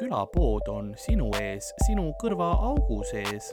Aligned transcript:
külapood 0.00 0.68
on 0.72 0.94
sinu 0.96 1.28
ees, 1.36 1.74
sinu 1.84 2.06
kõrvaaugu 2.22 3.02
sees. 3.04 3.50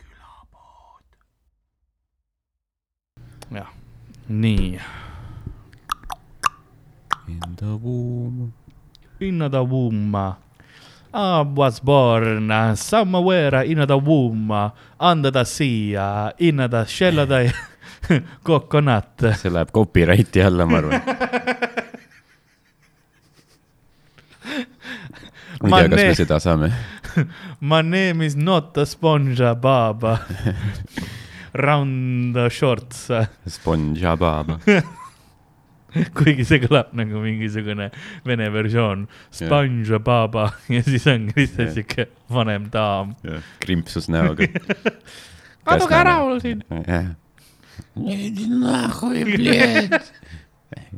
külapood. 0.00 1.04
jah, 3.52 3.68
nii. 4.28 4.78
In 7.28 7.56
the 7.60 7.76
womb. 7.76 8.52
In 9.20 9.38
the 9.50 9.62
womb. 9.62 10.16
I 11.16 11.42
was 11.42 11.80
born 11.80 12.50
somewhere 12.76 13.62
in 13.64 13.86
the 13.86 13.98
womb, 13.98 14.50
under 14.98 15.30
the 15.30 15.44
sea, 15.44 15.94
in 16.38 16.56
the 16.56 16.84
shell 16.86 17.18
of 17.18 17.28
the 17.28 17.52
coconut. 18.42 19.20
see 19.36 19.50
läheb 19.50 19.70
copyrighti 19.72 20.42
alla, 20.42 20.66
ma 20.66 20.80
arvan. 20.80 21.60
ma 25.74 25.82
ei 25.82 25.88
tea, 25.88 25.96
kas 25.96 26.06
me 26.06 26.16
seda 26.22 26.40
saame. 26.42 26.72
My 27.60 27.82
name 27.82 28.26
is 28.26 28.36
not 28.36 28.76
a 28.78 28.86
SpongeBob. 28.88 30.06
Round 31.54 32.34
the 32.34 32.48
shorts. 32.50 33.08
SpongeBob. 33.58 34.58
kuigi 36.18 36.44
see 36.46 36.58
kõlab 36.64 36.88
nagu 36.98 37.20
mingisugune 37.22 37.86
vene 38.26 38.48
versioon. 38.54 39.04
SpongeBob 39.34 40.34
ja 40.74 40.80
siis 40.86 41.06
on 41.10 41.28
lihtsalt 41.36 41.68
Jah. 41.68 41.74
siuke 41.76 42.02
vanem 42.34 42.62
daam. 42.72 43.14
krimpsus 43.62 44.06
näoga. 44.12 44.42
kaduge 45.68 45.96
ära 45.98 46.14
mul 46.24 46.38
siin. 46.42 46.60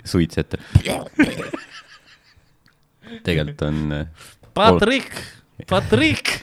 suitsetab. 0.04 0.60
tegelikult 3.26 3.62
on. 3.68 3.76
Патрик, 4.56 5.12
Патрик. 5.66 6.40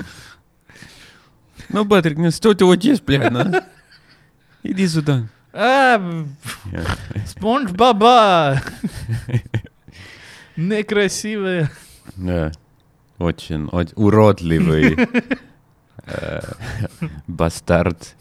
Ну, 1.69 1.83
Патрик, 1.83 2.19
ну 2.19 2.30
что 2.30 2.53
ты 2.53 2.64
вот 2.64 2.83
есть, 2.83 3.03
блядь, 3.03 3.31
на? 3.31 3.66
Иди 4.61 4.88
сюда. 4.88 5.28
А, 5.52 6.00
Спонж 7.25 7.72
Баба! 7.72 8.61
Некрасивая. 10.56 11.72
Да. 12.16 12.52
Очень, 13.17 13.66
очень 13.72 13.94
уродливый 13.95 15.09
э, 16.06 16.41
бастард. 17.25 18.16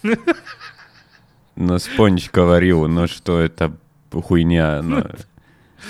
Но 1.55 1.79
Спонж 1.79 2.31
говорил, 2.31 2.89
ну 2.89 3.07
что 3.09 3.41
это 3.41 3.77
хуйня, 4.11 4.81
но 4.81 5.05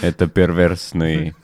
это 0.00 0.26
перверсный 0.26 1.36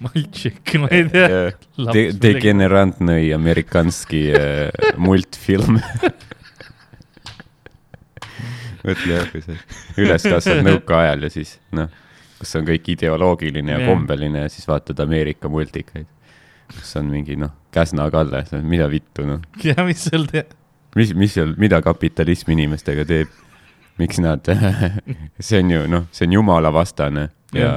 Мальчик , 0.00 0.74
ma 0.80 0.88
ei 0.90 1.04
tea . 1.08 1.28
э, 1.28 1.52
де- 1.92 2.12
дегенерантный 2.12 3.30
американский 3.34 4.32
э, 4.36 4.70
мультфilm . 4.96 5.80
mõtle 8.86 9.16
jah , 9.16 9.24
kui 9.32 9.42
sa 9.42 9.56
üles 9.98 10.26
kasvad 10.30 10.60
nõukaajal 10.66 11.24
ja 11.26 11.30
siis 11.32 11.56
noh , 11.74 11.88
kus 12.38 12.52
on 12.58 12.66
kõik 12.68 12.90
ideoloogiline 12.94 13.72
ja 13.74 13.80
Jah. 13.80 13.88
kombeline 13.90 14.44
ja 14.44 14.52
siis 14.52 14.68
vaatad 14.68 15.00
Ameerika 15.02 15.50
multikaid , 15.50 16.06
kus 16.74 16.92
on 17.00 17.10
mingi 17.10 17.38
noh , 17.40 17.50
Käsna 17.74 18.06
Kalle , 18.14 18.44
mida 18.62 18.86
vittu 18.92 19.26
noh , 19.26 19.40
ja 19.64 19.82
mis 19.86 20.04
seal 20.06 20.28
teha . 20.30 20.46
mis , 20.96 21.14
mis 21.18 21.34
seal , 21.34 21.54
mida 21.58 21.80
kapitalism 21.84 22.52
inimestega 22.54 23.04
teeb , 23.08 23.32
miks 23.98 24.20
nad , 24.22 24.46
see 25.40 25.62
on 25.64 25.74
ju 25.74 25.82
noh , 25.90 26.06
see 26.14 26.28
on 26.28 26.38
jumalavastane 26.38 27.28
ja , 27.56 27.72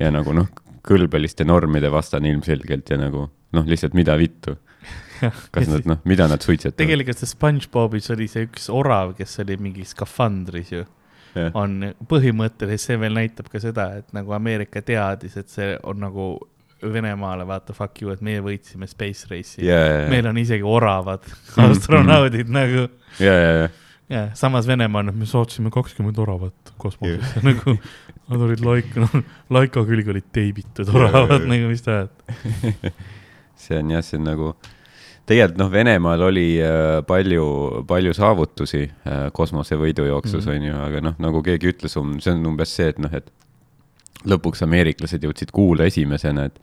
ja 0.00 0.10
nagu 0.14 0.32
noh , 0.36 0.48
kõlbeliste 0.85 1.47
normide 1.47 1.89
vastane 1.93 2.29
ilmselgelt 2.33 2.91
ja 2.93 2.99
nagu 3.01 3.27
noh, 3.55 3.65
lihtsalt 3.69 3.95
mida 3.97 4.17
vittu, 4.19 4.57
kas 5.55 5.69
nad 5.71 5.87
noh, 5.89 6.01
mida 6.07 6.27
nad 6.29 6.43
suitsetavad. 6.43 6.77
tegelikult 6.81 7.21
see 7.21 7.31
SpongeBobis 7.31 8.11
oli 8.15 8.27
see 8.31 8.47
üks 8.49 8.69
orav, 8.73 9.15
kes 9.17 9.39
oli 9.43 9.57
mingi 9.61 9.85
skafandris 9.87 10.73
ju, 10.75 10.83
Jah. 11.35 11.51
on 11.57 11.91
põhimõtteliselt, 12.09 12.83
see 12.83 12.99
veel 12.99 13.15
näitab 13.17 13.49
ka 13.51 13.61
seda, 13.63 13.89
et 14.01 14.13
nagu 14.15 14.35
Ameerika 14.35 14.83
teadis, 14.85 15.37
et 15.39 15.51
see 15.51 15.73
on 15.83 16.03
nagu 16.05 16.33
Venemaale 16.85 17.45
vaata 17.47 17.73
fuck 17.73 18.01
you, 18.03 18.11
et 18.13 18.21
meie 18.21 18.41
võitsime 18.43 18.85
space 18.89 19.29
race'i. 19.31 19.63
Ja, 19.65 19.77
ja, 19.79 19.95
ja, 20.03 20.09
meil 20.11 20.27
on 20.29 20.37
isegi 20.37 20.65
oravad 20.67 21.23
astronaudid 21.65 22.51
nagu. 22.51 22.85
Ja, 23.17 23.33
ja, 23.33 23.51
ja, 23.61 23.69
ja 24.11 24.23
samas 24.37 24.67
Venemaa 24.67 25.01
on, 25.01 25.13
et 25.13 25.17
me 25.17 25.27
saatsime 25.29 25.71
kakskümmend 25.73 26.19
oravat 26.21 26.73
kosmosesse 26.81 27.41
nagu 27.47 27.77
nad 28.31 28.45
olid 28.47 28.63
laika, 28.65 29.01
noh 29.03 29.17
laika 29.53 29.83
külge 29.87 30.13
olid 30.13 30.29
teibitud 30.35 30.89
oravad 30.93 31.45
nagu 31.49 31.69
mis 31.71 31.85
ajab. 31.85 32.09
see 33.65 33.79
on 33.79 33.93
jah, 33.95 34.03
see 34.05 34.19
on 34.19 34.27
nagu, 34.29 34.51
tegelikult 35.29 35.61
noh, 35.61 35.71
Venemaal 35.73 36.25
oli 36.27 36.47
äh, 36.61 36.99
palju, 37.07 37.47
palju 37.89 38.13
saavutusi 38.17 38.83
äh, 38.85 39.27
kosmosevõidujooksus 39.33 40.45
mm 40.45 40.51
-hmm. 40.51 40.55
on 40.55 40.69
ju, 40.69 40.79
aga 40.89 41.03
noh, 41.09 41.19
nagu 41.27 41.43
keegi 41.45 41.73
ütles, 41.73 41.97
see 41.97 42.33
on 42.33 42.45
umbes 42.53 42.75
see, 42.75 42.89
et 42.93 43.01
noh, 43.01 43.13
et 43.13 43.31
lõpuks 44.25 44.63
ameeriklased 44.65 45.23
jõudsid 45.23 45.53
kuule 45.53 45.85
esimesena, 45.85 46.49
et 46.49 46.59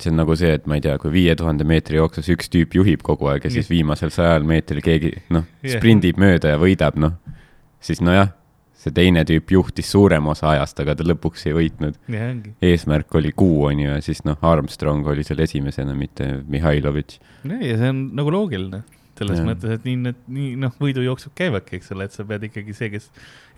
see 0.00 0.10
on 0.12 0.20
nagu 0.22 0.36
see, 0.38 0.52
et 0.56 0.66
ma 0.70 0.78
ei 0.78 0.84
tea, 0.84 0.96
kui 0.98 1.12
viie 1.12 1.34
tuhande 1.36 1.66
meetri 1.68 1.98
jooksus 1.98 2.28
üks 2.32 2.48
tüüp 2.52 2.74
juhib 2.78 3.02
kogu 3.04 3.28
aeg 3.32 3.44
ja 3.44 3.50
siis 3.52 3.68
viimasel 3.70 4.12
sajal 4.14 4.46
meetril 4.48 4.80
keegi 4.84 5.12
noh 5.28 5.44
Jah. 5.62 5.76
sprindib 5.76 6.20
mööda 6.20 6.54
ja 6.54 6.60
võidab, 6.60 6.96
noh, 7.00 7.18
siis 7.84 8.00
nojah, 8.00 8.32
see 8.80 8.94
teine 8.96 9.24
tüüp 9.28 9.52
juhtis 9.52 9.90
suurema 9.92 10.32
osa 10.32 10.54
ajast, 10.54 10.78
aga 10.80 10.94
ta 10.96 11.04
lõpuks 11.06 11.44
ei 11.50 11.56
võitnud. 11.56 11.98
ja 12.12 12.30
eesmärk 12.70 13.18
oli 13.20 13.34
kuu, 13.36 13.66
on 13.68 13.82
ju, 13.82 13.90
ja 13.90 14.00
siis 14.04 14.24
noh, 14.28 14.40
Armstrong 14.52 15.06
oli 15.12 15.26
seal 15.26 15.42
esimesena, 15.44 15.96
mitte 15.96 16.30
Mihhailovitš. 16.48 17.20
ja 17.50 17.76
see 17.76 17.92
on 17.92 18.08
nagu 18.16 18.32
loogiline 18.34 18.82
selles 19.20 19.40
Jah. 19.40 19.48
mõttes, 19.50 19.74
et 19.76 19.84
nii 19.84 19.98
need, 20.00 20.20
nii 20.32 20.54
noh, 20.60 20.72
võidujooksud 20.80 21.34
käivadki, 21.36 21.76
eks 21.76 21.92
ole, 21.92 22.06
et 22.08 22.16
sa 22.16 22.24
pead 22.28 22.46
ikkagi 22.48 22.72
see, 22.76 22.88
kes 22.94 23.10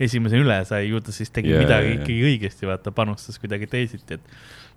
esimesena 0.03 0.43
üle 0.43 0.59
sai, 0.67 0.89
ju 0.89 0.99
ta 1.05 1.15
siis 1.15 1.31
tegi 1.35 1.53
Jaa, 1.53 1.63
midagi 1.63 1.93
jaa. 1.93 2.01
ikkagi 2.01 2.27
õigesti, 2.33 2.67
vaata, 2.67 2.95
panustas 2.97 3.39
kuidagi 3.39 3.69
teisiti, 3.71 4.19
et 4.19 4.25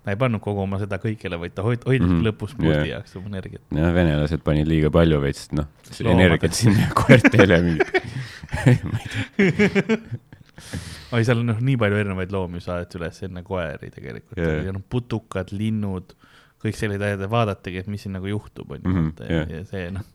ta 0.06 0.14
ei 0.14 0.20
pannud 0.22 0.44
kogu 0.44 0.62
oma 0.62 0.78
seda 0.82 1.00
kõigele, 1.02 1.40
vaid 1.42 1.56
ta 1.58 1.66
hoid-, 1.66 1.88
hoidis 1.90 2.06
mm 2.06 2.12
-hmm. 2.20 2.28
lõpus 2.30 2.54
puldi 2.60 2.76
Jaa. 2.76 2.86
jaoks 3.00 3.18
oma 3.18 3.34
energiat. 3.34 3.64
jah, 3.74 3.90
venelased 3.96 4.46
panid 4.46 4.70
liiga 4.70 4.94
palju 4.94 5.22
veits, 5.26 5.50
noh, 5.58 5.72
energiat 6.06 6.54
sinna 6.54 6.92
koertele 6.94 7.62
mingit. 7.66 7.90
oi, 11.14 11.22
seal 11.28 11.42
on 11.42 11.50
noh, 11.52 11.60
nii 11.70 11.78
palju 11.82 12.00
erinevaid 12.04 12.32
loomi 12.36 12.62
saadeti 12.64 13.00
üles 13.00 13.22
enne 13.28 13.44
koeri 13.48 13.92
tegelikult 13.94 14.40
Jaa. 14.40 14.52
yeah. 14.58 14.66
ja 14.70 14.76
noh, 14.76 14.84
putukad, 14.90 15.52
linnud, 15.56 16.16
kõik 16.64 16.78
sellised 16.80 17.04
asjad 17.06 17.24
ja 17.26 17.32
vaadatagi, 17.32 17.84
et 17.84 17.90
mis 17.92 18.02
siin 18.06 18.16
nagu 18.18 18.30
juhtub, 18.32 18.72
on 18.76 18.84
ju 18.84 18.94
Mhm, 18.94 19.10
ja, 19.54 19.64
see 19.70 19.90
noh 19.96 20.06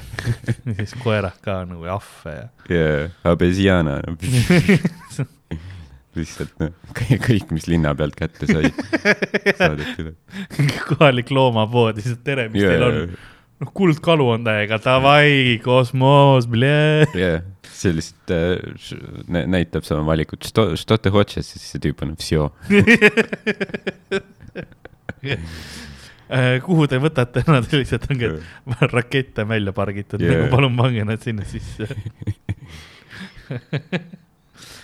siis 0.78 0.92
koerad 1.02 1.38
ka 1.42 1.64
nagu 1.66 1.82
ahve 1.90 2.34
ja 2.36 2.44
ja 2.70 3.32
abesiana, 3.32 3.96
lihtsalt 6.16 6.54
noh, 6.60 6.72
kõik, 6.96 7.50
mis 7.54 7.66
linna 7.70 7.92
pealt 7.98 8.16
kätte 8.18 8.46
sai, 8.50 8.70
saadeti 9.58 10.04
üle. 10.04 10.14
kohalik 10.88 11.30
loomapood, 11.34 11.98
lihtsalt 12.00 12.24
tere, 12.26 12.48
mis 12.52 12.64
Jaa, 12.64 12.72
teil 12.74 12.86
on 12.86 12.96
jaa.? 12.98 13.20
noh, 13.62 13.72
kuldkalu 13.76 14.26
on 14.34 14.46
täiega, 14.46 14.78
davai, 14.82 15.58
kosmos, 15.64 16.48
jah, 16.50 17.44
see 17.79 17.93
lihtsalt 17.95 18.31
äh, 18.31 18.57
nä- 19.27 19.45
näitab 19.47 19.83
sama 19.83 20.05
valikut , 20.05 20.43
что 20.43 20.75
что 20.75 20.97
ты 20.97 21.11
хочешь , 21.11 21.45
siis 21.45 21.61
see 21.71 21.79
tüüp 21.79 22.01
on 22.03 22.15
все . 22.15 22.49
Äh, 26.25 26.57
kuhu 26.65 26.87
te 26.89 26.97
võtate , 26.97 27.43
nad 27.45 27.67
lihtsalt 27.69 28.07
ongi , 28.09 28.25
et 28.25 28.93
rakett 28.93 29.37
on 29.43 29.49
välja 29.51 29.73
pargitud 29.77 30.21
Jaa. 30.21 30.31
yeah. , 30.31 30.41
nagu 30.45 30.55
palun 30.55 30.77
pange 30.79 31.03
nad 31.05 31.21
sinna 31.21 31.45
sisse . 31.45 31.85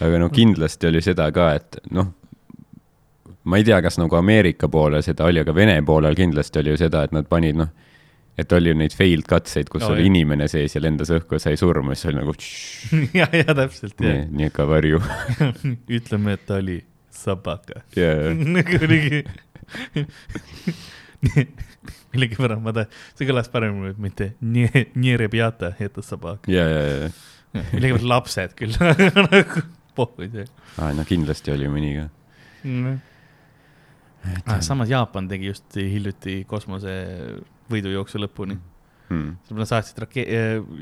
aga 0.05 0.19
no 0.21 0.29
kindlasti 0.29 0.89
oli 0.91 1.01
seda 1.01 1.25
ka , 1.33 1.47
et 1.57 1.79
noh , 1.97 2.11
ma 3.49 3.57
ei 3.57 3.65
tea , 3.65 3.79
kas 3.81 3.97
nagu 3.97 4.13
Ameerika 4.19 4.69
poolel 4.69 5.01
seda 5.05 5.25
oli , 5.29 5.41
aga 5.41 5.55
Vene 5.57 5.79
poolel 5.85 6.13
kindlasti 6.17 6.61
oli 6.61 6.75
ju 6.75 6.81
seda , 6.83 7.07
et 7.09 7.15
nad 7.17 7.25
panid 7.29 7.57
noh , 7.57 7.71
et 8.38 8.52
oli 8.52 8.68
ju 8.72 8.76
neid 8.76 8.92
failed 8.96 9.24
katseid, 9.28 9.68
kus 9.72 9.82
No, 9.84 9.92
oli 9.94 10.02
jah. 10.04 10.10
inimene 10.10 10.48
sees 10.52 10.74
ja 10.76 10.80
lendas 10.84 11.10
õhku 11.14 11.38
ja 11.38 11.42
sai 11.46 11.56
surma, 11.60 11.94
siis 11.96 12.10
oli 12.12 12.20
nagu 12.20 12.34
ja, 13.20 13.28
ja 13.32 13.54
täpselt, 13.56 13.96
nii 14.02 14.26
nii 14.42 14.50
ka 14.54 14.66
varju. 14.68 15.00
ütleme, 15.98 16.36
et 16.36 16.44
ta 16.48 16.58
oli 16.60 16.80
sabaka. 17.16 17.80
ja, 17.96 18.12
nagu 18.36 18.76
oligi. 18.84 19.22
millegipärast 22.12 22.62
ma 22.64 22.72
tahan, 22.76 22.92
see 23.18 23.26
kõlas 23.28 23.48
paremini, 23.52 23.94
mitte 24.00 24.30
nii, 24.44 24.84
nii 25.00 25.16
rebjata, 25.20 25.72
et 25.82 25.96
sabak. 26.06 26.46
ja, 26.50 26.64
ja, 26.68 26.82
ja, 27.06 27.10
millegipärast 27.72 28.08
lapsed 28.12 28.54
küll, 28.58 28.76
nagu 29.30 29.64
pohhu 29.96 30.28
see. 30.32 30.46
aa, 30.78 30.92
no 30.96 31.04
kindlasti 31.08 31.52
oli 31.54 31.68
mõni 31.72 31.94
ka. 31.98 32.06
Ah, 34.50 34.58
samas 34.64 34.88
Jaapan 34.90 35.28
tegi 35.30 35.52
just 35.52 35.76
hiljuti 35.78 36.40
kosmose 36.50 36.92
võidujooksu 37.70 38.22
lõpuni. 38.22 38.58
mm.. 39.08 39.36
nad 39.58 39.70
saatsid 39.70 39.98
rake-, 40.02 40.26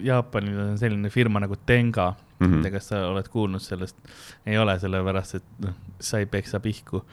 Jaapanil 0.05 0.61
on 0.71 0.79
selline 0.81 1.11
firma 1.13 1.43
nagu 1.45 1.57
Tenga 1.67 2.15
mm. 2.39 2.63
-hmm. 2.63 2.71
kas 2.71 2.89
sa 2.89 3.07
oled 3.09 3.29
kuulnud 3.29 3.61
sellest? 3.61 3.97
ei 4.47 4.59
ole, 4.59 4.79
sellepärast 4.79 5.35
et 5.35 5.45
noh, 5.65 5.75
sa 6.01 6.19
ei 6.19 6.27
peksa 6.27 6.61
pihku. 6.61 7.05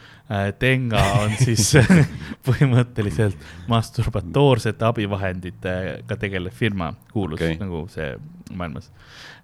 Tenga 0.60 1.02
on 1.22 1.36
siis 1.40 1.74
põhimõtteliselt 2.48 3.38
masturbatooorsete 3.72 4.86
abivahenditega 4.86 6.18
tegelev 6.20 6.54
firma, 6.56 6.94
kuulus 7.14 7.42
okay. 7.42 7.58
nagu 7.60 7.86
see 7.92 8.16
maailmas. 8.56 8.92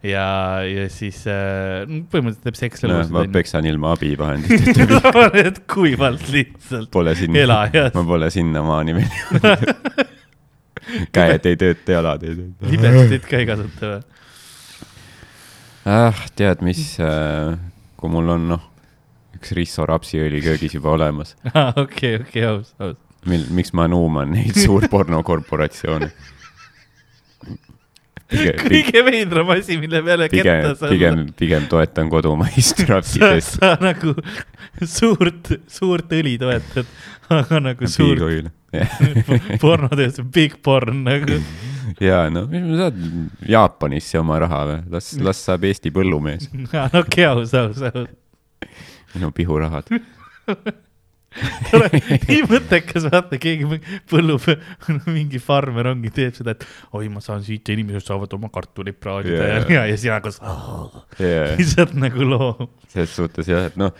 ja, 0.03 0.25
ja 0.67 0.89
siis 0.89 1.23
äh, 1.27 1.85
no 1.87 2.03
põhimõtteliselt 2.11 2.43
teeb 2.43 2.57
no, 2.57 2.59
sekslelusid 2.59 3.15
ma. 3.15 3.25
peksan 3.39 3.65
ilma 3.69 3.91
abivahenditeta, 3.97 5.29
et 5.43 5.63
kuivalt 5.71 6.27
lihtsalt 6.33 6.91
pole 6.91 7.15
sinna, 7.15 7.63
ma 7.93 8.05
pole 8.13 8.31
sinnamaani 8.33 9.01
veel. 9.01 9.11
käed 11.15 11.49
ei 11.49 11.59
tööta, 11.59 11.97
jalad 11.97 12.23
ei 12.27 12.35
tööta. 12.35 12.71
libestit 12.71 13.27
ka 13.29 13.41
ei 13.41 13.49
kasuta 13.49 13.91
või? 13.91 13.99
ah, 15.97 16.23
tead 16.39 16.63
mis, 16.67 16.83
kui 17.97 18.13
mul 18.13 18.33
on 18.35 18.47
noh, 18.53 18.63
üks 19.37 19.53
Risso 19.57 19.85
rapsiõli 19.87 20.41
köögis 20.45 20.77
juba 20.77 20.95
olemas, 20.97 21.35
okei, 21.83 22.21
okei, 22.21 22.47
aus, 22.49 22.73
aus. 22.79 22.97
mil, 23.29 23.45
miks 23.55 23.73
ma 23.77 23.89
nuuman 23.91 24.33
neid 24.35 24.57
suurpornokorporatsioone? 24.57 26.11
kõige 28.67 29.03
veidram 29.07 29.51
asi, 29.55 29.77
mille 29.79 30.01
peale 30.03 30.27
pigem 30.31 30.47
ketta, 30.47 30.73
saada. 30.75 30.91
pigem, 30.91 31.21
pigem 31.39 31.67
toetan 31.71 32.09
kodumaist 32.11 32.81
rapsitest. 32.89 33.55
sa 33.61 33.75
nagu 33.79 34.13
suurt, 34.83 35.53
suurt 35.71 36.11
õli 36.17 36.35
toetad, 36.41 36.89
aga 37.33 37.61
nagu 37.69 37.89
suurt 37.91 38.19
piigoil. 38.19 38.51
pornotööstus, 39.63 40.27
big 40.33 40.57
porn 40.63 41.05
nagu. 41.07 41.39
ja 42.03 42.25
no, 42.33 42.43
mis 42.51 42.65
ma 42.67 42.81
saad 42.81 42.99
Jaapanisse 43.47 44.19
oma 44.19 44.41
raha 44.43 44.63
või, 44.67 44.81
las, 44.91 45.13
las 45.23 45.39
saab 45.47 45.63
Eesti 45.69 45.93
põllumees 45.95 46.49
okei, 46.99 47.23
aus, 47.29 47.55
aus, 47.55 47.79
aus. 47.87 48.11
minu 49.15 49.31
pihurahad. 49.35 49.87
Nii 52.27 52.41
mõttekas, 52.49 53.07
vaata 53.11 53.39
keegi 53.41 53.79
põllu 54.09 54.37
peal, 54.43 54.61
mingi 55.09 55.41
farmer 55.43 55.91
ongi, 55.93 56.11
teeb 56.13 56.37
seda, 56.37 56.55
et 56.57 56.65
oi, 56.97 57.07
ma 57.13 57.21
saan 57.23 57.43
siit 57.45 57.67
inimesed 57.73 58.07
saavad 58.07 58.33
oma 58.37 58.49
kartulit 58.53 58.97
praadida 59.01 59.43
yeah. 59.43 59.67
ja, 59.77 59.85
ja 59.91 59.97
sina 59.99 60.21
koos 60.23 60.39
Yeah. 61.17 61.55
lihtsalt 61.57 61.95
nagu 61.97 62.25
loom. 62.29 62.67
selles 62.91 63.13
suhtes 63.17 63.47
jah, 63.49 63.67
et 63.69 63.77
noh, 63.79 63.93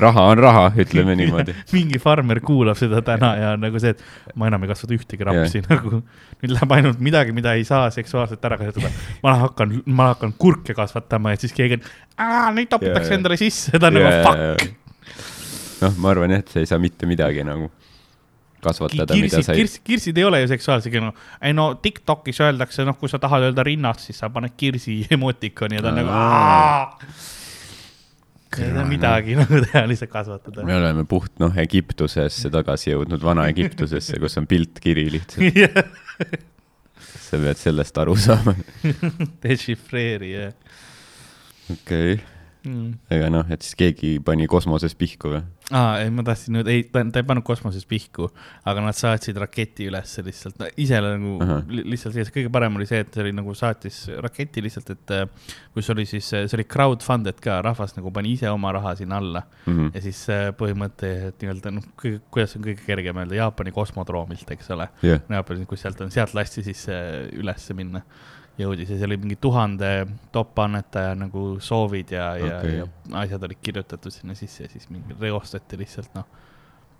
raha 0.00 0.24
on 0.32 0.40
raha, 0.40 0.64
ütleme 0.80 1.16
niimoodi. 1.20 1.54
mingi 1.74 2.00
farmer 2.02 2.40
kuulab 2.44 2.78
seda 2.80 3.02
täna 3.04 3.34
ja 3.40 3.50
nagu 3.60 3.80
see, 3.82 3.94
et 3.94 4.36
ma 4.38 4.48
enam 4.50 4.64
ei 4.64 4.72
kasvata 4.72 4.96
ühtegi 4.96 5.28
rapsi 5.28 5.60
yeah. 5.60 5.68
nagu. 5.74 6.00
nüüd 6.42 6.54
läheb 6.54 6.76
ainult 6.78 7.02
midagi, 7.04 7.34
mida 7.36 7.54
ei 7.58 7.66
saa 7.68 7.90
seksuaalselt 7.94 8.44
ära 8.44 8.58
kasutada. 8.60 8.92
ma 9.24 9.36
hakkan, 9.44 9.76
ma 9.86 10.12
hakkan 10.14 10.34
kurke 10.38 10.76
kasvatama 10.76 11.34
ja 11.34 11.42
siis 11.44 11.54
keegi 11.56 11.80
on, 11.80 11.92
neid 12.56 12.72
topitakse 12.72 13.12
Jaa. 13.12 13.20
endale 13.20 13.38
sisse, 13.40 13.76
ta 13.78 13.90
on 13.90 14.00
nagu 14.00 14.16
fuck. 14.24 14.80
noh, 15.84 15.96
ma 16.00 16.12
arvan 16.14 16.34
jah, 16.34 16.44
et 16.44 16.52
sa 16.52 16.62
ei 16.62 16.70
saa 16.70 16.80
mitte 16.82 17.08
midagi 17.08 17.44
nagu 17.46 17.70
kasvatada, 18.64 19.16
mida 19.18 19.42
sa 19.42 19.52
ei, 19.52 19.62
kirsid, 19.62 19.84
kirsid 19.84 20.18
ei 20.18 20.26
ole 20.26 20.40
ju 20.42 20.50
seksuaalsed, 20.54 20.98
no 21.02 21.12
ei 21.44 21.54
no 21.56 21.70
Tiktokis 21.82 22.40
öeldakse, 22.44 22.86
noh, 22.88 22.96
kui 23.00 23.12
sa 23.12 23.20
tahad 23.22 23.48
öelda 23.48 23.64
rinnast, 23.66 24.06
siis 24.08 24.20
sa 24.22 24.30
paned 24.32 24.56
kirsi 24.60 25.02
emotikoni 25.16 25.78
ja 25.78 25.84
ta 25.84 25.92
on 25.92 26.00
nagu. 26.00 27.12
ei 28.54 28.70
saa 28.70 28.86
midagi 28.88 29.36
nagu 29.40 29.60
teha, 29.66 29.84
lihtsalt 29.90 30.12
kasvatada. 30.12 30.66
me 30.66 30.78
oleme 30.78 31.06
puht 31.10 31.36
noh, 31.42 31.54
Egiptusesse 31.64 32.52
tagasi 32.54 32.92
jõudnud, 32.94 33.22
Vana-Egiptusesse, 33.24 34.20
kus 34.22 34.40
on 34.40 34.48
pilt 34.50 34.80
kiri 34.82 35.08
lihtsalt, 35.18 35.60
sa 37.26 37.40
pead 37.40 37.60
sellest 37.60 38.04
aru 38.04 38.16
saama. 38.20 38.56
dešifreeri 39.44 40.36
jah 40.36 40.54
okei 41.72 42.14
okay., 42.14 42.33
mm.. 42.64 42.94
ega 43.14 43.28
noh, 43.32 43.44
et 43.52 43.62
siis 43.64 43.76
keegi 43.78 44.16
pani 44.24 44.46
kosmoses 44.50 44.94
pihku 44.98 45.32
või? 45.34 45.42
aa, 45.72 46.00
ei, 46.02 46.10
ma 46.12 46.20
tahtsin 46.26 46.58
nüüd, 46.58 46.68
ei, 46.68 46.82
ta 46.92 47.00
ta 47.08 47.22
ei 47.22 47.26
pannud 47.28 47.44
kosmoses 47.46 47.86
pihku, 47.88 48.26
aga 48.68 48.82
nad 48.84 48.96
saatsid 48.98 49.38
raketi 49.40 49.86
ülesse 49.88 50.24
lihtsalt, 50.26 50.60
ise 50.80 50.98
nagu 51.00 51.38
Ahah. 51.44 51.62
li, 51.72 51.86
lihtsalt 51.94 52.16
see 52.18 52.34
kõige 52.34 52.50
parem 52.52 52.76
oli 52.76 52.88
see, 52.88 53.00
et 53.04 53.14
see 53.14 53.24
oli 53.24 53.32
nagu 53.36 53.54
saatis 53.56 54.02
raketi 54.24 54.64
lihtsalt, 54.64 54.92
et 54.92 55.14
äh, 55.16 55.54
kus 55.76 55.88
oli 55.94 56.04
siis, 56.08 56.28
see 56.34 56.58
oli 56.58 56.66
crowdfunded 56.68 57.40
ka, 57.44 57.62
rahvas 57.64 57.96
nagu 57.96 58.12
pani 58.12 58.34
ise 58.36 58.50
oma 58.52 58.74
raha 58.76 58.94
sinna 59.00 59.20
alla 59.22 59.44
Mhm. 59.64 59.90
ja 59.94 60.00
siis 60.04 60.18
äh, 60.28 60.50
põhimõtteliselt 60.58 61.40
nii-öelda 61.40 61.70
noh, 61.72 61.84
kuidas 61.96 62.56
on 62.58 62.64
kõige 62.66 62.84
kergem 62.84 63.16
öelda, 63.22 63.38
Jaapani 63.38 63.72
kosmodroomilt, 63.72 64.50
eks 64.52 64.68
ole. 64.76 64.88
jah, 65.02 65.22
Jaapanis, 65.30 65.66
kus 65.70 65.80
sealt 65.84 66.00
on, 66.04 66.12
sealt 66.12 66.34
lasti 66.36 66.64
siis 66.66 66.84
äh, 66.92 67.24
ülesse 67.40 67.72
minna, 67.76 68.02
jõudis 68.58 68.90
ja 68.90 68.98
seal 68.98 69.10
oli 69.10 69.18
mingi 69.24 69.36
tuhande 69.40 69.90
top-annetaja 70.34 71.14
nagu 71.18 71.46
soovid 71.64 72.14
ja 72.14 72.30
okay., 72.38 72.76
ja 72.76 72.84
ja 72.84 72.88
asjad 73.24 73.42
olid 73.48 73.60
kirjutatud 73.62 74.14
sinna 74.14 74.36
sisse 74.38 74.66
ja 74.66 74.70
siis 74.70 74.88
mingi 74.90 75.16
reostati 75.20 75.78
lihtsalt 75.80 76.14
noh, 76.14 76.28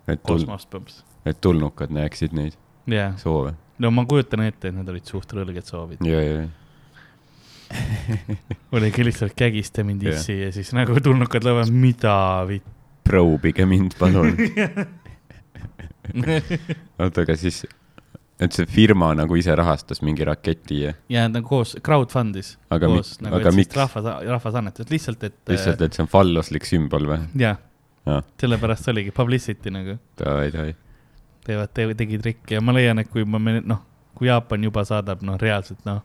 et 0.07 0.21
kosmost 0.25 0.69
põmps. 0.71 1.03
et 1.25 1.39
tulnukad 1.41 1.93
näeksid 1.95 2.35
neid 2.35 2.57
jah, 2.91 3.15
soove. 3.21 3.55
no 3.79 3.91
ma 3.91 4.05
kujutan 4.09 4.45
ette, 4.45 4.69
et 4.69 4.75
need 4.75 4.91
olid 4.91 5.09
suht 5.09 5.33
rõlged 5.37 5.71
soovid. 5.71 6.03
ja, 6.05 6.21
ja, 6.21 6.45
oligi 8.75 9.05
lihtsalt 9.05 9.33
kägista 9.37 9.83
mind 9.83 10.03
issi 10.11 10.41
ja 10.41 10.51
siis 10.53 10.73
nagu 10.75 10.99
tulnukad 11.03 11.47
lõuvad, 11.47 11.71
mida 11.73 12.17
vitt. 12.49 12.67
proovige 13.05 13.65
mind, 13.69 13.97
palun. 13.99 14.35
oota, 17.01 17.25
aga 17.25 17.35
siis, 17.37 17.65
et 18.39 18.51
see 18.55 18.67
firma 18.67 19.13
nagu 19.15 19.37
ise 19.39 19.53
rahastas 19.55 20.01
mingi 20.03 20.25
raketi 20.27 20.81
ja 20.81 20.93
ja 21.09 21.25
nagu 21.31 21.47
koos 21.47 21.75
crowdfund'is. 21.85 22.55
Aga 22.69 22.89
koos 22.91 23.15
mi- 23.19 23.27
nagu, 23.27 23.39
aga 23.39 23.53
miks? 23.55 23.75
rahvas, 23.77 24.09
rahvas 24.27 24.59
annetas 24.59 24.91
lihtsalt, 24.91 25.23
et. 25.23 25.37
lihtsalt, 25.49 25.81
et 25.81 25.95
see 25.95 26.03
on 26.03 26.11
falluslik 26.11 26.67
sümbol 26.67 27.07
või? 27.13 27.21
jah, 27.39 27.61
jah, 28.05 28.23
sellepärast 28.41 28.91
oligi 28.91 29.15
publicity 29.15 29.71
nagu. 29.71 29.97
davai, 30.19 30.51
davai. 30.51 30.75
teevad, 31.47 31.71
teevad, 31.77 31.99
tegi 32.03 32.19
trikke 32.21 32.57
ja 32.57 32.63
ma 32.63 32.75
leian, 32.75 32.99
et 32.99 33.11
kui 33.11 33.23
ma, 33.23 33.39
noh, 33.39 33.83
kui 34.15 34.27
Jaapan 34.27 34.67
juba 34.67 34.83
saadab, 34.87 35.23
noh, 35.23 35.39
reaalselt 35.39 35.85
noh 35.87 36.03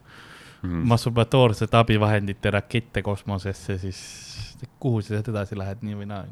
mm., 0.62 0.87
masturbatoorsete 0.93 1.76
abivahendite 1.76 2.50
rakette 2.50 3.03
kosmosesse, 3.03 3.79
siis 3.79 4.00
kuhu 4.79 5.03
sa 5.03 5.17
sealt 5.17 5.31
edasi 5.33 5.59
lähed, 5.59 5.83
nii 5.83 5.99
või 5.99 6.09
naa. 6.11 6.25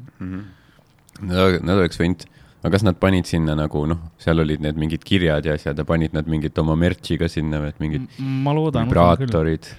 Nad, 1.19 1.59
nad 1.65 1.75
oleks 1.75 1.99
võinud, 1.99 2.27
aga 2.59 2.73
kas 2.75 2.85
nad 2.87 2.99
panid 3.01 3.29
sinna 3.31 3.57
nagu 3.59 3.85
noh, 3.91 3.99
seal 4.21 4.45
olid 4.45 4.63
need 4.65 4.79
mingid 4.81 5.05
kirjad 5.07 5.47
ja 5.47 5.55
asjad 5.59 5.79
ja 5.79 5.87
panid 5.89 6.17
nad 6.17 6.27
mingit 6.31 6.59
oma 6.59 6.77
merch'i 6.79 7.19
ka 7.21 7.29
sinna 7.31 7.63
või, 7.63 7.75
et 7.75 7.83
mingid 7.83 8.09
ma 8.19 8.55
loodan. 8.57 8.89
vibraatorid, 8.91 9.71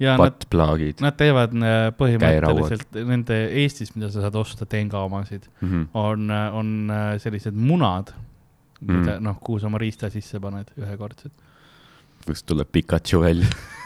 buttplug'id 0.00 1.04
nad 1.04 1.16
teevad 1.20 1.56
äh, 1.60 1.88
põhimõtteliselt 1.98 3.00
nende 3.04 3.40
Eestis, 3.62 3.94
mida 3.96 4.10
sa 4.12 4.24
saad 4.24 4.36
osta 4.40 4.66
Tenga 4.66 5.04
omasid, 5.04 5.48
mm. 5.60 5.68
-hmm. 5.70 5.88
on, 5.94 6.30
on 6.60 6.76
äh, 6.90 7.10
sellised 7.22 7.56
munad, 7.56 8.14
Mm. 8.84 9.00
mida 9.00 9.20
noh, 9.22 9.38
kuhu 9.40 9.60
sa 9.60 9.68
oma 9.70 9.78
riista 9.80 10.10
sisse 10.12 10.40
paned 10.40 10.72
ühekordsed. 10.76 11.32
kust 12.26 12.46
tuleb 12.46 12.68
Pikachu 12.72 13.20
välja? 13.20 13.48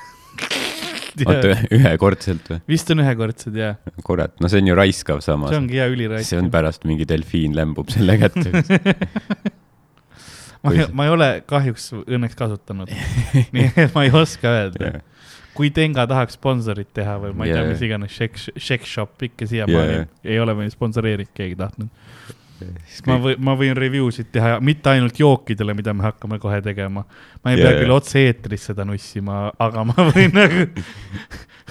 oota, 1.25 1.55
ühekordselt 1.75 2.50
või? 2.53 2.61
vist 2.71 2.91
on 2.95 3.03
ühekordsed 3.05 3.57
ja 3.59 3.75
kurat, 4.07 4.35
no 4.43 4.50
see 4.50 4.62
on 4.62 4.71
ju 4.71 4.77
raiskav 4.79 5.23
samas 5.25 5.53
see. 5.53 5.61
ongi 5.61 5.81
hea 5.81 5.88
üliraisk. 5.93 6.31
see 6.31 6.41
on 6.41 6.50
pärast 6.53 6.87
mingi 6.88 7.07
delfiin 7.09 7.57
lämbub 7.57 7.91
selle 7.95 8.19
kätte. 8.21 8.53
ma 10.62 10.75
ei, 10.75 10.87
ma 10.93 11.07
ei 11.07 11.15
ole 11.15 11.29
kahjuks 11.49 11.93
õnneks 12.00 12.38
kasutanud, 12.38 12.91
nii 13.55 13.71
et 13.71 13.95
ma 13.95 14.05
ei 14.07 14.12
oska 14.15 14.53
öelda. 14.61 15.00
kui 15.59 15.73
Tenga 15.75 16.07
tahaks 16.11 16.38
sponsorit 16.38 16.91
teha 16.95 17.17
või 17.23 17.35
ma 17.35 17.47
ei 17.47 17.53
yeah. 17.53 17.65
Tea, 17.65 17.73
mis 17.73 17.85
iganes 17.87 18.15
Check, 18.15 18.59
Check 18.59 18.87
Shop 18.87 19.27
ikka 19.27 19.49
siiamaani 19.50 19.97
yeah. 19.97 20.12
ei 20.25 20.38
ole 20.43 20.55
meil 20.59 20.71
sponsoreerinud 20.75 21.33
keegi 21.35 21.59
tahtnud. 21.59 21.91
Ma 23.07 23.19
võin, 23.23 23.43
ma 23.49 23.55
võin 23.59 23.77
review 23.79 24.11
sid 24.15 24.31
teha, 24.35 24.57
mitte 24.65 24.91
ainult 24.93 25.19
jookidele, 25.21 25.75
mida 25.79 25.95
me 25.95 26.07
hakkame 26.09 26.41
kohe 26.43 26.61
tegema. 26.65 27.05
ma 27.45 27.53
ei 27.53 27.61
Jaa, 27.61 27.69
pea 27.69 27.83
küll 27.83 27.95
otse-eetris 27.95 28.71
seda 28.71 28.87
nussima, 28.88 29.49
aga 29.59 29.85
ma 29.87 29.95
võin 30.11 30.35
nagu, 30.35 30.67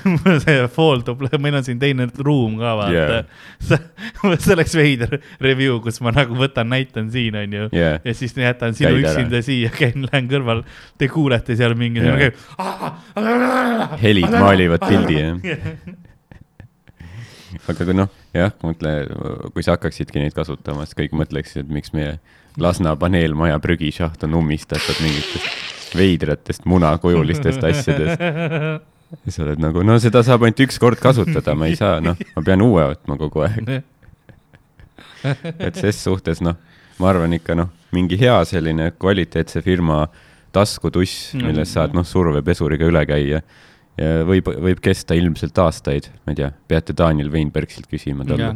see 0.43 0.57
tuleb, 0.75 1.39
meil 1.43 1.57
on 1.59 1.65
siin 1.65 1.79
teine 1.81 2.07
ruum 2.23 2.57
ka 2.59 2.75
vaata 2.79 3.19
yeah.. 3.19 3.79
see 4.37 4.53
oleks 4.55 4.75
veider 4.77 5.17
review, 5.43 5.79
kus 5.83 5.99
ma 6.05 6.13
nagu 6.15 6.37
võtan, 6.37 6.69
näitan 6.71 7.11
siin 7.13 7.37
onju 7.39 7.69
jah, 7.75 7.99
ja 8.03 8.15
siis 8.17 8.35
jätan 8.37 8.77
sinu 8.77 8.95
üksinda 9.01 9.41
siia, 9.45 9.71
käin, 9.73 10.07
lähen 10.07 10.29
kõrval, 10.31 10.63
te 10.97 11.09
kuulete 11.11 11.57
seal 11.59 11.75
mingi 11.79 12.03
yeah., 12.03 12.31
helid 14.03 14.37
maalivad 14.37 14.85
pildi 14.87 15.19
jah. 15.19 15.35
aga 17.67 17.81
kui 17.83 17.97
noh, 17.97 18.16
jah, 18.35 18.51
mõtle, 18.63 18.91
kui 19.53 19.63
sa 19.65 19.75
hakkaksidki 19.77 20.19
neid 20.21 20.35
kasutama, 20.35 20.85
siis 20.85 20.97
kõik 20.99 21.15
mõtleksid, 21.17 21.65
et 21.65 21.69
miks 21.79 21.93
meie 21.95 22.17
Lasna 22.57 22.95
paneelmaja 22.97 23.59
prügishaht 23.61 24.23
on 24.25 24.33
ummistatud 24.39 24.97
mingitest 25.03 25.93
veidratest 25.95 26.65
munakujulistest 26.65 27.61
asjadest. 27.63 28.19
ja 28.21 29.31
sa 29.31 29.43
oled 29.45 29.61
nagu, 29.61 29.83
no 29.85 29.99
seda 30.01 30.23
saab 30.25 30.43
ainult 30.47 30.63
üks 30.65 30.79
kord 30.81 30.97
kasutada, 30.99 31.53
ma 31.55 31.69
ei 31.69 31.77
saa, 31.77 31.99
noh, 32.03 32.17
ma 32.35 32.41
pean 32.43 32.63
uue 32.65 32.87
võtma 32.95 33.17
kogu 33.21 33.45
aeg. 33.45 33.69
et 35.59 35.77
ses 35.77 35.99
suhtes 36.01 36.41
noh, 36.43 36.57
ma 36.99 37.11
arvan 37.11 37.37
ikka 37.37 37.55
noh, 37.57 37.69
mingi 37.95 38.17
hea 38.19 38.35
selline 38.49 38.91
kvaliteetse 38.99 39.61
firma 39.65 40.07
taskutuss, 40.55 41.35
Mm. 41.37 41.45
milles 41.51 41.73
saad 41.77 41.93
noh, 41.93 42.05
survepesuriga 42.07 42.87
üle 42.89 43.03
käia. 43.05 43.41
võib, 43.97 44.51
võib 44.67 44.81
kesta 44.83 45.17
ilmselt 45.17 45.57
aastaid, 45.61 46.11
ma 46.25 46.35
ei 46.35 46.41
tea, 46.41 46.51
peate 46.69 46.95
Daniel 46.97 47.31
Weinbergsilt 47.33 47.89
küsima 47.89 48.27
talle. 48.27 48.51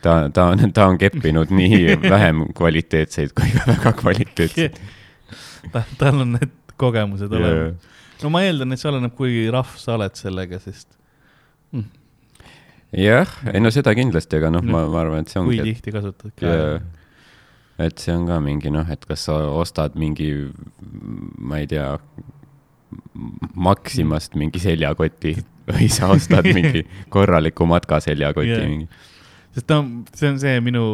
ta, 0.00 0.14
ta 0.32 0.46
on, 0.54 0.64
ta 0.76 0.86
on 0.88 0.98
keppinud 1.00 1.52
nii 1.52 1.98
vähem 2.06 2.46
kvaliteetseid 2.56 3.34
kui 3.36 3.52
ka 3.56 3.66
väga 3.68 3.92
kvaliteetseid. 4.00 4.80
ta, 5.74 5.84
tal 6.00 6.24
on 6.24 6.38
need 6.38 6.56
kogemused 6.80 7.28
Yeah. 7.30 7.44
olemas. 7.44 7.90
no 8.22 8.30
ma 8.32 8.42
eeldan, 8.46 8.72
et 8.72 8.80
see 8.80 8.88
oleneb, 8.90 9.12
kui 9.16 9.44
rahv 9.52 9.76
sa 9.80 9.98
oled 9.98 10.16
sellega, 10.16 10.60
sest 10.62 10.88
jah, 12.96 13.36
ei 13.52 13.60
no 13.62 13.70
seda 13.74 13.94
kindlasti, 13.96 14.40
aga 14.40 14.50
noh, 14.56 14.64
ma, 14.66 14.82
ma 14.90 15.04
arvan, 15.04 15.24
et 15.24 15.32
see 15.32 15.42
kui 15.44 15.60
ongi, 15.60 15.74
tihti 15.74 15.94
kasutad 15.94 16.48
et 17.80 18.02
see 18.02 18.12
on 18.12 18.26
ka 18.28 18.40
mingi 18.44 18.72
noh, 18.72 18.88
et 18.92 19.04
kas 19.08 19.28
sa 19.28 19.38
ostad 19.56 19.96
mingi, 20.00 20.30
ma 21.38 21.60
ei 21.62 21.68
tea, 21.70 21.86
Maximast 23.54 24.36
mingi 24.38 24.62
seljakoti 24.62 25.34
või 25.70 25.88
sa 25.92 26.10
ostad 26.14 26.46
mingi 26.50 26.84
korraliku 27.14 27.66
matkaseljakoti 27.70 28.50
yeah.. 28.50 29.02
sest 29.54 29.68
ta 29.70 29.80
on, 29.82 29.92
see 30.16 30.30
on 30.32 30.40
see 30.42 30.56
minu, 30.64 30.84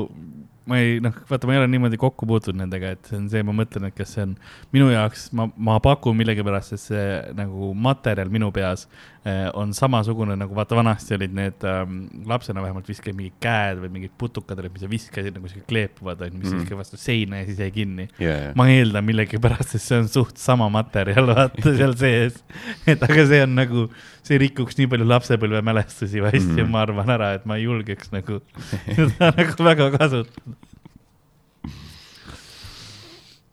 ma 0.67 0.81
ei 0.83 1.01
noh, 1.03 1.15
vaata, 1.29 1.47
ma 1.47 1.55
ei 1.55 1.61
ole 1.61 1.69
niimoodi 1.71 1.99
kokku 2.01 2.27
puutunud 2.27 2.59
nendega, 2.65 2.95
et 2.97 3.07
see 3.07 3.19
on 3.21 3.27
see, 3.31 3.43
ma 3.47 3.55
mõtlen, 3.55 3.87
et 3.87 3.95
kas 3.95 4.17
see 4.17 4.25
on 4.27 4.33
minu 4.75 4.89
jaoks, 4.91 5.29
ma, 5.37 5.47
ma 5.55 5.77
pakun 5.83 6.17
millegipärast, 6.19 6.75
et 6.75 6.83
see 6.83 7.05
nagu 7.39 7.71
materjal 7.87 8.33
minu 8.35 8.49
peas 8.55 8.87
eh, 9.27 9.47
on 9.55 9.71
samasugune 9.77 10.35
nagu 10.39 10.57
vaata, 10.59 10.75
vanasti 10.79 11.15
olid 11.15 11.37
need 11.39 11.67
ähm, 11.71 12.01
lapsena 12.27 12.65
vähemalt 12.65 12.91
viskasid 12.91 13.15
mingid 13.15 13.37
käed 13.43 13.79
või 13.85 13.93
mingid 13.95 14.17
putukad 14.19 14.59
olid, 14.59 14.75
mis 14.75 14.83
sa 14.83 14.91
viskasid 14.91 15.39
nagu 15.39 15.53
siuke 15.53 15.69
kleepuvad, 15.71 16.27
onju, 16.27 16.41
mis 16.41 16.51
mm. 16.51 16.65
viskasid 16.65 16.83
vastu 16.83 17.01
seina 17.01 17.43
ja 17.43 17.47
siis 17.47 17.63
jäi 17.63 17.71
kinni. 17.79 18.09
Yeah. 18.19 18.51
ma 18.59 18.67
eeldan 18.73 19.07
millegipärast, 19.07 19.79
et 19.79 19.87
see 19.87 20.03
on 20.03 20.11
suht 20.11 20.43
sama 20.43 20.67
materjal, 20.73 21.31
vaata 21.37 21.77
seal 21.79 21.95
sees. 22.01 22.43
et 22.91 23.07
aga 23.07 23.29
see 23.31 23.43
on 23.47 23.55
nagu, 23.63 23.87
see 24.27 24.43
rikuks 24.43 24.81
nii 24.81 24.91
palju 24.91 25.07
lapsepõlvemälestusi 25.15 26.27
või 26.27 26.35
asju 26.35 26.59
mm., 26.59 26.75
ma 26.75 26.83
arvan 26.83 27.15
ära, 27.15 27.37
et 27.39 27.47
ma 27.47 27.61
ei 27.61 27.69
julgeks 27.69 28.11
nagu 28.15 28.43
seda 28.97 29.31
nagu 29.31 29.71
väga 29.71 29.93
kasutada. 29.95 30.56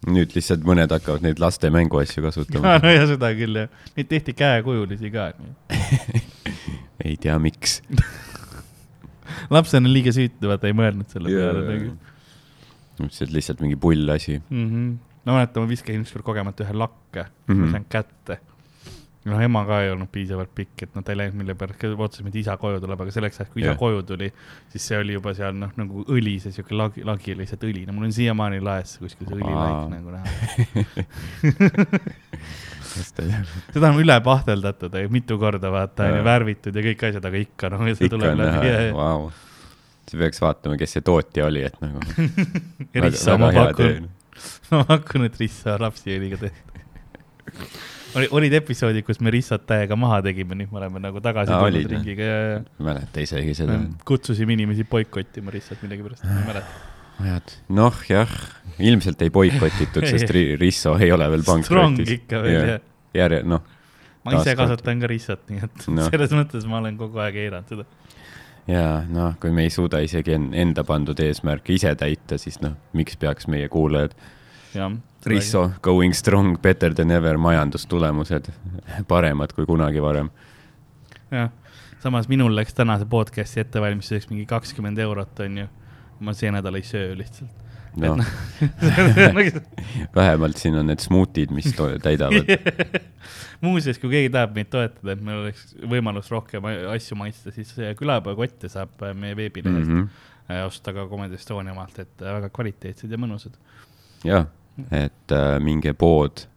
Nüüd 0.08 0.34
lihtsalt 0.36 0.64
mõned 0.68 0.92
hakkavad 0.92 1.24
neid 1.24 1.40
laste 1.40 1.70
mänguasju 1.74 2.24
kasutama. 2.26 2.78
no 2.84 2.90
ja 2.92 3.06
seda 3.08 3.30
küll 3.38 3.56
jah, 3.62 3.70
neid 3.98 4.10
tehti 4.12 4.34
käekujulisi 4.36 5.12
ka. 5.14 5.30
ei 7.06 7.16
tea, 7.18 7.38
miks. 7.40 7.82
lapsena 9.54 9.90
liiga 9.92 10.12
süütu, 10.16 10.48
vaata 10.52 10.70
ei 10.70 10.76
mõelnud 10.78 11.10
selle 11.12 11.32
peale 11.34 11.64
nagu. 11.68 11.96
see 13.10 13.26
on 13.28 13.34
lihtsalt 13.34 13.62
mingi 13.64 13.76
pull 13.80 14.10
asi 14.14 14.38
Mm 14.50 14.68
-hmm. 14.70 14.98
ma 15.26 15.38
mäletan, 15.40 15.64
ma 15.64 15.70
viskasin 15.70 16.04
ükskord 16.06 16.24
kogemata 16.28 16.64
ühe 16.64 16.74
lakke 16.78 17.24
mm, 17.24 17.30
Mhm. 17.48 17.54
-hmm. 17.54 17.66
ma 17.66 17.72
sain 17.72 17.86
kätte. 17.90 18.40
noh, 19.30 19.40
ema 19.40 19.62
ka 19.68 19.82
ei 19.86 19.90
olnud 19.94 20.10
piisavalt 20.12 20.52
pikk, 20.56 20.76
et 20.86 20.92
noh, 20.98 21.04
ta 21.06 21.10
ei 21.14 21.18
läinud 21.22 21.38
mille 21.40 21.54
pärast, 21.60 21.84
ootasime, 21.94 22.30
et 22.34 22.40
isa 22.42 22.54
koju 22.60 22.78
tuleb, 22.84 23.00
aga 23.06 23.12
selleks 23.16 23.38
ajaks, 23.40 23.52
kui 23.54 23.62
isa 23.64 23.72
Jah. 23.72 23.80
koju 23.80 24.00
tuli, 24.08 24.28
siis 24.74 24.84
see 24.90 24.98
oli 25.00 25.14
juba 25.16 25.32
seal 25.38 25.54
noh, 25.56 25.72
nagu 25.80 25.96
õli, 26.12 26.36
see 26.44 26.52
siuke 26.56 26.74
lagi, 26.76 27.00
lagi 27.08 27.28
oli 27.32 27.42
lihtsalt 27.46 27.64
õli, 27.70 27.82
no 27.88 27.92
mul 27.96 28.06
on 28.10 28.16
siiamaani 28.16 28.60
laes 28.64 28.90
kuskil 29.00 29.26
see 29.30 29.38
õlilaik 29.40 29.84
nagu 29.94 30.08
näha. 30.18 30.26
seda 32.94 33.90
on 33.90 33.98
üle 34.04 34.18
pahteldatud, 34.26 34.92
mitu 35.14 35.38
korda 35.42 35.68
vaata, 35.74 36.00
onju, 36.10 36.20
Jaa. 36.20 36.28
värvitud 36.28 36.74
ja 36.76 36.82
kõik 36.90 37.02
asjad, 37.10 37.26
aga 37.32 37.38
ikka 37.46 37.64
noh, 37.74 37.80
see 37.88 37.96
ikka 38.10 38.16
tuleb 38.18 38.32
on 38.36 38.40
läbi 38.44 38.70
vau. 38.98 39.22
sa 40.10 40.14
peaks 40.20 40.40
vaatama, 40.44 40.74
kes 40.84 40.92
see 40.98 41.04
tootja 41.08 41.42
oli, 41.48 41.62
et 41.70 41.78
nagu. 41.84 42.00
rissa 43.08 43.32
ma 43.40 43.48
pakun, 43.56 43.94
ma 44.76 44.80
pakun, 44.92 45.22
et 45.32 45.36
rissa 45.42 45.72
lapsi 45.82 46.08
õliga 46.20 46.38
tehti. 46.44 46.70
oli, 48.16 48.28
olid 48.40 48.54
episoodid, 48.60 49.06
kus 49.08 49.20
me 49.24 49.32
rissad 49.34 49.64
täiega 49.70 49.96
maha 50.00 50.22
tegime, 50.26 50.56
nüüd 50.60 50.72
me 50.74 50.80
oleme 50.82 51.02
nagu 51.04 51.22
tagasi 51.24 51.52
tulnud 51.54 51.92
ringiga 51.96 52.28
ja, 52.30 52.40
ja 52.54 52.58
mäleta 52.86 53.22
isegi 53.24 53.54
seda. 53.58 53.78
me 53.80 53.94
kutsusime 54.08 54.54
inimesi 54.58 54.86
boikottima 54.90 55.54
rissat 55.54 55.82
millegipärast, 55.86 56.26
ma 56.28 56.40
ei 56.42 56.48
mäleta. 56.52 56.82
ajad, 57.24 57.56
noh 57.80 58.02
jah, 58.10 58.34
ilmselt 58.80 59.22
ei 59.26 59.30
boikotitud, 59.34 60.06
sest 60.10 60.32
Ri- 60.36 60.56
Risso 60.62 60.96
ei 61.00 61.12
ole 61.16 61.30
veel 61.36 61.46
pankrotis. 61.48 62.10
ikka 62.20 62.42
veel 62.46 62.70
jah. 62.76 62.82
järje, 63.18 63.42
noh, 63.48 63.62
ma 64.26 64.38
ise 64.40 64.56
kasutan 64.58 65.02
ka 65.04 65.10
rissat, 65.12 65.44
nii 65.50 65.64
et 65.68 65.88
Noh. 65.94 66.08
selles 66.12 66.32
mõttes 66.38 66.66
ma 66.70 66.80
olen 66.84 66.98
kogu 67.00 67.20
aeg 67.24 67.36
eiranud 67.48 67.70
seda. 67.74 67.86
ja 68.70 68.86
noh, 69.10 69.34
kui 69.42 69.52
me 69.52 69.66
ei 69.68 69.74
suuda 69.74 70.00
isegi 70.06 70.34
en- 70.38 70.54
enda 70.54 70.86
pandud 70.88 71.20
eesmärke 71.20 71.74
ise 71.76 71.92
täita, 72.00 72.38
siis 72.42 72.62
noh, 72.64 72.78
miks 72.98 73.18
peaks 73.20 73.50
meie 73.52 73.68
kuulajad. 73.70 74.14
Risso 75.26 75.72
going 75.82 76.14
strong, 76.14 76.58
better 76.62 76.94
than 76.94 77.12
ever, 77.12 77.38
majandustulemused 77.38 78.50
paremad 79.08 79.54
kui 79.56 79.66
kunagi 79.66 80.02
varem. 80.02 80.30
jah, 81.32 81.52
samas 82.04 82.28
minul 82.28 82.56
läks 82.56 82.74
tänase 82.74 83.06
podcast'i 83.10 83.64
ettevalmistuseks 83.64 84.30
mingi 84.30 84.46
kakskümmend 84.46 85.00
eurot, 85.00 85.40
onju. 85.46 85.68
ma 86.20 86.34
see 86.34 86.52
nädal 86.52 86.76
ei 86.80 86.84
söö 86.88 87.14
lihtsalt. 87.18 87.52
noh, 88.02 88.18
Nagu- 89.38 89.62
vähemalt 90.16 90.58
siin 90.58 90.76
on 90.76 90.90
need 90.90 91.00
smuutid, 91.00 91.54
mis 91.54 91.70
täidavad. 92.02 92.50
muuseas, 93.66 94.00
kui 94.02 94.12
keegi 94.12 94.32
tahab 94.34 94.58
meid 94.58 94.72
toetada, 94.74 95.14
et 95.14 95.22
meil 95.24 95.46
oleks 95.46 95.70
võimalus 95.90 96.32
rohkem 96.34 96.66
asju 96.96 97.18
maitsta, 97.20 97.54
siis 97.56 97.72
külapäevakotte 98.00 98.72
saab 98.72 99.06
äh, 99.06 99.14
meie 99.16 99.38
veebilehest 99.38 99.88
mm. 99.88 100.10
-hmm. 100.50 100.66
osta 100.66 100.94
ka 100.94 101.08
Comedy 101.08 101.40
Estonia 101.40 101.72
omalt, 101.72 102.00
et 102.00 102.22
äh, 102.22 102.36
väga 102.40 102.50
kvaliteetsed 102.50 103.12
ja 103.12 103.22
mõnusad. 103.22 103.56
jah, 104.26 104.50
et 104.92 105.32
äh, 105.32 105.60
minge 105.62 105.94
pood 105.94 106.48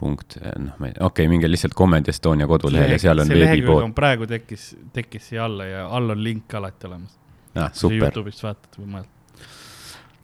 punkt, 0.00 0.38
noh, 0.40 0.76
ma 0.80 0.88
ei, 0.88 0.94
okei 0.96 1.06
okay,, 1.06 1.28
minge 1.28 1.48
lihtsalt 1.50 1.74
Comedy 1.76 2.12
Estonia 2.12 2.46
kodulehele, 2.48 2.96
seal 3.00 3.20
on 3.20 3.28
veebipood. 3.28 3.90
praegu 3.96 4.28
tekkis, 4.30 4.70
tekkis 4.94 5.28
siia 5.28 5.44
alla 5.44 5.66
ja 5.68 5.82
all 5.92 6.14
on 6.14 6.22
link 6.24 6.54
alati 6.56 6.88
olemas. 6.88 7.18
ah,. 7.54 7.68
super, 7.76 8.08
Youtube'ist 8.08 8.44
vaatad 8.46 8.78
või 8.80 8.88
mujalt. 8.94 9.44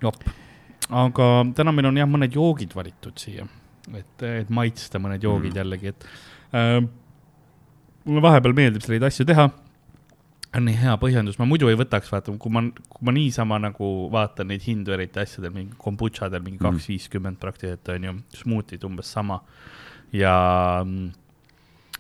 jopp, 0.03 0.25
aga 1.03 1.29
täna 1.59 1.75
meil 1.76 1.91
on 1.91 2.00
jah, 2.00 2.09
mõned 2.09 2.38
joogid 2.38 2.73
valitud 2.79 3.21
siia, 3.21 3.45
et, 3.93 4.26
et 4.31 4.53
maitsta 4.61 5.03
mõned 5.03 5.29
joogid 5.29 5.53
mm. 5.53 5.61
jällegi, 5.61 5.93
et 5.93 6.09
äh,. 6.57 6.81
mulle 8.07 8.25
vahepeal 8.31 8.57
meeldib 8.57 8.87
selliseid 8.87 9.11
asju 9.11 9.29
teha. 9.29 9.50
On 10.57 10.65
nii 10.69 10.77
hea 10.81 10.95
põhjendus, 11.03 11.37
ma 11.41 11.47
muidu 11.49 11.69
ei 11.71 11.77
võtaks, 11.79 12.09
vaata, 12.13 12.33
kui 12.41 12.53
ma, 12.55 12.63
kui 12.89 13.05
ma 13.09 13.13
niisama 13.13 13.59
nagu 13.61 13.91
vaatan 14.13 14.49
neid 14.53 14.65
hindu 14.67 14.95
eriti 14.97 15.21
asjadel, 15.23 15.53
mingi 15.55 15.77
kombutšadel 15.83 16.41
mingi 16.45 16.59
Mhm. 16.63 16.67
kaks 16.73 16.89
viiskümmend 16.93 17.39
praktiliselt 17.43 17.89
on 17.95 18.05
ju, 18.09 18.15
smuutid 18.43 18.85
umbes 18.89 19.13
sama. 19.13 19.41
ja 20.13 20.83
mm, 20.87 21.09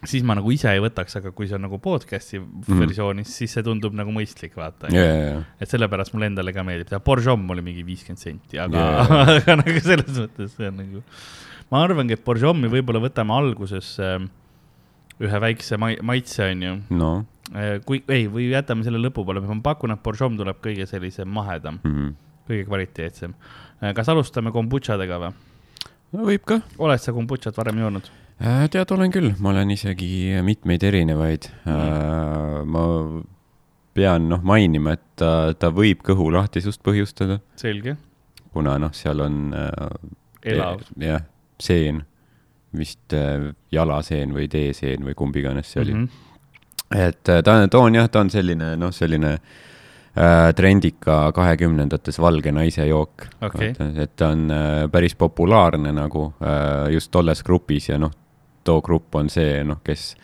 siis 0.06 0.22
ma 0.22 0.36
nagu 0.38 0.50
ise 0.54 0.70
ei 0.70 0.78
võtaks, 0.80 1.16
aga 1.18 1.32
kui 1.34 1.48
see 1.50 1.56
on 1.58 1.62
nagu 1.66 1.78
podcast'i 1.82 2.38
Mhm. 2.40 2.78
versioonis, 2.80 3.32
siis 3.34 3.50
see 3.52 3.62
tundub 3.66 3.92
nagu 3.98 4.12
mõistlik, 4.14 4.54
vaata 4.56 4.88
ja, 4.94 5.02
ja, 5.04 5.42
et 5.60 5.68
sellepärast 5.68 6.14
mulle 6.14 6.26
endale 6.30 6.52
ka 6.54 6.62
meeldib 6.62 6.88
teha, 6.88 7.00
Borjom 7.00 7.50
oli 7.50 7.62
mingi 7.66 7.82
viiskümmend 7.84 8.18
senti, 8.22 8.58
aga 8.62 8.78
yeah. 8.78 9.10
aga 9.40 9.56
nagu 9.64 9.80
selles 9.80 10.16
mõttes 10.22 10.54
see 10.56 10.68
on 10.70 10.76
nagu. 10.76 11.02
ma 11.70 11.82
arvangi, 11.82 12.12
et 12.14 12.24
Borjomi 12.24 12.68
võib-olla 12.70 13.02
võtame 13.08 13.34
alguses 13.34 13.98
äh, 13.98 14.20
ühe 15.20 15.40
väikse 15.40 15.76
mai-, 15.82 15.98
maitse, 16.02 16.44
onju. 16.54 16.76
no 16.94 17.26
kui, 17.86 18.02
ei, 18.08 18.26
või 18.30 18.50
jätame 18.50 18.86
selle 18.86 18.98
lõpupoole, 18.98 19.42
ma 19.44 19.58
pakun, 19.62 19.94
et 19.94 20.02
Borjom 20.02 20.38
tuleb 20.38 20.58
kõige 20.64 20.86
sellisem 20.90 21.28
mahedam, 21.28 21.78
mm. 21.82 21.92
-hmm. 21.92 22.14
kõige 22.48 22.64
kvaliteetsem. 22.66 23.34
kas 23.94 24.08
alustame 24.08 24.52
kombutšadega 24.52 25.18
või? 25.22 25.32
no 26.12 26.26
võib 26.26 26.44
ka. 26.46 26.60
oled 26.78 27.02
sa 27.02 27.12
kombutšat 27.12 27.56
varem 27.56 27.78
joonud? 27.78 28.10
tead, 28.70 28.90
olen 28.92 29.12
küll, 29.12 29.32
ma 29.38 29.54
olen 29.54 29.70
isegi 29.70 30.36
mitmeid 30.42 30.82
erinevaid 30.82 31.48
äh,. 31.66 32.64
ma 32.64 32.84
pean 33.96 34.28
noh 34.28 34.42
mainima, 34.44 34.96
et 34.96 35.04
ta, 35.16 35.54
ta 35.56 35.70
võib 35.72 36.02
kõhulahtisust 36.04 36.82
põhjustada, 36.84 37.40
selge, 37.56 37.96
kuna 38.52 38.76
noh, 38.82 38.92
seal 38.96 39.22
on 39.24 39.40
äh, 39.56 39.72
elav. 40.52 40.84
jah, 41.00 41.24
seen, 41.62 42.02
vist 42.76 43.16
äh, 43.16 43.50
jalaseen 43.72 44.34
või 44.36 44.50
teeseen 44.52 45.06
või 45.06 45.16
kumb 45.16 45.36
iganes 45.40 45.72
see 45.72 45.82
oli 45.84 45.94
mm. 45.94 46.02
Mhm. 46.02 46.08
-hmm. 46.10 46.35
Et 46.94 47.28
äh, 47.32 47.42
ta, 47.42 47.56
ta 47.68 47.78
on 47.82 47.94
jah, 47.98 48.08
ta 48.08 48.20
on 48.22 48.30
selline 48.30 48.74
noh, 48.78 48.92
selline 48.94 49.32
äh, 49.36 50.52
trendika 50.56 51.32
kahekümnendates 51.36 52.18
valge 52.22 52.52
naise 52.54 52.86
jook 52.88 53.26
Okei. 53.42 53.72
et 54.04 54.14
ta 54.16 54.30
on 54.36 54.46
äh, 54.54 54.84
päris 54.92 55.14
populaarne 55.18 55.92
nagu 55.96 56.28
äh, 56.40 56.92
just 56.94 57.10
tolles 57.14 57.42
grupis 57.46 57.88
ja 57.90 57.98
noh, 57.98 58.12
too 58.66 58.80
grupp 58.82 59.14
on 59.18 59.28
see 59.32 59.62
noh, 59.66 59.82
kes 59.86 60.14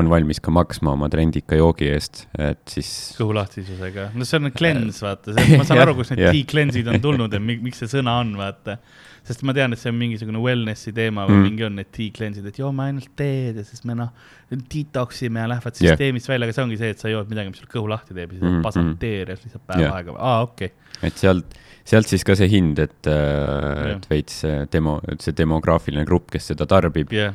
on 0.00 0.08
valmis 0.08 0.38
ka 0.40 0.48
maksma 0.54 0.94
oma 0.96 1.08
trendika 1.12 1.52
joogi 1.58 1.90
eest, 1.92 2.22
et 2.40 2.62
siis 2.72 2.88
kõhulahtisusega, 3.18 4.06
no 4.16 4.24
see 4.24 4.38
on 4.40 4.48
cleanse, 4.56 5.02
vaata, 5.04 5.34
ma 5.36 5.66
saan 5.68 5.76
Jah, 5.82 5.84
aru, 5.84 5.98
kust 5.98 6.14
need 6.14 6.22
jah. 6.24 6.32
decleanse'id 6.32 6.88
on 6.88 7.00
tulnud 7.04 7.34
ja 7.36 7.40
mi- 7.44 7.58
miks 7.60 7.82
see 7.82 7.90
sõna 7.98 8.14
on, 8.22 8.30
vaata. 8.40 8.78
Sest 9.22 9.44
ma 9.46 9.54
tean, 9.54 9.72
et 9.74 9.78
see 9.78 9.90
on 9.92 9.98
mingisugune 9.98 10.40
wellness'i 10.42 10.92
teema 10.94 11.24
või 11.28 11.36
Mm. 11.36 11.38
mm. 11.38 11.48
mingi 11.50 11.64
on 11.66 11.76
need 11.78 11.90
decleanse'id, 11.94 12.46
et 12.50 12.58
joome 12.58 12.82
ainult 12.88 13.10
teed 13.16 13.60
ja 13.60 13.64
siis 13.64 13.84
me 13.86 13.94
noh, 13.94 14.10
detox 14.50 15.22
ime 15.28 15.40
ja 15.44 15.50
lähevad 15.52 15.78
süsteemist 15.78 16.28
välja, 16.28 16.48
aga 16.48 16.56
see 16.56 16.64
ongi 16.64 16.78
see, 16.80 16.90
et 16.96 17.02
sa 17.02 17.12
jood 17.12 17.30
midagi, 17.30 17.52
mis 17.52 17.60
sul 17.62 17.70
kõhu 17.70 17.90
lahti 17.92 18.16
teeb 18.16 18.32
ja 18.32 18.38
siis 18.38 18.42
Mm, 18.42 18.48
mm, 18.48 18.58
mm. 18.58 18.64
pasad 18.66 18.88
teed 18.98 19.28
ja 19.30 19.36
siis 19.36 19.46
lihtsalt 19.46 19.66
päev 19.70 19.84
Jah. 19.84 19.94
aega, 19.94 20.16
aa 20.18 20.42
okei 20.42 20.72
okay.. 20.72 21.06
et 21.08 21.22
sealt, 21.22 21.54
sealt 21.84 22.10
siis 22.10 22.24
ka 22.26 22.34
see 22.38 22.48
hind, 22.50 22.82
et, 22.82 22.98
Jah. 23.06 23.92
et 23.94 24.08
veits 24.10 24.40
see 24.42 24.66
demo, 24.72 24.98
see 25.22 25.36
demograafiline 25.38 26.04
grupp, 26.08 26.30
kes 26.34 26.50
seda 26.52 26.66
tarbib 26.66 27.14
jah, 27.14 27.34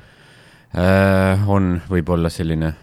äh,, 0.76 1.48
on 1.48 1.78
võib-olla 1.88 2.30
selline 2.34 2.74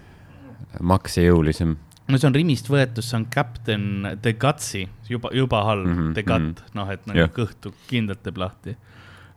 maksejõulisem. 0.80 1.76
no 2.08 2.18
see 2.18 2.28
on 2.28 2.34
Rimist 2.34 2.72
võetud, 2.72 3.04
see 3.04 3.20
on 3.20 3.28
Captain 3.32 4.08
The 4.22 4.34
Gutsi, 4.40 4.86
juba, 5.08 5.30
juba 5.36 5.62
halb 5.68 5.86
mm, 5.86 6.00
-hmm, 6.00 6.16
The 6.16 6.24
Gut, 6.26 6.64
noh, 6.74 6.90
et 6.90 7.06
nagu 7.06 7.20
Jah. 7.26 7.32
kõhtu 7.36 7.72
kindlalt 7.90 8.24
teeb 8.24 8.40
lahti 8.40 8.76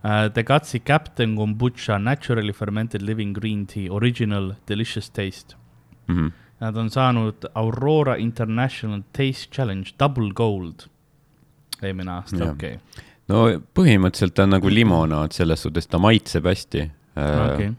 uh,. 0.04 0.28
The 0.32 0.44
Gutsi 0.44 0.80
Captain 0.84 1.36
Kombucha 1.36 1.98
Naturally 1.98 2.52
Fermented 2.52 3.02
Living 3.02 3.34
Green 3.34 3.66
Tea 3.66 3.88
Original 3.90 4.54
Delicious 4.66 5.10
Taste. 5.10 5.56
Mhm. 6.08 6.32
Nad 6.60 6.76
on 6.76 6.90
saanud 6.90 7.44
Aurora 7.54 8.16
International 8.16 9.02
Taste 9.12 9.50
Challenge 9.50 9.94
Double 9.98 10.32
Gold 10.34 10.88
eelmine 11.82 12.12
aasta, 12.12 12.50
okei 12.50 12.78
okay., 12.78 13.04
no 13.30 13.44
põhimõtteliselt 13.76 14.34
ta 14.36 14.46
on 14.46 14.54
nagu 14.56 14.72
limonaad 14.72 15.34
selles 15.36 15.62
suhtes, 15.64 15.86
ta 15.90 16.00
maitseb 16.02 16.48
hästi 16.48 16.84
äh, 16.84 17.38
okei, 17.44 17.70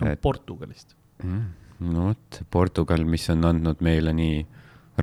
et 0.00 0.22
Portugalist. 0.22 0.96
no 1.22 2.10
vot, 2.10 2.42
Portugal, 2.50 3.04
mis 3.04 3.28
on 3.34 3.44
andnud 3.50 3.82
meile 3.84 4.14
nii 4.16 4.40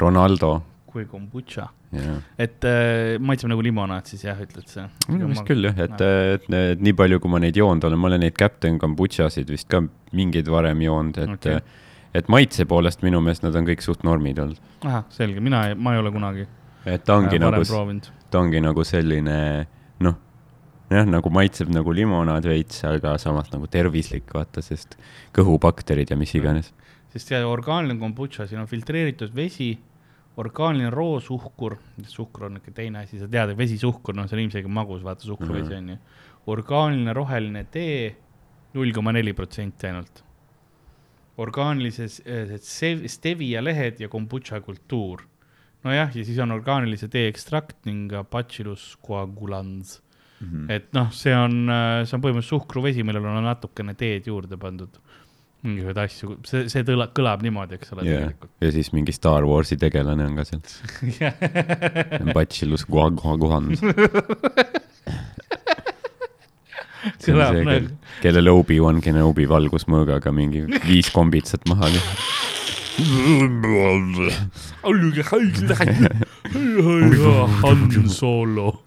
Ronaldo 0.02 0.54
kui 0.94 1.06
kombucha, 1.10 1.68
ja 1.94 2.18
et 2.42 2.66
äh, 2.70 3.20
maitseb 3.22 3.52
nagu 3.52 3.66
limonaad 3.66 4.10
siis 4.10 4.26
jah, 4.26 4.40
ütled 4.40 4.70
sa? 4.70 4.88
minu 5.10 5.28
meelest 5.28 5.48
küll 5.50 5.70
jah, 5.70 5.78
et, 5.86 6.04
et 6.38 6.50
need 6.54 6.84
nii 6.88 6.98
palju, 7.04 7.22
kui 7.24 7.34
ma 7.34 7.42
neid 7.44 7.60
joonud 7.60 7.90
olen, 7.90 8.02
ma 8.02 8.12
olen 8.12 8.26
neid 8.28 8.38
Captain 8.40 8.80
Kombuchasid 8.82 9.52
vist 9.52 9.70
ka 9.74 9.84
mingeid 10.16 10.50
varem 10.54 10.82
joonud, 10.86 11.22
et 11.26 11.38
okay. 11.38 11.62
et 12.16 12.30
maitse 12.32 12.68
poolest 12.70 13.06
minu 13.06 13.22
meelest 13.26 13.46
nad 13.46 13.58
on 13.60 13.70
kõik 13.70 13.86
suht 13.86 14.06
normid 14.08 14.42
olnud. 14.46 14.62
ahah, 14.86 15.08
selge, 15.14 15.44
mina, 15.44 15.68
ma 15.76 15.98
ei 15.98 16.04
ole 16.04 16.14
kunagi 16.14 16.48
et 16.86 17.04
ta 17.08 17.18
ongi 17.18 17.40
äh, 17.40 17.44
nagu 17.44 17.64
ta 18.30 18.42
ongi 18.42 18.62
nagu 18.64 18.84
selline 18.88 19.38
noh, 20.04 20.18
jah, 20.92 21.08
nagu 21.08 21.32
maitseb 21.34 21.72
nagu 21.74 21.94
limonaad 21.96 22.48
veits, 22.50 22.84
aga 22.88 23.16
samas 23.22 23.52
nagu 23.54 23.70
tervislik, 23.72 24.28
vaata, 24.36 24.64
sest 24.66 24.98
kõhubakterid 25.36 26.12
ja 26.12 26.20
mis 26.20 26.34
iganes. 26.36 26.74
sest 27.14 27.30
see 27.32 27.42
orgaaniline 27.46 28.02
kombutša, 28.02 28.48
siin 28.50 28.64
on 28.64 28.70
filtreeritud 28.70 29.34
vesi, 29.36 29.76
orgaaniline 30.38 30.90
roosuhkur, 30.90 31.78
suhkur 32.10 32.46
on 32.48 32.54
niisugune 32.58 32.74
teine 32.76 33.00
asi, 33.04 33.20
sa 33.20 33.28
tead, 33.28 33.54
vesisuhkur, 33.58 34.16
noh, 34.18 34.26
see 34.28 34.38
on 34.38 34.44
ilmselgelt 34.44 34.74
magus, 34.74 35.04
vaata 35.06 35.28
suhkruvesi 35.28 35.70
Mhm. 35.70 35.78
on 35.78 35.90
ju. 35.90 35.98
orgaaniline 36.48 37.14
roheline 37.14 37.64
tee, 37.72 38.16
null 38.74 38.92
koma 38.92 39.12
neli 39.12 39.34
protsenti 39.34 39.88
ainult. 39.88 40.24
orgaanilise 41.38 42.08
stevia 43.10 43.62
lehed 43.64 44.00
ja 44.00 44.08
kombutša 44.10 44.62
kultuur. 44.62 45.22
nojah, 45.84 46.14
ja 46.16 46.24
siis 46.24 46.38
on 46.40 46.52
orgaanilise 46.56 47.10
tee 47.12 47.28
ekstrakt 47.28 47.86
ning 47.86 48.12
bacillus 48.32 48.98
coagulans. 49.06 50.00
Mhm. 50.42 50.70
et 50.72 50.94
noh, 50.94 51.10
see 51.12 51.34
on, 51.36 51.52
see 52.06 52.16
on 52.18 52.22
põhimõtteliselt 52.22 52.52
suhkruvesi, 52.60 53.04
millele 53.04 53.28
on 53.28 53.44
natukene 53.44 53.94
teed 53.96 54.26
juurde 54.28 54.58
pandud. 54.60 54.90
Mingisuguseid 55.64 56.00
asju, 56.04 56.28
see, 56.48 56.66
see 56.72 56.84
tõla-, 56.88 57.10
kõlab 57.16 57.44
niimoodi, 57.46 57.74
eks 57.80 57.94
ole, 57.96 58.02
tegelikult. 58.08 58.52
ja 58.64 58.70
siis 58.76 58.90
mingi 58.96 59.12
Star 59.16 59.44
Warsi 59.48 59.76
tegelane 59.80 60.24
on 60.28 60.36
ka 60.40 60.44
seal, 60.48 60.62
Bacillus 62.36 62.84
Guaguaguan, 62.90 63.66
kõlab 67.24 67.54
nagu, 67.64 67.88
kellele 68.24 68.50
Obi-Wan 68.60 68.98
Kenobi 69.04 69.46
valgusmõõgaga 69.50 70.30
mingi 70.36 70.60
viis 70.88 71.10
kombitsat 71.16 71.64
maha 71.72 71.86
lüüa. 71.96 72.14
Han 77.64 78.10
Solo. 78.10 78.84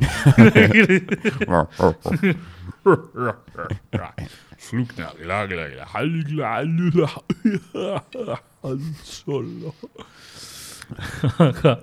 Han 8.63 8.83
Solo. 9.05 9.75
aga 11.43 11.77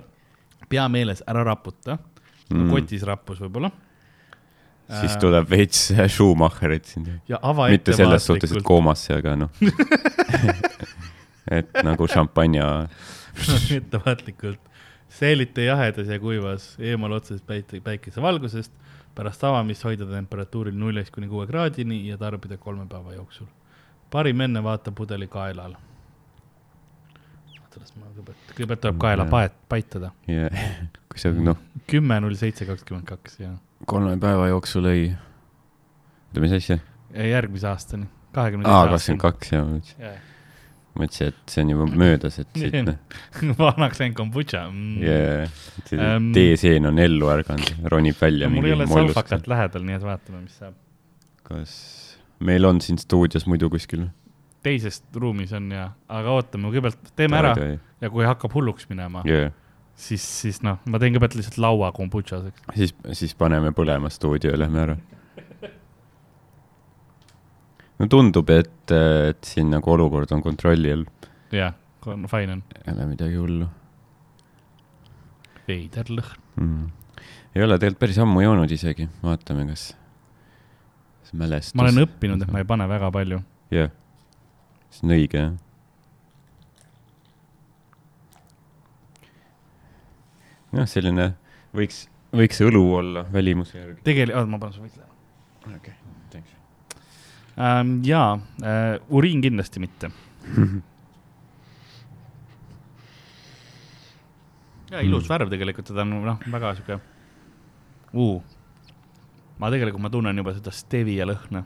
pea 0.71 0.85
meeles, 0.91 1.23
ära 1.27 1.43
raputa 1.43 1.97
mm., 2.49 2.69
kotis 2.71 3.03
rappus 3.07 3.41
võib-olla. 3.43 3.69
siis 5.01 5.15
tuleb 5.21 5.47
veits 5.49 5.89
Schumacherit 6.15 6.87
siin. 6.91 7.09
ja 7.29 7.39
ava 7.41 7.69
mitte 7.71 7.95
selles 7.97 8.27
suhtes, 8.27 8.51
et 8.55 8.63
koomasse, 8.65 9.13
aga 9.19 9.35
noh. 9.43 9.51
et 11.59 11.83
nagu 11.83 12.07
šampanja, 12.09 12.69
ettevaatlikult, 13.79 14.61
säilita 15.13 15.67
jahedas 15.67 16.09
ja 16.09 16.19
kuivas 16.21 16.73
eemal 16.79 17.19
otsesest 17.19 17.45
päike, 17.47 17.83
päikesevalgusest, 17.83 18.71
pärast 19.15 19.43
avamist 19.43 19.85
hoida 19.85 20.07
temperatuuril 20.09 20.77
nullist 20.77 21.13
kuni 21.13 21.27
kuue 21.29 21.47
kraadini 21.47 22.01
ja 22.07 22.17
tarbida 22.17 22.57
kolme 22.57 22.85
päeva 22.89 23.13
jooksul. 23.13 23.47
parim 24.11 24.41
enne 24.41 24.63
vaata 24.63 24.91
pudeli 24.91 25.27
kaelal. 25.27 25.75
oota, 27.61 27.79
las 27.79 27.95
ma 27.95 28.09
kõigepealt, 28.09 28.49
kõigepealt 28.55 28.81
tuleb 28.81 28.99
kaela 29.05 29.25
paet, 29.29 29.55
paitada. 29.69 30.11
ja 30.27 30.49
kui 31.11 31.21
sa 31.21 31.31
noh, 31.31 31.61
kümme 31.89 32.19
null 32.25 32.37
seitse 32.39 32.65
kakskümmend 32.69 33.07
kaks 33.09 33.39
ja 33.39 33.53
kolme 33.85 34.17
päeva 34.17 34.49
jooksul 34.49 34.89
ei, 34.91 35.07
oota, 35.13 36.45
mis 36.45 36.59
asja? 36.59 36.79
ja 37.13 37.31
järgmise 37.35 37.69
aastani, 37.69 38.09
kahekümne 38.33 38.69
aa, 38.69 38.87
kakskümmend 38.95 39.25
kaks 39.27 39.53
jah, 39.53 39.65
ma 39.67 39.77
mõtlesin, 39.77 40.29
kaks. 40.93 41.01
mõtlesin, 41.01 41.33
et 41.33 41.53
see 41.53 41.63
on 41.65 41.73
juba 41.73 41.87
möödas, 42.03 42.39
et 42.41 42.57
siit 42.57 42.79
noh, 42.85 42.97
vanaks 43.61 44.01
läinud 44.01 44.17
kombutša 44.17 44.63
mm.. 44.69 45.03
yeah, 45.03 45.61
see 45.89 45.99
Ähm, 45.99 46.31
teeseen 46.35 46.89
on 46.89 47.01
ellu 47.01 47.29
ärganud, 47.33 47.85
ronib 47.91 48.19
välja 48.21 48.49
mul 48.53 48.69
ei 48.69 48.77
ole 48.77 48.87
salfakat 48.89 49.49
lähedal, 49.51 49.85
nii 49.87 49.97
et 49.99 50.05
vaatame, 50.05 50.43
mis 50.45 50.59
saab. 50.61 50.77
kas 51.47 51.73
meil 52.43 52.65
on 52.69 52.81
siin 52.83 52.99
stuudios 53.01 53.47
muidu 53.49 53.69
kuskil? 53.73 54.07
teises 54.63 55.01
ruumis 55.15 55.51
on 55.53 55.71
ja, 55.73 55.89
aga 56.11 56.37
ootame, 56.37 56.69
kõigepealt 56.71 57.11
teeme 57.19 57.39
ära 57.41 57.53
ja 57.57 58.11
kui 58.13 58.25
hakkab 58.27 58.53
hulluks 58.55 58.87
minema, 58.91 59.23
yeah. 59.27 59.51
siis, 59.99 60.23
siis 60.43 60.61
noh, 60.65 60.79
ma 60.87 61.01
teen 61.01 61.15
kõigepealt 61.15 61.37
lihtsalt 61.39 61.59
laua 61.63 61.91
kombutšaseks. 61.95 62.69
siis, 62.77 62.95
siis 63.19 63.35
paneme 63.39 63.73
põlema 63.75 64.11
stuudio 64.13 64.53
ja 64.53 64.61
lähme 64.63 64.85
ära. 64.85 64.97
No 67.99 68.09
tundub, 68.09 68.49
et, 68.53 68.91
et 68.91 69.47
siin 69.47 69.71
nagu 69.73 69.93
olukord 69.93 70.31
on 70.35 70.43
kontrolli 70.45 70.93
all, 70.95 71.07
jah, 71.53 71.75
fine 72.03 72.57
on, 72.57 72.63
ei 72.83 72.93
ole 72.93 73.09
midagi 73.13 73.39
hullu 73.39 73.69
veider 75.67 76.09
lõhn. 76.11 76.39
mm.. 76.59 76.87
ei 77.55 77.65
ole 77.65 77.77
tegelikult 77.79 78.01
päris 78.03 78.21
ammu 78.23 78.43
joonud 78.43 78.71
isegi, 78.75 79.07
vaatame, 79.23 79.67
kas, 79.71 79.91
kas 81.23 81.35
mälestus. 81.39 81.75
ma 81.79 81.87
olen 81.87 82.05
õppinud, 82.05 82.45
et 82.45 82.53
ma 82.53 82.63
ei 82.63 82.71
pane 82.73 82.87
väga 82.91 83.11
palju. 83.15 83.43
jah, 83.73 83.93
see 84.93 85.07
on 85.07 85.15
õige 85.17 85.45
jah. 85.45 85.53
jah, 90.73 90.89
selline 90.89 91.31
võiks, 91.77 92.05
võiks 92.33 92.63
õlu 92.65 92.85
olla 92.99 93.27
välimuse 93.33 93.77
järgi. 93.79 94.01
tegelikult, 94.07 94.51
ma 94.51 94.61
panen 94.65 94.77
su 94.77 94.85
võitle. 94.85 95.07
okei 95.63 95.77
okay. 95.77 96.02
ähm,. 97.57 98.01
jaa 98.05 98.39
äh,, 98.63 98.99
uriin 99.09 99.41
kindlasti 99.41 99.79
mitte. 99.79 100.11
ja 104.91 105.01
ilus 105.01 105.29
värv 105.29 105.49
tegelikult, 105.49 105.87
teda 105.89 106.01
on 106.01 106.17
noh, 106.25 106.39
väga 106.51 106.75
sihuke 106.77 106.99
uh.. 108.13 108.41
ma 109.57 109.71
tegelikult, 109.73 110.01
ma 110.01 110.09
tunnen 110.13 110.37
juba 110.37 110.53
seda 110.57 110.71
stevia 110.73 111.25
lõhna. 111.29 111.63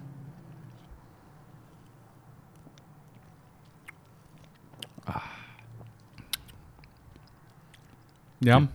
jah, 8.46 8.68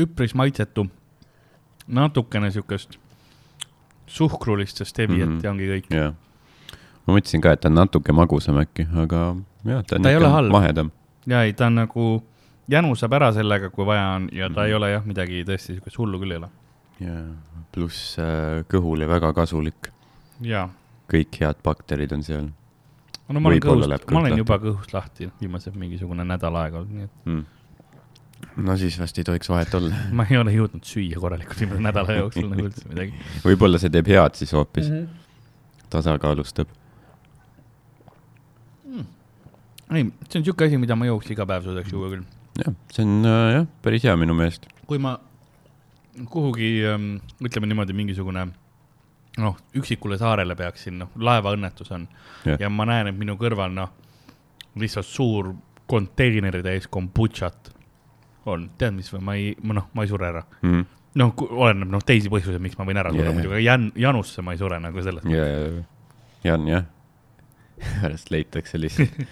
üpris 0.00 0.32
maitsetu, 0.38 0.86
natukene 1.86 2.48
siukest 2.54 3.01
suhkrulist 4.12 4.82
steviat 4.86 5.28
mm. 5.28 5.38
-hmm. 5.38 5.44
ja 5.44 5.50
ongi 5.50 5.68
kõik. 5.70 5.88
jah, 5.96 6.14
ma 7.06 7.14
mõtlesin 7.16 7.42
ka, 7.44 7.52
et 7.56 7.60
ta 7.64 7.70
on 7.72 7.78
natuke 7.80 8.12
magusam 8.12 8.58
äkki, 8.62 8.86
aga 9.04 9.22
jah, 9.64 9.84
ta 9.86 9.96
on 9.96 10.02
Ta 10.02 10.10
ei 10.10 10.16
ole 10.16 10.26
ikka 10.28 10.36
halb. 10.36 10.52
mahedam. 10.52 10.90
ja 11.26 11.42
ei, 11.46 11.52
ta 11.52 11.66
on 11.66 11.74
nagu, 11.80 12.08
janu 12.68 12.94
saab 12.98 13.12
ära 13.18 13.32
sellega, 13.32 13.70
kui 13.70 13.86
vaja 13.88 14.08
on 14.16 14.28
ja 14.32 14.48
ta 14.48 14.52
mm 14.52 14.56
-hmm. 14.56 14.66
ei 14.66 14.70
Mhm. 14.72 14.76
ole 14.76 14.90
jah, 14.92 15.04
midagi 15.06 15.44
tõesti 15.44 15.78
siukest 15.78 15.98
hullu 15.98 16.18
küll 16.20 16.32
ei 16.32 16.36
ole. 16.42 16.48
ja 17.00 17.14
pluss 17.72 18.18
äh, 18.18 18.64
kõhule 18.68 19.08
väga 19.08 19.32
kasulik, 19.32 19.88
kõik 21.12 21.40
head 21.40 21.56
bakterid 21.64 22.12
on 22.12 22.22
seal. 22.22 22.48
no 23.28 23.40
ma 23.40 23.48
olen 23.48 23.60
kõhust 23.60 24.10
ma 24.12 24.20
olen 24.20 24.38
juba 24.38 24.58
kõhust 24.58 24.92
lahti 24.92 25.30
viimased 25.40 25.74
mingisugune 25.76 26.24
nädal 26.24 26.56
aega 26.56 26.78
olnud, 26.78 26.92
nii 26.92 27.04
et 27.04 27.10
mm.. 27.24 27.44
No 28.56 28.76
siis 28.80 28.98
vast 29.00 29.18
ei 29.18 29.26
tohiks 29.26 29.50
vahet 29.52 29.74
olla. 29.78 29.94
ma 30.18 30.26
ei 30.30 30.38
ole 30.40 30.54
jõudnud 30.54 30.86
süüa 30.86 31.20
korralikult 31.22 31.64
viimase 31.64 31.86
nädala 31.86 32.18
jooksul 32.20 32.48
nagu 32.50 32.68
üldse 32.68 32.86
midagi. 32.90 33.26
võib-olla 33.48 33.80
see 33.82 33.92
teeb 33.94 34.12
head 34.12 34.38
siis 34.38 34.54
hoopis 34.56 34.88
mm, 34.90 35.02
-hmm. 35.02 35.84
tasakaalustab. 35.94 36.78
ei, 39.92 40.06
see 40.28 40.40
on 40.40 40.44
siuke 40.46 40.64
asi, 40.64 40.78
mida 40.80 40.96
ma 40.96 41.08
jooks 41.10 41.28
iga 41.34 41.44
päev 41.48 41.66
suudaks 41.68 41.92
juua 41.92 42.14
küll. 42.14 42.24
jah, 42.64 42.74
see 42.92 43.04
on 43.04 43.28
äh, 43.28 43.50
jah, 43.58 43.68
päris 43.84 44.08
hea 44.08 44.16
minu 44.16 44.36
meelest. 44.36 44.66
kui 44.86 44.98
ma 44.98 45.18
kuhugi, 46.28 46.74
ütleme 47.40 47.68
niimoodi, 47.70 47.94
mingisugune 47.96 48.46
noh, 49.40 49.56
üksikule 49.78 50.18
saarele 50.20 50.56
peaksin, 50.56 50.98
noh, 51.00 51.12
laevaõnnetus 51.16 51.92
on 51.94 52.06
Jah. 52.44 52.58
ja 52.60 52.70
ma 52.70 52.84
näen, 52.88 53.08
et 53.08 53.18
minu 53.18 53.38
kõrval, 53.40 53.72
noh, 53.72 53.92
lihtsalt 54.76 55.08
suur 55.08 55.52
konteineri 55.88 56.62
täis 56.64 56.88
kombutšat 56.92 57.72
on, 58.50 58.68
tead 58.78 58.96
mis 58.96 59.12
ma 59.20 59.36
ei, 59.38 59.52
ma 59.62 59.78
noh, 59.78 59.88
ma 59.94 60.04
ei 60.04 60.10
sure 60.10 60.28
ära. 60.28 60.42
Mm 60.62 60.74
-hmm. 60.74 60.84
noh, 61.20 61.34
oleneb 61.50 61.92
noh, 61.92 62.04
teisi 62.06 62.32
põhjuseid, 62.32 62.62
miks 62.62 62.78
ma 62.78 62.86
võin 62.88 63.02
ära 63.02 63.12
surra 63.12 63.28
yeah. 63.28 63.34
muidugi, 63.34 63.54
aga 63.54 63.64
jän-, 63.66 63.92
janusse 63.96 64.42
ma 64.42 64.52
ei 64.52 64.58
sure 64.58 64.80
nagu 64.80 65.02
selles 65.02 65.24
ja, 65.24 65.46
ja, 65.46 65.82
Jan 66.44 66.68
jah, 66.68 66.84
pärast 68.02 68.30
leitakse 68.30 68.80
lihtsalt 68.80 69.18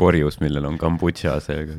korjus, 0.00 0.40
millel 0.40 0.64
on 0.64 0.78
kambutša 0.78 1.40
seega. 1.44 1.76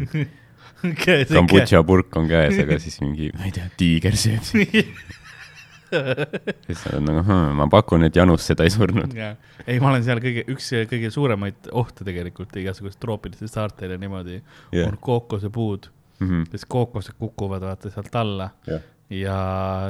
mõttes. 0.83 1.33
kambutša 1.33 1.83
purk 1.83 2.15
on 2.19 2.29
käes, 2.29 2.59
aga 2.63 2.79
siis 2.79 3.01
mingi, 3.01 3.31
ma 3.35 3.49
ei 3.49 3.55
tea, 3.55 3.67
tiiger 3.77 4.15
sööb 4.15 4.45
seda. 4.47 4.83
siis 6.67 6.79
sa 6.83 6.93
oled 6.93 7.05
nagu 7.07 7.21
hm,, 7.23 7.51
ma 7.59 7.67
pakun, 7.71 8.03
et 8.07 8.15
Janus 8.15 8.45
seda 8.49 8.65
ei 8.67 8.71
surnud. 8.73 9.13
Jaa. 9.17 9.35
ei, 9.65 9.79
ma 9.83 9.91
olen 9.93 10.03
seal 10.05 10.21
kõige, 10.23 10.43
üks 10.53 10.69
kõige 10.91 11.11
suuremaid 11.13 11.69
ohte 11.77 12.05
tegelikult 12.07 12.55
igasugustel 12.61 13.03
troopilistel 13.05 13.51
saartel 13.51 13.95
ja 13.95 13.99
niimoodi 14.01 14.39
yeah. 14.39 14.87
on 14.91 14.97
kookosepuud, 15.01 15.91
Mhm. 16.17 16.47
sest 16.49 16.65
kookosed 16.65 17.13
kukuvad 17.21 17.61
vaata 17.61 17.91
sealt 17.93 18.15
alla 18.17 18.47
jah, 18.65 18.81
ja 19.13 19.35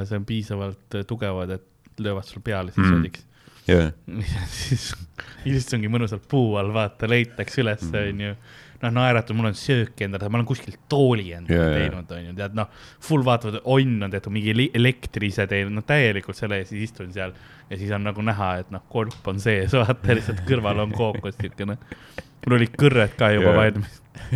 see 0.04 0.18
on 0.20 0.26
piisavalt 0.28 0.98
tugevad, 1.08 1.54
et 1.56 2.00
löövad 2.04 2.26
sul 2.28 2.42
peale 2.44 2.70
siis 2.74 2.84
Mm. 2.84 2.98
sodiks 2.98 3.24
jah, 3.68 3.92
ja 4.34 4.42
siis 4.52 4.90
istungi 5.48 5.88
mõnusalt 5.88 6.28
puu 6.28 6.56
all, 6.60 6.68
vaata, 6.76 7.08
leitakse 7.08 7.62
üles, 7.64 7.82
onju. 7.88 8.34
noh, 8.82 8.92
naeratud, 8.94 9.36
mul 9.36 9.50
on 9.50 9.56
sööki 9.58 10.06
endale, 10.06 10.28
ma 10.30 10.38
olen 10.38 10.46
kuskilt 10.48 10.78
tooli 10.90 11.32
endale 11.34 11.58
yeah, 11.58 11.78
teinud, 11.82 12.08
onju, 12.14 12.32
tead, 12.38 12.54
noh. 12.58 12.68
Full 13.04 13.22
vaatavad, 13.26 13.56
onn 13.74 14.06
on 14.06 14.10
tehtud, 14.12 14.32
mingi 14.34 14.50
elektri 14.76 15.26
ise 15.32 15.44
teinud, 15.50 15.72
no 15.74 15.82
täielikult 15.86 16.38
selle 16.38 16.54
ees, 16.60 16.68
siis 16.70 16.82
istun 16.90 17.10
seal 17.14 17.32
ja 17.68 17.74
siis 17.80 17.90
on 17.94 18.02
nagu 18.06 18.20
näha, 18.24 18.48
et 18.62 18.68
noh, 18.74 18.82
kolp 18.92 19.22
on 19.30 19.38
sees, 19.42 19.70
vaata 19.82 20.08
lihtsalt 20.18 20.40
kõrval 20.48 20.78
on 20.84 20.90
kookos 20.96 21.36
siukene. 21.40 21.74
mul 22.46 22.54
olid 22.60 22.72
kõrred 22.78 23.14
ka 23.18 23.26
juba 23.34 23.50
Jaa. 23.50 23.58
valmis. 23.62 23.94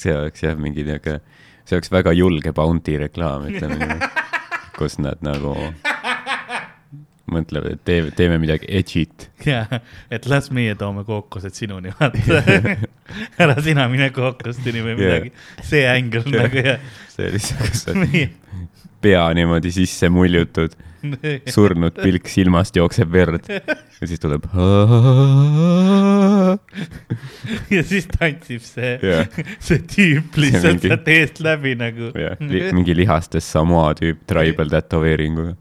see 0.00 0.12
oleks 0.14 0.40
jah, 0.46 0.56
mingi 0.58 0.82
niuke, 0.86 1.14
see 1.68 1.74
oleks 1.76 1.90
väga 1.92 2.10
julge 2.16 2.50
Bounty 2.56 2.92
reklaam, 3.04 3.40
ütleme 3.50 3.76
niimoodi, 3.82 4.10
kus 4.78 4.94
nad 5.02 5.18
nagu 5.26 5.52
mõtlevad, 7.32 7.76
et 7.76 7.82
teeme, 7.86 8.10
teeme 8.16 8.38
midagi 8.42 8.68
edgy't. 8.80 9.28
jaa, 9.46 9.80
et 10.10 10.26
las 10.30 10.50
meie 10.54 10.74
toome 10.78 11.04
kookosed 11.08 11.54
sinuni, 11.56 11.92
vaata. 11.98 12.42
ära 13.42 13.56
sina 13.64 13.88
mine 13.92 14.10
kookosteni 14.14 14.80
või 14.84 14.94
midagi. 14.98 15.32
see 15.68 15.84
ängel 15.88 16.26
nagu 16.32 16.56
ja 16.64 16.76
see 17.14 17.28
lihtsalt, 17.34 18.02
pea 19.02 19.24
niimoodi 19.36 19.70
sisse 19.74 20.08
muljutud, 20.12 20.70
surnud 21.54 21.94
pilk 22.02 22.26
silmast 22.30 22.76
jookseb 22.76 23.12
verd 23.14 23.44
ja 23.48 24.06
siis 24.06 24.20
tuleb. 24.22 24.42
ja 27.74 27.82
siis 27.86 28.06
tantsib 28.10 28.62
see 28.66 28.98
Jah. 29.02 29.26
see 29.62 29.78
tüüp 29.94 30.36
lihtsalt 30.42 30.82
sealt 30.84 31.08
eest 31.14 31.36
läbi 31.44 31.74
nagu. 31.78 32.06
jah, 32.18 32.36
mingi 32.40 32.96
lihastes 32.98 33.44
Samoa 33.52 33.92
tüüp 33.98 34.18
tribal 34.30 34.68
tätoveeringuga. 34.74 35.54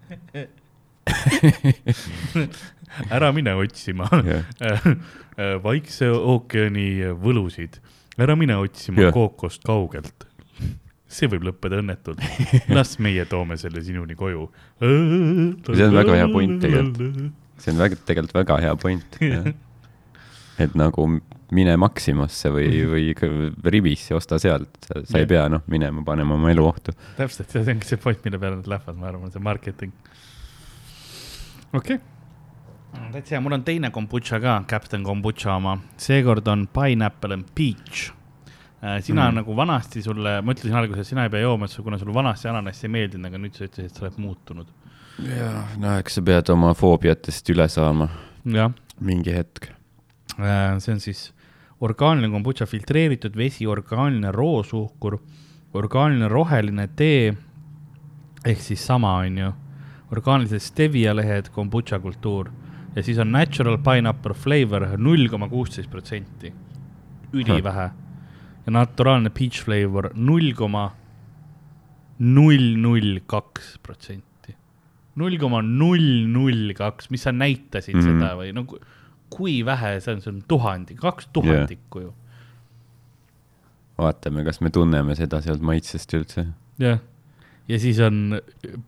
ära 3.15 3.29
mine 3.35 3.53
otsima 3.59 4.07
Jah. 4.25 4.87
Vaikse 5.67 6.09
ookeani 6.09 7.13
võlusid, 7.21 7.77
ära 8.17 8.33
mine 8.39 8.57
otsima 8.57 9.07
Jah. 9.07 9.13
kookost 9.13 9.61
kaugelt. 9.67 10.25
see 11.07 11.29
võib 11.31 11.45
lõppeda 11.47 11.77
õnnetult. 11.79 12.19
las 12.77 12.97
meie 12.99 13.23
toome 13.29 13.55
selle 13.61 13.79
sinuni 13.85 14.17
koju. 14.19 14.49
See 14.81 15.85
on 15.85 15.95
väga 15.95 16.17
hea 16.19 16.27
point 16.33 16.57
tegelikult.. 16.63 17.21
see 17.61 17.71
on 17.71 17.79
väga, 17.85 18.01
tegelikult 18.09 18.35
väga 18.41 18.57
hea 18.65 18.73
point. 18.81 19.19
et 20.57 20.75
nagu 20.75 21.05
mine 21.55 21.75
Maximasse 21.79 22.49
või, 22.51 22.67
või 22.89 23.03
ikka 23.13 23.29
Ribisse, 23.71 24.15
osta 24.17 24.39
sealt, 24.41 24.75
sa 24.83 24.99
ei 24.99 25.23
Jah. 25.23 25.29
pea 25.29 25.45
noh, 25.51 25.63
minema 25.71 26.03
panema 26.05 26.35
oma 26.35 26.51
elu 26.51 26.65
ohtu. 26.67 26.93
täpselt, 27.17 27.53
see 27.53 27.63
ongi 27.63 27.87
see 27.87 27.99
point, 28.01 28.19
mille 28.25 28.39
peale 28.41 28.59
nad 28.59 28.67
lähevad, 28.73 28.97
ma 28.99 29.11
arvan, 29.11 29.31
see 29.31 29.43
marketing. 29.43 29.93
Okei 31.73 31.95
okay.. 31.95 33.09
täitsa 33.11 33.35
hea, 33.35 33.41
mul 33.43 33.57
on 33.57 33.65
teine 33.67 33.91
kombutša 33.93 34.39
ka, 34.43 34.59
Captain 34.69 35.03
Kombucha 35.03 35.55
oma, 35.55 35.77
seekord 35.97 36.47
on 36.47 36.67
pineapple 36.73 37.33
and 37.33 37.49
peach. 37.55 38.11
sina 39.01 39.29
mm. 39.31 39.39
Nagu 39.41 39.55
vanasti 39.57 40.01
sulle, 40.05 40.37
ma 40.41 40.53
ütlesin 40.53 40.77
alguses, 40.77 41.01
et 41.07 41.11
sina 41.11 41.25
ei 41.25 41.33
pea 41.33 41.41
jooma, 41.41 41.67
kuna 41.83 41.97
sulle 41.97 42.13
vanasti 42.13 42.47
ananass 42.47 42.85
ei 42.85 42.93
meeldinud, 42.93 43.29
aga 43.29 43.41
nüüd 43.41 43.57
sa 43.57 43.65
ütlesid, 43.65 43.89
et 43.89 43.97
sa 43.97 44.05
oled 44.05 44.19
muutunud. 44.21 44.69
jaa, 45.25 45.63
no 45.81 45.95
eks 45.97 46.19
sa 46.19 46.21
pead 46.21 46.53
oma 46.53 46.73
foobiatest 46.77 47.49
üle 47.55 47.65
saama 47.73 48.09
jah, 48.53 48.71
mingi 49.01 49.33
hetk. 49.33 49.71
see 50.37 50.93
on 50.93 51.01
siis 51.01 51.31
orgaaniline 51.81 52.31
kombutša, 52.33 52.65
filtreeritud 52.69 53.35
vesi, 53.37 53.67
orgaaniline 53.67 54.31
roosuhkur, 54.31 55.17
orgaaniline 55.77 56.29
roheline 56.31 56.87
tee 56.95 57.33
ehk 58.45 58.61
siis 58.61 58.85
sama, 58.85 59.17
onju, 59.25 59.51
orgaanilised 60.11 60.63
stevia 60.63 61.13
lehed, 61.15 61.49
kombutša 61.55 61.99
kultuur 61.99 62.51
ja 62.95 63.03
siis 63.03 63.19
on 63.21 63.31
natural 63.31 63.77
pineapple 63.83 64.33
flavor 64.33 64.87
null 64.97 65.27
koma 65.29 65.49
kuusteist 65.51 65.89
protsenti, 65.91 66.53
ülivähe 67.33 67.89
ja 68.65 68.73
naturaalne 68.73 69.29
peach 69.35 69.61
flavor 69.63 70.09
null 70.15 70.53
koma 70.57 70.89
null 72.19 72.77
null 72.81 73.19
kaks 73.29 73.75
protsenti, 73.85 74.55
null 75.15 75.37
koma 75.41 75.61
null 75.61 76.25
null 76.31 76.73
kaks, 76.77 77.11
mis 77.13 77.27
sa 77.27 77.31
näitasid 77.31 77.95
mm. 77.95 78.01
-hmm. 78.01 78.23
seda 78.23 78.31
või 78.39 78.53
no 78.55 78.63
ku- 78.63 78.81
kui 79.29 79.59
vähe 79.65 79.99
see 80.01 80.15
on, 80.15 80.21
see 80.23 80.31
on 80.33 80.41
tuhandik, 80.47 80.99
kaks 81.03 81.29
tuhandikku 81.35 82.01
ju. 82.07 82.13
vaatame, 83.97 84.43
kas 84.45 84.61
me 84.61 84.69
tunneme 84.69 85.15
seda 85.15 85.41
sealt 85.41 85.61
maitsest 85.61 86.13
üldse. 86.13 86.47
jah, 86.79 86.99
ja 87.67 87.79
siis 87.79 87.99
on 87.99 88.39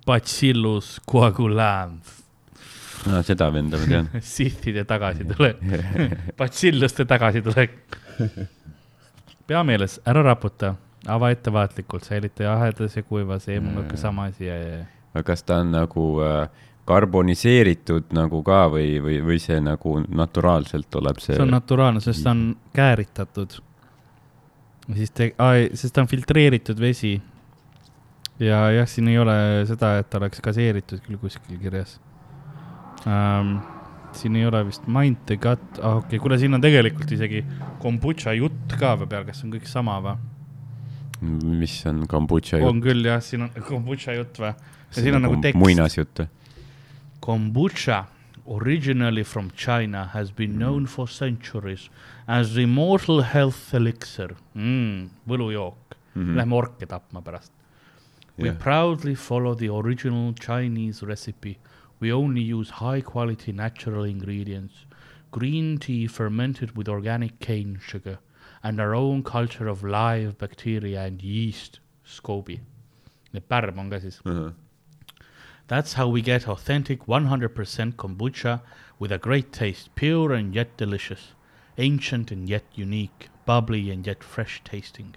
Bacillus 0.06 1.00
coagulans, 1.12 2.20
no 3.08 3.24
seda 3.24 3.50
venda 3.54 3.80
ma 3.80 3.90
tean. 3.90 4.12
sihtide 4.36 4.86
tagasitulek, 4.88 5.64
Bacilluste 6.40 7.06
tagasitulek. 7.06 7.76
pea 9.48 9.64
meeles, 9.66 10.00
ära 10.08 10.24
raputa, 10.24 10.76
ava 11.08 11.32
ettevaatlikult, 11.34 12.06
säilita 12.06 12.44
jahedas 12.44 12.98
ja 12.98 13.04
kuivas 13.04 13.48
eemunuga 13.50 13.98
sama 13.98 14.30
asi 14.30 14.46
ja, 14.46 14.56
ja, 14.56 14.82
ja. 14.82 14.90
aga 15.14 15.24
kas 15.32 15.44
ta 15.44 15.62
on 15.64 15.72
nagu 15.74 16.10
äh, 16.22 16.68
karboniseeritud 16.90 18.14
nagu 18.18 18.42
ka 18.46 18.64
või, 18.74 18.98
või, 19.04 19.20
või 19.26 19.40
see 19.42 19.60
nagu 19.62 20.00
naturaalselt 20.08 20.90
tuleb 20.92 21.22
see, 21.22 21.36
see 21.38 21.46
on 21.46 21.54
naturaalne, 21.54 22.02
sest 22.04 22.26
ta 22.26 22.34
on 22.34 22.44
kääritatud. 22.76 23.60
siis 24.96 25.14
te, 25.14 25.32
sest 25.74 25.94
ta 25.96 26.06
on 26.06 26.10
filtreeritud 26.10 26.80
vesi. 26.82 27.20
Ja 28.40 28.62
jah, 28.72 28.88
siin 28.88 29.10
ei 29.12 29.20
ole 29.20 29.36
seda, 29.70 29.98
et 30.02 30.16
oleks 30.20 30.42
gaseeritud 30.44 31.04
küll 31.06 31.20
kuskil 31.22 31.60
kirjas 31.62 32.00
um,. 33.06 33.60
siin 34.16 34.36
ei 34.40 34.46
ole 34.50 34.64
vist 34.66 34.88
mind 34.90 35.20
the 35.30 35.38
gut, 35.38 35.62
ah 35.80 36.00
okei 36.00 36.18
okay., 36.18 36.24
kuule, 36.24 36.40
siin 36.42 36.58
on 36.58 36.64
tegelikult 36.64 37.12
isegi 37.14 37.44
kombutša 37.84 38.34
jutt 38.40 38.78
ka 38.80 38.96
peal, 39.04 39.26
kas 39.28 39.44
on 39.46 39.54
kõik 39.54 39.68
sama 39.70 40.00
või? 40.06 40.18
mis 41.60 41.76
on 41.90 42.06
kombutša 42.10 42.62
on 42.62 42.80
jutt? 42.80 42.86
küll 42.88 43.12
jah, 43.12 43.22
siin 43.24 43.46
on 43.46 43.52
kombutša 43.68 44.16
jutt 44.18 44.40
või? 44.42 44.54
ja 44.96 45.04
siin 45.04 45.20
on 45.20 45.28
nagu 45.28 45.42
tekst. 45.44 45.60
muinasjutt 45.60 46.24
või? 46.24 46.32
Kombucha, 47.20 48.06
originally 48.48 49.26
from 49.28 49.50
China, 49.52 50.06
has 50.14 50.32
been 50.32 50.56
known 50.56 50.86
for 50.88 51.08
centuries 51.12 51.90
as 52.26 52.54
the 52.56 52.64
immortal 52.64 53.22
health 53.22 53.76
elixir 53.76 54.38
mm,. 54.56 55.10
võlujook 55.28 55.98
mm, 56.16 56.24
-hmm. 56.24 56.36
lähme 56.40 56.56
orke 56.56 56.88
tapma 56.88 57.22
pärast. 57.22 57.52
We 58.40 58.52
proudly 58.52 59.16
follow 59.16 59.54
the 59.54 59.68
original 59.68 60.32
Chinese 60.32 61.04
recipe. 61.04 61.60
We 62.00 62.14
only 62.14 62.42
use 62.42 62.70
high 62.70 63.02
quality 63.02 63.52
natural 63.52 64.06
ingredients. 64.06 64.86
Green 65.32 65.78
tea 65.78 66.08
fermented 66.08 66.78
with 66.78 66.88
organic 66.88 67.40
cane 67.40 67.80
sugar 67.86 68.20
and 68.64 68.80
our 68.80 68.96
own 68.96 69.24
culture 69.24 69.68
of 69.68 69.84
live 69.84 70.38
bacteria 70.38 71.04
and 71.04 71.22
yeast, 71.22 71.80
SCOBY. 72.06 72.62
Need 73.34 73.50
pärm 73.50 73.78
on 73.78 73.90
ka 73.90 73.98
siis. 73.98 74.22
That's 75.68 75.94
how 75.94 76.08
we 76.08 76.22
get 76.22 76.48
authentic 76.48 77.06
100% 77.06 77.94
kombucha 77.94 78.62
with 78.98 79.12
a 79.12 79.18
great 79.18 79.52
taste, 79.52 79.94
pure 79.96 80.32
and 80.34 80.56
yet 80.56 80.78
delicious, 80.78 81.34
ancient 81.78 82.32
and 82.32 82.50
yet 82.50 82.64
unique, 82.74 83.30
bubbly 83.46 83.92
and 83.92 84.08
yet 84.08 84.24
fresh 84.24 84.62
tasting. 84.64 85.16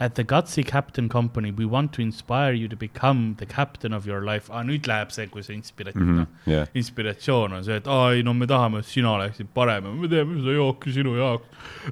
At 0.00 0.14
the 0.14 0.24
Gutsy 0.24 0.62
Captain 0.64 1.10
Company, 1.10 1.50
we 1.52 1.66
want 1.66 1.92
to 1.92 2.00
inspire 2.00 2.54
you 2.54 2.68
to 2.68 2.76
become 2.76 3.34
the 3.36 3.44
captain 3.44 3.92
of 3.92 4.06
your 4.08 4.22
life. 4.24 4.48
Ah, 4.50 4.62
nüüd 4.64 4.86
läheb 4.88 5.10
see, 5.12 5.26
kui 5.28 5.42
see 5.44 5.54
inspiratsioon 5.58 6.06
Mhm, 6.06 6.18
mm, 6.18 6.26
-hmm. 6.46 6.52
jah, 6.54 6.66
inspiratsioon 6.74 7.52
on 7.52 7.64
see, 7.64 7.76
et 7.76 7.86
aa 7.86 8.12
ei 8.14 8.22
no 8.22 8.32
me 8.32 8.46
tahame, 8.46 8.78
et 8.78 8.86
sina 8.86 9.10
oleksid 9.18 9.48
parem 9.54 9.84
ja 9.84 9.92
me 9.92 10.08
teeme 10.08 10.38
seda 10.40 10.54
jooki 10.56 10.92
sinu 10.92 11.16
jaoks, 11.18 11.44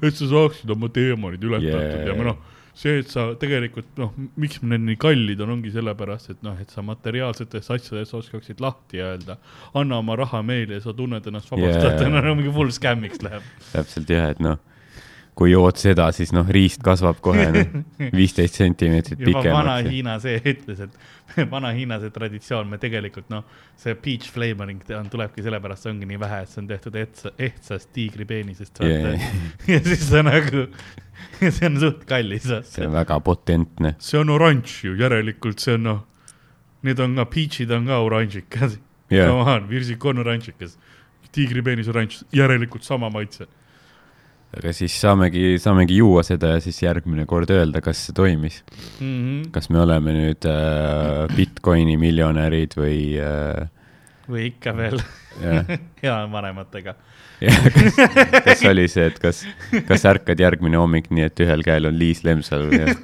et 0.03 0.15
sa 0.15 0.25
saaksid 0.31 0.71
oma 0.71 0.89
teemonid 0.89 1.43
ületatud 1.45 1.69
Yeah. 1.69 1.97
yeah. 1.99 2.07
ja 2.09 2.15
me 2.15 2.25
noh, 2.31 2.37
see, 2.75 2.99
et 3.03 3.09
sa 3.13 3.35
tegelikult 3.35 3.85
noh, 3.99 4.13
miks 4.37 4.63
need 4.63 4.81
nii 4.87 4.97
kallid 4.97 5.41
on, 5.45 5.51
ongi 5.59 5.71
sellepärast, 5.75 6.31
et 6.31 6.43
noh, 6.43 6.57
et 6.61 6.71
sa 6.71 6.81
materiaalsetest 6.83 7.71
asjadest 7.77 8.15
oskaksid 8.15 8.61
lahti 8.65 9.03
öelda. 9.05 9.37
anna 9.75 9.99
oma 9.99 10.17
raha 10.17 10.41
meile 10.43 10.75
ja 10.75 10.81
sa 10.81 10.93
tunned 10.95 11.27
ennast 11.27 11.51
vabastatuna 11.51 12.09
Yeah. 12.09 12.25
no,, 12.25 12.35
mingi 12.35 12.53
full 12.55 12.71
scamm'iks 12.71 13.21
läheb. 13.23 13.43
täpselt 13.73 14.09
jah, 14.09 14.31
et 14.31 14.41
noh, 14.41 14.57
kui 15.39 15.53
jood 15.53 15.79
seda, 15.79 16.09
siis 16.15 16.33
noh, 16.35 16.49
riist 16.51 16.83
kasvab 16.85 17.21
kohe 17.23 17.45
noh, 17.55 17.77
viisteist 18.19 18.59
sentimeetrit 18.59 19.21
juba 19.21 19.43
pikemaks. 19.43 19.55
Vana-Hiina 19.55 20.17
see 20.23 20.41
ütles, 20.53 20.83
et 20.89 21.47
Vana-Hiina 21.53 22.01
see 22.03 22.15
traditsioon, 22.15 22.67
me 22.71 22.81
tegelikult 22.83 23.31
noh, 23.33 23.47
see 23.79 23.95
peach 24.03 24.33
flavoring 24.35 24.83
on, 24.99 25.11
tulebki 25.13 25.45
sellepärast, 25.47 25.87
see 25.87 25.95
ongi 25.95 26.11
nii 26.11 26.21
vähe, 26.25 26.43
et 26.43 26.53
see 26.53 26.63
on 26.65 26.73
tehtud 26.73 26.99
ehtsa, 27.05 27.35
ehtsast 27.51 27.93
tiigripeenisest 27.97 28.83
Yeah. 28.89 29.15
yeah.. 29.19 29.39
ja 29.67 29.79
siis 29.83 30.05
sa 30.07 30.21
nagu, 30.23 30.69
see 31.57 31.67
on 31.67 31.81
suht 31.83 32.05
kallis. 32.09 32.47
see 32.71 32.87
on 32.87 32.93
väga 32.95 33.19
potentne. 33.27 33.97
see 33.99 34.21
on 34.21 34.31
oranž 34.31 34.77
ju, 34.87 34.93
järelikult 34.99 35.63
see 35.63 35.75
on 35.75 35.87
noh, 35.89 36.05
need 36.87 37.01
on 37.03 37.19
ka, 37.19 37.27
peach'id 37.33 37.73
on 37.75 37.89
ka 37.91 37.99
oranžikas 38.07 38.79
Jah. 39.11 39.29
Come 39.29 39.51
on, 39.51 39.69
virsik 39.71 40.05
on 40.05 40.21
oranžikas, 40.21 40.75
tiigripeenis 41.33 41.89
oranž, 41.89 42.21
järelikult 42.35 42.85
sama 42.85 43.09
maitse. 43.13 43.47
Aga 44.57 44.73
siis 44.73 44.95
saamegi, 45.01 45.59
saamegi 45.61 45.99
juua 46.01 46.23
seda 46.27 46.55
ja 46.55 46.61
siis 46.65 46.79
järgmine 46.83 47.27
kord 47.29 47.51
öelda, 47.53 47.83
kas 47.85 48.07
see 48.07 48.17
toimis. 48.17 48.63
Mm 49.01 49.17
-hmm. 49.17 49.51
kas 49.53 49.69
me 49.71 49.81
oleme 49.81 50.15
nüüd 50.17 50.49
äh, 50.49 51.37
Bitcoini 51.37 51.97
miljonärid 52.01 52.79
või 52.79 53.19
äh, 53.21 53.69
või 54.29 54.49
ikka 54.53 54.77
veel 54.77 55.01
jah, 55.43 55.69
hea 56.03 56.17
vanematega. 56.33 56.95
jah, 57.47 57.67
kas, 57.73 57.99
kas 58.45 58.65
oli 58.67 58.89
see, 58.91 59.07
et 59.09 59.19
kas, 59.23 59.45
kas 59.89 60.05
ärkad 60.11 60.41
järgmine 60.43 60.81
hommik 60.81 61.11
nii, 61.11 61.29
et 61.31 61.45
ühel 61.45 61.63
käel 61.67 61.89
on 61.89 61.99
Liis 61.99 62.25
Lemsalu 62.27 62.73
ja 62.75 62.95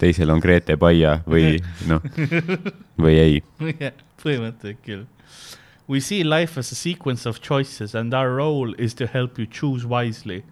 teisel 0.00 0.30
on 0.30 0.42
Grete 0.42 0.76
Baia 0.80 1.18
või 1.28 1.58
noh, 1.90 2.04
või 3.00 3.16
ei. 3.18 3.40
põhimõtteliselt 4.22 4.84
küll. 4.84 5.06
We 5.90 5.98
see 5.98 6.22
life 6.22 6.60
as 6.60 6.70
a 6.70 6.76
sequence 6.78 7.26
of 7.26 7.40
choices 7.42 7.96
and 7.98 8.14
our 8.14 8.30
role 8.30 8.76
is 8.78 8.94
to 8.94 9.08
help 9.10 9.40
you 9.40 9.46
choose 9.46 9.88
wisely. 9.88 10.44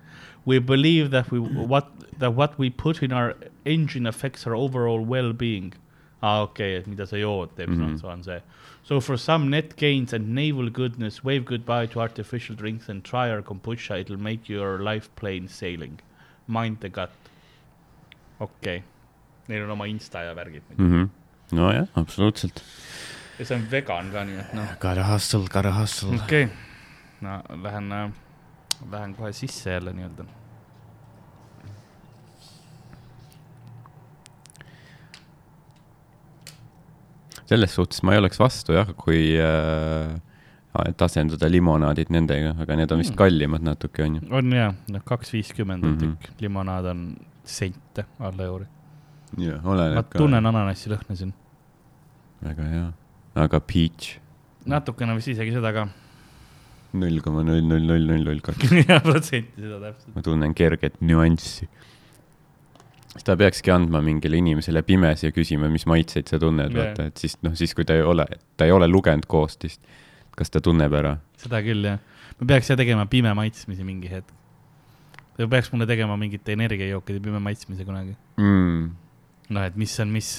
We 0.48 0.58
believe 0.61 1.11
that 1.16 1.30
we 1.32 1.38
what 1.72 1.87
that 2.20 2.32
what 2.40 2.52
we 2.58 2.70
put 2.84 3.02
in 3.02 3.12
our 3.12 3.34
engine 3.64 4.08
affects 4.08 4.46
our 4.46 4.56
overall 4.64 5.02
well-being. 5.14 5.74
aa, 6.22 6.42
okei 6.42 6.70
okay,, 6.70 6.78
et 6.80 6.87
mida 6.90 7.04
sa 7.06 7.16
jood, 7.16 7.50
teeb 7.56 7.68
mm 7.68 7.74
Mhm. 7.76 7.94
-hmm. 7.96 8.12
on 8.12 8.22
see. 8.24 8.40
So 8.82 9.00
for 9.00 9.16
some 9.18 9.50
net 9.50 9.76
gains 9.76 10.12
and 10.14 10.34
naval 10.34 10.70
goodness, 10.70 11.22
wave 11.24 11.44
goodbye 11.44 11.87
to 11.87 12.00
artificial 12.00 12.56
drinks 12.56 12.88
and 12.88 13.02
try 13.04 13.30
our 13.30 13.42
kombucha, 13.42 13.98
it'll 14.00 14.22
make 14.30 14.52
your 14.52 14.78
life 14.90 15.08
plain 15.20 15.48
sailing. 15.48 16.00
Mind 16.46 16.80
the 16.80 16.88
gut. 16.88 17.11
okei 18.40 18.76
okay., 18.76 18.82
neil 19.48 19.64
on 19.64 19.70
oma 19.70 19.84
insta 19.90 20.22
ja 20.22 20.34
värgid 20.34 20.62
mm. 20.76 20.84
mm. 20.87 20.92
-hmm. 20.92 21.08
nojah, 21.56 21.87
absoluutselt. 21.94 22.62
ja 23.38 23.44
see 23.44 23.56
on 23.56 23.66
vegan 23.70 24.11
ka, 24.12 24.24
nii 24.24 24.38
et 24.40 24.52
noh, 24.54 24.68
Gotta 24.80 25.04
hustle, 25.12 25.40
gotta 25.40 25.72
hustle. 25.80 26.14
okei 26.14 26.44
okay., 26.44 26.56
no 27.20 27.42
lähen 27.62 27.92
äh,, 27.92 28.11
lähen 28.90 29.14
kohe 29.14 29.32
sisse 29.32 29.70
jälle 29.70 29.92
nii-öelda. 29.92 30.24
Selles 37.48 37.72
suhtes 37.74 38.02
ma 38.04 38.12
ei 38.14 38.20
oleks 38.22 38.38
vastu 38.40 38.74
jah, 38.76 38.88
kui 38.98 39.34
äh,, 39.40 40.16
et 40.87 41.02
asendada 41.02 41.48
limonaadid 41.50 42.11
nendega, 42.14 42.52
aga 42.62 42.76
need 42.78 42.92
on 42.92 43.00
vist 43.02 43.14
Mm. 43.14 43.18
kallimad 43.18 43.62
natuke, 43.66 44.04
on 44.04 44.18
ju. 44.20 44.22
on 44.30 44.52
jaa, 44.52 44.72
noh 44.94 45.02
kaks 45.04 45.32
viiskümmend 45.34 45.84
on 45.84 45.94
Mhm. 45.96 46.00
tükk, 46.04 46.40
limonaad 46.44 46.84
on 46.92 47.00
sente 47.44 48.04
alla 48.20 48.44
euri. 48.44 48.66
jah, 49.38 49.62
ma 49.64 49.72
oleneb 49.74 50.08
ka. 50.11 50.18
tunnen 50.18 50.46
ananassi 50.46 50.90
lõhna 50.92 51.16
siin, 51.16 51.32
väga 52.44 52.68
hea, 52.74 52.92
aga 53.34 53.61
peach 53.61 54.18
natukene 54.66 55.14
vist 55.16 55.28
isegi 55.34 55.52
seda 55.56 55.72
ka, 55.72 55.88
null 57.00 57.20
koma 57.24 57.42
null 57.42 57.61
null 57.64 57.82
null 57.88 58.06
null 58.12 58.24
null 58.28 58.40
kaks, 58.44 58.70
jah 58.88 59.00
protsenti 59.02 59.61
seda 59.64 59.80
täpselt. 59.88 60.14
ma 60.14 60.22
tunnen 60.22 60.54
kerget 60.54 61.00
nüanssi. 61.00 61.66
Siis 63.18 63.26
ta 63.26 63.35
peakski 63.38 63.72
andma 63.74 64.00
mingile 64.04 64.38
inimesele 64.38 64.83
pimesi 64.87 65.26
ja 65.26 65.35
küsima, 65.35 65.70
mis 65.72 65.87
maitseid 65.90 66.31
sa 66.31 66.38
tunned 66.42 66.70
Jah. 66.70 66.90
vaata, 66.90 67.09
et 67.11 67.20
siis 67.20 67.35
noh, 67.42 67.54
siis 67.59 67.74
kui 67.74 67.87
ta 67.88 67.96
ei 67.98 68.04
ole, 68.07 68.26
ta 68.57 68.68
ei 68.68 68.74
ole 68.74 68.88
lugenud 68.90 69.26
koostist, 69.31 69.83
kas 70.38 70.54
ta 70.54 70.62
tunneb 70.64 70.94
ära. 70.94 71.16
seda 71.40 71.61
küll 71.66 71.88
jah, 71.88 71.98
me 72.38 72.50
peaks 72.52 72.70
jah 72.70 72.78
tegema 72.78 73.09
pime 73.11 73.33
maitsmisi 73.35 73.87
mingi 73.87 74.12
hetk. 74.12 74.31
ta 75.37 75.48
peaks 75.50 75.72
mulle 75.74 75.88
tegema 75.90 76.16
mingite 76.20 76.54
energiajookide 76.54 77.22
pime 77.24 77.42
maitsmise 77.42 77.87
kunagi. 77.88 78.14
Mm. 78.38 78.94
noh, 79.50 79.66
et 79.66 79.76
mis 79.76 79.98
on 80.00 80.14
mis. 80.14 80.33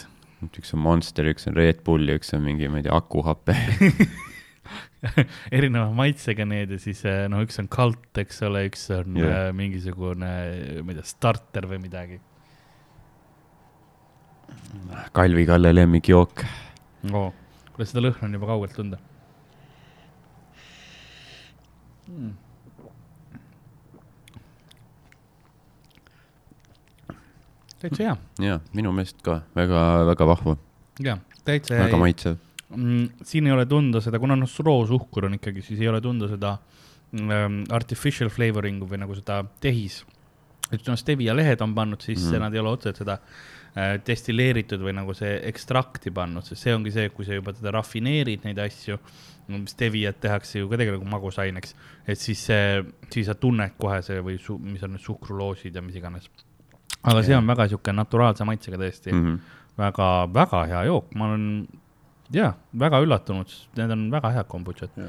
üks 0.47 0.73
on 0.73 0.83
Monster, 0.85 1.27
üks 1.33 1.51
on 1.51 1.59
Red 1.59 1.83
Bull 1.83 2.07
ja 2.07 2.15
üks 2.19 2.31
on 2.37 2.45
mingi, 2.47 2.71
ma 2.71 2.79
ei 2.79 2.87
tea, 2.87 2.95
akuhape. 2.95 3.57
erineva 5.57 5.89
maitsega 5.95 6.45
need 6.47 6.71
ja 6.75 6.79
siis 6.79 7.03
eh, 7.07 7.25
noh, 7.31 7.43
üks 7.43 7.59
on 7.59 7.67
kalt, 7.71 8.11
eks 8.23 8.43
ole, 8.47 8.63
üks 8.69 8.87
on 8.95 9.19
yeah. 9.19 9.51
mingisugune, 9.55 10.33
ma 10.79 10.93
ei 10.93 10.99
tea, 10.99 11.07
starter 11.11 11.67
või 11.67 11.83
midagi 11.83 12.19
Kalvi 15.11 15.45
Kalle 15.45 15.75
lemmikjook. 15.75 16.43
oh.. 17.13 17.31
kuule, 17.73 17.87
seda 17.87 18.03
lõhna 18.03 18.27
on 18.27 18.35
juba 18.35 18.49
kaugelt 18.49 18.75
tunda 18.75 18.99
mm.. 22.09 22.33
täitsa 27.79 28.03
hea, 28.03 28.15
jaa, 28.43 28.59
minu 28.75 28.91
meelest 28.95 29.21
ka 29.23 29.39
väga-väga 29.55 30.27
vahva, 30.27 30.55
jaa, 31.05 31.17
täitsa 31.47 31.77
väga 31.77 31.93
hea. 31.93 32.01
maitsev. 32.03 32.39
Mm, 32.75 33.05
siin 33.25 33.47
ei 33.47 33.53
ole 33.55 33.65
tunda 33.69 34.01
seda, 34.03 34.19
kuna 34.21 34.35
noh, 34.37 34.57
roosuhkur 34.65 35.29
on 35.29 35.37
ikkagi, 35.39 35.63
siis 35.65 35.79
ei 35.81 35.87
ole 35.89 36.01
tunda 36.03 36.27
seda 36.29 36.57
um, 37.15 37.61
artificial 37.73 38.29
flavoring'u 38.33 38.89
või 38.89 38.99
nagu 39.01 39.15
seda 39.17 39.39
tehis. 39.63 40.03
et 40.69 40.83
noh, 40.85 40.99
stevia 40.99 41.33
lehed 41.33 41.63
on 41.65 41.73
pannud 41.77 42.03
sisse 42.03 42.35
mm., 42.35 42.43
nad 42.43 42.53
ei 42.53 42.61
ole 42.61 42.75
otseselt 42.75 43.01
seda 43.01 43.15
äh, 43.17 43.58
destilleeritud 44.05 44.81
või 44.83 44.95
nagu 44.97 45.13
see 45.17 45.35
ekstrakti 45.49 46.13
pannud, 46.15 46.45
sest 46.45 46.65
see 46.65 46.75
ongi 46.75 46.93
see, 46.95 47.11
kui 47.13 47.27
sa 47.27 47.37
juba 47.37 47.53
teda 47.55 47.73
rafineerid, 47.77 48.45
neid 48.47 48.61
asju. 48.65 48.99
Steviat 49.69 50.19
tehakse 50.21 50.61
ju 50.61 50.67
ka 50.69 50.77
tegelikult 50.77 51.09
magusaineks, 51.09 51.73
et 52.05 52.19
siis 52.21 52.41
see, 52.51 52.83
siis 53.09 53.25
sa 53.25 53.33
tunned 53.33 53.73
kohe 53.81 53.97
see 54.05 54.21
või 54.21 54.37
su, 54.41 54.59
mis 54.61 54.83
on 54.85 54.93
need 54.93 55.01
suhkruloosid 55.01 55.73
ja 55.73 55.81
mis 55.81 55.97
iganes. 55.97 56.29
aga 56.99 57.23
see 57.23 57.33
on 57.33 57.47
väga 57.47 57.65
sihuke 57.71 57.93
naturaalse 57.95 58.45
maitsega 58.45 58.77
tõesti 58.77 59.13
mm., 59.13 59.25
-hmm. 59.25 59.59
väga, 59.79 60.07
väga 60.33 60.65
hea 60.67 60.83
jook, 60.89 61.15
ma 61.15 61.29
olen 61.29 61.45
jaa, 62.29 62.51
väga 62.79 62.99
üllatunud, 63.01 63.55
need 63.79 63.91
on 63.95 64.11
väga 64.11 64.31
head 64.35 64.47
kombutšad 64.51 64.99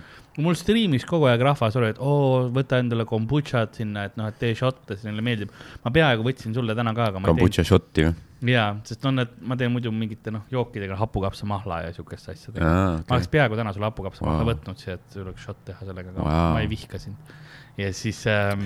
mul 0.41 0.57
striimis 0.59 1.05
kogu 1.09 1.29
aeg 1.31 1.43
rahvas 1.45 1.77
oli, 1.77 1.93
et 1.95 2.01
oo, 2.01 2.49
võta 2.55 2.81
endale 2.81 3.05
kombutšat 3.09 3.81
sinna, 3.81 4.07
et 4.09 4.17
noh, 4.21 4.31
et 4.31 4.39
tee 4.41 4.55
šotte, 4.57 4.97
siis 4.97 5.09
neile 5.09 5.25
meeldib. 5.25 5.53
ma 5.85 5.93
peaaegu 5.95 6.25
võtsin 6.27 6.57
sulle 6.57 6.77
täna 6.79 6.95
ka, 6.97 7.11
aga 7.13 7.21
ma 7.21 7.29
ei 7.29 7.35
Kambutša 7.35 7.67
šotti 7.67 8.07
või? 8.07 8.15
jaa, 8.49 8.71
sest 8.89 9.05
on 9.09 9.21
need, 9.21 9.33
ma 9.45 9.57
teen 9.61 9.73
muidu 9.75 9.93
mingite 9.93 10.33
noh, 10.33 10.47
jookidega 10.53 10.97
hapukapsamahla 11.01 11.83
ja 11.87 11.93
siukeste 11.97 12.33
asjadega. 12.33 12.67
aa, 12.67 12.97
ma 13.03 13.17
oleks 13.19 13.29
peaaegu 13.33 13.59
täna 13.59 13.75
sulle 13.77 13.89
hapukapsamahla 13.91 14.45
wow. 14.45 14.51
võtnud 14.53 14.81
siia, 14.81 14.97
et 14.97 15.17
sul 15.17 15.27
oleks 15.27 15.45
šott 15.45 15.65
teha 15.69 15.85
sellega, 15.89 16.15
aga 16.15 16.25
wow. 16.25 16.55
ma 16.57 16.65
ei 16.65 16.71
vihka 16.71 17.01
sind. 17.03 17.35
Ja 17.79 17.93
siis 17.95 18.19
ähm,, 18.27 18.65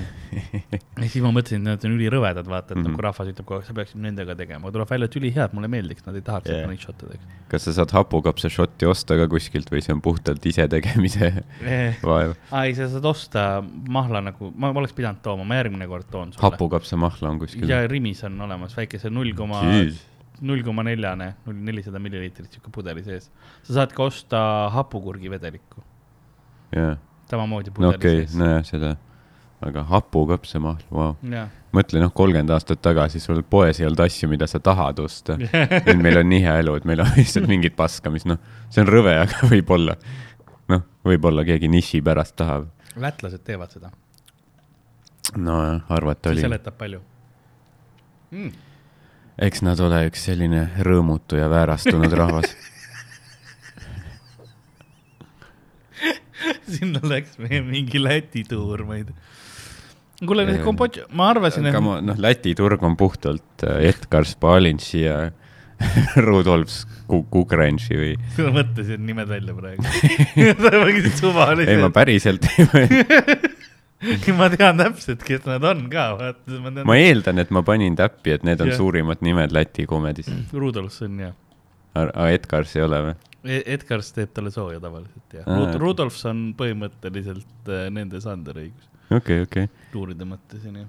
ja 1.02 1.08
siis 1.08 1.22
ma 1.24 1.30
mõtlesin, 1.34 1.60
et 1.62 1.66
need 1.66 1.86
on 1.88 1.96
ülirõvedad, 1.96 2.48
vaata, 2.48 2.72
et 2.72 2.78
mm. 2.78 2.86
-hmm. 2.86 2.96
kui 2.96 3.04
rahvas 3.06 3.30
ütleb 3.30 3.46
kogu 3.46 3.60
aeg, 3.60 3.66
sa 3.68 3.76
peaksid 3.76 4.00
nendega 4.02 4.36
tegema, 4.38 4.72
tuleb 4.74 4.90
välja, 4.90 5.08
et 5.10 5.18
ülihead, 5.20 5.54
mulle 5.56 5.70
meeldiks, 5.72 6.06
nad 6.06 6.18
ei 6.18 6.24
tahaks, 6.24 6.48
et 6.48 6.56
Jah. 6.56 6.64
ma 6.66 6.74
neid 6.74 6.84
šotte 6.84 7.10
teeks. 7.10 7.36
kas 7.52 7.68
sa 7.68 7.76
saad 7.78 7.94
hapukapsa 7.94 8.50
šotti 8.52 8.88
osta 8.90 9.18
ka 9.20 9.28
kuskilt 9.30 9.70
või 9.70 9.84
see 9.84 9.94
on 9.94 10.02
puhtalt 10.04 10.46
isetegemise 10.50 11.30
vaev? 12.10 12.34
aa 12.50 12.64
ei, 12.64 12.74
sa 12.78 12.88
saad 12.92 13.08
osta 13.10 13.46
mahla 13.88 14.24
nagu, 14.30 14.52
ma 14.56 14.72
oleks 14.72 14.96
pidanud 14.96 15.22
tooma, 15.22 15.46
ma 15.46 15.60
järgmine 15.60 15.88
kord 15.90 16.10
toon 16.10 16.32
sulle. 16.32 16.48
hapukapsa 16.48 16.98
mahla 17.00 17.30
on 17.30 17.40
kuskil? 17.44 17.68
ja 17.70 17.84
Rimis 17.90 18.24
on 18.24 18.40
olemas 18.48 18.76
väikese 18.76 19.12
null 19.12 19.34
koma, 19.36 19.62
null 20.40 20.66
koma 20.66 20.86
neljane, 20.86 21.34
null 21.46 21.64
nelisada 21.70 22.02
milliliitrit 22.02 22.52
sihuke 22.52 22.72
pudeli 22.74 23.04
sees. 23.06 23.30
sa 23.62 23.80
saad 23.80 23.94
ka 23.96 24.10
osta 24.10 24.44
hapukurgi 24.74 25.30
vedelikku, 25.30 25.84
jaa, 26.74 26.96
samamoodi 27.30 27.72
pudeli 27.74 27.96
okay,, 27.96 28.22
sees. 28.24 28.36
nojah, 28.38 28.64
seda, 28.68 28.94
aga 29.64 29.84
hapukapsa 29.88 30.60
mahl, 30.62 30.82
vau. 30.92 31.14
jah, 31.30 31.48
mõtle 31.74 32.02
noh, 32.02 32.12
kolmkümmend 32.14 32.52
aastat 32.54 32.82
tagasi 32.84 33.22
sul 33.22 33.42
poes 33.50 33.80
ei 33.80 33.88
olnud 33.88 34.04
asju, 34.06 34.28
mida 34.30 34.48
sa 34.50 34.60
tahad 34.62 35.00
osta. 35.02 35.38
nüüd 35.88 36.04
meil 36.04 36.20
on 36.20 36.30
nii 36.30 36.44
hea 36.44 36.58
elu, 36.62 36.76
et 36.80 36.86
meil 36.90 37.02
on 37.04 37.10
lihtsalt 37.16 37.48
mingit 37.50 37.76
paska, 37.78 38.12
mis 38.14 38.26
noh, 38.28 38.40
see 38.74 38.84
on 38.84 38.92
rõve, 38.92 39.16
aga 39.24 39.44
võib-olla, 39.52 39.96
noh, 40.72 40.84
võib-olla 41.06 41.46
keegi 41.48 41.70
niši 41.72 42.02
pärast 42.04 42.36
tahab. 42.40 42.70
lätlased 43.00 43.42
teevad 43.46 43.74
seda, 43.74 43.90
nojah, 45.36 45.82
arvata 45.88 46.30
see 46.30 46.38
oli. 46.38 46.46
seletab 46.48 46.78
palju 46.78 47.02
mm.. 48.34 48.52
eks 49.48 49.64
nad 49.66 49.80
ole 49.82 50.04
üks 50.10 50.28
selline 50.28 50.68
rõõmutu 50.86 51.40
ja 51.40 51.48
väärastunud 51.52 52.12
rahvas. 52.22 52.54
sinna 56.78 57.02
läks 57.04 57.38
meie 57.42 57.62
mingi 57.64 58.00
Läti 58.02 58.44
tuur, 58.48 58.84
ma 58.88 58.98
ei 59.00 59.06
tea. 59.08 59.16
kuule, 60.24 60.46
need 60.48 60.62
Kambodža, 60.64 61.08
ma 61.16 61.30
arvasin, 61.34 61.68
et 61.70 61.78
noh, 61.80 62.20
Läti 62.20 62.54
turg 62.58 62.82
on 62.86 62.96
puhtalt 63.00 63.66
äh, 63.66 63.80
Edgar 63.90 64.28
Spalinši 64.28 65.02
ja 65.04 65.18
Rudolf 66.26 66.84
Ku- 67.10 67.24
Kukrenši 67.30 67.98
või. 67.98 68.12
sa 68.36 68.48
mõtlesid 68.54 69.02
nimed 69.04 69.28
välja 69.30 69.56
praegu. 69.56 69.84
sa 69.84 70.74
mõtlesid 70.78 71.10
ei, 71.10 71.10
ma 71.10 71.18
suvaliselt. 71.20 71.92
päriselt 71.96 72.50
ei 72.54 72.68
mõelnud 72.72 73.52
ma 74.36 74.50
tean 74.52 74.76
täpselt, 74.80 75.22
kes 75.24 75.46
nad 75.48 75.64
on 75.64 75.86
ka, 75.92 76.10
vaata, 76.18 76.84
ma 76.84 76.96
eeldan, 77.00 77.40
et 77.40 77.52
ma 77.54 77.62
panin 77.64 77.96
täppi, 77.96 78.34
et 78.36 78.44
need 78.44 78.60
on 78.60 78.68
Jah. 78.72 78.76
suurimad 78.80 79.22
nimed 79.24 79.54
Läti 79.54 79.86
komedis. 79.88 80.28
Rudolfsson 80.52 81.22
ja 81.22 81.30
aga 81.94 82.28
Edgars 82.34 82.74
ei 82.76 82.84
ole 82.84 83.00
või? 83.08 83.14
E- 83.44 83.62
Edgars 83.74 84.12
teeb 84.16 84.32
talle 84.34 84.50
sooja 84.54 84.80
tavaliselt 84.80 85.36
ja 85.36 85.42
Aa, 85.44 85.58
Rud. 85.58 85.74
Rudolfs 85.82 86.22
on 86.30 86.46
põhimõtteliselt 86.58 87.68
äh, 87.70 87.86
nende 87.92 88.20
Sander 88.24 88.56
õigus, 88.62 88.88
okei, 89.12 89.42
okei. 89.44 89.68
tuuride 89.92 90.24
mõttes 90.28 90.64
onju. 90.70 90.86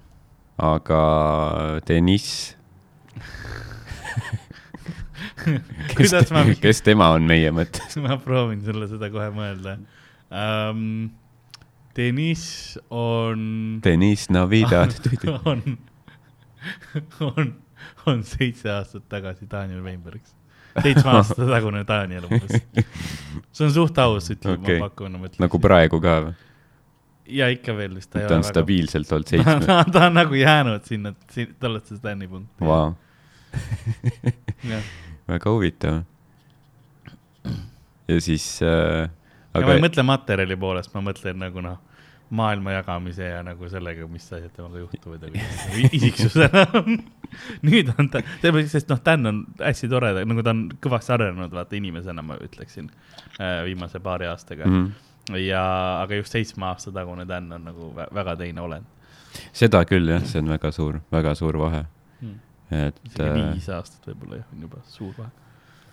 aga 0.69 1.01
Deniss, 1.87 2.55
kes 5.45 5.97
kuidas 5.97 6.31
ma, 6.33 6.45
kes 6.61 6.81
tema 6.85 7.11
on 7.15 7.27
meie 7.27 7.51
mõttes? 7.55 7.97
ma 8.05 8.17
proovin 8.21 8.63
sulle 8.65 8.87
seda 8.91 9.11
kohe 9.13 9.29
mõelda 9.35 9.77
um,. 10.31 11.11
Deniss 11.95 12.75
on, 12.91 13.79
Deniss 13.83 14.27
Navidad. 14.27 14.91
on, 15.47 15.61
on, 17.23 17.53
on 18.05 18.23
seitse 18.27 18.67
aastat 18.67 19.05
tagasi 19.07 19.47
Daniel 19.47 19.79
Weinbergs. 19.85 20.33
Seitsme 20.81 21.13
aasta 21.15 21.47
tagune 21.47 21.83
Daniel 21.87 22.27
umbes. 22.27 22.59
see 23.51 23.67
on 23.67 23.73
suht 23.73 23.99
aus, 24.01 24.29
ütleme 24.33 24.59
okay., 24.59 24.79
ma 24.79 24.89
pakun, 24.89 25.15
ma 25.15 25.25
mõtlen. 25.25 25.45
nagu 25.45 25.61
praegu 25.63 26.01
ka 26.03 26.17
või? 26.27 26.35
ja 27.39 27.49
ikka 27.53 27.75
veel 27.77 27.95
vist. 27.97 28.11
ta 28.13 28.35
on 28.35 28.45
stabiilselt 28.45 29.11
olnud 29.15 29.33
seitsme, 29.33 29.57
ta, 29.67 29.79
ta 29.91 30.05
on 30.09 30.19
nagu 30.19 30.37
jäänud 30.39 30.85
sinna, 30.87 31.13
te 31.33 31.69
olete 31.69 31.97
Stani 31.97 32.29
vau, 32.29 32.93
jah, 34.73 34.93
väga 35.31 35.55
huvitav. 35.55 36.03
ja 38.07 38.21
siis 38.21 38.47
äh,, 38.63 39.09
aga 39.53 39.67
ma 39.67 39.79
ei 39.79 39.85
mõtle 39.87 40.05
materjali 40.05 40.59
poolest, 40.59 40.93
ma 40.93 41.03
mõtlen 41.09 41.39
nagu 41.41 41.63
noh, 41.65 41.79
maailma 42.35 42.71
jagamise 42.71 43.29
ja 43.29 43.41
nagu 43.45 43.69
sellega, 43.69 44.07
mis 44.09 44.25
asjad 44.33 44.51
temaga 44.55 44.81
juhtuvad 44.83 45.25
ja 45.25 45.31
nagu 45.35 45.89
isiksusena. 45.91 46.65
nüüd 47.67 47.91
on 47.99 48.09
ta, 48.09 48.23
sest 48.67 48.89
noh, 48.91 49.01
Dan 49.05 49.31
on 49.31 49.43
hästi 49.59 49.89
tore, 49.91 50.13
nagu 50.25 50.43
ta 50.43 50.55
on 50.55 50.65
kõvasti 50.81 51.15
arenenud, 51.17 51.53
vaata 51.53 51.77
inimesena 51.77 52.25
ma 52.25 52.39
ütleksin 52.41 52.89
äh, 53.39 53.63
viimase 53.67 53.99
paari 53.99 54.29
aastaga 54.31 54.65
mm. 54.65 54.75
mm, 54.75 54.91
-hmm. 55.29 55.45
ja, 55.45 55.63
aga 56.01 56.21
just 56.21 56.35
seitsme 56.35 56.65
aasta 56.71 56.91
tagune 56.91 57.27
Dan 57.27 57.51
on 57.51 57.65
nagu 57.71 57.93
vä 57.95 58.07
väga 58.13 58.35
teine 58.43 58.61
olend 58.61 58.91
seda 59.55 59.83
küll 59.87 60.09
jah, 60.09 60.23
see 60.27 60.41
on 60.43 60.51
väga 60.53 60.71
suur, 60.75 60.99
väga 61.13 61.33
suur 61.37 61.57
vahe, 61.59 61.83
mm.. 62.21 62.37
et 62.77 63.19
äh, 63.23 63.39
viis 63.53 63.67
aastat 63.73 64.07
võib-olla 64.11 64.41
jah, 64.41 64.47
on 64.53 64.65
juba 64.67 64.81
suur 64.91 65.13
vahe. 65.17 65.31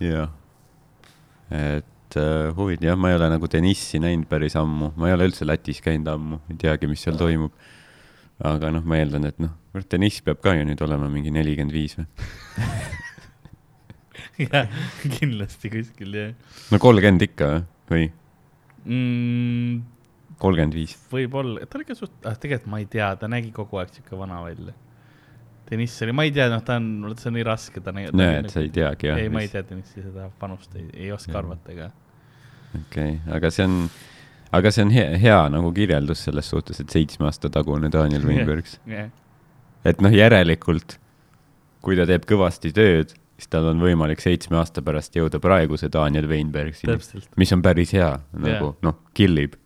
jah, 0.06 0.32
et 1.52 2.18
äh, 2.20 2.48
huvitav, 2.56 2.88
jah, 2.90 2.98
ma 2.98 3.12
ei 3.12 3.18
ole 3.18 3.30
nagu 3.34 3.50
tennissi 3.50 4.00
näinud 4.02 4.28
päris 4.30 4.56
ammu, 4.60 4.92
ma 4.96 5.10
ei 5.10 5.16
ole 5.16 5.30
üldse 5.30 5.48
Lätis 5.48 5.82
käinud 5.84 6.10
ammu, 6.12 6.42
ei 6.52 6.60
teagi, 6.66 6.90
mis 6.90 7.02
seal 7.04 7.18
toimub. 7.20 7.54
Aga 8.42 8.72
noh, 8.74 8.84
ma 8.86 8.98
eeldan, 8.98 9.28
et 9.30 9.38
noh, 9.42 9.54
tenniss 9.90 10.22
peab 10.26 10.42
ka 10.42 10.54
ju 10.56 10.66
nüüd 10.66 10.82
olema 10.84 11.08
mingi 11.12 11.32
nelikümmend 11.34 11.74
viis 11.74 11.94
või? 11.98 12.06
jah, 14.46 14.70
kindlasti 15.18 15.70
kuskil 15.72 16.16
jah 16.16 16.30
no 16.72 16.80
kolmkümmend 16.82 17.26
ikka 17.28 17.50
või? 17.90 18.08
mm,. 18.84 19.82
kolmkümmend 20.42 20.76
viis. 20.76 20.96
võib-olla, 21.12 21.66
ta 21.66 21.78
oli 21.78 21.86
ikka 21.86 21.98
suht, 21.98 22.14
ah 22.26 22.38
tegelikult 22.38 22.72
ma 22.72 22.80
ei 22.82 22.88
tea, 22.90 23.12
ta 23.20 23.30
nägi 23.30 23.52
kogu 23.54 23.82
aeg 23.82 23.92
sihuke 23.94 24.18
vana 24.18 24.40
välja. 24.44 24.74
Deniss 25.72 26.02
oli, 26.04 26.12
ma 26.12 26.26
ei 26.26 26.32
tea, 26.34 26.48
noh, 26.52 26.60
ta 26.66 26.76
on, 26.80 27.14
see 27.16 27.30
on 27.30 27.38
nii 27.38 27.44
raske, 27.48 27.80
ta 27.84 27.94
nägi. 27.96 28.10
näed, 28.18 28.50
sa 28.52 28.60
ei 28.60 28.72
teagi 28.74 29.08
jah? 29.08 29.20
ei, 29.22 29.30
ma 29.32 29.44
ei 29.44 29.52
tea 29.52 29.62
Denissi 29.68 30.02
seda 30.04 30.26
panust, 30.40 30.74
ei, 30.76 30.88
ei 31.06 31.12
oska 31.14 31.32
Jah. 31.32 31.44
arvata 31.44 31.76
ka. 31.78 31.92
okei 32.80 33.14
okay., 33.14 33.36
aga 33.38 33.52
see 33.54 33.68
on, 33.68 33.78
aga 34.52 34.72
see 34.74 34.84
on 34.86 34.92
hea, 34.94 35.16
hea 35.22 35.40
nagu 35.52 35.72
kirjeldus 35.74 36.26
selles 36.28 36.50
suhtes, 36.52 36.80
et 36.82 36.92
seitsme 36.92 37.28
aasta 37.28 37.50
tagune 37.52 37.90
Daniel 37.92 38.26
Weinbergs. 38.28 38.78
jah, 38.88 39.10
et 39.88 40.04
noh, 40.04 40.14
järelikult 40.14 40.98
kui 41.82 41.98
ta 41.98 42.06
teeb 42.08 42.24
kõvasti 42.28 42.70
tööd, 42.74 43.14
siis 43.36 43.50
tal 43.50 43.66
on 43.72 43.82
võimalik 43.82 44.22
seitsme 44.22 44.60
aasta 44.60 44.84
pärast 44.86 45.16
jõuda 45.18 45.40
praeguse 45.42 45.90
Daniel 45.92 46.28
Weinbergsini, 46.30 46.96
mis 47.40 47.52
on 47.56 47.64
päris 47.64 47.94
hea, 47.96 48.12
nagu 48.38 48.74
noh, 48.86 49.00
killib. 49.18 49.58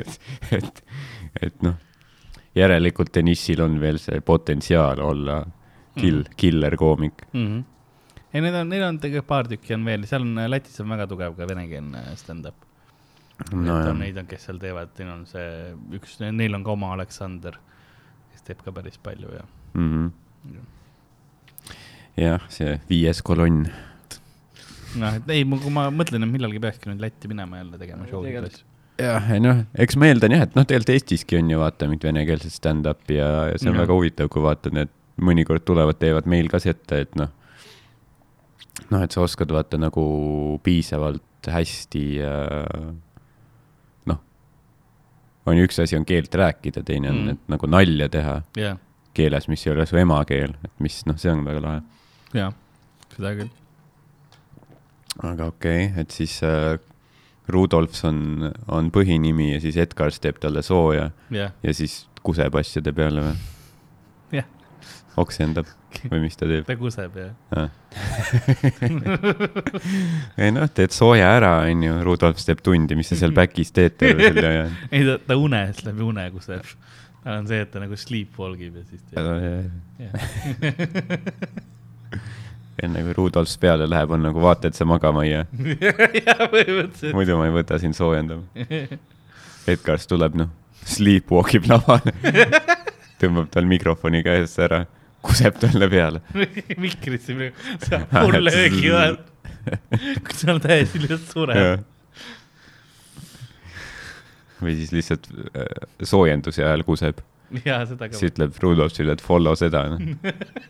Et, 0.00 0.16
et, 0.56 0.80
et 1.42 1.66
noh, 1.66 1.76
järelikult 2.56 3.12
Denissil 3.14 3.60
on 3.64 3.76
veel 3.82 4.00
see 4.02 4.22
potentsiaal 4.24 5.02
olla 5.04 5.42
kill, 5.98 6.24
killerkoomik. 6.40 7.26
mm. 7.32 7.46
-hmm. 7.46 7.62
ei, 8.32 8.40
need 8.40 8.54
on, 8.54 8.68
neil 8.68 8.86
on 8.86 8.98
tegelikult 9.02 9.28
paar 9.28 9.50
tükki 9.50 9.76
on 9.76 9.84
veel, 9.84 10.06
seal 10.06 10.24
on 10.24 10.50
Lätis 10.50 10.80
on 10.80 10.88
väga 10.88 11.06
tugev 11.10 11.36
ka 11.36 11.48
venekeelne 11.50 12.16
stand-up 12.16 12.69
no,. 13.52 13.76
et 13.76 13.90
on, 13.90 13.98
neid 14.00 14.18
on, 14.20 14.28
kes 14.30 14.46
seal 14.48 14.60
teevad, 14.62 14.92
neil 14.98 15.12
on 15.12 15.26
see 15.28 15.46
üks, 15.98 16.18
neil 16.22 16.56
on 16.58 16.66
ka 16.66 16.74
oma 16.74 16.94
Aleksander, 16.96 17.58
kes 18.32 18.46
teeb 18.48 18.64
ka 18.66 18.74
päris 18.76 18.98
palju 19.02 19.32
ja. 19.34 19.44
Mhm. 19.78 20.10
jah, 22.20 22.48
see 22.52 22.76
viies 22.90 23.22
kolonn. 23.26 23.68
noh, 25.00 25.20
et 25.20 25.32
ei, 25.36 25.46
kui 25.46 25.74
ma 25.74 25.88
mõtlen, 25.94 26.26
et 26.26 26.34
millalgi 26.34 26.62
peakski 26.62 26.90
nüüd 26.90 27.02
Lätti 27.04 27.30
minema 27.30 27.62
jälle 27.62 27.80
tegema 27.80 28.08
show'd 28.10 28.30
asju. 28.44 28.64
jah, 29.00 29.28
ei 29.34 29.42
noh, 29.42 29.64
eks 29.86 29.98
ma 30.00 30.10
eeldan 30.10 30.36
jah, 30.36 30.46
et 30.48 30.56
noh, 30.58 30.66
tegelikult 30.66 30.96
Eestiski 30.96 31.40
on 31.40 31.52
ju 31.52 31.60
vaata 31.60 31.90
mingit 31.90 32.08
venekeelset 32.10 32.56
stand-up'i 32.56 33.20
ja, 33.20 33.30
ja 33.52 33.60
see 33.60 33.70
on 33.70 33.76
Jah. 33.76 33.84
väga 33.86 33.96
huvitav, 33.98 34.32
kui 34.32 34.44
vaatad, 34.44 34.76
need 34.76 34.92
mõnikord 35.20 35.64
tulevad, 35.68 35.98
teevad 36.00 36.28
meil 36.30 36.48
ka 36.52 36.60
sette, 36.62 37.04
et 37.04 37.16
noh, 37.18 37.30
noh, 38.90 39.04
et 39.04 39.12
sa 39.12 39.22
oskad 39.24 39.52
vaata 39.52 39.78
nagu 39.80 40.02
piisavalt 40.64 41.48
hästi 41.48 42.04
äh, 42.24 42.90
on 45.46 45.56
ju 45.56 45.66
üks 45.68 45.80
asi 45.82 45.96
on 45.96 46.04
keelt 46.08 46.34
rääkida, 46.34 46.82
teine 46.84 47.10
on 47.10 47.20
Mm. 47.20 47.28
et 47.28 47.48
nagu 47.48 47.66
nalja 47.66 48.08
teha 48.08 48.42
jah, 48.56 48.78
keeles, 49.14 49.48
mis 49.48 49.66
ei 49.66 49.72
ole 49.72 49.86
su 49.86 49.96
emakeel, 49.96 50.54
et 50.64 50.72
mis 50.78 51.00
noh, 51.06 51.16
see 51.18 51.32
on 51.32 51.44
väga 51.44 51.62
lahe. 51.64 51.80
jah, 52.34 52.52
seda 53.16 53.34
küll. 53.38 53.50
aga 55.22 55.46
okei 55.46 55.86
okay,, 55.86 56.00
et 56.00 56.10
siis 56.10 56.42
äh, 56.42 56.78
Rudolfs 57.50 58.04
on, 58.04 58.52
on 58.68 58.90
põhinimi 58.94 59.54
ja 59.54 59.60
siis 59.60 59.76
Edgars 59.76 60.20
teeb 60.20 60.38
talle 60.38 60.62
sooja 60.62 61.10
jah, 61.30 61.52
ja 61.62 61.74
siis 61.74 62.06
kuseb 62.22 62.54
asjade 62.54 62.92
peale 62.92 63.24
või? 63.24 63.36
Jah. 64.38 64.46
oksendab 65.16 65.66
või 66.10 66.20
mis 66.24 66.36
ta 66.38 66.48
teeb 66.50 66.64
ta 66.68 66.76
kuseb 66.80 67.16
ja. 67.20 67.28
ah.? 67.56 67.68
ei 70.40 70.50
noh, 70.54 70.68
teed 70.74 70.94
sooja 70.96 71.26
ära, 71.38 71.52
onju, 71.70 71.98
Rudolf 72.06 72.42
teeb 72.46 72.60
tundi, 72.64 72.98
mis 72.98 73.08
sa 73.12 73.18
seal 73.20 73.34
back'is 73.36 73.74
teed 73.76 73.98
terve 74.00 74.30
selle 74.30 74.48
aja. 74.52 74.64
ei, 74.94 75.02
ta, 75.08 75.18
ta 75.26 75.38
unes 75.40 75.84
läbi 75.86 76.06
une 76.06 76.24
kuseb. 76.34 76.64
tal 77.24 77.40
on 77.40 77.50
see, 77.50 77.60
et 77.64 77.70
ta 77.72 77.82
nagu 77.82 77.94
sleepwalk 77.98 78.60
ib 78.68 78.74
ja 78.80 78.84
siis 78.88 79.02
teeb. 79.10 79.24
enne 82.84 83.02
kui 83.04 83.14
Rudolf 83.16 83.52
peale 83.60 83.88
läheb, 83.90 84.12
on 84.14 84.22
nagu 84.24 84.42
vaata, 84.42 84.70
et 84.70 84.78
sa 84.78 84.86
magama 84.88 85.24
ei 85.26 85.32
jää. 85.32 85.44
jah, 86.24 86.44
muidu 87.16 87.36
ma 87.38 87.48
ei 87.48 87.54
võta 87.54 87.78
sind 87.82 87.96
soojendama. 87.98 88.46
Edgars 89.70 90.08
tuleb, 90.10 90.38
noh, 90.40 90.50
sleepwalk 90.88 91.54
ib 91.58 91.68
lavale, 91.70 92.14
tõmbab 93.20 93.50
tal 93.52 93.68
mikrofoni 93.68 94.22
käest 94.26 94.60
ära, 94.64 94.84
kuseb 95.24 95.58
talle 95.60 95.88
peale. 95.92 96.22
mikrisse 96.84 97.36
praegu, 97.36 97.70
saab 97.86 98.12
full 98.14 98.44
löögi 98.46 98.92
vahel. 98.94 99.18
kui 100.24 100.36
ta 100.36 100.54
on 100.54 100.60
täiesti 100.64 101.02
lihtsalt 101.02 101.26
sureb. 101.34 101.84
või 104.60 104.76
siis 104.78 104.92
lihtsalt 104.92 105.28
äh, 105.32 105.68
soojenduse 106.04 106.64
ajal 106.64 106.84
kuseb, 106.88 107.20
siis. 107.50 108.26
ütleb 108.30 108.56
Rudolfile, 108.62 109.16
et 109.16 109.24
follow 109.24 109.56
seda 109.58 109.86
no. 109.92 109.98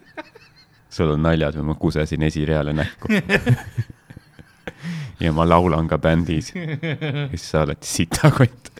sul 0.94 1.14
on 1.14 1.22
naljad 1.22 1.58
või 1.58 1.70
ma 1.70 1.78
kusesin 1.78 2.22
esireale 2.26 2.74
näkku. 2.74 3.10
ja 5.24 5.32
ma 5.36 5.46
laulan 5.46 5.90
ka 5.90 5.98
bändis, 6.02 6.52
siis 6.54 7.44
sa 7.46 7.66
oled 7.66 7.82
sitakott. 7.86 8.70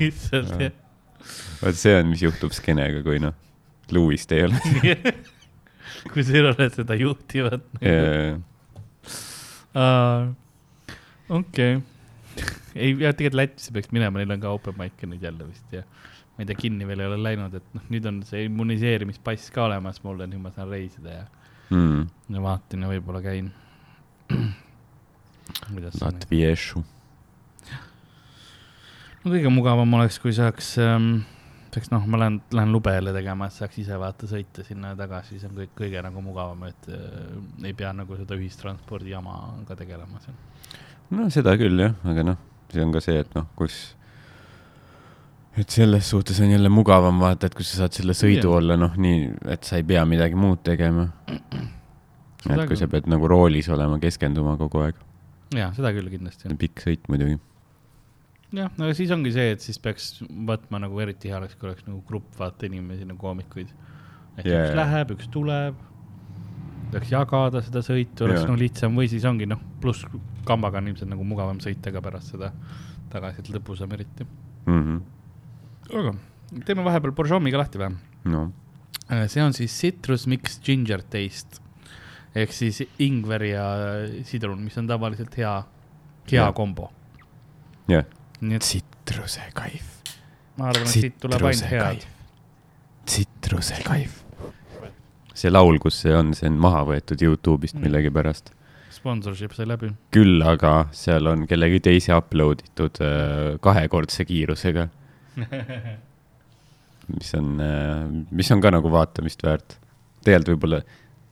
lihtsalt 0.00 0.60
jah. 0.60 0.82
Vot 1.62 1.78
see 1.78 1.94
on, 1.98 2.10
mis 2.12 2.22
juhtub 2.24 2.54
skeenega, 2.56 3.02
kui 3.06 3.20
noh, 3.22 3.34
Louist 3.94 4.32
ei 4.34 4.46
ole. 4.46 4.58
kui 6.12 6.24
sa 6.26 6.34
ei 6.34 6.42
ole 6.42 6.70
seda 6.74 6.96
juhtivat. 6.98 7.66
okei, 11.28 11.78
ei, 12.74 12.92
ja 13.00 13.12
tegelikult 13.12 13.40
Lätisse 13.40 13.74
peaks 13.74 13.92
minema, 13.94 14.20
neil 14.20 14.36
on 14.36 14.42
ka 14.42 14.52
open 14.56 14.76
mic'e 14.80 15.08
nüüd 15.10 15.24
jälle 15.24 15.46
vist 15.48 15.74
ja 15.74 15.84
ma 16.36 16.44
ei 16.44 16.50
tea, 16.50 16.58
kinni 16.58 16.86
veel 16.88 17.00
ei 17.00 17.08
ole 17.08 17.16
läinud, 17.22 17.54
et 17.56 17.76
noh, 17.76 17.84
nüüd 17.92 18.06
on 18.10 18.20
see 18.28 18.44
immuniseerimispass 18.50 19.48
ka 19.54 19.64
olemas 19.70 20.02
mul 20.04 20.20
ja 20.20 20.28
nüüd 20.28 20.42
ma 20.42 20.52
saan 20.52 20.68
reisida 20.72 21.14
ja, 21.14 21.22
mm.. 21.72 22.02
ja 22.34 22.42
vaatan 22.44 22.84
ja 22.84 22.90
võib-olla 22.90 23.22
käin. 23.24 23.48
on? 24.36 25.88
Latviešu. 26.02 26.82
no 29.22 29.32
kõige 29.32 29.52
mugavam 29.54 29.96
oleks, 29.96 30.20
kui 30.20 30.34
saaks 30.36 30.74
ähm,, 30.82 31.24
saaks 31.76 31.92
noh, 31.92 32.06
ma 32.08 32.20
lähen, 32.20 32.38
lähen 32.56 32.72
lube 32.72 32.94
jälle 32.94 33.12
tegema, 33.12 33.48
et 33.48 33.56
saaks 33.56 33.78
ise 33.82 33.98
vaata 34.00 34.28
sõita 34.30 34.64
sinna 34.64 34.94
ja 34.94 34.98
tagasi, 35.02 35.40
see 35.40 35.50
on 35.50 35.58
kõik 35.58 35.74
kõige 35.76 36.02
nagu 36.04 36.22
mugavam, 36.24 36.64
et 36.70 36.88
äh, 36.92 37.36
ei 37.68 37.76
pea 37.76 37.92
nagu 37.96 38.16
seda 38.16 38.38
ühistranspordi 38.38 39.12
jamaga 39.12 39.76
tegelema 39.76 40.22
seal. 40.24 40.38
no 41.12 41.28
seda 41.32 41.56
küll 41.60 41.84
jah, 41.84 41.94
aga 42.08 42.24
noh, 42.32 42.40
see 42.72 42.84
on 42.84 42.94
ka 42.96 43.02
see, 43.04 43.20
et 43.20 43.36
noh, 43.36 43.48
kus, 43.58 43.78
et 45.60 45.76
selles 45.76 46.08
suhtes 46.14 46.40
on 46.40 46.54
jälle 46.54 46.72
mugavam 46.72 47.20
vaata, 47.20 47.50
et 47.50 47.56
kui 47.56 47.66
sa 47.66 47.82
saad 47.82 47.98
selle 47.98 48.16
sõidu 48.16 48.48
Jah. 48.48 48.54
olla 48.60 48.78
noh, 48.80 48.96
nii, 48.96 49.26
et 49.52 49.68
sa 49.68 49.80
ei 49.80 49.84
pea 49.88 50.04
midagi 50.08 50.38
muud 50.38 50.64
tegema. 50.64 51.10
Et 52.46 52.60
kui 52.68 52.78
sa 52.78 52.86
pead 52.86 53.08
nagu 53.10 53.26
roolis 53.26 53.66
olema, 53.74 53.98
keskenduma 53.98 54.54
kogu 54.60 54.84
aeg, 54.84 54.98
ja 55.56 55.72
seda 55.74 55.90
küll 55.96 56.08
kindlasti. 56.12 56.52
pikk 56.60 56.84
sõit 56.84 57.08
muidugi. 57.10 57.40
jah, 58.54 58.70
no 58.78 58.92
siis 58.94 59.10
ongi 59.14 59.32
see, 59.34 59.50
et 59.56 59.64
siis 59.64 59.78
peaks 59.82 60.22
võtma 60.26 60.80
nagu 60.82 61.00
eriti 61.02 61.30
hea 61.32 61.40
oleks, 61.40 61.56
kui 61.58 61.70
oleks 61.70 61.86
nagu 61.88 62.00
grupp 62.08 62.38
vaata 62.38 62.68
inimesi 62.68 63.08
nagu 63.08 63.18
koomikuid. 63.20 63.72
et 64.38 64.46
Jaa, 64.46 64.66
üks 64.66 64.78
läheb, 64.78 65.14
üks 65.16 65.30
tuleb, 65.32 65.80
saaks 66.92 67.12
jagada 67.12 67.62
seda 67.66 67.82
sõitu, 67.86 68.26
oleks 68.28 68.42
Jaa. 68.42 68.48
nagu 68.50 68.60
lihtsam 68.60 68.96
või 68.98 69.10
siis 69.12 69.26
ongi 69.28 69.48
noh, 69.50 69.62
pluss 69.82 70.06
kambaga 70.46 70.78
on 70.78 70.92
ilmselt 70.92 71.10
nagu 71.10 71.26
mugavam 71.26 71.58
sõita 71.62 71.92
ka 71.94 72.02
pärast 72.04 72.34
seda 72.34 72.52
tagasi, 73.10 73.42
et 73.42 73.52
lõbusam 73.54 73.92
eriti. 73.96 74.26
Mm 74.66 74.82
-hmm. 74.82 75.00
aga 75.98 76.14
teeme 76.66 76.84
vahepeal 76.84 77.12
Borjomiga 77.12 77.58
lahti 77.58 77.78
või? 77.78 77.94
no 78.24 78.50
see 79.30 79.42
on 79.42 79.52
siis 79.54 79.74
citrus 79.80 80.26
mix 80.26 80.60
ginger 80.62 81.02
taste 81.02 81.62
ehk 82.36 82.52
siis 82.52 82.82
ingver 83.02 83.44
ja 83.48 83.64
sidrun, 84.28 84.60
mis 84.64 84.76
on 84.78 84.88
tavaliselt 84.90 85.36
hea, 85.38 85.54
hea 86.30 86.42
Jah. 86.42 86.52
kombo. 86.54 86.90
jah, 87.88 88.04
nii 88.40 88.58
et 88.58 88.66
tsitrusekaif, 88.66 89.88
ma 90.58 90.70
arvan, 90.72 90.86
et 90.86 90.92
siit 90.92 91.16
tuleb 91.22 91.44
ainult 91.48 91.70
head. 91.70 92.06
tsitrusekaif. 93.06 94.22
see 95.36 95.52
laul, 95.52 95.78
kus 95.82 96.00
see 96.04 96.14
on, 96.16 96.32
see 96.36 96.48
on 96.50 96.58
maha 96.60 96.82
võetud 96.88 97.22
Youtube'ist 97.22 97.78
millegipärast. 97.80 98.52
sponsorship 98.96 99.54
sai 99.56 99.68
läbi. 99.68 99.92
küll 100.14 100.42
aga 100.44 100.88
seal 100.96 101.30
on 101.32 101.46
kellegi 101.48 101.80
teise 101.88 102.16
upload 102.16 102.64
itud 102.66 103.00
äh, 103.04 103.54
kahekordse 103.62 104.26
kiirusega, 104.28 104.88
mis 107.16 107.34
on, 107.38 107.56
mis 108.30 108.52
on 108.52 108.64
ka 108.64 108.72
nagu 108.74 108.92
vaatamist 108.92 109.44
väärt. 109.46 109.78
tegelikult 110.26 110.56
võib-olla 110.56 110.82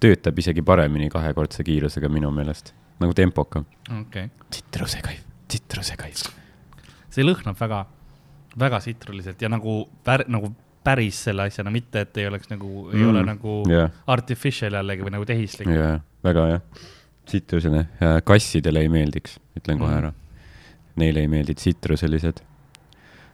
töötab 0.05 0.39
isegi 0.39 0.63
paremini 0.63 1.09
kahekordse 1.11 1.65
kiirusega 1.67 2.09
minu 2.13 2.31
meelest, 2.35 2.73
nagu 3.01 3.17
tempokam. 3.17 3.69
okei 3.89 4.31
okay., 4.31 4.49
tsitrusekaif, 4.51 5.21
tsitrusekaif. 5.49 6.25
See 7.15 7.25
lõhnab 7.27 7.59
väga, 7.61 7.85
väga 8.59 8.81
sitruliselt 8.85 9.43
ja 9.43 9.49
nagu 9.53 9.85
pär,, 10.07 10.25
nagu 10.31 10.51
päris 10.85 11.23
selle 11.29 11.47
asjana, 11.49 11.71
mitte 11.73 12.03
et 12.05 12.19
ei 12.21 12.27
oleks 12.29 12.51
nagu 12.51 12.89
mm., 12.89 12.97
ei 12.99 13.05
ole 13.09 13.23
nagu 13.25 13.55
jah, 13.71 13.93
artificial 14.12 14.75
jällegi 14.81 15.07
või 15.07 15.15
nagu 15.17 15.25
tehislik. 15.29 15.71
jah, 15.73 16.01
väga 16.25 16.49
jah. 16.51 16.61
tsitrusene, 17.25 17.87
kassidele 18.29 18.83
ei 18.85 18.91
meeldiks, 18.93 19.39
ütlen 19.57 19.79
kohe 19.81 19.89
Mhm. 19.95 19.99
ära. 20.03 20.12
Neile 21.01 21.21
ei 21.25 21.29
meeldi 21.29 21.55
tsitruselised. 21.55 22.43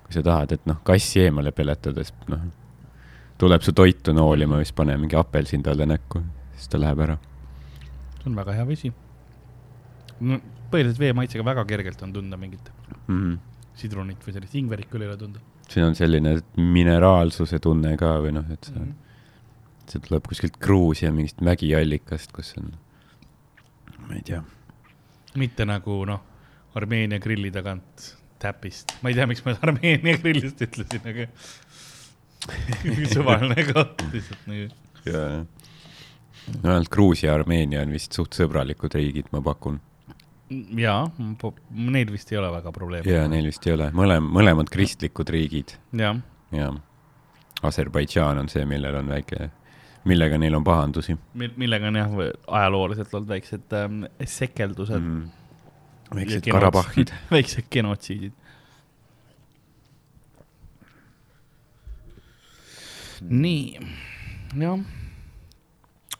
kui 0.04 0.12
sa 0.14 0.22
tahad, 0.26 0.52
et 0.52 0.64
noh, 0.66 0.78
kassi 0.82 1.20
eemale 1.22 1.52
peletada, 1.52 2.02
siis 2.04 2.14
noh, 2.28 2.40
tuleb 3.38 3.62
su 3.62 3.72
toitu 3.72 4.12
noolima, 4.12 4.56
siis 4.58 4.72
pane 4.72 4.96
mingi 4.98 5.14
apelsin 5.16 5.62
talle 5.62 5.86
näkku, 5.86 6.22
siis 6.56 6.68
ta 6.68 6.78
läheb 6.78 6.98
ära. 7.00 7.18
see 8.20 8.26
on 8.30 8.34
väga 8.36 8.52
hea 8.52 8.64
vesi 8.66 8.92
no,. 10.20 10.40
põhiliselt 10.70 10.98
vee 10.98 11.12
maitsega 11.12 11.44
väga 11.44 11.64
kergelt 11.64 12.02
on 12.02 12.12
tunda 12.12 12.36
mingit 12.36 12.70
Mm. 13.08 13.38
Sidrunit 13.80 14.22
või 14.26 14.36
sellist 14.36 14.54
ingverit 14.60 14.90
küll 14.92 15.06
ei 15.06 15.10
ole 15.10 15.18
tunda 15.20 15.42
siin 15.70 15.86
on 15.86 15.94
selline 15.94 16.34
mineraalsuse 16.56 17.60
tunne 17.62 17.94
ka 18.00 18.16
või 18.24 18.34
noh, 18.34 18.46
et 18.52 18.66
see 18.66 18.76
mm. 18.76 18.86
mm, 18.86 18.92
-hmm. 18.92 19.90
see 19.92 20.06
tuleb 20.06 20.30
kuskilt 20.30 20.58
Gruusia 20.62 21.12
mingist 21.14 21.42
mägiallikast, 21.46 22.32
kus 22.34 22.54
on, 22.58 22.72
ma 24.06 24.16
ei 24.18 24.24
tea. 24.26 24.42
mitte 25.38 25.66
nagu 25.68 26.02
noh, 26.10 26.24
Armeenia 26.74 27.20
grilli 27.22 27.50
tagant 27.54 28.10
täpist, 28.42 28.96
ma 29.02 29.10
ei 29.10 29.18
tea, 29.18 29.26
miks 29.30 29.44
ma 29.46 29.56
Armeenia 29.62 30.16
grillist 30.18 30.62
ütlesin, 30.66 31.06
aga 31.12 31.28
suvaline 33.14 33.66
koht 33.70 34.06
lihtsalt 34.12 34.50
nagu. 34.50 34.66
ja, 35.06 35.22
ja. 35.36 35.44
no 36.62 36.74
ainult 36.74 36.90
Gruusia 36.90 37.30
ja 37.30 37.38
Armeenia 37.38 37.84
on 37.86 37.94
vist 37.94 38.16
suht 38.16 38.34
sõbralikud 38.38 38.94
riigid, 38.98 39.30
ma 39.32 39.42
pakun. 39.44 39.78
jaa, 40.50 41.04
neil 41.70 42.10
vist 42.12 42.32
ei 42.32 42.38
ole 42.40 42.50
väga 42.52 42.72
probleeme. 42.74 43.12
ja 43.12 43.26
neil 43.30 43.46
vist 43.50 43.66
ei 43.66 43.74
ole, 43.76 43.90
mõlem-, 43.96 44.30
mõlemad 44.34 44.70
kristlikud 44.72 45.30
riigid 45.30 45.76
ja 46.00 46.14
Aserbaidžaan 47.60 48.38
on 48.40 48.48
see, 48.48 48.64
millel 48.64 48.94
on 49.02 49.10
väike, 49.12 49.50
millega 50.08 50.38
neil 50.40 50.56
on 50.56 50.64
pahandusi 50.64 51.16
millega 51.36 51.90
on 51.90 52.00
jah, 52.00 52.14
ajalooliselt 52.48 53.14
olnud 53.14 53.30
väiksed 53.30 53.76
ähm, 53.76 54.04
sekeldused 54.24 55.00
mm.. 55.00 55.26
väiksed 56.16 56.50
Karabahhid. 56.50 57.12
väiksed 57.34 57.68
genotsiidid. 57.70 58.32
nii, 63.20 63.76
jah. 64.56 64.80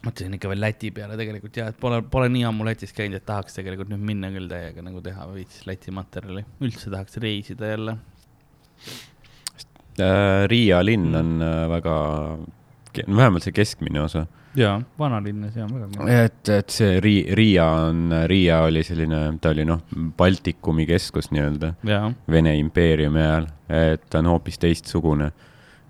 Mõtlesin 0.05 0.35
ikka 0.37 0.49
veel 0.51 0.61
Läti 0.63 0.91
peale 0.95 1.17
tegelikult 1.19 1.57
ja, 1.59 1.67
et 1.71 1.79
pole, 1.81 2.01
pole 2.13 2.29
nii 2.33 2.43
ammu 2.49 2.65
Lätis 2.65 2.93
käinud, 2.97 3.19
et 3.21 3.27
tahaks 3.27 3.57
tegelikult 3.57 3.91
nüüd 3.91 4.03
minna 4.11 4.31
küll 4.33 4.49
täiega 4.49 4.83
nagu 4.85 5.01
teha 5.05 5.27
veits 5.31 5.63
Läti 5.69 5.93
materjali, 5.95 6.43
üldse 6.65 6.91
tahaks 6.93 7.19
reisida 7.21 7.73
jälle. 7.73 7.97
Äh, 10.01 10.47
Riia 10.49 10.81
linn 10.85 11.15
on 11.15 11.33
äh, 11.45 11.65
väga, 11.69 11.95
vähemalt 13.05 13.45
see 13.45 13.53
keskmine 13.55 14.01
osa. 14.01 14.25
jaa, 14.57 14.81
vanalinnas 14.99 15.55
ja 15.55 15.67
väga 15.69 15.85
kena. 15.93 16.23
et, 16.25 16.49
et 16.49 16.73
see 16.73 16.97
Ri-, 17.03 17.35
Riia 17.37 17.67
on, 17.85 18.09
Riia 18.27 18.63
oli 18.65 18.81
selline, 18.83 19.21
ta 19.41 19.53
oli 19.53 19.67
noh, 19.67 19.85
Baltikumi 20.17 20.87
keskus 20.89 21.29
nii-öelda, 21.31 21.75
jaa, 21.87 22.09
Vene 22.31 22.57
impeeriumi 22.59 23.21
ajal, 23.21 23.47
et 23.69 24.09
ta 24.09 24.19
on 24.19 24.33
hoopis 24.33 24.59
teistsugune 24.59 25.29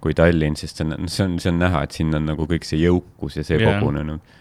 kui 0.02 0.16
Tallinn, 0.18 0.58
sest 0.58 0.82
see 0.82 0.88
on, 0.88 1.08
see 1.12 1.26
on, 1.26 1.38
see 1.42 1.52
on 1.54 1.60
näha, 1.62 1.84
et 1.86 1.96
sinna 1.98 2.20
on 2.22 2.30
nagu 2.32 2.48
kõik 2.50 2.66
see 2.68 2.82
jõukus 2.82 3.38
ja 3.38 3.46
see 3.48 3.60
yeah. 3.60 3.78
kogunenud. 3.80 4.38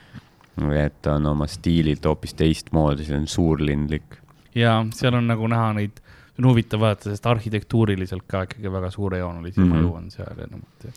et 0.77 0.97
ta 1.05 1.15
on 1.17 1.29
oma 1.31 1.47
stiililt 1.49 2.05
hoopis 2.05 2.35
teistmoodi, 2.37 3.07
see 3.09 3.19
on 3.19 3.29
suurlinlik. 3.31 4.19
ja 4.57 4.81
seal 4.97 5.17
on 5.21 5.29
nagu 5.31 5.49
näha 5.53 5.73
neid, 5.79 6.03
see 6.33 6.43
on 6.43 6.51
huvitav 6.51 6.85
vaadata, 6.85 7.13
sest 7.13 7.27
arhitektuuriliselt 7.31 8.27
ka 8.29 8.45
ikkagi 8.49 8.73
väga 8.73 8.91
suurejoonelisi 8.91 9.61
mm. 9.61 9.67
-hmm. 9.67 9.75
maju 9.77 9.95
on 9.95 10.11
seal 10.11 10.45
ja 10.45 10.47
niimoodi. 10.47 10.95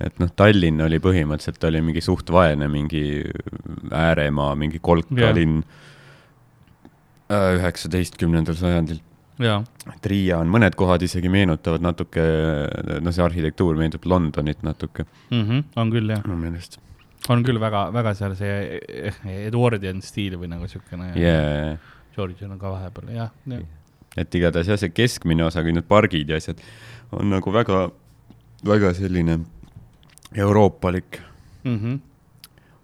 et 0.00 0.18
noh, 0.18 0.32
Tallinn 0.36 0.86
oli 0.86 0.98
põhimõtteliselt, 0.98 1.60
ta 1.60 1.70
oli 1.70 1.82
mingi 1.82 2.00
suht 2.00 2.32
vaene, 2.32 2.68
mingi 2.68 3.22
ääremaa, 3.90 4.54
mingi 4.56 4.78
kolka 4.82 5.20
Jah. 5.20 5.34
linn 5.34 5.62
üheksateistkümnendal 7.30 8.56
sajandil. 8.58 8.98
Et 9.40 10.06
Riia 10.12 10.38
on, 10.42 10.50
mõned 10.52 10.76
kohad 10.78 11.02
isegi 11.06 11.30
meenutavad 11.32 11.82
natuke, 11.84 12.24
no 13.00 13.12
see 13.14 13.24
arhitektuur 13.24 13.78
meenutab 13.78 14.06
Londonit 14.10 14.62
natuke 14.66 15.06
mm 15.30 15.42
-hmm. 15.42 15.64
on 15.76 15.92
küll 15.94 16.12
jah, 16.12 16.22
minu 16.26 16.36
meelest. 16.36 16.78
on 17.28 17.44
küll 17.44 17.60
väga, 17.60 17.90
väga 17.92 18.14
seal 18.14 18.36
see 18.36 18.80
Edwardian 19.46 20.02
stiil 20.02 20.36
või 20.36 20.48
nagu 20.48 20.68
siukene 20.68 21.12
Yeah. 21.16 21.78
Georgian 22.14 22.52
on 22.52 22.58
ka 22.58 22.70
vahepeal, 22.70 23.14
jah, 23.14 23.30
jah. 23.46 23.62
et 24.16 24.34
igatahes 24.34 24.68
jah, 24.68 24.78
see 24.78 24.88
keskmine 24.88 25.44
osa, 25.44 25.62
kui 25.62 25.72
need 25.72 25.88
pargid 25.88 26.28
ja 26.28 26.36
asjad 26.36 26.60
on 27.12 27.30
nagu 27.30 27.52
väga, 27.52 27.90
väga 28.64 28.94
selline 28.94 29.40
euroopalik, 30.36 31.20
Mm 31.64 31.78
-hmm. 31.78 31.98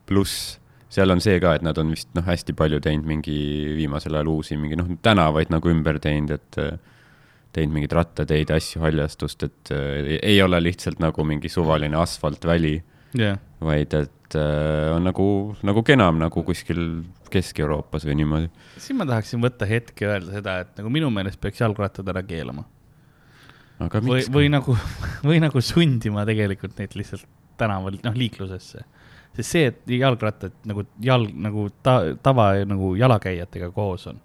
pluss 0.07 0.59
seal 0.97 1.13
on 1.13 1.23
see 1.23 1.39
ka, 1.43 1.57
et 1.59 1.65
nad 1.67 1.79
on 1.81 1.93
vist 1.93 2.09
noh, 2.17 2.25
hästi 2.27 2.55
palju 2.57 2.81
teinud 2.85 3.09
mingi 3.09 3.39
viimasel 3.77 4.17
ajal 4.17 4.33
uusi 4.33 4.57
mingi 4.61 4.79
noh, 4.81 4.89
tänavaid 5.05 5.53
nagu 5.53 5.73
ümber 5.73 6.01
teinud, 6.03 6.33
et 6.37 6.61
teinud 7.57 7.77
mingeid 7.77 7.95
rattateid 7.97 8.53
ja 8.53 8.59
asju, 8.61 8.83
haljastust, 8.85 9.47
et 9.47 9.73
äh, 9.75 10.17
ei 10.19 10.41
ole 10.45 10.61
lihtsalt 10.63 11.01
nagu 11.03 11.25
mingi 11.29 11.51
suvaline 11.53 11.99
asfaltväli, 12.01 12.75
jah, 13.17 13.41
vaid 13.65 13.95
et 13.97 14.39
äh, 14.39 14.93
on 14.95 15.07
nagu, 15.07 15.29
nagu 15.67 15.85
kenam 15.87 16.21
nagu 16.21 16.45
kuskil 16.47 16.83
Kesk-Euroopas 17.33 18.07
või 18.07 18.21
niimoodi. 18.21 18.51
siin 18.83 19.01
ma 19.01 19.07
tahaksin 19.09 19.43
võtta 19.43 19.69
hetke 19.69 20.09
öelda 20.09 20.37
seda, 20.37 20.59
et 20.65 20.77
nagu 20.81 20.93
minu 20.93 21.11
meelest 21.15 21.41
peaks 21.43 21.63
jalgrattad 21.63 22.09
ära 22.13 22.23
keelama. 22.27 22.67
või 23.81 24.23
või 24.33 24.53
nagu, 24.53 24.77
või 25.29 25.41
nagu 25.43 25.65
sundima 25.65 26.27
tegelikult 26.29 26.79
neid 26.81 26.97
lihtsalt 26.99 27.27
tänaval, 27.57 27.97
noh, 28.05 28.17
liiklusesse. 28.17 28.85
Sest 29.37 29.51
see, 29.51 29.67
et 29.71 29.95
jalgrattad 29.99 30.55
nagu 30.69 30.87
jalg, 31.05 31.33
nagu 31.47 31.69
ta, 31.85 31.99
tava 32.23 32.53
nagu 32.69 32.95
jalakäijatega 32.99 33.71
koos 33.75 34.07
on, 34.11 34.21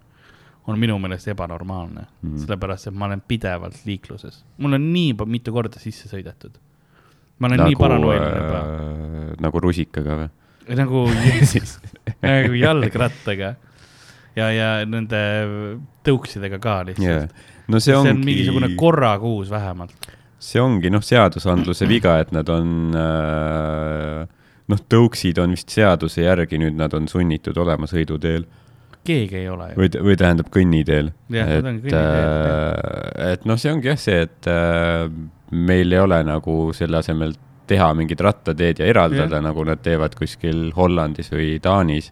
on 0.68 0.80
minu 0.80 0.98
meelest 1.02 1.32
ebanormaalne 1.34 2.06
mm. 2.06 2.28
Mhm.. 2.30 2.44
sellepärast, 2.46 2.92
et 2.92 2.98
ma 2.98 3.10
olen 3.10 3.24
pidevalt 3.28 3.82
liikluses. 3.86 4.44
mul 4.58 4.78
on 4.80 4.92
nii 4.94 5.16
mitu 5.26 5.54
korda 5.56 5.80
sisse 5.80 6.10
sõidetud. 6.12 6.56
ma 7.40 7.52
olen 7.52 7.64
nagu, 7.64 7.70
nii 7.70 7.82
paranoiline 7.82 8.38
juba 8.38 8.62
äh, 8.62 9.34
nagu 9.48 9.66
rusikaga 9.68 10.22
või? 10.22 10.30
nagu, 10.78 11.06
nagu 12.26 12.56
jalgrattaga 12.62 13.56
ja, 14.38 14.50
ja 14.54 14.70
nende 14.88 15.22
tõuksidega 16.06 16.60
ka 16.62 16.82
lihtsalt 16.88 17.08
yeah.. 17.08 17.48
no 17.68 17.80
see 17.80 17.92
see 17.92 17.98
ongi 18.00 18.14
on 18.14 18.26
mingisugune 18.26 18.74
korra 18.80 19.14
kuus 19.22 19.52
vähemalt. 19.52 20.12
see 20.42 20.62
ongi 20.62 20.92
noh, 20.94 21.04
seadusandluse 21.04 21.88
viga, 21.94 22.20
et 22.24 22.32
nad 22.36 22.50
on 22.54 22.96
äh, 22.96 24.30
noh, 24.70 24.82
tõuksid 24.90 25.40
on 25.42 25.56
vist 25.56 25.74
seaduse 25.74 26.26
järgi 26.26 26.60
nüüd 26.62 26.78
nad 26.78 26.94
on 26.94 27.08
sunnitud 27.12 27.58
olema 27.58 27.90
sõiduteel 27.90 28.46
keegi 29.04 29.38
ei 29.40 29.50
ole 29.50 29.72
ju. 29.72 29.80
või, 29.80 29.92
või 30.10 30.18
tähendab 30.20 30.50
kõnniteel. 30.54 31.12
Et, 31.34 31.64
kõnniteel, 31.66 32.82
et 33.32 33.48
noh, 33.50 33.58
see 33.58 33.72
ongi 33.74 33.90
jah 33.90 34.02
see, 34.02 34.20
et 34.28 34.50
äh, 34.52 35.08
meil 35.52 35.96
ei 35.96 36.04
ole 36.04 36.22
nagu 36.28 36.58
selle 36.78 37.02
asemel 37.02 37.34
teha 37.72 37.92
mingid 37.98 38.22
rattateed 38.22 38.82
ja 38.82 38.90
eraldada, 38.90 39.40
nagu 39.44 39.64
nad 39.68 39.82
teevad 39.84 40.16
kuskil 40.20 40.70
Hollandis 40.76 41.32
või 41.32 41.56
Taanis, 41.64 42.12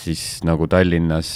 siis 0.00 0.24
nagu 0.46 0.68
Tallinnas 0.70 1.30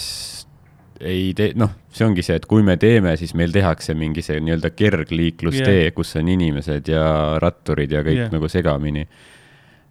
ei 1.04 1.32
tee, 1.36 1.52
noh, 1.58 1.72
see 1.92 2.06
ongi 2.06 2.22
see, 2.24 2.36
et 2.38 2.46
kui 2.48 2.62
me 2.64 2.76
teeme, 2.80 3.16
siis 3.18 3.34
meil 3.36 3.52
tehakse 3.54 3.96
mingi 3.98 4.22
see 4.24 4.38
nii-öelda 4.40 4.70
kergliiklustee 4.76 5.80
yeah., 5.82 5.94
kus 5.96 6.14
on 6.20 6.30
inimesed 6.32 6.88
ja 6.92 7.04
ratturid 7.42 7.92
ja 7.92 8.04
kõik 8.06 8.20
yeah. 8.24 8.32
nagu 8.32 8.48
segamini. 8.48 9.04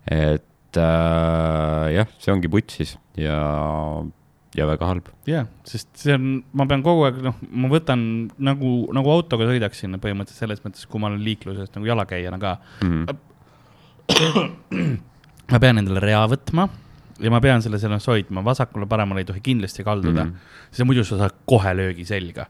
Et 0.10 0.80
äh, 0.80 1.86
jah, 1.96 2.12
see 2.20 2.34
ongi 2.34 2.52
putsis 2.52 2.98
ja, 3.20 3.38
ja 4.58 4.68
väga 4.70 4.90
halb. 4.90 5.10
jah, 5.30 5.48
sest 5.68 5.90
see 6.04 6.18
on, 6.18 6.44
ma 6.54 6.68
pean 6.70 6.84
kogu 6.86 7.08
aeg, 7.08 7.22
noh, 7.26 7.40
ma 7.52 7.72
võtan 7.72 8.06
nagu, 8.44 8.76
nagu 8.96 9.14
autoga 9.14 9.48
sõidaksin 9.50 10.00
põhimõtteliselt 10.04 10.46
selles 10.46 10.64
mõttes, 10.66 10.88
kui 10.90 11.02
ma 11.02 11.12
olen 11.12 11.24
liikluses 11.24 11.74
nagu 11.76 11.90
jalakäijana 11.90 12.42
ka. 12.42 12.58
Mhm. 12.84 13.20
ma 15.54 15.60
pean 15.60 15.80
endale 15.80 16.02
rea 16.04 16.26
võtma 16.28 16.68
ja 17.24 17.32
ma 17.32 17.40
pean 17.44 17.62
selle 17.64 17.80
selles 17.80 18.08
hoidma, 18.10 18.44
vasakule-paremale 18.46 19.24
ei 19.24 19.30
tohi 19.30 19.42
kindlasti 19.44 19.84
kalduda 19.84 20.26
mm. 20.26 20.30
-hmm. 20.30 20.68
sest 20.72 20.88
muidu 20.88 21.04
sa 21.04 21.18
saad 21.18 21.38
kohe 21.46 21.74
löögi 21.78 22.06
selga. 22.06 22.46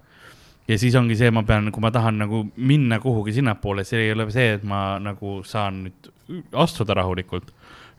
ja 0.68 0.78
siis 0.80 0.96
ongi 0.96 1.16
see, 1.16 1.32
ma 1.32 1.44
pean, 1.44 1.72
kui 1.72 1.82
ma 1.82 1.92
tahan 1.92 2.18
nagu 2.18 2.46
minna 2.56 3.00
kuhugi 3.00 3.34
sinnapoole, 3.34 3.84
see 3.84 4.00
ei 4.00 4.12
ole 4.12 4.32
see, 4.32 4.54
et 4.54 4.64
ma 4.64 5.00
nagu 5.00 5.42
saan 5.44 5.84
nüüd 5.84 6.13
astuda 6.64 6.98
rahulikult 7.00 7.52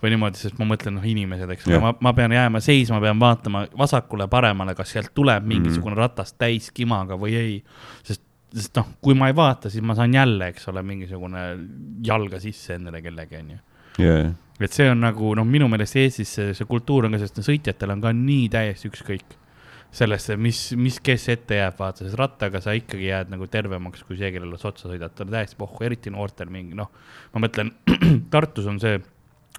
või 0.03 0.13
niimoodi, 0.13 0.37
sest 0.37 0.59
ma 0.61 0.67
mõtlen, 0.69 0.99
noh, 0.99 1.05
inimesed, 1.09 1.49
eks. 1.55 1.67
Ole 1.69 1.77
yeah., 1.77 1.83
ma, 1.85 1.95
ma 2.05 2.13
pean 2.17 2.33
jääma 2.35 2.61
seisma, 2.65 3.01
pean 3.01 3.21
vaatama 3.21 3.65
vasakule-paremale, 3.79 4.75
kas 4.77 4.93
sealt 4.97 5.15
tuleb 5.17 5.47
mingisugune 5.49 5.95
mm 5.95 6.03
ratas 6.05 6.35
täis 6.37 6.71
kimaga 6.75 7.17
või 7.21 7.37
ei. 7.39 7.55
sest, 8.05 8.23
sest 8.55 8.75
noh, 8.77 8.91
kui 9.01 9.17
ma 9.17 9.31
ei 9.31 9.37
vaata, 9.37 9.71
siis 9.73 9.85
ma 9.87 9.97
saan 9.97 10.15
jälle, 10.15 10.51
eks 10.53 10.69
ole, 10.73 10.83
mingisugune 10.85 11.45
jalga 12.05 12.41
sisse 12.43 12.77
endale 12.77 13.01
kellegi, 13.03 13.41
onju 13.41 13.63
jaa, 14.03 14.35
et 14.61 14.75
see 14.75 14.91
on 14.91 15.01
nagu 15.03 15.33
noh, 15.39 15.47
minu 15.47 15.69
meelest 15.71 15.97
Eestis 16.03 16.35
see, 16.37 16.53
see 16.59 16.69
kultuur 16.69 17.09
on 17.09 17.17
ka, 17.17 17.23
sest 17.23 17.41
sõitjatel 17.47 17.95
on 17.95 18.05
ka 18.05 18.13
nii 18.15 18.49
täiesti 18.53 18.91
ükskõik 18.91 19.39
sellesse, 19.95 20.37
mis, 20.41 20.61
mis, 20.79 20.99
kes 21.05 21.29
ette 21.35 21.61
jääb, 21.61 21.77
vaata, 21.79 22.05
sest 22.05 22.19
rattaga 22.19 22.61
sa 22.65 22.75
ikkagi 22.77 23.09
jääd 23.13 23.33
nagu 23.35 23.47
tervemaks 23.51 24.03
kui 24.07 24.19
see, 24.19 24.33
kellele 24.35 24.59
sa 24.61 24.73
otsa 24.73 24.91
sõidad, 24.91 25.15
ta 25.15 25.27
on 25.27 25.35
täiesti 25.35 25.59
pohhu, 25.61 25.85
eriti 25.87 26.13
noortel 26.15 26.51
mingi 26.53 26.79
noh, 26.79 26.91
ma 27.35 27.45
mõtlen, 27.47 27.71
Tartus 28.35 28.67
on 28.71 28.81
see, 28.83 28.99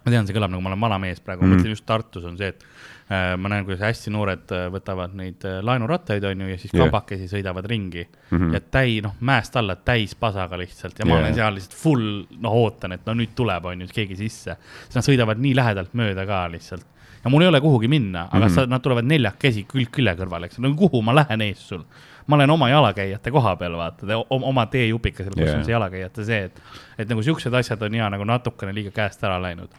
ma 0.03 0.11
tean, 0.11 0.27
see 0.27 0.35
kõlab 0.35 0.51
nagu 0.51 0.63
ma 0.63 0.73
olen 0.73 0.83
vana 0.83 0.97
mees 1.01 1.21
praegu 1.23 1.45
mm, 1.45 1.47
-hmm. 1.47 1.55
Mhm. 1.55 1.55
ma 1.55 1.63
mõtlen 1.63 1.77
just 1.77 1.85
Tartus 1.87 2.25
on 2.27 2.35
see, 2.37 2.49
et 2.51 2.65
äh, 3.07 3.37
ma 3.39 3.51
näen, 3.53 3.63
kuidas 3.65 3.85
hästi 3.87 4.11
noored 4.11 4.51
äh, 4.51 4.65
võtavad 4.73 5.15
neid 5.15 5.45
äh, 5.47 5.61
laenurattaid, 5.63 6.23
on 6.27 6.41
ju, 6.43 6.47
ja 6.51 6.57
siis 6.57 6.73
kambakesi 6.75 7.29
sõidavad 7.31 7.69
ringi 7.71 8.03
Mhm. 8.31 8.53
ja 8.53 8.59
täi, 8.59 8.99
noh, 9.05 9.15
mäest 9.21 9.55
alla 9.55 9.75
täis 9.75 10.15
pasaga 10.15 10.57
lihtsalt 10.57 10.99
ja 10.99 11.05
ma 11.05 11.15
Jaa. 11.15 11.21
olen 11.23 11.35
seal 11.35 11.55
lihtsalt 11.55 11.77
full, 11.79 12.25
noh, 12.41 12.51
ootan, 12.51 12.91
et 12.91 13.05
no 13.05 13.13
nüüd 13.13 13.31
tuleb, 13.35 13.65
on 13.65 13.81
ju, 13.81 13.87
keegi 13.93 14.15
sisse. 14.15 14.57
siis 14.83 14.95
nad 14.95 15.07
sõidavad 15.07 15.39
nii 15.39 15.55
lähedalt 15.55 15.93
mööda 15.93 16.25
ka 16.25 16.47
lihtsalt 16.51 16.85
ja 17.25 17.31
mul 17.33 17.43
ei 17.43 17.49
ole 17.51 17.61
kuhugi 17.61 17.89
minna, 17.91 18.27
aga 18.31 18.45
mm. 18.45 18.51
-hmm. 18.51 18.55
sa, 18.55 18.65
nad 18.69 18.81
tulevad 18.85 19.07
neljakesi 19.09 19.65
külg 19.69 19.91
külje 19.91 20.15
kõrval, 20.15 20.45
eks, 20.47 20.59
no 20.63 20.71
kuhu 20.77 21.01
ma 21.01 21.15
lähen 21.15 21.41
ees 21.41 21.67
sul. 21.67 21.83
ma 22.27 22.35
olen 22.35 22.49
oma 22.49 22.69
jalakäijate 22.69 23.31
koha 23.31 23.55
peal, 23.55 23.77
vaata, 23.77 24.21
oma 24.29 24.65
teejupikesel, 24.65 25.33
kus 25.33 25.49
Jaa. 25.49 25.57
on 25.57 25.65
see 25.65 25.73
jalakäijate 25.73 26.25
see, 26.25 26.43
et, 26.49 26.61
et 26.97 27.09
nagu 27.09 27.21
siuksed 27.21 27.53
asjad 27.53 27.81
on 27.81 27.93
ja 27.93 28.09
nagu 28.09 28.23
natukene 28.23 28.73
liiga 28.73 28.91
käest 28.91 29.23
ära 29.23 29.41
läinud. 29.41 29.69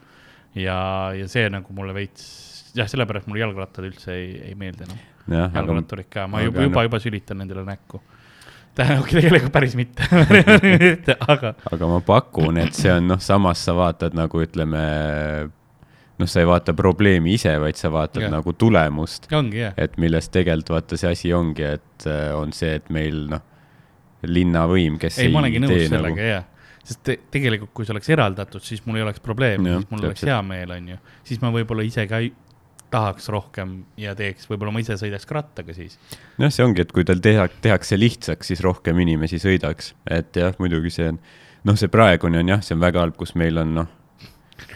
ja, 0.55 1.11
ja 1.15 1.27
see 1.27 1.49
nagu 1.49 1.73
mulle 1.73 1.93
veits, 1.93 2.71
jah, 2.75 2.87
sellepärast 2.87 3.27
mulle 3.27 3.45
jalgrattad 3.45 3.85
üldse 3.85 4.13
ei, 4.13 4.31
ei 4.51 4.55
meeldi 4.55 4.83
enam 4.83 4.97
aga 5.27 5.59
jalgratturid 5.59 6.07
ka, 6.09 6.27
ma 6.27 6.41
juba, 6.43 6.63
juba 6.63 6.81
noh-, 6.81 6.87
juba 6.87 6.99
sülitan 7.03 7.41
nendele 7.41 7.65
näkku. 7.67 8.01
tähendab, 8.77 9.07
tegelikult 9.09 9.53
päris 9.53 9.73
mitte, 9.75 10.05
aga 11.33 11.53
aga 11.71 11.87
ma 11.89 11.99
pakun, 12.05 12.59
et 12.61 12.77
see 12.77 12.91
on 12.93 13.07
noh, 13.09 13.21
samas 13.23 13.63
sa 13.65 13.73
vaatad 13.77 14.13
nagu 14.17 14.41
ütleme, 14.43 14.83
noh, 16.17 16.29
sa 16.29 16.41
ei 16.41 16.49
vaata 16.49 16.73
probleemi 16.77 17.35
ise, 17.37 17.53
vaid 17.61 17.77
sa 17.79 17.91
vaatad 17.93 18.25
ja. 18.25 18.31
nagu 18.33 18.53
tulemust, 18.57 19.29
jah, 19.31 19.73
et 19.77 19.97
milles 20.01 20.29
tegelikult 20.33 20.73
vaata 20.75 20.99
see 20.99 21.13
asi 21.13 21.33
ongi, 21.35 21.67
et 21.77 22.07
äh, 22.09 22.31
on 22.37 22.53
see, 22.55 22.77
et 22.79 22.89
meil 22.93 23.25
noh, 23.35 23.43
linnavõim, 24.27 24.97
kes 25.01 25.21
ei, 25.21 25.31
ma 25.33 25.43
olengi 25.43 25.61
nõus 25.61 25.75
tee 25.75 25.85
sellega 25.91 26.09
nagu, 26.09 26.17
nagu..., 26.17 26.31
jaa. 26.33 26.81
sest 26.87 27.03
te, 27.05 27.19
tegelikult, 27.33 27.73
kui 27.77 27.87
see 27.87 27.93
oleks 27.93 28.11
eraldatud, 28.15 28.65
siis 28.65 28.83
mul 28.87 28.99
ei 28.99 29.05
oleks 29.05 29.23
probleemi, 29.23 29.75
siis 29.75 29.89
mul 29.91 30.03
oleks 30.03 30.21
täpselt. 30.23 30.33
hea 30.33 30.41
meel, 30.49 30.75
on 30.77 30.91
ju. 30.93 30.99
siis 31.29 31.41
ma 31.43 31.53
võib-olla 31.53 31.85
ise 31.85 32.07
ka 32.09 32.21
ei, 32.25 32.33
tahaks 32.91 33.27
rohkem 33.33 33.81
ja 33.99 34.13
teeks, 34.15 34.47
võib-olla 34.47 34.71
ma 34.71 34.81
ise 34.81 34.95
sõidaks 34.99 35.27
rattaga 35.35 35.75
siis. 35.75 35.97
noh, 36.39 36.51
see 36.53 36.65
ongi, 36.65 36.85
et 36.85 36.93
kui 36.95 37.05
tal 37.07 37.21
teha, 37.23 37.49
tehakse 37.63 37.99
lihtsaks, 37.99 38.53
siis 38.53 38.63
rohkem 38.65 38.99
inimesi 39.03 39.41
sõidaks, 39.43 39.93
et 40.09 40.39
jah, 40.39 40.55
muidugi 40.61 40.93
see 40.93 41.11
on, 41.11 41.21
noh, 41.67 41.77
see 41.79 41.91
praegune 41.91 42.41
on 42.41 42.55
jah, 42.55 42.63
see 42.63 42.77
on 42.77 42.83
väga 42.83 43.03
halb, 43.03 43.17
kus 43.19 43.35
meil 43.39 43.59
on 43.61 43.75
noh, 43.81 43.91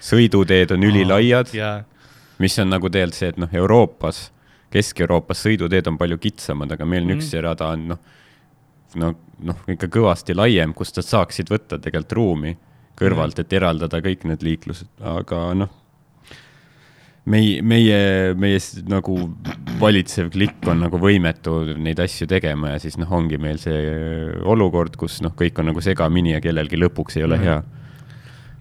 sõiduteed 0.01 0.71
on 0.75 0.83
ülilaiad, 0.87 1.53
ja, 1.53 1.83
mis 2.41 2.57
on 2.59 2.69
nagu 2.73 2.89
tegelikult 2.89 3.19
see, 3.19 3.29
et 3.29 3.37
noh, 3.41 3.51
Euroopas, 3.53 4.31
Kesk-Euroopas 4.71 5.41
sõiduteed 5.45 5.87
on 5.91 5.97
palju 5.99 6.17
kitsamad, 6.17 6.71
aga 6.71 6.85
meil 6.85 7.03
Mhm. 7.05 7.11
mm. 7.13 7.19
üks 7.19 7.33
rada 7.43 7.67
on 7.75 7.87
noh, 7.93 7.99
no 8.95 9.13
noh, 9.43 9.55
ikka 9.67 9.87
kõvasti 9.87 10.35
laiem, 10.35 10.73
kust 10.73 10.95
nad 10.97 11.05
saaksid 11.05 11.49
võtta 11.49 11.77
tegelikult 11.81 12.13
ruumi 12.17 12.57
kõrvalt, 13.01 13.39
et 13.39 13.53
eraldada 13.53 13.97
kõik 14.01 14.25
need 14.29 14.43
liiklused, 14.45 14.87
aga 15.01 15.53
noh, 15.57 15.69
meie, 17.25 17.61
meie, 17.61 18.33
meie 18.37 18.59
nagu 18.89 19.15
valitsev 19.81 20.29
klikk 20.33 20.67
on 20.71 20.81
nagu 20.85 20.99
võimetu 21.01 21.75
neid 21.77 21.99
asju 22.03 22.27
tegema 22.29 22.73
ja 22.75 22.79
siis 22.83 22.97
noh, 23.01 23.09
ongi 23.13 23.37
meil 23.41 23.57
see 23.61 23.77
olukord, 24.43 24.97
kus 24.97 25.19
noh, 25.25 25.33
kõik 25.37 25.59
on 25.61 25.69
nagu 25.71 25.81
segamini 25.81 26.33
ja 26.35 26.41
kellelgi 26.43 26.79
lõpuks 26.81 27.17
ei 27.17 27.23
ole 27.27 27.37
Mhm. 27.37 27.43
hea. 27.45 27.61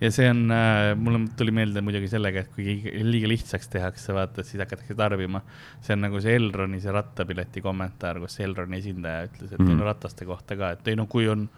Ja 0.00 0.10
see 0.14 0.28
on 0.30 0.46
äh,, 0.54 0.94
mulle 0.96 1.22
tuli 1.36 1.52
meelde 1.54 1.82
muidugi 1.84 2.08
sellega, 2.10 2.44
et 2.44 2.52
kui 2.54 2.78
liiga- 3.04 3.30
lihtsaks 3.30 3.68
tehakse, 3.72 4.14
vaata, 4.16 4.44
siis 4.46 4.62
hakatakse 4.62 4.96
tarbima. 4.98 5.42
see 5.80 5.96
on 5.96 6.06
nagu 6.06 6.20
see 6.24 6.36
Elroni 6.38 6.80
see 6.80 6.94
rattapileti 6.94 7.62
kommentaar, 7.64 8.20
kus 8.22 8.40
Elroni 8.40 8.80
esindaja 8.80 9.28
ütles, 9.28 9.52
et 9.52 9.58
mm. 9.58 9.72
-hmm. 9.72 9.88
rataste 9.92 10.28
kohta 10.28 10.56
ka, 10.56 10.74
et 10.76 10.88
ei 10.88 10.96
no 10.96 11.06
kui 11.06 11.28
on 11.28 11.48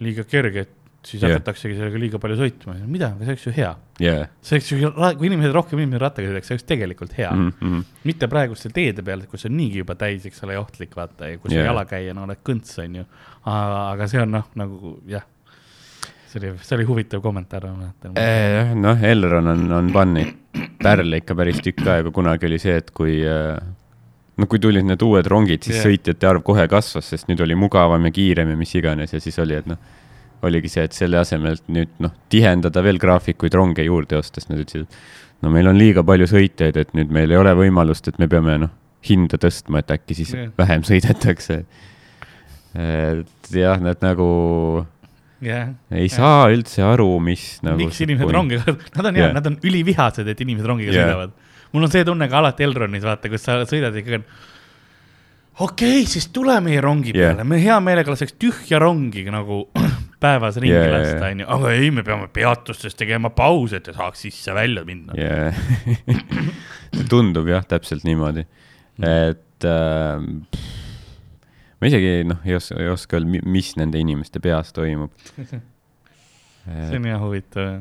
liiga 0.00 0.24
kerge, 0.24 0.60
et 0.60 0.76
siis 1.04 1.22
yeah. 1.22 1.32
hakataksegi 1.32 1.76
sellega 1.78 2.00
liiga 2.00 2.18
palju 2.20 2.36
sõitma, 2.36 2.74
mida, 2.84 3.12
aga 3.14 3.24
see 3.24 3.32
oleks 3.32 3.46
ju 3.46 3.52
hea. 3.56 3.70
jaa. 4.04 4.26
see 4.44 4.58
oleks 4.58 4.72
ju, 4.72 4.90
kui 5.18 5.30
inimesed, 5.30 5.54
rohkem 5.56 5.80
inimesi 5.80 6.02
rattaga 6.02 6.28
sõidaks, 6.28 6.48
see 6.50 6.56
oleks 6.56 6.66
tegelikult 6.68 7.14
hea 7.16 7.30
mm. 7.32 7.52
-hmm. 7.60 7.84
mitte 8.08 8.28
praeguste 8.28 8.72
teede 8.76 9.04
peal, 9.06 9.24
kus 9.30 9.46
on 9.48 9.56
niigi 9.56 9.80
juba 9.80 9.96
täis, 10.00 10.26
eks 10.28 10.44
ole, 10.44 10.58
ja 10.58 10.60
ohtlik 10.60 10.96
vaata 10.96 11.30
ja 11.32 11.38
kus 11.40 11.56
yeah. 11.56 11.70
jalakäijana 11.70 12.24
oled 12.26 12.42
kõnts, 12.44 12.76
on 12.84 13.00
ju. 13.00 13.06
aga 13.44 14.08
see 14.12 14.20
on 14.20 14.36
noh, 14.36 14.50
nagu 14.60 14.98
jah, 15.08 15.24
see 16.30 16.40
oli, 16.40 16.52
see 16.62 16.76
oli 16.78 16.86
huvitav 16.88 17.22
kommentaar, 17.24 17.66
ma 17.70 17.86
mäletan. 17.86 18.14
jah, 18.16 18.72
noh, 18.78 19.04
Elron 19.10 19.50
on, 19.50 19.66
on 19.80 19.92
pannud 19.94 20.36
pärle 20.82 21.20
ikka 21.20 21.36
päris 21.38 21.60
tükk 21.64 21.86
aega, 21.90 22.10
kunagi 22.14 22.48
oli 22.48 22.58
see, 22.62 22.76
et 22.80 22.90
kui 22.96 23.18
äh, 23.26 23.56
no 24.40 24.48
kui 24.50 24.60
tulid 24.62 24.86
need 24.86 25.02
uued 25.04 25.28
rongid, 25.30 25.64
siis 25.66 25.78
yeah. 25.78 25.88
sõitjate 25.88 26.28
arv 26.30 26.44
kohe 26.46 26.66
kasvas, 26.70 27.10
sest 27.12 27.30
nüüd 27.30 27.42
oli 27.44 27.56
mugavam 27.58 28.06
ja 28.08 28.12
kiirem 28.14 28.52
ja 28.54 28.58
mis 28.58 28.74
iganes 28.78 29.14
ja 29.14 29.22
siis 29.22 29.38
oli, 29.42 29.58
et 29.58 29.68
noh, 29.70 29.80
oligi 30.46 30.70
see, 30.72 30.86
et 30.88 30.96
selle 30.96 31.20
asemel, 31.20 31.58
et 31.58 31.72
nüüd 31.72 31.96
noh, 32.00 32.14
tihendada 32.32 32.82
veel 32.84 33.00
graafikuid 33.02 33.54
ronge 33.56 33.84
juurde 33.84 34.20
ostes, 34.20 34.48
nad 34.48 34.62
ütlesid, 34.62 34.86
et 34.88 35.44
no 35.44 35.52
meil 35.52 35.68
on 35.68 35.76
liiga 35.78 36.04
palju 36.06 36.30
sõitjaid, 36.30 36.78
et 36.80 36.94
nüüd 36.96 37.12
meil 37.12 37.34
ei 37.34 37.40
ole 37.40 37.52
võimalust, 37.58 38.08
et 38.08 38.20
me 38.22 38.30
peame 38.30 38.56
noh, 38.64 38.72
hinda 39.06 39.40
tõstma, 39.40 39.82
et 39.82 39.92
äkki 39.96 40.16
siis 40.22 40.32
yeah. 40.36 40.54
vähem 40.60 40.86
sõidetakse. 40.88 41.62
et 42.80 43.52
jah, 43.56 43.80
nad 43.82 44.00
nagu 44.04 44.30
jah, 45.44 45.72
ei 45.96 46.10
saa 46.12 46.48
üldse 46.52 46.84
aru, 46.84 47.08
mis 47.24 47.44
nagu. 47.64 47.78
miks 47.80 48.00
inimesed 48.04 48.32
rongiga, 48.36 48.76
nad 48.96 49.08
on 49.08 49.16
Jah. 49.16 49.24
yeah., 49.24 49.34
nad 49.36 49.48
on 49.48 49.58
ülivihased, 49.64 50.28
et 50.28 50.44
inimesed 50.44 50.68
rongiga 50.68 50.92
Jah. 50.92 51.00
yeah. 51.00 51.10
sõidavad. 51.10 51.66
mul 51.72 51.86
on 51.86 51.92
see 51.92 52.06
tunne 52.06 52.28
ka 52.30 52.40
alati 52.42 52.66
Elronis, 52.66 53.04
vaata, 53.06 53.30
kus 53.32 53.46
sa 53.46 53.58
sõidad 53.68 53.96
ikkagi, 54.00 54.20
okei 55.60 56.00
okay,, 56.00 56.08
siis 56.10 56.28
tule 56.34 56.58
meie 56.64 56.82
rongi 56.84 57.14
Yeah. 57.14 57.34
peale, 57.34 57.46
me 57.48 57.60
hea 57.62 57.78
meelega 57.84 58.12
laseks 58.12 58.36
tühja 58.40 58.80
rongi 58.82 59.24
nagu 59.32 59.62
päevas 60.22 60.60
ringi 60.60 60.74
Yeah, 60.74 60.84
yeah, 60.84 60.92
yeah, 60.92 61.06
lasta, 61.06 61.22
yeah. 61.24 61.36
onju, 61.36 61.48
aga 61.56 61.72
ei, 61.78 61.92
me 61.94 62.04
peame 62.04 62.28
peatustes 62.32 62.98
tegema 62.98 63.32
pause, 63.32 63.80
et 63.80 63.88
saaks 63.94 64.26
sisse-välja 64.26 64.84
minna 64.88 65.16
yeah.. 65.16 65.56
yeah.. 65.86 66.52
tundub 67.12 67.48
jah, 67.48 67.64
täpselt 67.68 68.04
niimoodi, 68.04 68.44
et 69.00 69.68
äh, 69.68 70.68
ma 71.80 71.88
isegi 71.88 72.14
noh, 72.28 72.40
ei 72.44 72.54
oska, 72.58 72.76
ei 72.82 72.88
oska 72.92 73.16
öelda, 73.18 73.40
mis 73.48 73.74
nende 73.80 74.00
inimeste 74.02 74.40
peas 74.44 74.72
toimub. 74.76 75.12
see 76.88 76.96
on 76.98 77.06
jah 77.08 77.22
huvitav, 77.22 77.80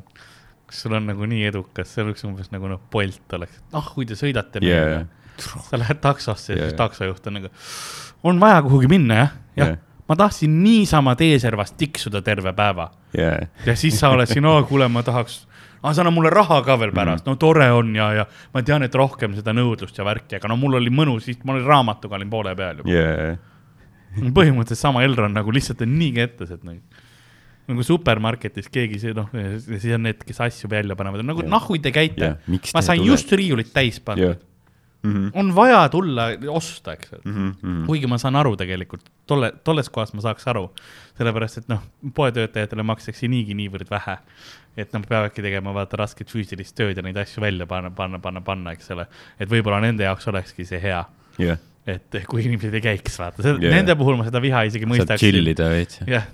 kus 0.70 0.84
sul 0.86 0.96
on 0.98 1.10
nagu 1.10 1.28
nii 1.30 1.44
edukas, 1.50 1.92
see 1.94 2.06
oleks 2.06 2.24
umbes 2.28 2.52
nagu 2.54 2.70
noh, 2.72 2.82
Bolt 2.92 3.36
oleks, 3.38 3.60
ah, 3.76 3.90
kui 3.96 4.08
te 4.10 4.18
sõidate 4.20 4.62
Yeah. 4.64 5.06
sa 5.40 5.78
lähed 5.80 6.02
taksosse 6.04 6.54
ja 6.54 6.58
Yeah. 6.58 6.70
siis 6.72 6.78
taksojuht 6.80 7.28
on 7.28 7.38
nagu, 7.40 7.52
on 8.24 8.40
vaja 8.40 8.62
kuhugi 8.66 8.90
minna 8.92 9.16
jah, 9.16 9.36
jah 9.56 9.68
Yeah. 9.74 9.78
ma 10.10 10.16
tahtsin 10.20 10.64
niisama 10.64 11.16
teeservas 11.16 11.72
tiksuda 11.80 12.22
terve 12.22 12.54
päeva 12.54 12.90
yeah. 13.18 13.48
ja 13.66 13.76
siis 13.76 14.00
sa 14.00 14.10
oled 14.16 14.28
siin, 14.28 14.46
oo 14.46 14.64
kuule, 14.64 14.88
ma 14.88 15.04
tahaks, 15.04 15.42
aa 15.84 15.94
sa 15.94 16.02
annad 16.04 16.16
mulle 16.16 16.32
raha 16.34 16.62
ka 16.64 16.80
veel 16.80 16.92
pärast 16.96 17.26
mm., 17.26 17.30
no 17.32 17.36
tore 17.40 17.70
on 17.72 17.94
ja, 17.96 18.10
ja 18.22 18.26
ma 18.54 18.64
tean, 18.64 18.84
et 18.84 18.96
rohkem 18.96 19.36
seda 19.38 19.54
nõudlust 19.56 19.98
ja 20.00 20.08
värki, 20.08 20.40
aga 20.40 20.52
no 20.52 20.58
mul 20.60 20.80
oli 20.80 20.92
mõnus, 20.92 21.28
siis 21.30 21.40
ma 21.44 21.56
olin 21.56 21.68
raamatuga 21.68 22.20
olin 22.20 22.30
poole 22.32 22.56
peal 22.56 22.84
juba 22.84 22.92
yeah.. 22.96 23.38
põhimõtteliselt 24.38 24.82
sama 24.82 25.04
Elron 25.06 25.34
nagu 25.38 25.54
lihtsalt 25.54 25.82
on 25.86 25.96
nii 26.00 26.12
kettased 26.18 26.66
nagu. 26.68 26.82
nagu 27.70 27.84
supermarketis 27.86 28.70
keegi 28.74 28.98
see 29.00 29.14
noh, 29.14 29.30
siis 29.62 29.90
on 29.94 30.08
need, 30.08 30.24
kes 30.26 30.40
asju 30.48 30.70
välja 30.72 30.96
panevad, 30.98 31.22
nagu 31.28 31.44
Jah. 31.46 31.52
nahhui 31.54 31.78
te 31.84 31.92
käite 31.94 32.36
miks 32.50 32.74
ma 32.74 32.82
sain 32.86 33.04
just 33.06 33.30
riiulit 33.32 33.70
täis 33.74 34.00
panna 34.02 34.32
jah. 34.32 34.40
Mhm. 35.04 35.30
on 35.34 35.54
vaja 35.56 35.86
tulla 35.90 36.26
osta, 36.52 36.92
eks 36.98 37.14
ole. 37.14 37.22
Mhm. 37.24 37.86
kuigi 37.88 38.08
ma 38.10 38.18
saan 38.20 38.36
aru 38.36 38.58
tegelikult, 38.60 39.06
tolle, 39.28 39.54
tolles 39.64 39.88
kohas 39.90 40.12
ma 40.14 40.20
saaks 40.26 40.44
aru, 40.52 40.66
sellepärast 41.16 41.62
et 41.62 41.70
noh, 41.72 41.80
poetöötajatele 42.18 42.84
makstakse 42.84 43.30
niigi 43.32 43.56
niivõrd 43.56 43.88
vähe, 43.90 44.18
et 44.76 44.92
nad 44.92 45.06
peavadki 45.08 45.46
tegema 45.46 45.72
vaata 45.78 46.02
rasket 46.02 46.28
füüsilist 46.34 46.76
tööd 46.76 46.98
ja 47.00 47.06
neid 47.06 47.16
asju 47.22 47.40
välja 47.40 47.68
panna, 47.70 47.94
panna, 47.96 48.20
panna, 48.20 48.42
panna, 48.42 48.74
eks 48.76 48.92
ole. 48.92 49.08
et 49.40 49.48
võib-olla 49.48 49.80
nende 49.86 50.04
jaoks 50.04 50.28
olekski 50.28 50.66
see 50.68 50.82
hea, 50.84 51.06
jah, 51.40 51.64
et 51.96 52.20
kui 52.30 52.44
inimesed 52.46 52.76
ei 52.78 52.84
käiks, 52.84 53.18
vaata, 53.20 53.44
Jaa. 53.56 53.74
nende 53.74 53.96
puhul 54.00 54.20
ma 54.20 54.28
seda 54.28 54.42
viha 54.44 54.66
isegi 54.70 54.90
mõistaks. 54.90 55.22
chill 55.22 55.54
ida 55.54 55.70
veits. 55.74 56.02
jah, 56.16 56.28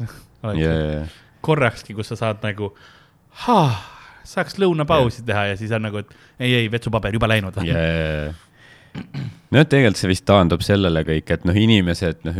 ja, 0.60 0.76
korrakski, 1.46 1.96
kus 1.98 2.12
sa 2.14 2.20
saad 2.20 2.44
nagu, 2.46 2.72
saaks 4.26 4.60
lõunapausi 4.62 5.26
teha 5.28 5.52
ja 5.52 5.60
siis 5.60 5.74
on 5.76 5.88
nagu, 5.88 6.02
et 6.04 6.12
ei, 6.40 6.54
ei, 6.62 6.72
vetsupaber 6.72 7.16
juba 7.16 7.30
läinud. 7.32 7.58
ja, 7.68 7.80
nojah, 9.52 9.68
tegelikult 9.70 10.00
see 10.00 10.12
vist 10.12 10.26
taandub 10.28 10.64
sellele 10.66 11.04
kõik, 11.08 11.32
et 11.36 11.48
noh, 11.48 11.58
inimesed 11.58 12.24
noh, 12.28 12.40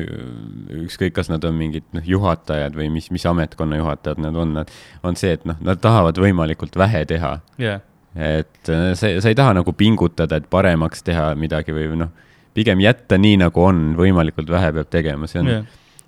ükskõik, 0.86 1.16
kas 1.18 1.32
nad 1.32 1.44
on 1.48 1.58
mingid 1.58 1.88
noh, 1.96 2.06
juhatajad 2.16 2.78
või 2.78 2.90
mis, 2.94 3.10
mis 3.14 3.26
ametkonna 3.30 3.80
juhatajad 3.82 4.22
nad 4.24 4.40
on, 4.40 4.56
nad 4.62 4.72
on 5.06 5.20
see, 5.20 5.36
et 5.38 5.46
noh, 5.48 5.60
nad 5.66 5.82
tahavad 5.84 6.20
võimalikult 6.22 6.78
vähe 6.80 7.06
teha. 7.10 7.38
jah, 7.62 7.84
et 8.16 8.70
äh, 8.72 8.94
sa, 8.96 9.12
sa 9.20 9.32
ei 9.32 9.38
taha 9.38 9.58
nagu 9.60 9.74
pingutada, 9.76 10.40
et 10.40 10.48
paremaks 10.50 11.04
teha 11.06 11.34
midagi 11.40 11.76
või 11.76 11.92
noh, 12.00 12.14
pigem 12.56 12.82
jätta 12.84 13.20
nii, 13.20 13.40
nagu 13.44 13.64
on, 13.64 13.88
võimalikult 14.00 14.50
vähe 14.52 14.72
peab 14.78 14.92
tegema, 14.94 15.28
see 15.30 15.42
on 15.42 15.52
jah, 15.52 15.66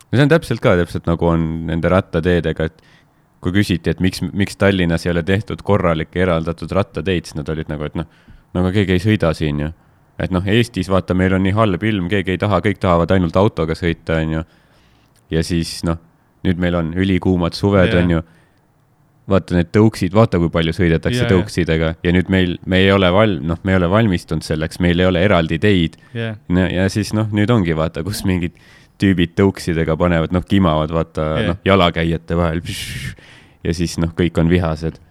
no 0.08 0.20
see 0.20 0.28
on 0.28 0.32
täpselt 0.32 0.64
ka 0.64 0.78
täpselt 0.80 1.10
nagu 1.10 1.28
on 1.28 1.44
nende 1.68 1.92
rattateedega, 1.92 2.70
et 2.70 2.86
kui 3.44 3.54
küsiti, 3.60 3.92
et 3.92 4.00
miks, 4.04 4.24
miks 4.34 4.58
Tallinnas 4.60 5.06
ei 5.06 5.14
ole 5.14 5.24
tehtud 5.28 5.62
korralikke 5.66 6.24
eraldatud 6.24 6.72
rattateid, 6.74 7.28
siis 7.28 7.38
nad 7.38 7.50
olid 7.54 7.70
nagu, 7.72 7.86
et 7.86 7.98
noh, 8.00 8.08
no 8.54 8.64
aga 8.64 8.74
keegi 8.80 8.98
ei 8.98 9.04
sõida 9.04 9.34
siin 9.38 9.62
ju. 9.66 9.74
et 10.18 10.32
noh, 10.34 10.46
Eestis 10.50 10.90
vaata, 10.90 11.14
meil 11.14 11.36
on 11.38 11.44
nii 11.46 11.54
halb 11.54 11.84
ilm, 11.86 12.08
keegi 12.10 12.34
ei 12.34 12.42
taha, 12.42 12.58
kõik 12.66 12.80
tahavad 12.82 13.12
ainult 13.14 13.36
autoga 13.38 13.76
sõita, 13.78 14.18
on 14.24 14.40
ju. 14.40 14.44
ja 15.36 15.44
siis 15.46 15.84
noh, 15.86 16.00
nüüd 16.48 16.60
meil 16.62 16.80
on 16.80 16.94
ülikuumad 16.98 17.58
suved 17.58 17.94
Jaa. 17.94 18.02
on 18.02 18.16
ju. 18.18 18.24
Vaata 19.28 19.58
need 19.58 19.70
tõuksid, 19.76 20.14
vaata, 20.16 20.40
kui 20.40 20.52
palju 20.52 20.74
sõidetakse 20.76 21.20
Jaa, 21.20 21.28
jaa. 21.28 21.36
tõuksidega 21.36 21.94
ja 22.04 22.14
nüüd 22.16 22.30
meil, 22.32 22.56
me 22.70 22.80
ei 22.84 22.92
ole 22.94 23.10
val-, 23.12 23.38
noh, 23.44 23.60
me 23.68 23.74
ei 23.74 23.80
ole 23.82 23.90
valmistunud 23.92 24.46
selleks, 24.46 24.80
meil 24.84 25.04
ei 25.04 25.10
ole 25.10 25.24
eraldi 25.26 25.60
teid 25.62 25.98
jah, 26.16 26.38
no 26.54 26.68
ja 26.72 26.88
siis 26.94 27.12
noh, 27.18 27.28
nüüd 27.36 27.52
ongi 27.54 27.76
vaata, 27.78 28.06
kus 28.08 28.24
mingid 28.28 28.56
tüübid 29.02 29.36
tõuksidega 29.38 29.98
panevad, 30.00 30.34
noh, 30.36 30.46
kimavad 30.48 30.94
vaata 30.96 31.26
yeah. 31.28 31.50
noh, 31.52 31.60
jalakäijate 31.68 32.38
vahel. 32.40 32.64
ja 33.66 33.76
siis 33.78 33.98
noh, 34.02 34.14
kõik 34.18 34.40
on 34.42 34.50
vihased. 34.52 35.02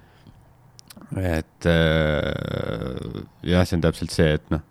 et 1.21 1.69
äh, 1.71 3.21
jah, 3.53 3.69
see 3.69 3.79
on 3.79 3.85
täpselt 3.85 4.17
see, 4.17 4.33
et 4.41 4.51
noh, 4.55 4.65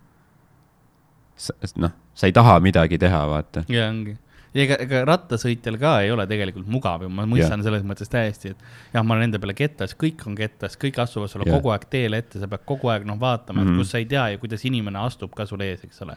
noh, 1.85 1.95
sa 2.15 2.27
ei 2.27 2.35
taha 2.35 2.57
midagi 2.63 2.99
teha, 3.01 3.25
vaata. 3.29 3.65
ja 3.71 3.89
ongi. 3.93 4.17
Ja 4.55 4.63
ega, 4.63 4.77
ega 4.85 5.01
rattasõitjal 5.09 5.77
ka 5.81 5.93
ei 6.05 6.11
ole 6.15 6.25
tegelikult 6.29 6.67
mugav 6.71 7.03
ju, 7.05 7.09
ma 7.11 7.25
mõistan 7.29 7.63
selles 7.65 7.83
mõttes 7.87 8.09
täiesti, 8.11 8.53
et 8.55 8.63
jah, 8.95 9.03
ma 9.03 9.13
olen 9.17 9.27
enda 9.29 9.39
peale 9.43 9.53
kettas, 9.57 9.93
kõik 9.99 10.23
on 10.29 10.35
kettas, 10.39 10.77
kõik 10.79 10.97
astuvad 11.03 11.29
sulle 11.31 11.45
Jah. 11.49 11.57
kogu 11.59 11.73
aeg 11.75 11.85
teele 11.91 12.17
ette, 12.23 12.39
sa 12.39 12.47
pead 12.47 12.63
kogu 12.65 12.89
aeg 12.93 13.05
noh 13.05 13.19
vaatama 13.19 13.61
mm, 13.61 13.65
Mhm. 13.65 13.73
-hmm. 13.73 13.83
kus 13.83 13.91
sa 13.91 13.97
ei 13.99 14.05
tea 14.05 14.29
ju, 14.33 14.37
kuidas 14.45 14.63
inimene 14.65 14.99
astub 15.03 15.33
ka 15.35 15.45
sul 15.45 15.61
ees, 15.61 15.83
eks 15.83 16.01
ole. 16.01 16.15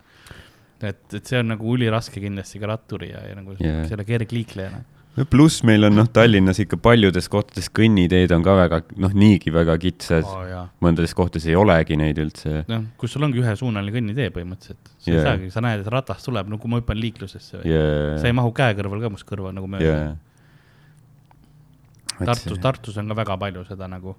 et, 0.80 1.14
et 1.14 1.26
see 1.26 1.38
on 1.40 1.48
nagu 1.48 1.74
üliraske 1.76 2.20
kindlasti 2.22 2.60
ka 2.62 2.66
ratturi 2.70 3.10
ja, 3.10 3.26
ja 3.28 3.34
nagu 3.34 3.56
Jah. 3.58 3.84
selle 3.88 4.04
kergliiklejana. 4.04 4.84
No 5.18 5.26
pluss 5.30 5.62
meil 5.66 5.86
on 5.88 5.96
noh, 5.98 6.08
Tallinnas 6.12 6.60
ikka 6.62 6.78
paljudes 6.82 7.28
kohtades 7.32 7.68
kõnniteed 7.74 8.32
on 8.36 8.44
ka 8.46 8.54
väga 8.58 8.80
noh, 9.02 9.14
niigi 9.16 9.52
väga 9.54 9.76
kitsad 9.82 10.26
oh.. 10.26 10.68
mõndades 10.84 11.14
kohtades 11.16 11.48
ei 11.48 11.56
olegi 11.58 11.98
neid 12.00 12.20
üldse. 12.22 12.62
noh, 12.70 12.86
kus 13.00 13.14
sul 13.16 13.26
ongi 13.26 13.42
ühesuunaline 13.42 13.94
kõnnitee 13.94 14.30
põhimõtteliselt. 14.34 14.92
sa 14.96 15.10
Jah. 15.10 15.18
ei 15.18 15.26
saagi, 15.26 15.50
sa 15.54 15.64
näed, 15.64 15.82
et 15.84 15.92
ratas 15.92 16.24
tuleb, 16.26 16.50
no 16.50 16.60
kui 16.62 16.70
ma 16.72 16.80
hüppan 16.82 17.00
liiklusesse 17.00 17.62
või 17.62 17.74
ja, 17.74 17.82
sa 18.22 18.30
ei 18.30 18.36
mahu 18.36 18.52
käe 18.56 18.76
kõrval 18.78 19.04
ka 19.04 19.12
must 19.14 19.28
kõrva 19.28 19.52
nagu 19.54 19.70
mööda 19.70 19.92
ja. 19.92 20.08
Tartus, 22.18 22.58
Tartus 22.58 22.96
on 22.98 23.10
ka 23.12 23.14
väga 23.20 23.36
palju 23.38 23.64
seda 23.68 23.86
nagu, 23.90 24.16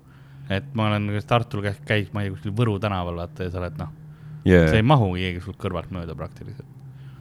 et 0.51 0.67
ma 0.77 0.87
olen 0.87 1.09
Tartul 1.27 1.65
käis, 1.65 2.11
ma 2.15 2.23
ei 2.23 2.29
tea, 2.29 2.35
kuskil 2.37 2.55
Võru 2.55 2.77
tänaval 2.79 3.19
vaata 3.19 3.47
ja 3.47 3.53
sa 3.53 3.59
oled 3.59 3.79
noh, 3.79 3.91
sa 4.45 4.75
ei 4.77 4.85
mahu 4.87 5.13
keegi 5.17 5.43
sult 5.43 5.59
kõrvalt 5.59 5.91
mööda 5.95 6.15
praktiliselt. 6.17 6.67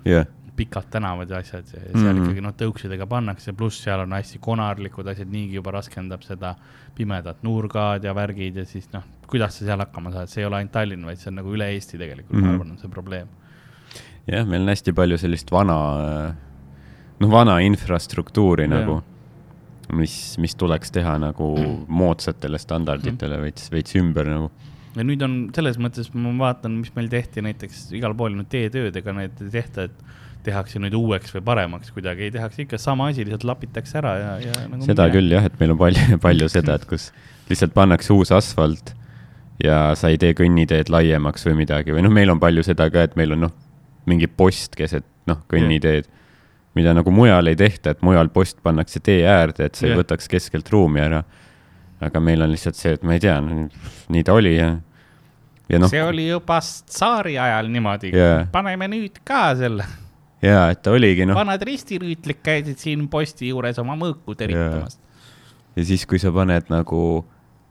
ja, 0.07 0.25
pikad 0.59 0.89
tänavad 0.93 1.31
ja 1.31 1.39
asjad 1.43 1.65
ja, 1.73 1.81
ja 1.81 1.93
seal 1.93 2.03
mm 2.03 2.09
Mhm. 2.09 2.19
-hmm. 2.19 2.25
ikkagi 2.27 2.45
noh, 2.45 2.55
tõuksidega 2.63 3.07
pannakse, 3.07 3.53
pluss 3.57 3.83
seal 3.85 4.01
on 4.05 4.13
hästi 4.17 4.39
konarlikud 4.43 5.07
asjad, 5.15 5.31
niigi 5.31 5.55
juba 5.61 5.71
raskendab 5.79 6.23
seda 6.27 6.55
pimedat 6.99 7.43
nurgad 7.47 8.05
ja 8.05 8.15
värgid 8.15 8.57
ja 8.57 8.65
siis 8.67 8.89
noh, 8.93 9.03
kuidas 9.27 9.59
sa 9.59 9.65
seal 9.65 9.79
hakkama 9.85 10.13
saad, 10.13 10.29
see 10.33 10.43
ei 10.43 10.47
ole 10.49 10.57
ainult 10.61 10.73
Tallinn, 10.73 11.05
vaid 11.07 11.19
see 11.23 11.31
on 11.31 11.39
nagu 11.41 11.53
üle 11.55 11.69
Eesti 11.75 11.99
tegelikult 11.99 12.33
mm, 12.37 12.43
-hmm. 12.43 12.47
Mhm. 12.47 12.57
ma 12.57 12.63
arvan, 12.65 12.71
on 12.71 12.79
see 12.79 12.91
probleem. 12.91 13.29
jah, 14.27 14.47
meil 14.47 14.63
on 14.63 14.69
hästi 14.75 14.93
palju 14.93 15.19
sellist 15.19 15.51
vana, 15.53 16.35
noh, 17.21 17.31
vana 17.31 17.59
infrastruktuuri 17.65 18.67
Jah. 18.69 18.75
nagu, 18.75 19.03
mis, 19.93 20.37
mis 20.39 20.55
tuleks 20.55 20.91
teha 20.93 21.17
nagu 21.19 21.53
moodsatele 21.89 22.59
standarditele 22.61 23.39
veits, 23.41 23.71
veits 23.73 23.95
ümber 23.97 24.27
nagu. 24.29 24.51
ja 24.97 25.05
nüüd 25.07 25.23
on 25.25 25.37
selles 25.55 25.79
mõttes, 25.79 26.11
ma 26.15 26.33
vaatan, 26.39 26.81
mis 26.83 26.93
meil 26.97 27.09
tehti 27.09 27.41
näiteks 27.45 27.93
igal 27.97 28.15
pool 28.19 28.35
nüüd 28.35 28.49
teetööd, 28.53 28.97
ega 28.97 29.13
need 29.17 29.41
ei 29.47 29.51
tehta, 29.51 29.83
et 29.89 29.93
tehakse 30.47 30.81
nüüd 30.83 30.95
uueks 30.97 31.35
või 31.35 31.43
paremaks 31.47 31.91
kuidagi, 31.95 32.29
ei 32.29 32.35
tehakse 32.35 32.63
ikka 32.65 32.79
sama 32.81 33.09
asi, 33.13 33.25
lihtsalt 33.27 33.47
lapitakse 33.49 33.99
ära 34.01 34.15
ja, 34.19 34.31
ja 34.43 34.55
nagu 34.69 34.87
seda 34.87 35.09
mine. 35.09 35.17
küll 35.17 35.35
jah, 35.35 35.49
et 35.49 35.59
meil 35.61 35.75
on 35.75 35.81
palju, 35.81 36.19
palju 36.27 36.49
seda, 36.53 36.79
et 36.79 36.87
kus 36.89 37.11
lihtsalt 37.51 37.75
pannakse 37.77 38.13
uus 38.15 38.33
asfalt 38.35 38.95
ja 39.63 39.95
sa 39.99 40.13
ei 40.13 40.21
tee 40.21 40.37
kõnniteed 40.39 40.93
laiemaks 40.93 41.47
või 41.49 41.59
midagi 41.65 41.95
või 41.95 42.05
noh, 42.07 42.15
meil 42.15 42.31
on 42.33 42.41
palju 42.43 42.65
seda 42.67 42.89
ka, 42.95 43.09
et 43.09 43.19
meil 43.19 43.35
on 43.37 43.47
noh, 43.49 43.55
mingi 44.09 44.31
post 44.31 44.79
keset 44.79 45.07
noh, 45.29 45.43
kõnniteed, 45.51 46.09
mida 46.79 46.95
nagu 46.97 47.13
mujal 47.13 47.51
ei 47.51 47.59
tehta, 47.59 47.93
et 47.93 48.03
mujal 48.07 48.31
post 48.33 48.63
pannakse 48.65 49.03
tee 49.05 49.25
äärde, 49.29 49.69
et 49.69 49.79
see 49.79 49.91
yeah. 49.91 49.99
võtaks 50.01 50.31
keskelt 50.31 50.71
ruumi 50.73 51.03
ära. 51.03 51.25
aga 52.01 52.21
meil 52.23 52.43
on 52.45 52.53
lihtsalt 52.53 52.79
see, 52.79 52.95
et 52.95 53.03
ma 53.03 53.17
ei 53.17 53.23
tea, 53.23 53.35
nii 53.43 54.25
ta 54.25 54.37
oli 54.39 54.55
ja, 54.55 54.77
ja 55.69 55.81
noh, 55.83 55.91
see 55.91 56.03
oli 56.05 56.29
juba 56.29 56.61
tsaari 56.63 57.35
ajal 57.39 57.73
niimoodi 57.75 58.13
Jaa. 58.15 58.45
paneme 58.53 58.87
nüüd 58.89 59.19
ka 59.27 59.51
selle, 59.59 59.89
ja 60.45 60.69
et 60.73 60.83
ta 60.85 60.95
oligi 60.95 61.27
noh, 61.29 61.39
vanad 61.39 61.63
ristirüütlid 61.67 62.43
käisid 62.45 62.81
siin 62.83 63.07
posti 63.11 63.51
juures 63.53 63.79
oma 63.83 63.97
mõõku 63.99 64.37
teritamas. 64.39 64.99
ja 65.77 65.87
siis, 65.89 66.07
kui 66.09 66.21
sa 66.23 66.33
paned 66.35 66.71
nagu, 66.73 67.03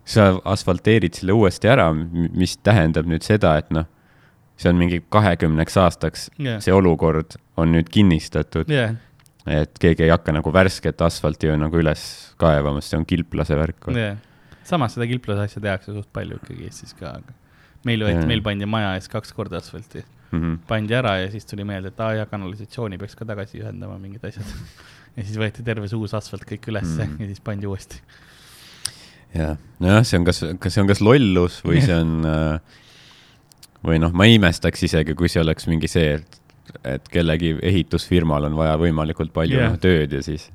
sa 0.07 0.34
asfalteerid 0.47 1.20
selle 1.20 1.36
uuesti 1.38 1.72
ära, 1.72 1.89
mis 1.93 2.57
tähendab 2.63 3.09
nüüd 3.09 3.26
seda, 3.28 3.57
et 3.61 3.72
noh, 3.76 3.88
see 4.57 4.72
on 4.72 4.80
mingi 4.80 5.01
kahekümneks 5.13 5.78
aastaks 5.80 6.30
Jah. 6.41 6.61
see 6.63 6.74
olukord 6.74 7.38
on 7.57 7.76
nüüd 7.76 7.91
kinnistatud, 7.93 8.70
jah, 8.74 8.95
et 9.47 9.80
keegi 9.80 10.07
ei 10.07 10.11
hakka 10.11 10.36
nagu 10.36 10.51
värsket 10.53 11.01
asfalti 11.05 11.51
nagu 11.55 11.80
üles 11.80 12.03
kaevama, 12.41 12.82
sest 12.82 12.95
see 12.95 13.01
on 13.01 13.09
kilplase 13.09 13.57
värk. 13.59 13.91
jah. 13.95 14.18
samas 14.68 14.97
seda 14.97 15.07
kilplase 15.09 15.47
asja 15.47 15.63
tehakse 15.63 15.93
suht 15.95 16.09
palju 16.13 16.41
ikkagi 16.41 16.68
Eestis 16.68 16.97
ka, 16.97 17.15
aga 17.22 17.38
meil 17.88 18.03
võeti, 18.03 18.24
Jaa. 18.24 18.30
meil 18.30 18.43
pandi 18.45 18.68
maja 18.70 18.95
ees 18.97 19.07
kaks 19.11 19.32
korda 19.36 19.61
asfalti, 19.61 20.03
Mhm. 20.32 20.55
pandi 20.67 20.93
ära 20.97 21.17
ja 21.21 21.32
siis 21.32 21.45
tuli 21.47 21.63
meelde, 21.63 21.88
et 21.93 21.99
aa 22.03 22.13
jaa, 22.19 22.25
kanalisatsiooni 22.30 22.97
peaks 22.99 23.15
ka 23.15 23.25
tagasi 23.25 23.61
ühendama 23.61 23.97
mingid 24.01 24.25
asjad. 24.28 24.47
ja 25.17 25.23
siis 25.23 25.38
võeti 25.39 25.63
terve 25.65 25.88
see 25.88 25.97
uus 25.99 26.13
asfalt 26.17 26.43
kõik 26.47 26.67
ülesse 26.71 27.05
Mhm. 27.05 27.21
ja 27.21 27.28
siis 27.32 27.39
pandi 27.43 27.67
uuesti. 27.69 28.01
jah, 29.36 29.57
nojah, 29.80 30.03
see 30.07 30.19
on 30.19 30.25
kas, 30.25 30.43
kas 30.59 30.73
see 30.73 30.82
on 30.82 30.88
kas 30.89 31.01
lollus 31.01 31.61
või 31.65 31.82
see 31.84 31.95
on 31.95 32.25
äh, 32.34 32.59
või 33.86 33.99
noh, 34.01 34.11
ma 34.15 34.25
imestaks 34.30 34.84
isegi, 34.88 35.15
kui 35.15 35.30
see 35.30 35.41
oleks 35.43 35.67
mingi 35.67 35.88
see, 35.91 36.17
et 36.19 36.41
et 36.84 37.05
kellegi 37.07 37.53
ehitusfirmal 37.63 38.43
on 38.49 38.55
vaja 38.57 38.75
võimalikult 38.80 39.32
palju 39.34 39.55
yeah. 39.55 39.78
tööd 39.80 40.11
ja 40.17 40.19
siis 40.21 40.49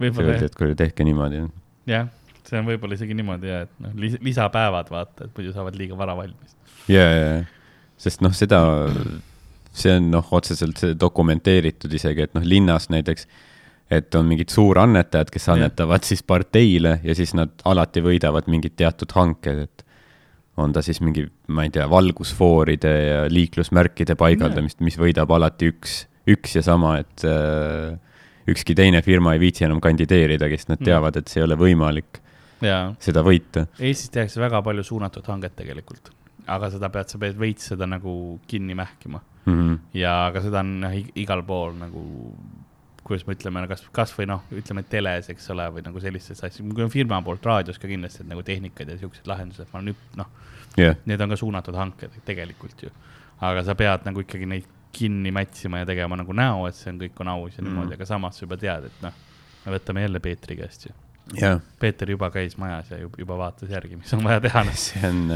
öeldi, 0.00 0.44
et 0.46 0.54
kuule, 0.54 0.76
tehke 0.78 1.02
niimoodi. 1.04 1.42
jah, 1.90 2.06
see 2.46 2.60
on 2.60 2.68
võib-olla 2.68 2.94
isegi 2.94 3.16
niimoodi 3.18 3.50
ja, 3.50 3.64
et 3.66 3.72
noh, 3.82 3.96
lisapäevad 3.98 4.90
vaata, 4.94 5.26
et 5.26 5.34
muidu 5.34 5.52
saavad 5.56 5.74
liiga 5.76 5.98
vara 5.98 6.14
valmis. 6.16 6.54
ja, 6.88 7.02
ja, 7.02 7.26
ja, 7.40 7.44
sest 7.98 8.22
noh, 8.24 8.32
seda, 8.36 8.60
see 9.74 9.96
on 9.98 10.10
noh, 10.14 10.32
otseselt 10.34 10.84
dokumenteeritud 11.00 11.92
isegi, 11.98 12.28
et 12.28 12.34
noh, 12.38 12.46
linnas 12.46 12.88
näiteks, 12.94 13.26
et 13.90 14.14
on 14.18 14.26
mingid 14.28 14.52
suurannetajad, 14.52 15.30
kes 15.32 15.48
annetavad 15.54 16.04
siis 16.04 16.22
parteile 16.22 16.98
ja 17.02 17.14
siis 17.16 17.32
nad 17.34 17.54
alati 17.68 18.02
võidavad 18.04 18.48
mingid 18.52 18.76
teatud 18.76 19.12
hanked, 19.16 19.62
et 19.64 19.84
on 20.58 20.72
ta 20.74 20.82
siis 20.82 20.98
mingi, 21.00 21.22
ma 21.54 21.64
ei 21.64 21.70
tea, 21.72 21.86
valgusfooride 21.90 22.92
ja 23.06 23.18
liiklusmärkide 23.30 24.16
paigaldamist, 24.18 24.80
mis 24.84 24.98
võidab 24.98 25.30
alati 25.36 25.70
üks, 25.72 26.00
üks 26.28 26.56
ja 26.58 26.62
sama, 26.66 26.96
et 27.00 27.24
äh, 27.24 27.94
ükski 28.48 28.74
teine 28.76 29.00
firma 29.06 29.36
ei 29.36 29.42
viitsi 29.42 29.64
enam 29.68 29.80
kandideerida, 29.84 30.48
kes 30.50 30.68
nad 30.68 30.80
Mm. 30.80 30.84
teavad, 30.90 31.16
et 31.16 31.28
see 31.28 31.40
ei 31.40 31.46
ole 31.46 31.56
võimalik 31.56 32.20
jaa, 32.64 32.94
seda 33.00 33.22
võita. 33.22 33.66
Eestis 33.78 34.10
tehakse 34.10 34.40
väga 34.40 34.60
palju 34.66 34.82
suunatud 34.84 35.26
hanget 35.30 35.54
tegelikult, 35.56 36.10
aga 36.48 36.70
seda 36.74 36.88
pead, 36.92 37.08
sa 37.12 37.18
pead 37.22 37.36
veits 37.40 37.68
seda 37.72 37.86
nagu 37.86 38.40
kinni 38.48 38.74
mähkima 38.78 39.20
Mm 39.48 39.54
-hmm. 39.58 39.78
ja 39.96 40.26
aga 40.26 40.40
seda 40.44 40.60
on 40.60 40.82
ig- 40.92 41.12
igal 41.16 41.40
pool 41.42 41.72
nagu, 41.78 42.02
kuidas 43.04 43.26
me 43.26 43.32
ütleme, 43.34 43.62
kas, 43.68 43.82
kasvõi 43.92 44.26
noh, 44.28 44.42
ütleme 44.52 44.82
teles, 44.84 45.30
eks 45.32 45.46
ole, 45.54 45.64
või 45.72 45.82
nagu 45.86 46.00
sellistes 46.00 46.42
asjades, 46.44 46.74
kui 46.74 46.84
on 46.84 46.90
firma 46.92 47.22
poolt 47.24 47.46
raadios 47.46 47.78
ka 47.78 47.88
kindlasti 47.88 48.20
et 48.20 48.28
nagu 48.28 48.42
tehnikad 48.44 48.88
ja 48.88 48.98
siuksed 48.98 49.26
lahendused, 49.30 49.66
ma 49.72 49.80
üp-, 49.80 50.16
noh, 50.16 50.26
jah, 50.76 50.96
need 51.06 51.20
on 51.20 51.28
ka 51.32 51.36
suunatud 51.36 51.74
hanked 51.74 52.10
tegelikult 52.26 52.82
ju. 52.82 52.90
aga 53.40 53.62
sa 53.64 53.74
pead 53.74 54.04
nagu 54.04 54.20
ikkagi 54.20 54.46
neid 54.46 54.64
kinni 54.92 55.30
mätsima 55.30 55.78
ja 55.78 55.86
tegema 55.86 56.16
nagu 56.16 56.32
näo, 56.32 56.66
et 56.68 56.74
see 56.74 56.90
on, 56.92 56.98
kõik 57.00 57.20
on 57.20 57.28
aus 57.28 57.56
ja 57.56 57.62
Mm. 57.62 57.68
niimoodi, 57.68 57.94
aga 57.94 58.04
samas 58.06 58.36
sa 58.36 58.44
juba 58.44 58.56
tead, 58.56 58.84
et 58.84 59.02
noh, 59.02 59.12
me 59.66 59.72
võtame 59.78 60.00
jälle 60.04 60.20
Peetri 60.20 60.56
käest 60.56 60.86
ju. 60.86 60.92
jah 61.40 61.60
Peeter 61.80 62.10
juba 62.10 62.30
käis 62.30 62.58
majas 62.58 62.90
ja 62.90 62.98
juba, 62.98 63.16
juba 63.18 63.36
vaatas 63.38 63.70
järgi, 63.70 63.96
mis 63.96 64.12
on 64.14 64.24
vaja 64.24 64.40
teha. 64.40 64.64
see 64.74 65.08
on, 65.08 65.30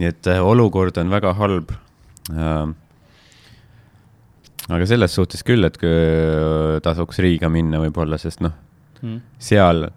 nii 0.00 0.10
et 0.12 0.28
äh, 0.32 0.42
olukord 0.44 0.98
on 1.00 1.12
väga 1.12 1.32
halb 1.38 1.72
äh,. 2.32 2.66
aga 4.66 4.86
selles 4.88 5.14
suhtes 5.14 5.44
küll, 5.46 5.64
et 5.68 5.78
äh, 5.82 6.78
tasuks 6.84 7.20
Riiga 7.22 7.50
minna 7.52 7.80
võib-olla, 7.82 8.18
sest 8.20 8.44
noh, 8.44 8.54
Mm. 9.02 9.20
seal 9.38 9.90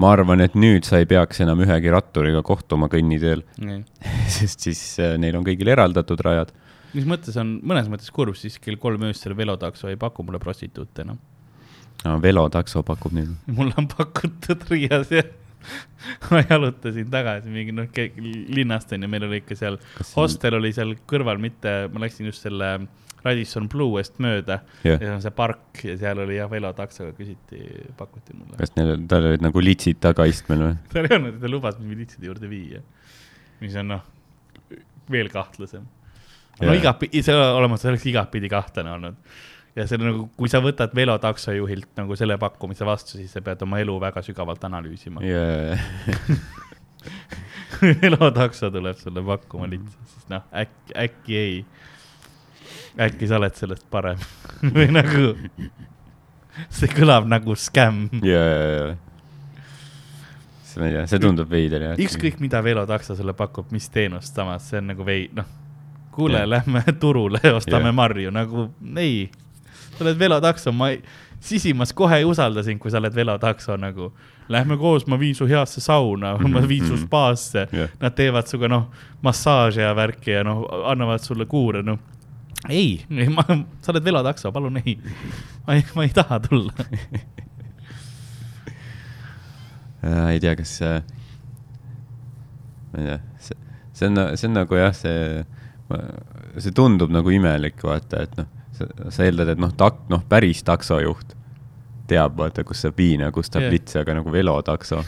ma 0.00 0.10
arvan, 0.12 0.42
et 0.44 0.54
nüüd 0.58 0.86
sa 0.88 1.00
ei 1.00 1.08
peaks 1.08 1.40
enam 1.44 1.60
ühegi 1.64 1.92
ratturiga 1.92 2.42
kohtuma 2.46 2.88
kõnniteel, 2.92 3.42
nii. 3.60 3.82
sest 4.36 4.66
siis 4.66 4.80
äh, 5.02 5.16
neil 5.20 5.36
on 5.38 5.46
kõigil 5.46 5.70
eraldatud 5.72 6.20
rajad. 6.24 6.52
mis 6.96 7.08
mõttes 7.08 7.36
on 7.40 7.58
mõnes 7.66 7.90
mõttes 7.92 8.12
kurb, 8.14 8.36
siis 8.38 8.58
kell 8.62 8.80
kolm 8.80 9.08
öösel 9.08 9.36
velotakso 9.36 9.90
ei 9.92 9.98
paku 10.00 10.24
mulle 10.24 10.40
prostituute 10.42 11.04
enam 11.04 11.20
no.. 12.04 12.18
velotakso 12.22 12.82
pakub 12.86 13.16
neile. 13.16 13.36
mulle 13.58 13.76
on 13.76 13.88
pakutud 13.92 14.64
Riias 14.70 15.12
ja 15.12 15.24
ma 16.30 16.42
jalutasin 16.44 17.08
tagasi 17.12 17.52
mingi 17.52 17.74
noh, 17.74 17.88
linnast 18.56 18.92
onju, 18.94 19.10
meil 19.10 19.26
oli 19.28 19.42
ikka 19.42 19.58
seal, 19.58 19.80
hostel 20.14 20.58
oli 20.60 20.72
seal 20.76 20.94
kõrval, 21.08 21.40
mitte, 21.42 21.74
ma 21.92 22.04
läksin 22.04 22.30
just 22.30 22.46
selle 22.46 22.76
Radisson 23.26 23.66
Blu 23.70 23.88
eest 24.00 24.20
mööda 24.22 24.60
jah, 24.84 24.96
ja 24.96 25.00
see 25.00 25.14
on 25.14 25.24
see 25.24 25.34
park 25.34 25.82
ja 25.86 25.96
seal 26.00 26.20
oli 26.22 26.38
jah, 26.38 26.50
velotaksoga 26.50 27.14
küsiti, 27.16 27.62
pakuti 27.98 28.36
mulle. 28.36 28.58
kas 28.60 28.74
neil, 28.78 28.94
tal 29.10 29.30
olid 29.32 29.44
nagu 29.44 29.62
litsid 29.64 30.00
tagaistmel 30.04 30.62
või? 30.68 30.76
tal 30.92 31.08
ei 31.08 31.18
olnud, 31.18 31.40
ta 31.42 31.50
lubas 31.50 31.80
mind 31.80 31.94
militside 31.94 32.30
juurde 32.30 32.50
viia, 32.50 32.82
mis 33.62 33.76
on 33.80 33.90
noh, 33.96 34.06
veel 35.12 35.30
kahtlasem. 35.32 35.84
no 36.62 36.76
igatpidi, 36.76 37.24
see 37.26 37.36
olemas, 37.36 37.82
see 37.82 37.92
oleks 37.92 38.08
igatpidi 38.12 38.50
kahtlane 38.52 38.94
olnud. 38.94 39.36
Ja 39.76 39.84
see 39.86 39.98
on 40.00 40.06
nagu, 40.08 40.26
kui 40.38 40.50
sa 40.50 40.60
võtad 40.64 40.94
velotaksojuhilt 40.96 41.90
nagu 42.00 42.16
selle 42.18 42.38
pakkumise 42.40 42.86
vastu, 42.88 43.18
siis 43.20 43.34
sa 43.36 43.42
pead 43.44 43.62
oma 43.66 43.80
elu 43.82 43.96
väga 44.00 44.22
sügavalt 44.24 44.64
analüüsima. 44.68 45.20
kui 47.76 47.92
velotakso 48.02 48.70
tuleb 48.72 48.98
sulle 49.00 49.24
pakkuma 49.26 49.68
lihtsalt, 49.70 50.14
siis 50.14 50.30
noh, 50.32 50.46
äkki, 50.64 50.96
äkki 51.04 51.40
ei. 51.40 51.58
äkki 53.06 53.28
sa 53.28 53.40
oled 53.40 53.58
sellest 53.58 53.88
parem 53.92 54.22
või 54.76 54.88
nagu, 54.96 55.34
see 56.72 56.88
kõlab 56.96 57.28
nagu 57.28 57.58
skämm. 57.60 58.24
ja, 58.24 58.42
ja, 58.48 58.88
see, 60.64 60.80
ma 60.80 60.88
ei 60.88 60.98
tea, 60.98 61.06
see 61.12 61.22
tundub 61.28 61.52
veider 61.52 61.90
jah. 61.90 62.00
ükskõik, 62.08 62.40
mida 62.40 62.64
velotakso 62.64 63.18
sulle 63.18 63.36
pakub, 63.36 63.68
mis 63.76 63.92
teenust 63.92 64.32
samas, 64.40 64.70
see 64.72 64.80
on 64.80 64.94
nagu 64.94 65.04
vei-, 65.04 65.28
noh, 65.36 65.52
kuule 66.16 66.46
lähme 66.48 66.80
turule, 67.00 67.40
ostame 67.52 67.92
Jah. 67.92 67.94
marju, 67.94 68.30
nagu 68.32 68.70
ei. 68.96 69.26
Sa 69.96 70.04
oled 70.04 70.18
velotakso, 70.18 70.72
ma 70.72 70.90
ei, 70.92 71.00
sisimas 71.40 71.92
kohe 71.96 72.16
ei 72.20 72.24
usalda 72.24 72.62
sind, 72.62 72.80
kui 72.82 72.90
sa 72.92 72.98
oled 73.00 73.14
velotakso 73.14 73.76
nagu. 73.80 74.12
Lähme 74.52 74.76
koos, 74.78 75.06
ma 75.10 75.18
viin 75.18 75.34
su 75.34 75.46
heasse 75.50 75.80
sauna, 75.82 76.36
ma 76.38 76.60
viin 76.68 76.84
su 76.86 76.94
mhm. 76.94 77.06
spaasse. 77.06 77.66
Jah. 77.72 77.90
Nad 78.00 78.14
teevad 78.18 78.46
sinuga 78.50 78.68
noh, 78.70 78.84
massaaži 79.26 79.80
ja 79.82 79.94
värki 79.96 80.30
ja 80.36 80.44
noh, 80.46 80.64
annavad 80.90 81.24
sulle 81.24 81.46
kuure, 81.50 81.82
noh. 81.86 81.98
ei, 82.68 83.04
ei, 83.10 83.28
ma, 83.30 83.44
sa 83.82 83.92
oled 83.92 84.04
velotakso, 84.06 84.52
palun 84.54 84.76
ei. 84.84 84.96
ma 85.66 85.74
ei, 85.78 85.84
ma 85.94 86.06
ei 86.06 86.14
taha 86.14 86.40
tulla. 86.46 86.72
äh,. 90.06 90.30
ei 90.32 90.40
tea, 90.42 90.56
kas 90.58 90.78
see, 90.80 90.96
ma 92.92 93.02
ei 93.02 93.06
tea, 93.10 93.20
see, 93.48 93.56
see 93.92 94.10
on, 94.10 94.24
see 94.34 94.48
on 94.50 94.54
nagu 94.60 94.78
jah, 94.78 94.94
see, 94.96 95.44
see 96.58 96.74
tundub 96.74 97.10
nagu 97.14 97.30
imelik, 97.34 97.78
vaata, 97.86 98.24
et 98.26 98.38
noh, 98.40 98.50
sa, 98.76 99.24
eeldad, 99.24 99.54
et 99.54 99.60
noh, 99.62 99.72
tak-, 99.76 100.04
noh, 100.12 100.22
päris 100.28 100.62
taksojuht 100.66 101.34
teab, 102.10 102.36
vaata, 102.38 102.64
kus 102.66 102.84
saab 102.84 102.98
viina, 102.98 103.32
kus 103.34 103.50
saab 103.50 103.66
yeah. 103.66 103.74
litsi, 103.74 103.98
aga 104.00 104.20
nagu 104.20 104.32
velotakso. 104.32 105.02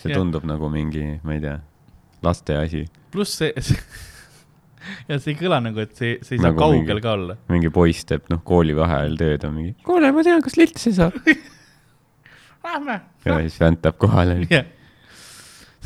see 0.00 0.10
yeah. 0.10 0.18
tundub 0.18 0.46
nagu 0.48 0.70
mingi, 0.72 1.04
ma 1.24 1.36
ei 1.36 1.42
tea, 1.44 1.56
laste 2.26 2.58
asi, 2.58 2.84
pluss 3.14 3.38
see, 3.40 3.52
see, 3.66 3.78
ja 5.08 5.18
see 5.18 5.34
ei 5.34 5.38
kõla 5.40 5.60
nagu, 5.64 5.82
et 5.82 5.94
see, 5.98 6.16
see 6.22 6.36
ei 6.36 6.42
saa 6.42 6.50
Nagu 6.50 6.62
kaugel 6.62 6.82
mingi- 6.82 7.04
ka 7.04 7.16
olla. 7.18 7.38
mingi 7.52 7.72
poiss 7.74 8.08
teeb 8.08 8.30
noh, 8.32 8.42
koolivaheajal 8.46 9.18
tööd 9.22 9.46
on 9.48 9.54
mingi, 9.60 9.76
kuule, 9.86 10.12
ma 10.14 10.26
tean, 10.26 10.42
kas 10.44 10.58
litsi 10.60 10.94
saab. 10.96 11.18
Lähme. 12.66 13.00
ja 13.22 13.38
siis 13.44 13.60
väntab 13.62 13.98
kohale. 14.02 14.40
jah, 14.50 14.66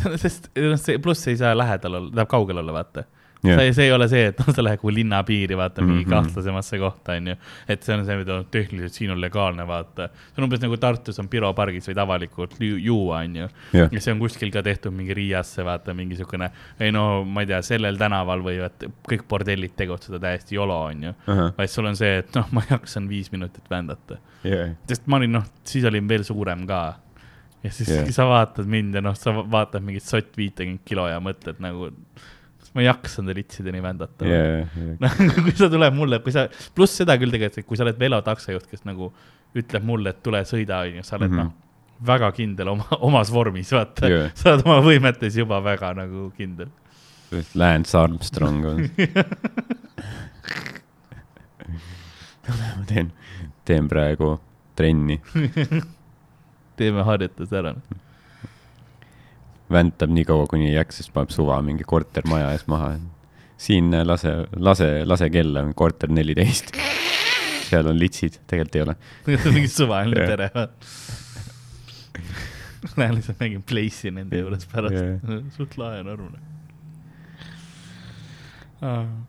sest 0.22 0.48
noh, 0.56 0.78
see 0.80 1.00
pluss 1.02 1.28
ei 1.28 1.36
saa 1.40 1.52
lähedal 1.56 2.00
olla, 2.00 2.14
tahab 2.14 2.32
kaugel 2.38 2.62
olla, 2.62 2.76
vaata. 2.80 3.04
Jah. 3.42 3.56
see, 3.56 3.72
see 3.72 3.86
ei 3.88 3.92
ole 3.92 4.08
see, 4.12 4.26
et 4.30 4.40
noh, 4.42 4.50
sa 4.52 4.64
lähed 4.64 4.80
kuhugi 4.82 4.98
linna 4.98 5.22
piiri, 5.24 5.56
vaata 5.56 5.80
mingi 5.80 6.04
mm. 6.04 6.10
-hmm. 6.10 6.26
kahtlasemasse 6.28 6.78
kohta, 6.78 7.16
onju. 7.16 7.36
et 7.68 7.82
see 7.82 7.96
on 7.96 8.04
see, 8.04 8.16
mida 8.20 8.38
tehniliselt 8.50 8.98
siin 8.98 9.14
on 9.14 9.20
legaalne, 9.20 9.66
vaata. 9.66 10.08
see 10.12 10.42
on 10.42 10.48
umbes 10.48 10.60
nagu 10.60 10.76
Tartus 10.76 11.18
on 11.22 11.28
Piro 11.32 11.52
pargis 11.56 11.88
võid 11.88 12.02
avalikult 12.04 12.56
juua, 12.60 13.22
onju. 13.24 13.48
jah, 13.72 13.88
ja 13.92 14.00
see 14.00 14.12
on 14.12 14.20
kuskil 14.20 14.52
ka 14.52 14.62
tehtud 14.62 14.92
mingi 14.92 15.16
Riiasse, 15.16 15.64
vaata 15.64 15.94
mingi 15.94 16.20
siukene, 16.20 16.50
ei 16.80 16.92
no 16.92 17.24
ma 17.24 17.44
ei 17.44 17.50
tea, 17.52 17.62
sellel 17.64 17.96
tänaval 18.00 18.44
võivad 18.44 18.88
kõik 19.08 19.24
bordellid 19.28 19.76
tegutseda 19.76 20.20
täiesti 20.20 20.60
jolo, 20.60 20.82
onju. 20.90 21.14
vaid 21.56 21.72
sul 21.72 21.88
on 21.88 21.96
see, 21.96 22.18
et 22.20 22.36
noh, 22.36 22.48
ma 22.52 22.64
jaksan 22.70 23.08
viis 23.08 23.32
minutit 23.32 23.64
vändata 23.70 24.20
jah, 24.46 24.74
sest 24.88 25.08
ma 25.10 25.20
olin 25.20 25.38
noh, 25.38 25.46
siis 25.66 25.86
olin 25.88 26.08
veel 26.08 26.24
suurem 26.26 26.66
ka. 26.68 26.80
ja 27.64 27.72
siis 27.72 27.90
yeah. 27.92 28.10
sa 28.14 28.26
vaatad 28.28 28.68
mind 28.70 28.96
ja 28.96 29.02
noh, 29.04 29.16
sa 29.18 29.34
va- 29.36 29.46
vaatad 29.58 29.84
mingit 29.84 30.06
sott 30.06 30.36
viitekümmet 30.36 30.84
kilo 30.88 31.06
ja 31.10 31.20
mõtled 31.24 31.60
nagu, 31.60 31.90
ma 32.74 32.82
ei 32.82 32.86
jaksa 32.86 33.22
nende 33.22 33.34
litsideni 33.40 33.80
vändata. 33.82 34.26
jah, 34.28 34.76
noh, 35.00 35.16
kui 35.44 35.54
sa 35.58 35.68
tuled 35.72 35.94
mulle, 35.96 36.20
kui 36.24 36.32
sa, 36.34 36.46
pluss 36.76 37.00
seda 37.02 37.16
küll 37.20 37.32
tegelikult, 37.34 37.58
et 37.64 37.66
kui 37.68 37.76
sa 37.80 37.84
oled 37.86 37.98
velotaksojuht, 38.00 38.66
kes 38.70 38.84
nagu 38.88 39.10
ütleb 39.58 39.84
mulle, 39.86 40.12
et 40.14 40.22
tule 40.22 40.40
sõida, 40.46 40.82
onju, 40.86 41.02
sa 41.06 41.16
oled 41.18 41.30
mm 41.30 41.34
Mhm. 41.34 41.40
-hmm. 41.40 41.50
noh, 41.50 42.06
väga 42.06 42.32
kindel 42.32 42.68
oma, 42.68 42.86
omas 43.08 43.32
vormis, 43.32 43.72
vaata 43.72 44.08
yeah.. 44.08 44.30
sa 44.34 44.52
oled 44.54 44.66
oma 44.66 44.80
võimetes 44.86 45.36
juba 45.36 45.60
väga 45.64 45.94
nagu 45.94 46.30
kindel. 46.36 46.70
Lance 47.54 47.94
Armstrong 47.98 48.64
on. 48.66 48.78
ma 52.48 52.84
teen, 52.86 53.12
teen 53.64 53.88
praegu 53.88 54.40
trenni, 54.78 55.20
teeme 56.78 57.02
harjutuse 57.06 57.58
ära. 57.60 57.74
Väntab 59.72 60.12
nii 60.14 60.26
kaua, 60.28 60.46
kuni 60.50 60.70
ei 60.70 60.76
jaksa, 60.76 61.02
siis 61.02 61.12
paneb 61.14 61.32
suva 61.34 61.60
mingi 61.64 61.86
kortermaja 61.86 62.52
ees 62.54 62.66
maha. 62.70 62.96
siin 63.60 63.94
äh, 63.94 64.04
lase, 64.06 64.32
lase, 64.56 64.90
lase 65.04 65.30
kella, 65.30 65.64
korter 65.76 66.10
neliteist. 66.10 66.72
seal 67.68 67.86
on 67.86 67.98
litsid, 67.98 68.40
tegelikult 68.50 68.76
ei 68.76 68.82
ole. 68.86 68.96
mingi 69.52 69.68
suvaline 69.68 70.26
tere, 70.32 70.50
vaata. 70.54 70.86
Lähen 72.96 73.14
lihtsalt 73.18 73.40
mängin 73.40 73.62
Place'i 73.62 74.10
nende 74.14 74.40
juures 74.40 74.64
pärast 74.70 75.52
suht 75.56 75.76
lahe 75.78 76.00
on 76.00 76.08
arvune. 76.14 76.40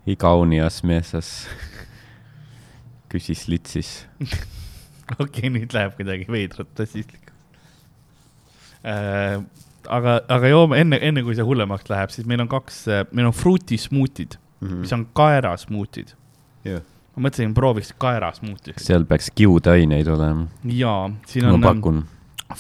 Igaunias 0.08 0.80
meesas 0.88 1.34
küsis 3.12 3.48
litsis. 3.52 3.90
okei, 5.22 5.50
nüüd 5.52 5.74
läheb 5.76 5.98
kuidagi 5.98 6.30
veidralt 6.32 6.80
rassistlikuks. 6.80 7.36
aga, 9.92 10.20
aga 10.32 10.52
joome 10.52 10.80
enne, 10.82 11.00
enne 11.02 11.24
kui 11.26 11.36
see 11.38 11.46
hullemaks 11.46 11.90
läheb, 11.92 12.14
siis 12.14 12.28
meil 12.30 12.44
on 12.46 12.50
kaks, 12.52 12.86
meil 13.12 13.30
on 13.30 13.36
fruuti 13.36 13.78
smuutid, 13.82 14.38
mis 14.62 14.94
on 14.96 15.08
kaerasmuutid. 15.18 16.16
jah, 16.68 16.84
ma 17.16 17.28
mõtlesin, 17.28 17.54
prooviks 17.58 17.94
kaerasmuuti. 18.02 18.78
seal 18.82 19.06
peaks 19.10 19.32
kiudaineid 19.36 20.08
olema, 20.12 20.48
jaa, 20.78 21.10
siin 21.28 21.48
ma 21.50 21.58
on, 21.58 21.66
pakun. 21.68 22.04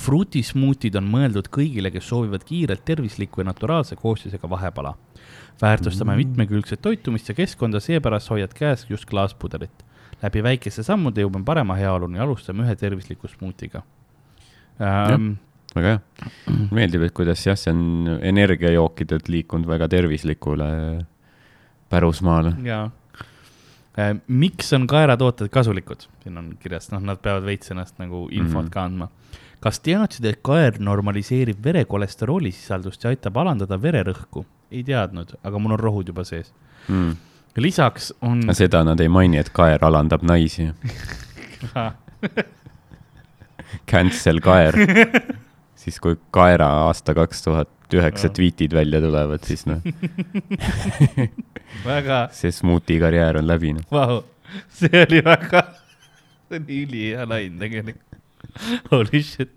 fruutismuutid 0.05 0.95
on 0.99 1.07
mõeldud 1.11 1.47
kõigile, 1.51 1.91
kes 1.93 2.09
soovivad 2.11 2.43
kiirelt 2.47 2.83
tervislikku 2.87 3.43
ja 3.43 3.49
naturaalse 3.51 3.95
koostisega 3.99 4.49
vahepala. 4.49 4.95
väärtustame 5.61 6.15
Mm. 6.15 6.17
mitmekülgset 6.17 6.81
toitumist 6.81 7.29
ja 7.29 7.35
keskkonda, 7.35 7.79
seepärast 7.79 8.29
hoiad 8.29 8.53
käes 8.53 8.85
just 8.89 9.05
klaaspudelit. 9.05 9.85
läbi 10.23 10.43
väikeste 10.43 10.83
sammude 10.83 11.21
jõuame 11.21 11.43
parema 11.45 11.75
heaoluni, 11.75 12.19
alustame 12.19 12.63
ühe 12.63 12.75
tervisliku 12.75 13.27
smuutiga 13.27 13.83
ähm,. 14.81 15.37
Väga 15.75 15.93
hea, 15.93 15.99
meeldib, 16.75 17.05
et 17.07 17.13
kuidas 17.15 17.45
jah, 17.45 17.57
see 17.59 17.71
on 17.73 18.17
energiajookidelt 18.21 19.29
liikunud 19.31 19.69
väga 19.69 19.87
tervislikule 19.91 20.67
pärusmaale. 21.91 22.55
jaa 22.63 22.89
äh,. 23.99 24.15
miks 24.27 24.73
on 24.73 24.87
kaeratooted 24.87 25.49
kasulikud? 25.49 26.07
siin 26.23 26.37
on 26.37 26.57
kirjas, 26.59 26.91
noh, 26.91 27.01
nad 27.03 27.17
peavad 27.23 27.45
veits 27.47 27.71
ennast 27.71 27.99
nagu 27.99 28.27
infot 28.31 28.63
mm. 28.63 28.67
-hmm. 28.67 28.73
ka 28.73 28.83
andma. 28.83 29.07
kas 29.59 29.79
teadsid, 29.79 30.25
et 30.25 30.39
kaer 30.43 30.79
normaliseerib 30.79 31.63
vere 31.63 31.85
kolesterooli 31.85 32.51
sisaldust 32.51 33.03
ja 33.03 33.09
aitab 33.09 33.37
alandada 33.37 33.77
vererõhku? 33.81 34.45
ei 34.71 34.83
teadnud, 34.83 35.35
aga 35.43 35.59
mul 35.59 35.71
on 35.75 35.79
rohud 35.79 36.07
juba 36.07 36.23
sees. 36.23 36.53
Mm. 36.87 37.15
lisaks 37.57 38.13
on 38.21 38.43
seda 38.55 38.83
nad 38.83 38.99
ei 38.99 39.07
maini, 39.09 39.37
et 39.37 39.49
kaer 39.49 39.85
alandab 39.85 40.23
naisi. 40.23 40.71
Cancel 43.91 44.39
kaer. 44.39 44.75
siis, 45.81 45.99
kui 46.03 46.17
kaera 46.35 46.69
aasta 46.87 47.15
kaks 47.17 47.45
tuhat 47.47 47.71
üheksa 47.91 48.29
Jah. 48.29 48.35
tweetid 48.37 48.75
välja 48.75 49.01
tulevad, 49.03 49.43
siis 49.47 49.65
noh, 49.67 49.81
väga, 51.89 52.23
see 52.35 52.53
smuuti 52.55 52.99
karjäär 53.01 53.41
on 53.41 53.49
läbi 53.49 53.73
noh. 53.77 53.87
vau, 53.91 54.21
see 54.71 55.03
oli 55.03 55.23
väga, 55.25 55.65
see 56.47 56.61
oli 56.61 56.81
ülihea 56.85 57.27
lain 57.29 57.59
tegelikult. 57.61 58.07
Holy 58.91 59.21
shit. 59.23 59.51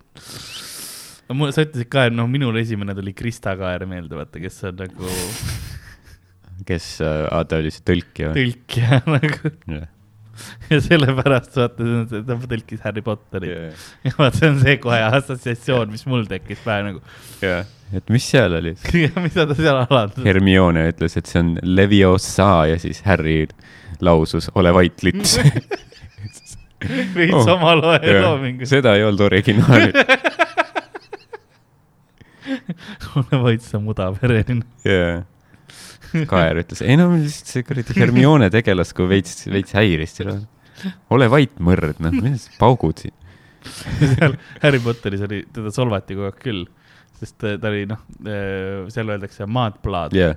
mul, 1.33 1.51
sa 1.55 1.65
ütlesid 1.65 1.89
ka, 1.91 2.05
et 2.09 2.15
noh, 2.15 2.27
minul 2.31 2.55
esimene 2.61 2.95
tuli 2.97 3.15
Krista 3.17 3.55
Kaer 3.59 3.87
meelde, 3.89 4.17
vaata, 4.19 4.41
kes 4.43 4.61
on 4.69 4.83
nagu 4.83 5.15
kes, 6.67 6.85
aa 7.03 7.43
ta 7.47 7.59
oli 7.59 7.71
see 7.73 7.83
tõlkija 7.87 8.31
või? 8.31 8.45
tõlkija 8.45 9.01
nagu 9.15 9.51
jah, 9.75 9.87
ja 10.71 10.79
sellepärast 10.83 11.55
vaata, 11.59 12.03
ta 12.11 12.37
tõlkis 12.51 12.83
Harry 12.85 13.03
Potteri 13.05 13.51
ja 13.53 14.13
vaata, 14.19 14.37
see 14.39 14.49
on 14.51 14.59
see 14.63 14.77
kohe 14.83 14.99
assotsiatsioon, 15.07 15.91
mis 15.93 16.05
mul 16.09 16.25
tekkis 16.29 16.61
pähe 16.65 16.85
nagu, 16.89 17.01
et 17.95 18.13
mis 18.13 18.25
seal 18.31 18.57
oli? 18.59 18.75
mida 19.25 19.45
ta 19.49 19.57
seal 19.57 19.81
alandas. 19.85 20.23
Hermione 20.25 20.87
ütles, 20.91 21.17
et 21.19 21.29
see 21.31 21.41
on 21.43 21.55
Leviosa 21.63 22.49
ja 22.71 22.79
siis 22.81 23.03
Harry 23.07 23.45
lausus 24.03 24.49
ole 24.59 24.73
vait 24.75 25.05
lits. 25.05 25.37
veits 27.15 27.33
Oh, 27.33 27.47
oma 27.55 27.71
loe 27.79 27.99
loomingus. 28.21 28.69
seda 28.69 28.95
ei 28.97 29.05
olnud 29.07 29.23
originaali. 29.25 29.93
ole 33.15 33.39
vait 33.45 33.63
sa 33.63 33.79
mudavereline. 33.81 34.65
jaa. 34.85 35.23
Kaer 36.29 36.61
ütles, 36.63 36.81
ei 36.85 36.97
no 36.99 37.09
lihtsalt 37.13 37.51
see 37.51 37.65
kuradi 37.67 37.97
Hermione 37.97 38.49
tegelasku 38.53 39.07
veits, 39.11 39.45
veits 39.51 39.75
häiris. 39.75 40.17
ole 41.15 41.29
vait, 41.31 41.53
mõrd, 41.63 42.01
noh, 42.03 42.15
mis 42.23 42.49
paugud 42.59 43.03
siin. 43.03 43.15
seal 43.65 44.35
Harry 44.61 44.81
Potteris 44.83 45.23
oli, 45.25 45.43
teda 45.53 45.71
solvati 45.73 46.17
kogu 46.17 46.29
aeg 46.29 46.41
küll, 46.41 46.65
sest 47.19 47.39
ta 47.41 47.55
ta 47.61 47.71
oli 47.71 47.85
noh, 47.89 48.03
seal 48.93 49.09
öeldakse 49.15 49.47
maadplaad 49.49 50.15
yeah., 50.17 50.35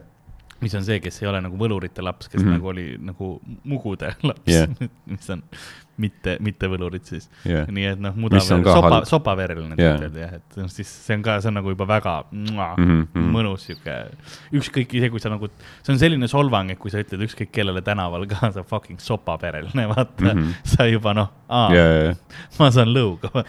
mis 0.60 0.74
on 0.74 0.86
see, 0.86 1.00
kes 1.00 1.22
ei 1.22 1.28
ole 1.30 1.42
nagu 1.44 1.58
võlurite 1.58 2.02
laps, 2.04 2.28
kes 2.28 2.40
mm. 2.40 2.46
-hmm. 2.46 2.56
nagu 2.56 2.72
oli 2.72 2.86
nagu 3.10 3.34
mugude 3.64 4.14
laps 4.30 4.52
yeah., 4.52 4.90
mis 5.06 5.30
on 5.34 5.44
mitte, 5.98 6.36
mitte 6.44 6.68
võlurid 6.70 7.04
siis. 7.08 7.26
jah, 7.46 7.66
nii 7.74 7.86
et 7.92 8.00
noh, 8.02 8.14
mudaver, 8.18 8.44
sopa 8.46 9.00
sopavereline 9.08 9.74
Jah. 9.74 9.98
tegelikult 9.98 10.20
jah, 10.22 10.34
et 10.38 10.58
noh, 10.60 10.70
siis 10.72 10.90
see 11.06 11.18
on 11.18 11.24
ka, 11.26 11.38
see 11.42 11.50
on 11.50 11.58
nagu 11.58 11.74
juba 11.74 11.88
väga 11.90 12.14
mua, 12.30 12.68
Mhm, 12.78 13.00
mhm. 13.06 13.28
mõnus 13.34 13.66
sihuke, 13.66 13.96
ükskõik 14.60 14.94
isegi 14.98 15.10
kui 15.14 15.22
sa 15.22 15.32
nagu, 15.32 15.50
see 15.82 15.94
on 15.94 16.00
selline 16.00 16.30
solvang, 16.30 16.70
et 16.74 16.80
kui 16.80 16.92
sa 16.94 17.02
ütled 17.02 17.24
ükskõik 17.26 17.50
kellele 17.54 17.82
tänaval 17.84 18.26
ka, 18.30 18.52
sa 18.54 18.64
fucking 18.66 19.02
sopavereline, 19.02 19.88
vaata 19.90 20.22
mm. 20.22 20.42
-hmm. 20.42 20.54
sa 20.76 20.86
juba 20.86 21.14
noh, 21.18 21.32
aa 21.48 21.68
ja, 21.74 21.86
ja, 21.88 22.14
ma 22.58 22.70
saan 22.74 22.94
lõuga. 22.94 23.44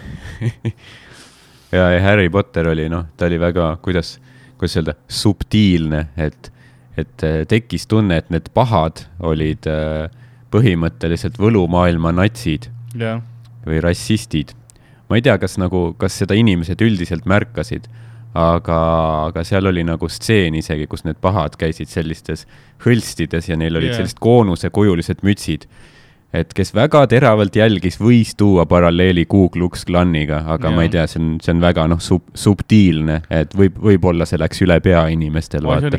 ja, 1.71 1.91
ja 1.93 2.01
Harry 2.01 2.29
Potter 2.29 2.71
oli 2.73 2.89
noh, 2.89 3.11
ta 3.17 3.29
oli 3.29 3.39
väga, 3.39 3.75
kuidas, 3.81 4.17
kuidas 4.57 4.79
öelda, 4.81 4.97
subtiilne, 5.07 6.07
et, 6.17 6.51
et 7.01 7.25
äh, 7.25 7.41
tekkis 7.49 7.87
tunne, 7.89 8.19
et 8.19 8.29
need 8.33 8.49
pahad 8.55 9.05
olid 9.19 9.67
äh, 9.69 10.09
põhimõtteliselt 10.53 11.37
võlumaailma 11.39 12.13
natsid 12.15 12.69
jah, 12.97 13.21
või 13.65 13.81
rassistid. 13.83 14.55
ma 15.09 15.17
ei 15.17 15.25
tea, 15.25 15.37
kas 15.41 15.57
nagu, 15.61 15.93
kas 15.99 16.17
seda 16.21 16.37
inimesed 16.37 16.81
üldiselt 16.85 17.25
märkasid, 17.29 17.87
aga, 18.37 18.79
aga 19.29 19.43
seal 19.47 19.69
oli 19.69 19.83
nagu 19.85 20.09
stseen 20.09 20.57
isegi, 20.59 20.87
kus 20.89 21.05
need 21.05 21.17
pahad 21.21 21.57
käisid 21.59 21.89
sellistes 21.89 22.45
hõlstides 22.85 23.49
ja 23.49 23.57
neil 23.57 23.75
olid 23.75 23.91
yeah. 23.91 24.01
sellised 24.01 24.21
koonusekujulised 24.21 25.23
mütsid. 25.25 25.65
Et 26.33 26.53
kes 26.53 26.71
väga 26.77 27.01
teravalt 27.09 27.55
jälgis, 27.57 27.97
võis 28.01 28.35
tuua 28.37 28.65
paralleeli 28.69 29.25
Ku 29.29 29.47
Klux 29.53 29.85
Klaniga, 29.89 30.43
aga 30.45 30.69
yeah. 30.69 30.75
ma 30.75 30.85
ei 30.85 30.91
tea, 30.93 31.05
see 31.09 31.21
on, 31.21 31.31
see 31.43 31.55
on 31.55 31.63
väga 31.63 31.87
noh 31.89 32.01
sub,, 32.03 32.27
subtiilne, 32.37 33.21
et 33.33 33.55
võib, 33.57 33.79
võib-olla 33.89 34.27
see 34.29 34.41
läks 34.41 34.61
üle 34.65 34.77
pea 34.85 35.07
inimestel, 35.13 35.65
et 35.79 35.89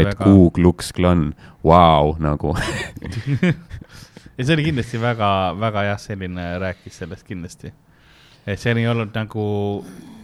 väga, 0.00 0.16
Ku 0.24 0.50
Klux 0.56 0.90
Klan, 0.96 1.28
vau, 1.66 2.16
nagu 2.22 2.56
ja 4.36 4.44
see 4.44 4.56
oli 4.56 4.66
kindlasti 4.68 5.00
väga, 5.02 5.30
väga 5.60 5.86
jah, 5.92 6.02
selline 6.02 6.48
rääkis 6.62 6.98
sellest 7.02 7.26
kindlasti. 7.28 7.72
et 8.46 8.60
see 8.60 8.74
ei 8.74 8.88
olnud 8.90 9.14
nagu 9.14 9.46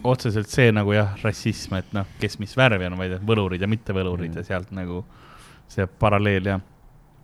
otseselt 0.03 0.51
see 0.51 0.71
nagu 0.75 0.91
jah, 0.95 1.15
rassism, 1.23 1.77
et 1.79 1.95
noh, 1.95 2.07
kes 2.19 2.37
mis 2.41 2.53
värvi 2.57 2.87
on, 2.89 2.99
vaid 2.99 3.17
et 3.17 3.25
võlurid 3.25 3.63
ja 3.63 3.69
mittevõlurid 3.71 4.35
ja 4.35 4.43
sealt 4.43 4.75
nagu 4.75 5.05
see 5.71 5.87
paralleel 5.87 6.51
jah. 6.51 6.61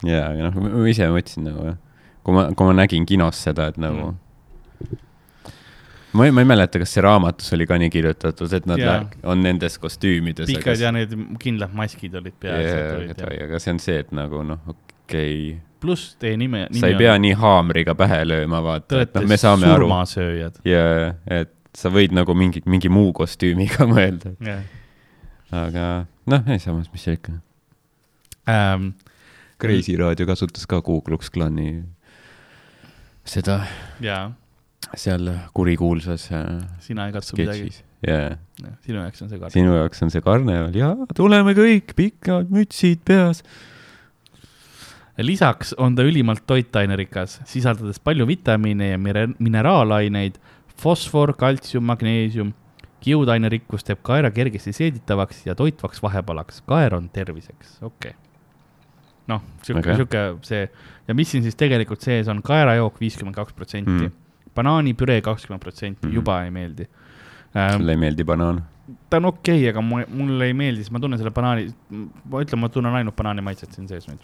ja, 0.07 0.25
aga 0.31 0.47
noh, 0.47 0.71
ma 0.71 0.87
ise 0.89 1.11
mõtlesin 1.11 1.47
nagu 1.51 1.67
jah, 1.67 1.77
kui 2.24 2.34
ma, 2.36 2.47
kui 2.55 2.65
ma 2.70 2.74
nägin 2.82 3.05
kinos 3.09 3.43
seda, 3.43 3.67
et 3.74 3.78
nagu 3.78 4.11
Mm. 4.11 4.97
ma 6.13 6.26
ei, 6.26 6.32
ma 6.34 6.41
ei 6.41 6.47
mäleta, 6.49 6.80
kas 6.82 6.93
see 6.95 7.01
raamatus 7.05 7.51
oli 7.53 7.65
ka 7.70 7.78
nii 7.78 7.89
kirjutatud, 7.93 8.53
et 8.57 8.65
nad 8.70 8.80
Jaa. 8.82 8.93
lä- 9.03 9.30
on 9.30 9.43
nendes 9.45 9.76
kostüümides. 9.78 10.47
pikad 10.49 10.80
ja 10.82 10.91
need 10.91 11.11
kindlad 11.39 11.74
maskid 11.78 12.15
olid 12.15 12.34
peas. 12.39 12.72
aga 13.43 13.59
see 13.59 13.72
on 13.74 13.80
see, 13.80 13.99
et 13.99 14.11
nagu 14.11 14.41
noh, 14.43 14.59
okei 14.67 15.51
okay., 15.51 15.59
pluss 15.80 16.15
teie 16.20 16.38
nime. 16.38 16.67
sa 16.80 16.88
ei 16.88 16.95
pea 16.95 17.13
nii 17.20 17.34
haamriga 17.38 17.93
pähe 17.95 18.24
lööma, 18.26 18.61
vaata, 18.63 18.88
Te 18.88 19.01
et 19.01 19.13
noh, 19.13 19.22
olete 19.22 19.30
me 19.30 19.38
saame 19.38 19.65
aru 19.70 19.86
surmasööjad. 19.88 20.57
ja, 20.65 21.13
et 21.28 21.53
sa 21.76 21.89
võid 21.93 22.11
nagu 22.11 22.34
mingi, 22.36 22.61
mingi 22.65 22.89
muu 22.89 23.13
kostüümiga 23.13 23.86
mõelda, 23.93 24.34
jah 24.41 24.63
aga 25.51 26.05
noh, 26.30 26.43
samas, 26.59 26.89
mis 26.93 27.03
seal 27.03 27.15
ikka. 27.20 27.38
ähm,. 28.49 28.91
Kreisi 29.59 29.97
raadio 29.99 30.26
kasutas 30.26 30.65
ka 30.65 30.82
Ku 30.82 31.01
Klux 31.01 31.30
Klani 31.30 31.84
seda 33.30 33.59
jaa, 34.03 34.30
seal 34.97 35.30
kurikuulsas 35.53 36.30
äh, 36.34 36.45
sina 36.84 37.07
ei 37.07 37.15
katsu 37.15 37.38
midagi. 37.38 37.71
jaa, 38.05 38.38
sinu 38.86 39.01
jaoks 39.03 39.25
on 39.25 39.32
see 39.32 39.41
ka. 39.41 39.51
sinu 39.53 39.75
jaoks 39.77 40.05
on 40.05 40.13
see 40.13 40.23
karneval 40.25 40.77
ja 40.77 40.93
tuleme 41.17 41.55
kõik, 41.57 41.93
pikad 41.97 42.53
mütsid 42.53 43.03
peas. 43.05 43.43
lisaks 45.19 45.75
on 45.77 45.97
ta 45.97 46.05
ülimalt 46.07 46.45
toitainerikas, 46.47 47.41
sisaldades 47.49 47.99
palju 47.99 48.27
vitamiine 48.27 48.93
ja 48.93 49.01
mineraalaineid, 49.01 50.39
fosfor, 50.80 51.36
kaltsium, 51.38 51.86
magneesium. 51.86 52.55
kiudainerikkus 52.99 53.86
teeb 53.88 54.01
kaera 54.03 54.32
kergesti 54.32 54.73
seeditavaks 54.75 55.45
ja 55.45 55.55
toitvaks 55.55 56.01
vahepalaks. 56.03 56.63
kaer 56.67 56.95
on 56.95 57.09
terviseks, 57.13 57.77
okei 57.82 58.15
okay.. 58.15 58.28
noh, 59.30 59.41
sihuke 59.65 59.95
sihuke 59.95 60.23
see 60.47 60.63
ja 61.07 61.15
mis 61.17 61.30
siin 61.32 61.43
siis 61.45 61.55
tegelikult 61.59 62.01
sees 62.05 62.27
on, 62.32 62.41
kaerajook 62.45 62.99
viiskümmend 63.01 63.36
kaks 63.38 63.53
protsenti 63.57 63.91
Mm., 64.09 64.11
banaanipüree 64.55 65.21
kakskümmend 65.23 65.61
protsenti, 65.63 66.07
Mhm. 66.07 66.13
juba 66.15 66.41
ei 66.43 66.51
meeldi 66.51 66.88
ähm,. 67.55 67.77
sulle 67.77 67.91
ei 67.95 67.97
meeldi 68.01 68.23
banaan? 68.27 68.63
ta 69.09 69.17
on 69.21 69.25
okei 69.30 69.59
okay,, 69.61 69.69
aga 69.69 69.82
mu- 69.86 70.07
mulle 70.17 70.45
ei 70.49 70.53
meeldi, 70.57 70.82
sest 70.84 70.91
ma 70.91 70.99
tunnen 70.99 71.19
selle 71.21 71.32
banaani, 71.32 71.67
ma 72.25 72.41
ütlen, 72.43 72.59
ma 72.59 72.69
tunnen 72.73 72.95
ainult 72.99 73.15
banaani 73.15 73.41
maitset 73.45 73.71
siin 73.77 73.88
sees 73.88 74.07
nüüd. 74.09 74.23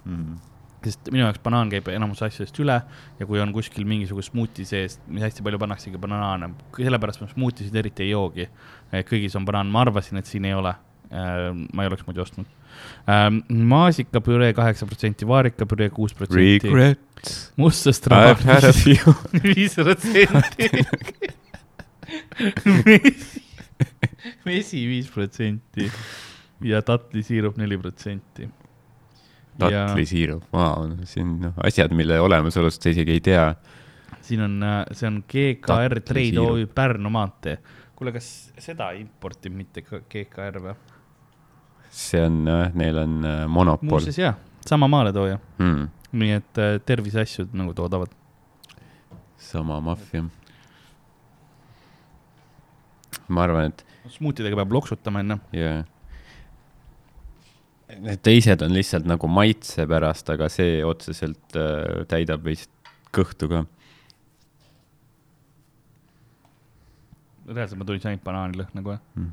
sest 0.86 1.08
minu 1.14 1.24
jaoks 1.24 1.39
banaan 1.41 1.70
käib 1.70 1.88
enamus 1.93 2.20
asjadest 2.26 2.58
üle 2.62 2.76
ja 3.20 3.26
kui 3.26 3.39
on 3.41 3.53
kuskil 3.53 3.86
mingisugust 3.89 4.30
smuuti 4.34 4.66
sees, 4.70 4.99
mis 5.08 5.24
hästi 5.26 5.41
palju 5.45 5.58
pannaksegi 5.62 5.97
banaane, 6.01 6.49
sellepärast 6.78 7.22
ma 7.24 7.28
smuutisid 7.32 7.76
eriti 7.82 8.03
ei 8.06 8.12
joogi. 8.12 8.49
kõigis 9.10 9.38
on 9.38 9.45
banaan, 9.45 9.68
ma 9.74 9.82
arvasin, 9.86 10.18
et 10.22 10.26
siin 10.30 10.45
ei 10.45 10.53
ole. 10.53 10.76
ma 11.74 11.84
ei 11.84 11.88
oleks 11.88 12.03
muidu 12.08 12.22
ostnud. 12.22 12.45
Maasikapüree 13.49 14.53
kaheksa 14.53 14.86
protsenti, 14.89 15.28
vaarikapüree 15.28 15.89
kuus 15.93 16.13
protsenti, 16.13 16.71
mustast 17.55 18.07
few. 18.84 19.13
viis 19.43 19.76
protsenti. 19.76 20.69
mesi 24.45 24.88
viis 24.88 25.09
protsenti 25.11 25.91
ja 26.65 26.82
tatlisiirup 26.82 27.57
neli 27.57 27.78
protsenti. 27.78 28.49
tatlisiirup, 29.59 30.43
vau, 30.53 30.89
siin 31.07 31.39
noh, 31.41 31.53
asjad, 31.63 31.93
mille 31.95 32.19
olemasolust 32.19 32.84
sa 32.84 32.91
isegi 32.91 33.11
ei 33.15 33.23
tea. 33.23 33.47
siin 34.21 34.41
on, 34.41 34.59
see 34.91 35.07
on 35.07 35.23
GKR 35.30 35.99
Trade. 36.01 36.39
OÜ 36.41 36.67
Pärnu 36.67 37.09
maantee. 37.09 37.57
kuule, 37.95 38.11
kas 38.11 38.51
seda 38.59 38.91
importib 38.97 39.53
mitte 39.55 39.86
ka 39.86 40.01
GKR 40.09 40.61
või? 40.63 40.76
See 41.96 42.22
on, 42.26 42.43
neil 42.76 42.98
on 43.00 43.24
äh, 43.24 43.41
monopol 43.48 43.96
muuseas 43.96 44.20
jah, 44.20 44.36
sama 44.68 44.89
maaletooja, 44.91 45.39
hmm,. 45.60 45.88
nii 46.20 46.38
et 46.39 46.62
äh, 46.62 46.78
terviseasju 46.86 47.48
nagu 47.56 47.74
toodavad. 47.78 48.12
sama 49.38 49.80
maffia. 49.80 50.26
ma 53.28 53.43
arvan, 53.48 53.72
et 53.72 53.86
smuutidega 54.18 54.60
peab 54.60 54.76
loksutama 54.76 55.24
enne. 55.24 55.39
jaa. 55.56 55.84
Need 57.96 58.20
teised 58.26 58.64
on 58.66 58.74
lihtsalt 58.74 59.06
nagu 59.08 59.28
maitse 59.30 59.86
pärast, 59.88 60.30
aga 60.34 60.50
see 60.52 60.82
otseselt 60.84 61.56
äh, 61.56 62.04
täidab 62.12 62.43
vist 62.43 62.72
kõhtu 63.16 63.50
ka. 63.52 63.64
reaalselt 67.46 67.78
ma 67.80 67.86
tundsin 67.88 68.12
ainult 68.12 68.26
banaanilõhna 68.26 68.84
kohe. 68.84 69.00
Mm. 69.16 69.32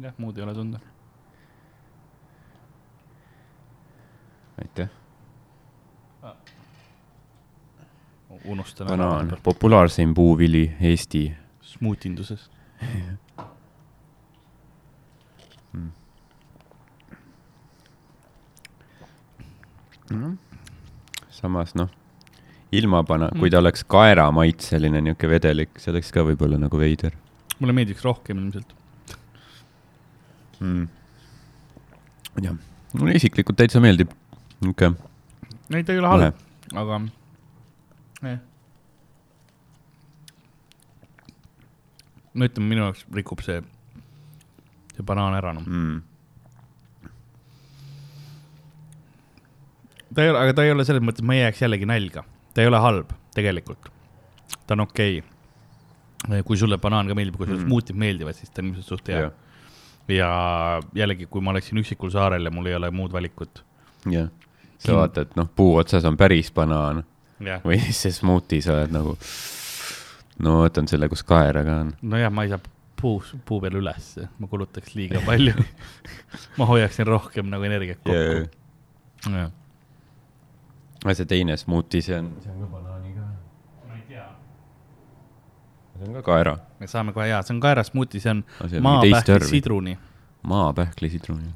jah, 0.00 0.14
muud 0.18 0.38
ei 0.38 0.44
ole 0.44 0.54
tunda. 0.54 0.80
aitäh. 4.60 4.88
unustan 8.44 8.86
banaan, 8.86 9.36
populaarseim 9.42 10.14
puuvili 10.14 10.72
Eesti. 10.80 11.32
smuutinduses. 11.60 12.50
samas 21.30 21.74
noh, 21.74 21.88
ilma 22.72 23.02
bana-, 23.02 23.30
kui 23.38 23.50
ta 23.50 23.58
oleks 23.58 23.84
kaeramaitseline 23.84 25.00
niisugune 25.00 25.30
vedelik, 25.30 25.78
see 25.78 25.92
oleks 25.92 26.10
ka 26.12 26.24
võib-olla 26.26 26.58
nagu 26.58 26.78
veider 26.78 27.14
mulle 27.60 27.76
meeldiks 27.76 28.04
rohkem 28.04 28.40
ilmselt. 28.40 28.74
mm.. 30.60 30.88
ma 32.30 32.36
ei 32.36 32.46
tea, 32.46 32.56
mulle 32.98 33.16
isiklikult 33.20 33.58
täitsa 33.60 33.82
meeldib, 33.82 34.12
niisugune 34.60 34.96
ei, 35.70 35.84
ta 35.86 35.94
ei 35.94 36.00
ole 36.02 36.10
halb, 36.10 36.38
aga 36.82 37.00
eh.. 38.30 38.38
no 42.34 42.48
ütleme, 42.48 42.70
minu 42.74 42.86
jaoks 42.86 43.04
rikub 43.16 43.42
see, 43.46 43.60
see 44.94 45.06
banaan 45.06 45.36
ära 45.38 45.54
noh. 45.56 45.66
mm.. 45.66 45.98
ta 50.14 50.26
ei 50.26 50.32
ole, 50.32 50.44
aga 50.44 50.56
ta 50.58 50.66
ei 50.66 50.74
ole 50.74 50.86
selles 50.88 51.04
mõttes, 51.06 51.26
ma 51.26 51.38
ei 51.38 51.44
jääks 51.46 51.64
jällegi 51.66 51.88
nälga, 51.90 52.24
ta 52.54 52.64
ei 52.64 52.70
ole 52.70 52.82
halb 52.82 53.14
tegelikult, 53.36 53.92
ta 54.66 54.76
on 54.76 54.86
okei 54.88 55.20
okay.. 55.22 56.42
kui 56.46 56.58
sulle 56.60 56.78
banaan 56.82 57.10
ka 57.10 57.16
meeldib, 57.18 57.38
kui 57.38 57.46
sulle 57.46 57.62
Mm. 57.62 57.68
smuutid 57.70 57.96
meeldivad, 57.98 58.36
siis 58.38 58.50
ta 58.50 58.62
on 58.62 58.72
ilmselt 58.72 58.90
suht 58.90 59.08
hea 59.08 59.28
jah, 59.28 59.38
ja 60.10 60.80
jällegi, 60.94 61.26
kui 61.30 61.42
ma 61.44 61.50
oleksin 61.54 61.78
üksikul 61.82 62.10
saarel 62.10 62.44
ja 62.44 62.50
mul 62.54 62.66
ei 62.66 62.74
ole 62.78 62.90
muud 62.90 63.12
valikut. 63.12 63.64
jah. 64.10 64.28
sa 64.78 64.92
Kind- 64.92 64.98
vaatad, 64.98 65.32
noh, 65.36 65.48
puu 65.56 65.76
otsas 65.76 66.04
on 66.08 66.16
päris 66.16 66.52
banaan 66.52 67.04
jah, 67.40 67.62
või 67.64 67.80
siis 67.84 68.00
see 68.06 68.12
smuuti, 68.20 68.60
sa 68.64 68.78
oled 68.78 68.94
nagu, 68.94 69.16
no 70.44 70.60
võtan 70.64 70.88
selle, 70.88 71.08
kus 71.12 71.22
kaera 71.26 71.64
ka 71.66 71.80
on. 71.84 71.94
nojah, 72.02 72.32
ma 72.32 72.46
ei 72.46 72.52
saa 72.54 72.60
puu, 73.00 73.22
puu 73.44 73.60
peal 73.60 73.80
ülesse, 73.80 74.28
ma 74.38 74.48
kulutaks 74.50 74.94
liiga 74.96 75.22
palju 75.26 75.54
ma 76.58 76.68
hoiaksin 76.68 77.08
rohkem 77.08 77.50
nagu 77.52 77.68
energiat 77.68 78.00
kokku. 78.04 78.48
jah. 79.28 79.52
aga 81.04 81.14
see 81.16 81.28
teine 81.28 81.56
smuuti, 81.60 82.02
see 82.04 82.18
on, 82.18 82.32
see 82.44 82.52
on 82.52 82.64
ka 82.64 82.72
banaaniga. 82.78 83.28
ma 83.88 83.94
ei 84.00 84.04
tea. 84.08 84.26
see 85.98 86.08
on 86.08 86.18
ka 86.20 86.26
kaera. 86.32 86.58
Me 86.80 86.86
saame 86.90 87.12
kohe, 87.16 87.28
jaa, 87.28 87.42
see 87.44 87.54
on 87.56 87.60
kaeras 87.62 87.90
smuuti, 87.92 88.20
see 88.20 88.30
on 88.34 88.44
Aga 88.60 88.68
see 88.72 88.78
on 88.80 88.86
mingi 88.86 89.10
teist 89.10 89.16
maapähkli 89.16 89.34
värvi. 89.34 89.50
sidruni. 89.50 89.98
maapähkli 90.42 91.10
sidruni. 91.12 91.50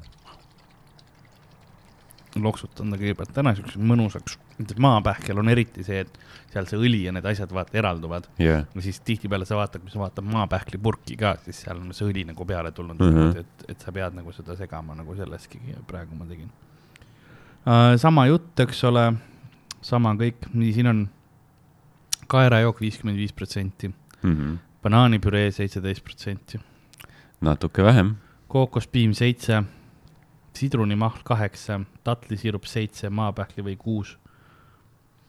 loksutan 2.35 2.91
ta 2.91 2.97
kõigepealt 2.99 3.31
täna 3.31 3.53
siukseks 3.55 3.79
mõnusaks, 3.79 4.33
maapähkel 4.83 5.39
on 5.39 5.47
eriti 5.49 5.85
see, 5.87 6.01
et 6.03 6.17
seal 6.51 6.67
see 6.67 6.79
õli 6.79 7.05
ja 7.05 7.13
need 7.15 7.25
asjad 7.31 7.51
vaata 7.55 7.77
eralduvad. 7.79 8.27
jah, 8.39 8.65
ja 8.75 8.83
siis 8.83 8.99
tihtipeale 9.07 9.47
sa 9.47 9.55
vaatad, 9.55 9.81
kui 9.85 9.93
sa 9.93 10.01
vaatad 10.03 10.27
maapähkli 10.27 10.77
purki 10.83 11.15
ka, 11.19 11.37
siis 11.45 11.61
seal 11.63 11.79
on 11.79 11.93
see 11.95 12.09
õli 12.09 12.25
nagu 12.27 12.45
peale 12.45 12.71
tulnud 12.75 12.99
mm, 12.99 13.15
-hmm. 13.15 13.39
et, 13.39 13.65
et 13.71 13.81
sa 13.81 13.91
pead 13.95 14.17
nagu 14.19 14.31
seda 14.35 14.55
segama 14.59 14.95
nagu 14.95 15.15
selleski 15.15 15.61
praegu 15.87 16.15
ma 16.15 16.25
tegin 16.25 16.51
uh,. 17.65 17.95
sama 17.97 18.27
jutt, 18.27 18.59
eks 18.59 18.83
ole, 18.83 19.13
sama 19.81 20.13
kõik, 20.19 20.51
nii 20.53 20.73
siin 20.73 20.87
on 20.91 21.07
kaerajook 22.27 22.81
viiskümmend 22.81 23.17
viis 23.17 23.33
protsenti, 23.33 23.93
Mhm. 24.25 24.55
Banaanipüree 24.85 25.49
seitseteist 25.51 26.03
protsenti, 26.05 26.59
natuke 27.41 27.83
vähem. 27.83 28.15
kookospiim 28.47 29.13
seitse, 29.17 29.63
sidrunimahl 30.53 31.23
kaheksa, 31.25 31.79
tatlisiirup 32.05 32.69
seitse, 32.69 33.09
maapähkli 33.09 33.65
või 33.65 33.75
kuus. 33.81 34.17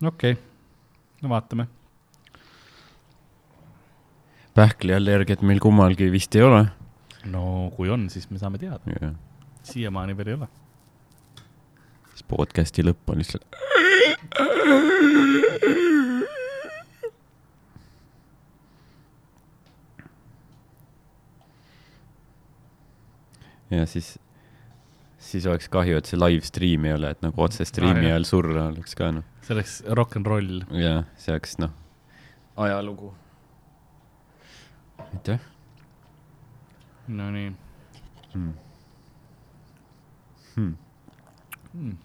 okei 0.04 0.32
okay., 0.32 0.42
no 1.22 1.32
vaatame 1.32 1.66
pähkliallergiat 4.57 5.42
meil 5.42 5.61
kummalgi 5.61 6.11
vist 6.12 6.36
ei 6.36 6.42
ole. 6.44 6.66
no 7.32 7.72
kui 7.76 7.88
on, 7.88 8.11
siis 8.12 8.28
me 8.30 8.38
saame 8.38 8.61
teada, 8.61 8.80
siiamaani 9.62 10.16
veel 10.16 10.34
ei 10.34 10.38
ole. 10.40 10.48
siis 12.12 12.28
podcast'i 12.28 12.84
lõpp 12.84 13.12
on 13.12 13.24
lihtsalt. 13.24 13.44
Ja 23.71 23.87
siis, 23.87 24.12
siis 25.19 25.47
oleks 25.47 25.69
kahju, 25.73 25.97
et 25.99 26.07
see 26.11 26.19
live 26.21 26.45
stream 26.47 26.85
ei 26.87 26.95
ole, 26.97 27.11
et 27.17 27.23
nagu 27.25 27.43
otse 27.43 27.64
stream'i 27.67 28.05
Ah, 28.05 28.09
jah. 28.11 28.17
ajal 28.17 28.29
surra 28.29 28.67
oleks 28.71 28.95
ka 28.99 29.11
noh. 29.19 29.25
see 29.43 29.55
oleks 29.57 29.77
rock 29.99 30.17
n 30.21 30.25
roll. 30.27 30.61
jah, 30.71 31.05
see 31.19 31.33
oleks 31.35 31.59
noh, 31.62 31.73
ajalugu. 32.57 33.12
aitäh 35.12 35.41
Nonii 37.09 37.53
hmm.. 38.35 38.53
Hmm. 40.57 40.73
mm.. 41.75 41.97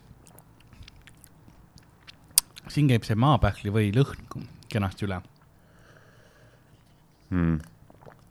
siin 2.69 2.89
käib 2.91 3.07
see 3.07 3.15
maapähkli 3.17 3.71
või 3.73 3.89
lõhn 3.95 4.45
kenasti 4.71 5.07
üle. 5.07 5.17
Hmm. 7.31 7.57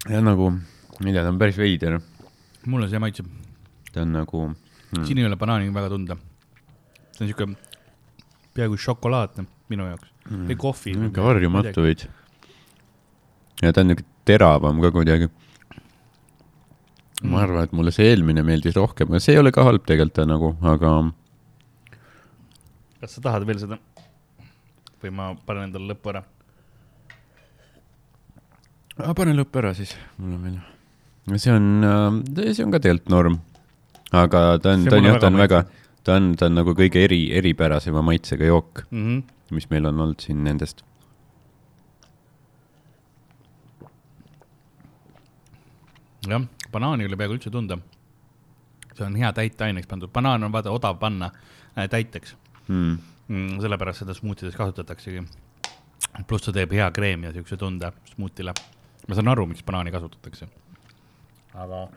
ja 0.08 0.20
nagu, 0.24 0.50
ma 0.52 1.08
ei 1.08 1.12
tea, 1.16 1.24
ta 1.24 1.32
on 1.32 1.40
päris 1.40 1.58
veider, 1.60 1.98
mulle 2.66 2.88
see 2.90 3.00
maitseb 3.02 3.26
ta 3.92 4.04
on 4.04 4.12
nagu 4.14 4.46
mm., 4.48 5.04
siin 5.04 5.18
ei 5.18 5.26
ole 5.26 5.36
banaani 5.36 5.74
väga 5.74 5.88
tunda. 5.94 6.16
see 7.12 7.24
on 7.24 7.32
siuke 7.32 7.48
peaaegu 8.54 8.78
šokolaadne 8.86 9.46
minu 9.72 9.86
jaoks 9.90 10.08
mm. 10.30 10.46
või 10.50 10.56
kohvi. 10.64 10.96
niisugune 10.96 11.26
harjumatu. 11.26 11.84
veits. 11.86 12.08
ja 13.62 13.72
ta 13.72 13.84
on 13.84 13.92
niisugune 13.92 14.08
teravam 14.30 14.80
ka 14.82 14.90
kuidagi. 14.94 15.30
ma 17.22 17.42
arvan, 17.44 17.64
et 17.64 17.72
mulle 17.76 17.92
see 17.94 18.10
eelmine 18.10 18.44
meeldis 18.46 18.76
rohkem, 18.76 19.10
aga 19.10 19.22
see 19.22 19.36
ei 19.36 19.42
ole 19.42 19.52
ka 19.52 19.64
halb 19.66 19.86
tegelikult 19.88 20.26
nagu, 20.30 20.54
aga 20.74 20.92
kas 23.00 23.16
sa 23.16 23.24
tahad 23.28 23.46
veel 23.48 23.62
seda? 23.62 23.80
või 25.00 25.14
ma 25.16 25.32
panen 25.46 25.68
endale 25.68 25.92
lõppu 25.92 26.12
ära? 26.12 26.24
aga 28.98 29.16
pane 29.16 29.34
lõpp 29.36 29.62
ära 29.62 29.74
siis, 29.76 29.96
mul 30.18 30.36
on 30.36 30.46
veel. 30.48 30.60
See 31.36 31.52
on, 31.52 32.22
see 32.36 32.64
on 32.64 32.70
ka 32.70 32.80
tegelikult 32.80 33.12
norm. 33.12 33.38
aga 34.12 34.58
ta 34.62 34.74
on, 34.74 34.84
ta 34.84 34.96
on 34.96 35.04
jah, 35.04 35.20
ta 35.20 35.26
on 35.26 35.36
väga 35.38 35.64
ta 36.04 36.16
on, 36.16 36.34
ta 36.36 36.48
on 36.48 36.58
nagu 36.58 36.74
kõige 36.74 37.04
eri, 37.04 37.20
eripärasema 37.36 38.02
maitsega 38.02 38.48
jook, 38.48 38.84
mm. 38.90 39.06
-hmm. 39.06 39.54
mis 39.54 39.70
meil 39.70 39.86
on 39.86 40.00
olnud 40.00 40.20
siin 40.20 40.44
nendest. 40.44 40.84
jah, 46.28 46.42
banaani 46.72 47.04
ei 47.04 47.08
ole 47.08 47.16
peaaegu 47.16 47.38
üldse 47.38 47.50
tunda. 47.50 47.78
see 48.94 49.06
on 49.06 49.16
hea 49.16 49.32
täiteaineks 49.32 49.86
pandud, 49.86 50.12
banaan 50.12 50.44
on 50.44 50.52
vaata 50.52 50.70
odav 50.70 50.98
panna 50.98 51.30
äh, 51.78 51.88
täiteks 51.88 52.36
Mm. 52.70 52.98
mm,. 53.28 53.60
sellepärast 53.60 53.98
seda 54.04 54.14
smuutides 54.14 54.56
kasutataksegi. 54.56 55.22
pluss 56.26 56.44
ta 56.44 56.52
teeb 56.52 56.72
hea 56.72 56.90
kreemi 56.90 57.26
ja 57.26 57.32
siukse 57.32 57.56
tunde 57.56 57.92
smuutile. 58.14 58.54
ma 59.08 59.14
saan 59.14 59.28
aru, 59.28 59.46
miks 59.46 59.62
banaani 59.66 59.90
kasutatakse. 59.90 60.46
aga. 61.54 61.88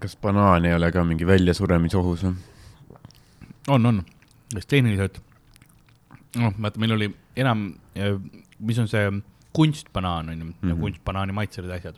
kas 0.00 0.16
banaan 0.22 0.64
ei 0.64 0.74
ole 0.74 0.92
ka 0.92 1.04
mingi 1.04 1.26
väljasuremisohus 1.26 2.24
või? 2.24 2.34
on, 3.68 3.86
on, 3.86 4.02
sest 4.54 4.68
tehniliselt, 4.68 5.20
noh, 6.36 6.54
vaata, 6.58 6.80
meil 6.80 6.96
oli 6.96 7.10
enam, 7.36 7.70
mis 8.58 8.78
on 8.78 8.88
see 8.88 9.10
kunstbanaan 9.58 10.28
on 10.28 10.38
ju 10.38 10.44
mm, 10.44 10.50
-hmm. 10.50 10.68
ja 10.68 10.74
Mhm. 10.74 10.80
kunstbanaani 10.80 11.32
maitselised 11.32 11.76
asjad. 11.76 11.96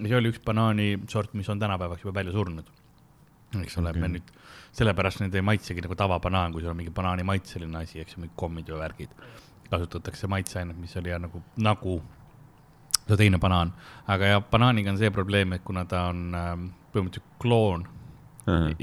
ja 0.00 0.08
see 0.08 0.16
oli 0.16 0.30
üks 0.30 0.40
banaanisort, 0.44 1.34
mis 1.34 1.48
on 1.48 1.58
tänapäevaks 1.58 2.04
juba 2.04 2.14
välja 2.14 2.32
surnud. 2.32 2.64
eks 3.62 3.78
ole 3.78 3.90
okay., 3.90 4.00
me 4.00 4.08
nüüd, 4.08 4.30
sellepärast 4.72 5.20
need 5.20 5.34
ei 5.34 5.42
maitsegi 5.42 5.80
nagu 5.80 5.94
tavabanaan, 5.94 6.52
kui 6.52 6.60
sul 6.62 6.70
on 6.70 6.76
mingi 6.76 6.90
banaanimaitseline 6.90 7.78
asi, 7.78 8.00
eks 8.00 8.16
ju, 8.16 8.20
mingid 8.20 8.36
kommid 8.36 8.68
või 8.68 8.78
värgid. 8.78 9.10
kasutatakse 9.70 10.26
maitseainet, 10.26 10.76
mis 10.76 10.96
oli 10.96 11.08
jah 11.08 11.20
nagu, 11.20 11.42
nagu 11.56 12.02
see 13.08 13.18
teine 13.20 13.40
banaan, 13.40 13.72
aga 14.10 14.34
jah, 14.34 14.44
banaaniga 14.50 14.92
on 14.92 15.00
see 15.00 15.10
probleem, 15.14 15.52
et 15.56 15.64
kuna 15.66 15.84
ta 15.88 16.06
on 16.12 16.24
ähm, 16.38 16.64
põhimõtteliselt 16.94 17.36
kloon, 17.42 17.84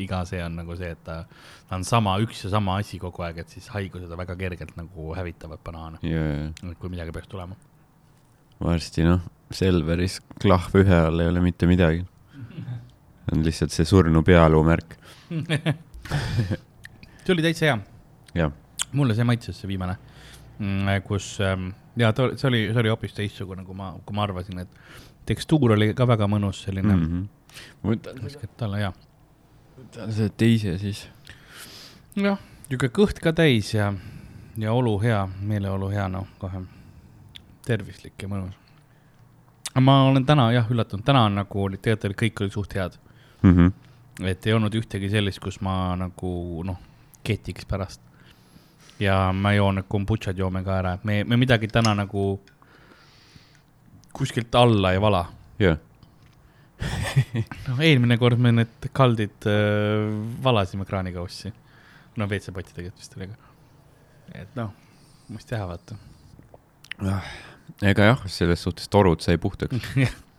iga 0.01 0.21
see 0.25 0.41
on 0.43 0.55
nagu 0.61 0.75
see, 0.77 0.91
et 0.95 1.01
ta, 1.05 1.21
ta 1.69 1.77
on 1.77 1.85
sama, 1.87 2.15
üks 2.23 2.45
ja 2.45 2.51
sama 2.53 2.79
asi 2.81 2.99
kogu 3.01 3.25
aeg, 3.25 3.43
et 3.43 3.53
siis 3.53 3.69
haigused 3.73 4.09
on 4.09 4.21
väga 4.21 4.35
kergelt 4.39 4.73
nagu 4.79 5.11
hävitavad 5.17 5.61
banaane, 5.65 6.01
jaa, 6.05 6.73
kui 6.79 6.93
midagi 6.93 7.13
peaks 7.15 7.29
tulema. 7.31 7.57
varsti 8.61 9.05
noh, 9.07 9.21
Selveris 9.51 10.19
klahv 10.41 10.77
ühe 10.81 10.97
all 11.07 11.21
ei 11.21 11.29
ole 11.29 11.43
mitte 11.43 11.69
midagi. 11.69 12.05
on 13.31 13.45
lihtsalt 13.45 13.73
see 13.73 13.85
surnu 13.87 14.23
pealuu 14.25 14.63
märk, 14.65 14.97
see 17.23 17.33
oli 17.33 17.45
täitsa 17.45 17.77
hea, 18.35 18.49
mulle 18.97 19.15
see 19.17 19.27
maitses, 19.27 19.61
see 19.61 19.69
viimane, 19.69 19.97
kus 21.07 21.39
ähm, 21.41 21.71
ja 21.97 22.11
ta, 22.13 22.29
see 22.37 22.47
oli, 22.47 22.59
see 22.73 22.79
oli 22.83 22.89
hoopis 22.93 23.13
teistsugune, 23.17 23.63
kui 23.65 23.75
ma, 23.75 23.93
kui 24.05 24.15
ma 24.15 24.23
arvasin, 24.27 24.59
et 24.59 24.69
tekstuur 25.25 25.73
oli 25.75 25.93
ka 25.97 26.05
väga 26.07 26.27
mõnus, 26.31 26.63
selline 26.67 26.93
mm 26.95 27.01
Mhm. 27.01 27.27
ma 27.83 27.91
võtan 27.91 28.15
-hmm., 28.15 28.23
raskelt 28.23 28.61
alla 28.61 28.77
hea. 28.77 28.93
võtan 29.79 30.11
selle 30.11 30.29
teise 30.37 30.77
siis. 30.77 31.07
jah, 32.15 32.37
niisugune 32.69 32.91
kõht 32.95 33.19
ka 33.19 33.33
täis 33.33 33.73
ja, 33.73 33.93
ja 34.57 34.73
olu 34.73 34.97
hea, 35.01 35.27
meeleolu 35.41 35.89
hea, 35.89 36.07
noh, 36.07 36.27
kohe 36.39 36.61
tervislik 37.65 38.13
ja 38.21 38.27
mõnus. 38.27 38.53
ma 39.79 40.03
olen 40.03 40.25
täna 40.25 40.51
jah 40.51 40.67
üllatunud, 40.69 41.03
täna 41.05 41.25
on 41.25 41.35
nagu, 41.35 41.69
tegelikult 41.81 42.05
olid 42.05 42.17
kõik 42.21 42.41
olid 42.41 42.51
suht 42.51 42.73
head, 42.75 42.97
Mhm. 43.43 43.67
et 44.27 44.47
ei 44.47 44.53
olnud 44.53 44.73
ühtegi 44.75 45.09
sellist, 45.09 45.39
kus 45.39 45.61
ma 45.61 45.95
nagu 45.95 46.63
noh, 46.63 46.77
ketiks 47.23 47.65
pärast. 47.65 48.01
Ja 49.01 49.17
ma 49.33 49.53
joon 49.55 49.79
need 49.79 49.89
kombutšad 49.91 50.37
joome 50.37 50.63
ka 50.65 50.77
ära, 50.77 50.95
et 50.97 51.05
me, 51.07 51.21
me 51.27 51.39
midagi 51.41 51.69
täna 51.71 51.93
nagu 51.97 52.25
kuskilt 54.13 54.55
alla 54.55 54.93
ei 54.93 55.01
vala. 55.01 55.25
jah, 55.61 55.77
noh, 57.67 57.81
eelmine 57.81 58.17
kord 58.21 58.41
me 58.41 58.53
need 58.55 58.89
kaldid 58.93 59.47
äh, 59.49 60.07
valasime 60.43 60.85
kraanikaussi. 60.89 61.53
no 62.17 62.27
WC-pottidega 62.27 62.91
vist 62.97 63.15
oli 63.17 63.29
ka. 63.31 63.53
et 64.43 64.57
noh, 64.59 64.73
mis 65.29 65.47
teha, 65.47 65.65
vaata. 65.69 65.97
ega 67.81 68.11
jah, 68.11 68.27
selles 68.27 68.67
suhtes 68.67 68.91
torud 68.91 69.23
sai 69.23 69.37
puhtaks. 69.41 69.95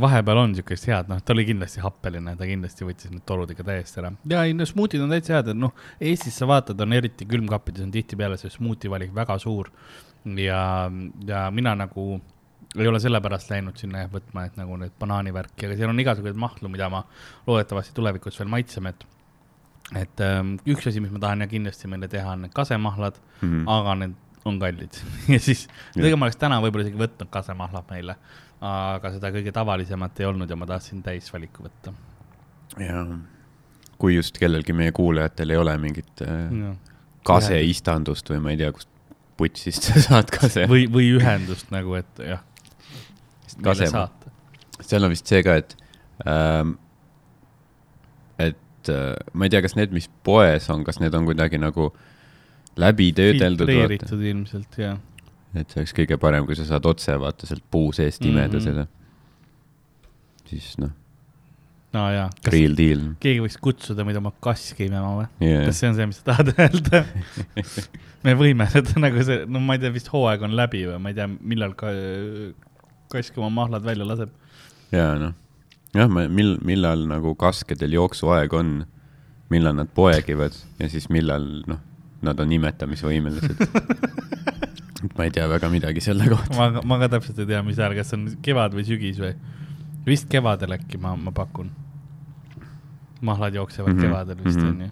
vahepeal 0.00 0.38
on 0.42 0.54
siukest 0.58 0.86
head, 0.90 1.08
noh, 1.10 1.20
ta 1.24 1.34
oli 1.34 1.44
kindlasti 1.48 1.82
happeline, 1.84 2.34
ta 2.38 2.48
kindlasti 2.48 2.86
võttis 2.88 3.10
need 3.12 3.24
torudega 3.28 3.64
täiesti 3.66 4.00
ära. 4.02 4.12
ja 4.30 4.44
ei, 4.48 4.54
no 4.56 4.66
smuutid 4.68 5.02
on 5.04 5.12
täitsa 5.14 5.36
head, 5.38 5.52
et 5.54 5.60
noh, 5.60 5.72
Eestis 6.00 6.36
sa 6.40 6.48
vaatad, 6.50 6.80
on 6.80 6.92
eriti 6.96 7.26
külmkappides 7.28 7.86
on 7.86 7.92
tihtipeale 7.94 8.38
see 8.40 8.50
smuuti 8.50 8.90
valik 8.92 9.14
väga 9.14 9.38
suur. 9.38 9.70
ja, 10.36 10.90
ja 11.26 11.46
mina 11.50 11.74
nagu 11.74 12.20
ei 12.78 12.86
ole 12.86 13.00
sellepärast 13.02 13.50
läinud 13.50 13.76
sinna 13.80 14.04
jah 14.04 14.10
võtma, 14.12 14.44
et 14.46 14.56
nagu 14.60 14.76
need 14.78 14.92
banaanivärki, 15.00 15.66
aga 15.66 15.76
seal 15.78 15.90
on 15.90 16.00
igasuguseid 16.04 16.36
mahlu, 16.38 16.68
mida 16.70 16.86
ma 16.92 17.00
loodetavasti 17.48 17.94
tulevikus 17.96 18.38
veel 18.38 18.52
maitseme, 18.52 18.94
et 18.94 19.06
et 19.98 20.20
ähm, 20.22 20.52
üks 20.70 20.86
asi, 20.86 21.00
mis 21.02 21.10
ma 21.10 21.18
tahan 21.18 21.40
ja 21.42 21.48
kindlasti 21.50 21.88
meile 21.90 22.06
teha, 22.08 22.36
on 22.36 22.44
need 22.46 22.52
kasemahlad 22.54 23.16
Mhm. 23.42 23.64
aga 23.68 23.94
need 24.04 24.14
on 24.44 24.58
kallid 24.60 24.94
ja 25.34 25.38
siis 25.40 25.66
tegelikult 25.94 26.20
ma 26.20 26.28
oleks 26.28 26.38
täna 26.40 26.60
võib-olla 26.62 26.86
isegi 26.86 27.00
võtnud 27.00 27.30
kasemahlad 27.32 27.90
meile, 27.90 28.14
aga 28.60 29.12
seda 29.14 29.30
kõige 29.32 29.52
tavalisemat 29.56 30.20
ei 30.20 30.28
olnud 30.28 30.50
ja 30.50 30.56
ma 30.60 30.68
tahtsin 30.68 31.02
täisvaliku 31.04 31.64
võtta. 31.64 31.94
ja 32.78 33.04
kui 34.00 34.16
just 34.16 34.38
kellelgi 34.40 34.74
meie 34.76 34.92
kuulajatel 34.96 35.52
ei 35.52 35.60
ole 35.60 35.76
mingit 35.80 36.22
äh, 36.24 36.46
või, 36.50 36.74
kaseistandust 37.26 38.30
või 38.32 38.44
ma 38.44 38.54
ei 38.54 38.60
tea, 38.60 38.72
kust 38.76 38.88
putsist 39.40 39.88
sa 39.88 40.02
saad 40.08 40.32
kase. 40.34 40.66
või 40.70 41.08
ühendust 41.16 41.72
nagu, 41.74 41.96
et 42.00 42.22
jah, 42.24 42.44
kase, 43.64 43.90
seal 44.80 45.08
on 45.08 45.12
vist 45.12 45.30
see 45.30 45.42
ka, 45.46 45.56
et 45.60 45.76
ähm,, 46.28 46.76
et 48.40 48.92
äh, 48.92 49.16
ma 49.32 49.48
ei 49.48 49.52
tea, 49.52 49.64
kas 49.64 49.76
need, 49.76 49.92
mis 49.96 50.08
poes 50.24 50.68
on, 50.72 50.84
kas 50.84 51.00
need 51.02 51.16
on 51.16 51.28
kuidagi 51.28 51.60
nagu 51.60 51.90
läbi 52.80 53.10
töödeldud, 53.16 53.68
filtreeritud 53.68 54.24
ilmselt 54.32 54.80
ja, 54.80 54.94
et 55.54 55.70
see 55.70 55.82
oleks 55.82 55.94
kõige 55.96 56.18
parem, 56.20 56.46
kui 56.46 56.56
sa 56.58 56.66
saad 56.68 56.86
otse 56.86 57.16
vaata 57.20 57.48
sealt 57.48 57.64
puu 57.70 57.90
seest 57.96 58.24
imeda 58.24 58.58
mm 58.58 58.58
-hmm. 58.58 58.64
seda. 58.64 58.86
siis 60.50 60.78
noh, 60.78 60.92
no 61.94 62.04
jaa. 62.14 62.28
real 62.54 62.76
deal 62.78 63.02
keegi 63.22 63.42
võiks 63.42 63.58
kutsuda 63.62 64.04
meid 64.06 64.16
oma 64.20 64.32
kaski 64.40 64.86
imema 64.86 65.10
või? 65.18 65.26
yeah. 65.42 65.66
kas. 65.66 65.80
see 65.80 65.90
on 65.90 65.98
see, 65.98 66.06
mis 66.06 66.22
sa 66.22 66.30
tahad 66.32 66.54
öelda? 66.54 67.04
me 68.26 68.34
võime 68.38 68.68
seda 68.70 69.02
nagu 69.02 69.26
see, 69.26 69.44
no 69.46 69.62
ma 69.64 69.76
ei 69.76 69.82
tea, 69.82 69.94
vist 69.94 70.10
hooaeg 70.12 70.46
on 70.46 70.56
läbi 70.56 70.86
või 70.86 70.98
ma 71.02 71.12
ei 71.12 71.18
tea, 71.18 71.26
millal 71.26 71.74
ka 71.74 71.92
kask 73.10 73.38
oma 73.38 73.50
mahlad 73.50 73.84
välja 73.86 74.06
laseb. 74.06 74.30
ja 74.94 75.12
noh, 75.18 75.34
jah, 75.96 76.10
mil-, 76.10 76.58
millal 76.62 77.06
nagu 77.10 77.34
kaskedel 77.34 77.98
jooksuaeg 77.98 78.54
on, 78.54 78.74
millal 79.50 79.74
nad 79.74 79.90
poegivad 79.94 80.54
ja 80.78 80.90
siis 80.92 81.10
millal 81.10 81.46
noh, 81.66 81.82
nad 82.22 82.40
on 82.40 82.52
imetamisvõimelised. 82.52 83.64
ma 85.16 85.24
ei 85.24 85.32
tea 85.34 85.48
väga 85.48 85.70
midagi 85.72 86.02
selle 86.04 86.28
kohta. 86.28 86.56
ma, 86.56 86.82
ma 86.84 86.98
ka 87.02 87.08
täpselt 87.16 87.38
ei 87.42 87.48
tea, 87.50 87.62
mis 87.66 87.78
ajal, 87.80 87.96
kas 87.98 88.14
on 88.16 88.28
kevad 88.44 88.76
või 88.76 88.86
sügis 88.88 89.20
või? 89.22 89.34
vist 90.06 90.28
kevadel 90.32 90.76
äkki 90.76 91.00
ma, 91.00 91.14
ma 91.16 91.32
pakun. 91.32 91.70
mahlad 93.20 93.54
jooksevad 93.54 93.92
mm 93.92 93.98
-hmm. 93.98 94.02
kevadel 94.02 94.44
vist 94.44 94.58
mhm. 94.58 94.68
on 94.68 94.80
ju. 94.80 94.90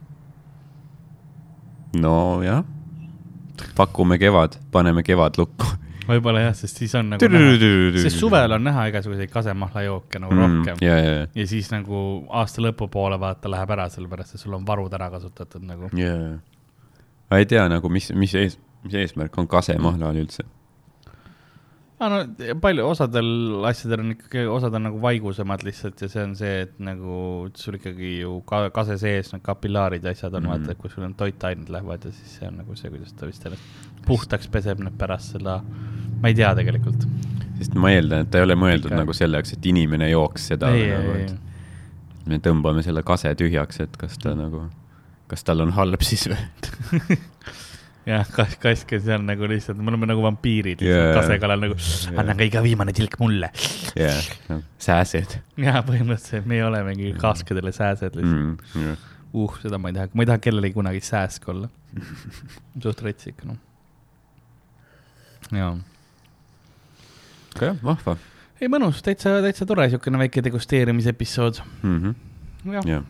nojah, 2.00 2.64
pakume 3.76 4.18
kevad, 4.18 4.58
paneme 4.70 5.02
kevad 5.02 5.38
lukku. 5.38 5.66
võib-olla 6.08 6.40
jah, 6.40 6.54
sest 6.56 6.76
siis 6.76 6.94
on 6.94 7.10
nagu 7.10 7.28
näha, 7.28 8.00
sest 8.02 8.16
suvel 8.18 8.52
on 8.52 8.64
näha 8.64 8.86
igasuguseid 8.88 9.30
kasemahlajooke 9.30 10.18
nagu 10.18 10.34
rohkem 10.34 10.76
Mm, 10.76 10.86
ja, 10.86 10.98
ja, 10.98 11.26
ja 11.34 11.46
siis 11.46 11.70
nagu 11.70 12.24
aasta 12.30 12.62
lõpupoole 12.62 13.20
vaata 13.20 13.50
läheb 13.50 13.70
ära, 13.70 13.88
sellepärast 13.88 14.34
et 14.34 14.40
sul 14.40 14.54
on 14.54 14.66
varud 14.66 14.92
ära 14.92 15.10
kasutatud 15.10 15.62
nagu. 15.62 15.90
ja. 15.96 16.38
ma 17.30 17.36
ei 17.36 17.46
tea 17.46 17.68
nagu, 17.68 17.88
mis, 17.88 18.12
mis 18.12 18.34
ees, 18.34 18.58
mis 18.84 18.94
eesmärk 18.94 19.36
on 19.38 19.48
kasemahlal 19.50 20.16
üldse. 20.22 20.44
aa 21.98 22.08
no 22.12 22.18
palju, 22.62 22.84
osadel 22.86 23.28
asjadel 23.66 24.04
on 24.04 24.12
ikkagi, 24.14 24.44
osad 24.46 24.74
on 24.78 24.84
nagu 24.86 25.00
vaigusemad 25.02 25.64
lihtsalt 25.66 25.98
ja 26.04 26.08
see 26.12 26.22
on 26.22 26.36
see, 26.38 26.60
et 26.68 26.76
nagu 26.78 27.48
sul 27.58 27.74
ikkagi 27.80 28.12
ju 28.20 28.36
ka 28.46 28.68
kase 28.70 28.94
sees 29.02 29.32
need 29.32 29.42
kapillaarid 29.42 30.04
ja 30.06 30.12
asjad 30.14 30.34
on 30.34 30.42
mm, 30.44 30.46
Mhm. 30.46 30.54
-hmm. 30.54 30.66
vaata, 30.68 30.76
et 30.76 30.78
kui 30.78 30.90
sul 30.90 31.02
on 31.08 31.14
toitained 31.14 31.68
lähevad 31.74 32.04
ja 32.06 32.12
siis 32.12 32.36
see 32.38 32.46
on 32.48 32.56
nagu 32.62 32.76
see, 32.76 32.90
kuidas 32.90 33.12
ta 33.18 33.26
vist 33.26 33.46
ennast 33.46 33.62
puhtaks 34.06 34.46
peseb 34.48 34.78
need 34.78 34.94
pärast 34.98 35.32
seda, 35.34 35.58
ma 36.22 36.28
ei 36.28 36.34
tea 36.34 36.54
tegelikult. 36.54 37.02
sest 37.58 37.74
ma 37.74 37.90
eeldan, 37.90 38.20
et 38.20 38.30
ta 38.30 38.38
ei 38.38 38.44
ole 38.44 38.54
mõeldud 38.54 38.92
Ikka. 38.92 38.96
nagu 39.02 39.12
selleks, 39.12 39.52
et 39.52 39.66
inimene 39.66 40.10
jooks 40.10 40.46
seda. 40.52 40.70
ei, 40.70 40.86
Nagu, 40.94 41.10
et 41.18 41.34
me 42.26 42.38
tõmbame 42.38 42.82
selle 42.82 43.02
kase 43.02 43.34
tühjaks, 43.34 43.80
et 43.80 43.96
kas 43.96 44.18
ta 44.18 44.34
nagu, 44.38 44.68
kas 45.26 45.42
tal 45.44 45.60
on 45.60 45.70
halb 45.72 46.00
siis 46.02 46.28
või? 46.28 46.38
jah, 48.08 48.30
kas, 48.32 48.56
kaske 48.62 49.00
seal 49.02 49.24
nagu 49.26 49.48
lihtsalt, 49.50 49.80
me 49.80 49.92
oleme 49.92 50.08
nagu 50.10 50.24
vampiirid 50.24 50.82
yeah. 50.84 51.10
kase 51.16 51.36
kallal 51.42 51.66
nagu 51.66 51.76
Jaa. 51.78 52.14
anna 52.22 52.36
ka 52.38 52.46
iga 52.48 52.62
viimane 52.64 52.94
tilk 52.96 53.18
mulle. 53.20 53.50
jah, 53.98 54.30
sääsed 54.82 55.38
ja 55.64 55.82
põhimõtteliselt 55.86 56.48
me 56.48 56.62
oleme 56.64 57.12
kaskedele 57.20 57.74
sääsed 57.74 58.16
lihtsalt 58.18 58.40
mm.. 58.40 58.80
mm,. 58.80 59.12
uh, 59.32 59.58
seda 59.62 59.80
ma 59.82 59.92
ei 59.92 59.98
taha, 59.98 60.12
ma 60.14 60.24
ei 60.24 60.32
taha 60.32 60.42
kellelegi 60.48 60.78
kunagi 60.78 61.04
sääsk 61.04 61.52
olla. 61.52 61.70
suht 62.84 63.04
retsik, 63.04 63.44
noh. 63.48 63.60
jaa, 65.52 65.76
aga 67.56 67.72
jah, 67.72 67.78
vahva 67.84 68.18
ei 68.58 68.70
mõnus, 68.72 69.04
täitsa, 69.06 69.38
täitsa 69.44 69.66
tore 69.68 69.86
siukene 69.92 70.18
väike 70.24 70.42
degusteerimisepisood. 70.48 71.62
mm. 71.82 72.00
-hmm. 72.00 72.74
jah, 72.74 72.90
jah, 72.94 73.06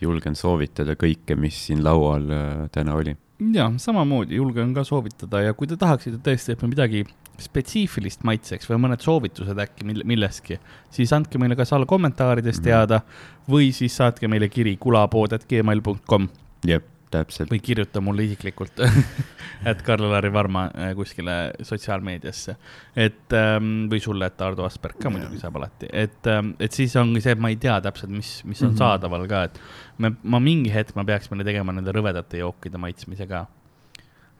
julgen 0.00 0.36
soovitada 0.36 0.96
kõike, 0.98 1.36
mis 1.38 1.66
siin 1.68 1.84
laual 1.84 2.30
äh, 2.30 2.66
täna 2.72 2.96
oli. 2.98 3.16
Ja 3.52 3.70
samamoodi 3.76 4.36
julgen 4.38 4.74
ka 4.74 4.84
soovitada 4.84 5.40
ja 5.44 5.52
kui 5.54 5.66
te 5.66 5.76
tahaksite 5.76 6.16
tõesti, 6.24 6.52
et 6.52 6.62
me 6.62 6.68
midagi 6.72 7.04
spetsiifilist 7.38 8.22
maitseks 8.24 8.68
või 8.70 8.78
mõned 8.86 9.02
soovitused 9.04 9.58
äkki 9.60 9.84
mille, 9.84 10.04
millestki, 10.08 10.56
siis 10.90 11.12
andke 11.12 11.38
meile 11.38 11.56
kas 11.56 11.72
all 11.76 11.84
kommentaarides 11.84 12.56
Mhm. 12.58 12.64
teada 12.64 13.00
või 13.48 13.72
siis 13.76 13.96
saatke 13.96 14.28
meile 14.28 14.48
kiri 14.48 14.76
kulapood.gmail.com 14.80 16.28
jep, 16.66 16.84
täpselt. 17.16 17.50
või 17.52 17.60
kirjuta 17.64 18.00
mulle 18.04 18.26
isiklikult, 18.26 18.80
et 19.70 19.82
Karl-Lari 19.86 20.30
Varma 20.32 20.66
äh, 20.70 20.92
kuskile 20.98 21.36
sotsiaalmeediasse. 21.66 22.56
et 22.96 23.36
ähm, 23.36 23.86
või 23.92 24.00
sulle, 24.02 24.28
et 24.30 24.44
Ardo 24.46 24.66
Asperg 24.66 25.00
ka 25.02 25.12
muidugi 25.12 25.40
saab 25.42 25.58
alati, 25.60 25.90
et 25.92 26.30
ähm,, 26.32 26.54
et 26.60 26.76
siis 26.76 26.96
ongi 27.00 27.22
see, 27.24 27.36
et 27.36 27.42
ma 27.42 27.52
ei 27.52 27.58
tea 27.60 27.78
täpselt, 27.84 28.12
mis, 28.12 28.38
mis 28.44 28.62
on 28.62 28.70
mm. 28.70 28.74
-hmm. 28.74 28.78
saadaval 28.78 29.26
ka, 29.30 29.42
et 29.50 29.60
me, 29.98 30.12
ma 30.22 30.40
mingi 30.42 30.72
hetk 30.72 30.96
ma 30.96 31.04
peaks 31.04 31.30
meile 31.30 31.46
tegema 31.48 31.72
nende 31.72 31.94
rõvedate 31.94 32.42
jookide 32.42 32.78
maitsmise 32.78 33.26
ka. 33.26 33.46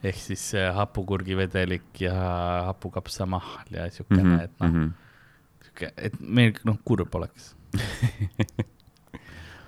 ehk 0.02 0.16
siis 0.20 0.54
äh, 0.54 0.70
hapukurgivedelik 0.74 2.00
ja 2.00 2.14
hapukapsamahl 2.68 3.74
ja 3.74 3.90
siukene 3.90 4.22
mm, 4.22 4.36
-hmm. 4.36 4.44
et 4.44 4.60
noh, 4.60 4.90
siuke, 5.64 5.92
et 5.96 6.20
meil 6.20 6.52
noh, 6.64 6.78
kurb 6.84 7.14
oleks. 7.14 7.54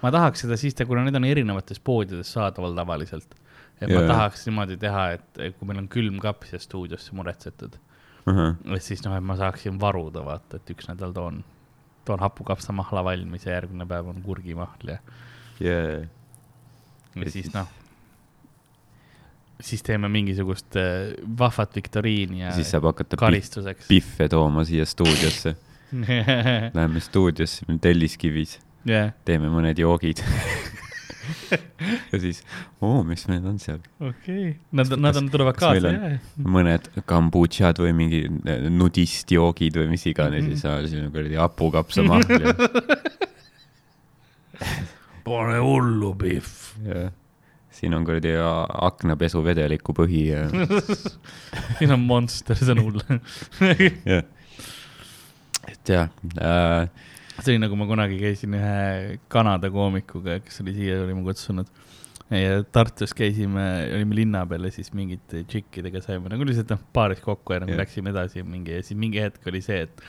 ma 0.02 0.12
tahaks 0.14 0.44
seda 0.44 0.58
siis, 0.60 0.76
kuna 0.86 1.04
need 1.06 1.18
on 1.18 1.26
erinevates 1.28 1.80
poodides 1.84 2.32
saadaval 2.36 2.76
tavaliselt. 2.78 3.36
et 3.80 3.88
yeah. 3.88 4.00
ma 4.00 4.06
tahaks 4.10 4.46
niimoodi 4.48 4.78
teha, 4.80 5.04
et 5.16 5.42
kui 5.58 5.68
meil 5.68 5.82
on 5.84 5.88
külmkapp 5.92 6.46
siia 6.48 6.60
stuudiosse 6.62 7.14
muretsetud, 7.18 7.78
et 8.28 8.84
siis 8.84 9.04
noh, 9.06 9.16
et 9.16 9.24
ma 9.24 9.38
saaksin 9.38 9.78
varuda, 9.80 10.24
vaata, 10.26 10.58
et 10.58 10.74
üks 10.74 10.90
nädal 10.90 11.14
toon, 11.16 11.42
toon 12.08 12.22
hapukapsamahla 12.24 13.04
valmis 13.06 13.46
ja 13.46 13.58
järgmine 13.58 13.86
päev 13.88 14.10
on 14.10 14.22
kurgimahl 14.24 14.94
ja, 14.94 14.98
yeah. 15.62 16.08
ja 17.14 17.30
siis 17.34 17.52
noh, 17.54 17.70
siis 19.60 19.82
teeme 19.82 20.08
mingisugust 20.08 20.76
äh, 20.76 21.14
vahvat 21.38 21.76
viktoriini 21.76 22.42
ja 22.42 22.52
siis 22.54 22.70
saab 22.70 22.88
hakata 22.92 23.18
karistuseks. 23.18 23.88
pihve 23.88 24.28
tooma 24.28 24.64
siia 24.64 24.86
stuudiosse. 24.86 25.56
Läheme 26.76 27.00
stuudiosse 27.00 27.78
Telliskivis, 27.80 28.58
jah, 28.86 29.12
teeme 29.24 29.48
mõned 29.50 29.78
joogid. 29.78 30.22
ja 32.12 32.18
siis, 32.22 32.38
oo, 32.80 33.02
mis 33.04 33.26
meil 33.28 33.44
on 33.50 33.58
seal, 33.60 33.82
okei, 34.00 34.54
nad, 34.72 34.88
nad 34.96 35.16
on, 35.20 35.26
tulevad 35.32 35.58
kaasa 35.60 35.90
on- 35.90 35.98
jah 35.98 36.46
mõned 36.56 36.86
kambutšad 37.08 37.76
või 37.82 37.92
mingi 37.96 38.22
äh, 38.48 38.64
nudistjoogid 38.72 39.76
või 39.82 39.90
mis 39.92 40.06
iganes 40.08 40.46
Mhm. 40.48 40.56
ja 40.64 40.78
siis 40.88 41.02
on 41.04 41.12
kuradi 41.12 41.36
hapukapsamahl 41.36 42.24
ja, 42.32 42.54
pane 45.28 45.58
hullu, 45.60 46.14
Pihv. 46.18 46.48
siin 47.78 47.92
on 47.94 48.02
kuradi 48.08 48.32
aknapesuvedeliku 48.88 49.92
põhi 49.94 50.22
ja 50.32 50.46
siin 51.78 51.92
on 51.94 52.00
monster 52.08 52.56
sõnul. 52.58 52.96
jah. 54.08 54.24
et 55.68 55.92
jah 55.92 56.08
äh,, 56.40 56.88
see 57.42 57.54
oli 57.54 57.58
nagu 57.62 57.76
ma 57.78 57.86
kunagi 57.86 58.18
käisin 58.20 58.54
ühe 58.58 59.18
Kanada 59.32 59.70
koomikuga, 59.70 60.40
kes 60.44 60.60
oli 60.64 60.74
siia, 60.74 61.02
oli 61.04 61.14
mu 61.14 61.22
kutsunud. 61.26 61.66
ja 62.30 62.62
Tartus 62.72 63.14
käisime, 63.16 63.62
olime 63.96 64.14
linna 64.18 64.42
peal 64.46 64.64
ja 64.68 64.70
siis 64.74 64.90
mingite 64.92 65.44
tšikkidega 65.48 66.02
saime 66.04 66.28
nagu 66.28 66.44
lihtsalt 66.44 66.74
noh, 66.74 66.82
paaris 66.92 67.20
kokku 67.24 67.54
ja 67.56 67.60
nagu 67.64 67.72
Jah. 67.72 67.78
läksime 67.80 68.10
edasi 68.12 68.42
mingi 68.44 68.74
ja 68.76 68.82
siis 68.84 68.98
mingi 69.00 69.22
hetk 69.22 69.46
oli 69.48 69.62
see, 69.64 69.86
et 69.86 70.02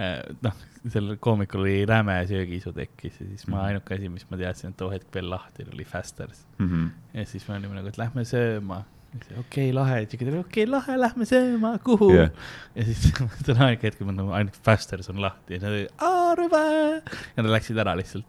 äh, 0.00 0.22
noh, 0.46 0.54
sellel 0.88 1.18
koomikul 1.20 1.60
oli 1.66 1.82
räme 1.90 2.14
söögiisu 2.30 2.72
tekkis 2.72 3.18
ja 3.20 3.26
siis 3.26 3.44
ma 3.48 3.58
Mhm. 3.58 3.64
ainuke 3.66 3.94
asi, 3.98 4.08
mis 4.08 4.24
ma 4.30 4.36
teadsin, 4.40 4.70
et 4.70 4.76
too 4.80 4.88
hetk 4.94 5.12
veel 5.14 5.28
lahti 5.30 5.66
oli, 5.66 5.74
oli 5.74 5.84
Fasters. 5.84 6.46
mm 6.58 6.68
-hmm. 6.70 6.88
ja 7.18 7.26
siis 7.26 7.48
me 7.48 7.56
olime 7.56 7.74
nagu, 7.74 7.88
et 7.88 7.98
lähme 7.98 8.24
sööma. 8.24 8.84
Okei 9.16 9.38
okay,, 9.40 9.68
lahe, 9.72 10.00
tšikid 10.06 10.28
olid 10.28 10.40
okei 10.42 10.64
okay,, 10.64 10.70
lahe, 10.72 10.96
lähme 11.00 11.26
sööma, 11.28 11.72
kuhu 11.84 12.10
Jah. 12.12 12.32
ja 12.76 12.86
siis 12.88 13.06
on 13.54 13.62
aeg 13.68 13.84
hetk, 13.88 14.00
kui 14.02 14.12
nagu 14.12 14.34
ainult 14.36 14.58
Fasters 14.64 15.08
on 15.12 15.22
lahti 15.24 15.56
ja 15.56 15.62
nad 15.64 15.72
olid 15.72 16.04
arve 16.04 16.64
ja 17.00 17.44
nad 17.44 17.52
läksid 17.54 17.80
ära 17.80 17.96
lihtsalt. 17.98 18.28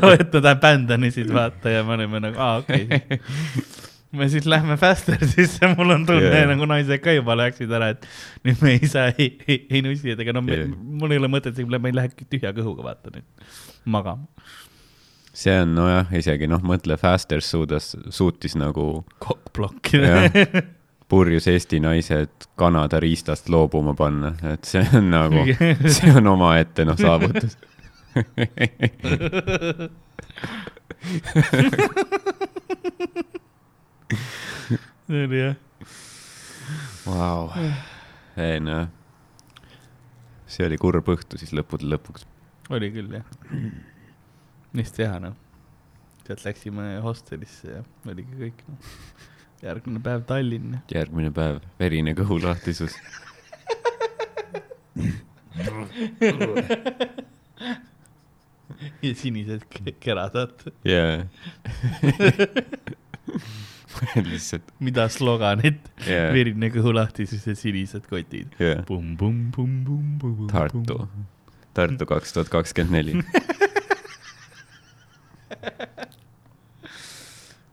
too 0.00 0.12
hetk 0.12 0.36
nad 0.36 0.50
abandonisid 0.52 1.32
vaata 1.32 1.72
ja 1.78 1.86
me 1.86 1.96
olime 1.96 2.20
nagu 2.28 2.40
aa 2.40 2.60
okei 2.60 2.84
okay. 2.88 3.22
me 4.20 4.28
siis 4.28 4.46
lähme 4.46 4.76
Fastersisse, 4.76 5.72
mul 5.76 5.96
on 5.96 6.06
tunne 6.06 6.28
yeah. 6.28 6.48
nagu 6.50 6.66
naised 6.68 7.00
ka 7.02 7.14
juba 7.14 7.36
läksid 7.38 7.70
ära, 7.72 7.92
et 7.94 8.08
nüüd 8.46 8.64
me 8.64 8.74
ei 8.76 8.90
saa 8.90 9.12
ei, 9.14 9.32
ei, 9.46 9.62
ei 9.70 9.84
nussi, 9.86 10.12
et 10.12 10.20
ega 10.20 10.34
no 10.34 10.42
me, 10.44 10.58
Jah. 10.64 10.72
mul 11.00 11.14
ei 11.14 11.22
ole 11.22 11.30
mõtet, 11.30 11.60
me 11.70 11.80
ei 11.92 11.96
lähe 11.96 12.26
tühja 12.26 12.52
kõhuga 12.56 12.90
vaata 12.90 13.14
nüüd 13.14 13.46
magama. 13.88 14.26
See 15.40 15.56
on 15.62 15.72
nojah, 15.74 16.10
isegi 16.16 16.48
noh, 16.50 16.60
mõtle, 16.66 16.96
Fasters 17.00 17.48
suudas, 17.52 17.94
suutis 18.12 18.56
nagu 18.60 19.04
kokkplokkida 19.24 20.10
jah, 20.10 20.32
purjus 21.10 21.48
Eesti 21.50 21.80
naised 21.82 22.46
Kanada 22.60 23.00
riistast 23.02 23.48
loobuma 23.52 23.94
panna, 23.98 24.34
et 24.52 24.68
see 24.68 24.84
on 24.98 25.10
nagu, 25.14 25.46
see 25.96 26.12
on 26.16 26.26
omaette 26.34 26.84
noh, 26.88 26.98
saavutus. 27.00 27.56
see 35.08 35.24
oli 35.24 35.40
jah. 35.40 35.56
Vau, 37.06 37.48
ei 38.38 38.60
noh, 38.62 38.86
see 40.50 40.68
oli 40.68 40.76
kurb 40.78 41.08
õhtu 41.16 41.40
siis 41.40 41.56
lõppude 41.56 41.88
lõpuks. 41.88 42.28
oli 42.76 42.92
küll 42.92 43.16
jah. 43.16 43.26
Mis 44.76 44.92
teha 44.94 45.18
noh, 45.22 45.34
sealt 46.26 46.44
läksime 46.46 46.84
hostelisse 47.04 47.72
ja 47.78 47.82
oligi 48.10 48.36
kõik 48.38 48.60
noh. 48.68 48.92
järgmine 49.64 50.02
päev 50.04 50.22
Tallinn. 50.28 50.78
järgmine 50.92 51.32
päev 51.34 51.60
verine 51.80 52.14
kõhulahtisus. 52.18 52.94
ja 59.02 59.14
sinised 59.16 59.64
ke- 59.72 59.94
keradad, 60.00 60.54
jaa. 60.86 61.24
lihtsalt, 64.30 64.70
mida 64.82 65.08
sloganit 65.12 65.90
jaa, 66.06 66.30
verine 66.34 66.70
kõhulahtisus 66.74 67.44
ja 67.50 67.56
sinised 67.58 68.06
kotid. 68.10 68.54
pumm-pumm-pumm-pumm-pumm. 68.88 70.46
Tartu, 70.52 71.02
Tartu 71.76 72.06
kaks 72.08 72.32
tuhat 72.36 72.48
kakskümmend 72.52 72.96
neli. 73.00 73.12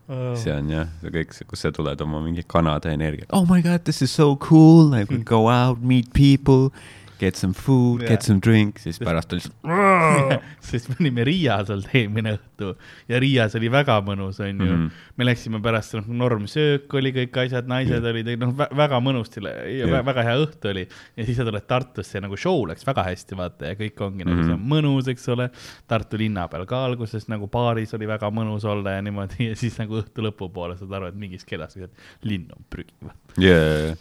see 0.08 0.52
on 0.52 0.68
jah, 0.72 0.88
see 1.02 1.10
kõik, 1.12 1.34
kus 1.50 1.60
sa 1.64 1.70
tuled 1.74 2.00
oma 2.04 2.20
mingi 2.24 2.44
Kanada 2.46 2.88
energiaga. 2.92 3.32
Oh 3.36 3.44
my 3.44 3.60
god, 3.60 3.84
this 3.84 4.00
is 4.02 4.10
so 4.10 4.36
cool, 4.36 4.94
I 4.94 5.04
can 5.04 5.22
go 5.22 5.48
out, 5.48 5.82
meet 5.82 6.12
people, 6.12 6.72
get 7.18 7.36
some 7.36 7.54
food 7.54 8.02
Jah. 8.02 8.08
get 8.14 8.22
some 8.22 8.40
drink, 8.44 8.78
siis 8.78 8.98
pärast 9.02 9.32
on 9.32 9.40
lihtsalt. 9.40 10.42
sest 10.68 10.88
me 10.92 10.96
olime 11.00 11.24
Riias 11.26 11.70
olnud 11.72 11.90
eelmine 11.98 12.34
õhtu 12.36 12.72
ja 13.10 13.20
Riias 13.22 13.56
oli 13.58 13.70
väga 13.72 13.98
mõnus, 14.06 14.38
onju 14.44 14.54
mm. 14.54 14.68
Mhm. 14.68 14.84
-hmm. 14.84 15.08
me 15.16 15.26
läksime 15.28 15.60
pärast, 15.64 15.94
noh, 15.98 16.06
normsöök 16.22 16.94
oli 17.00 17.12
kõik 17.16 17.40
asjad, 17.44 17.66
naised 17.70 17.98
Jah. 17.98 18.10
olid, 18.12 18.30
noh, 18.38 18.54
väga 18.56 19.00
mõnus 19.04 19.32
ja 19.42 19.54
Jah. 19.66 20.04
väga 20.06 20.22
hea 20.22 20.36
õhtu 20.44 20.70
oli. 20.70 20.86
ja 21.16 21.24
siis 21.26 21.36
sa 21.36 21.44
tuled 21.44 21.66
Tartusse 21.68 22.18
ja 22.18 22.20
nagu 22.24 22.36
show 22.36 22.64
läks 22.68 22.86
väga 22.86 23.04
hästi, 23.04 23.36
vaata 23.36 23.66
ja 23.72 23.74
kõik 23.74 24.00
ongi 24.00 24.24
nagu 24.24 24.38
Mhm. 24.38 24.44
see 24.46 24.54
on 24.54 24.64
mõnus, 24.70 25.08
eks 25.08 25.28
ole. 25.28 25.50
Tartu 25.88 26.18
linna 26.18 26.48
peal 26.48 26.66
ka 26.66 26.84
alguses 26.84 27.28
nagu 27.28 27.46
baaris 27.48 27.94
oli 27.94 28.06
väga 28.06 28.30
mõnus 28.30 28.64
olla 28.64 28.90
ja 28.96 29.02
niimoodi 29.02 29.48
ja 29.50 29.56
siis 29.56 29.78
nagu 29.78 30.00
õhtu 30.00 30.22
lõpupoole 30.22 30.78
saad 30.78 30.92
aru, 30.92 31.06
et 31.06 31.14
mingis 31.14 31.44
kedas, 31.44 31.76
linn 32.22 32.46
on 32.54 32.64
prügi. 32.70 32.94
jaa, 33.38 33.94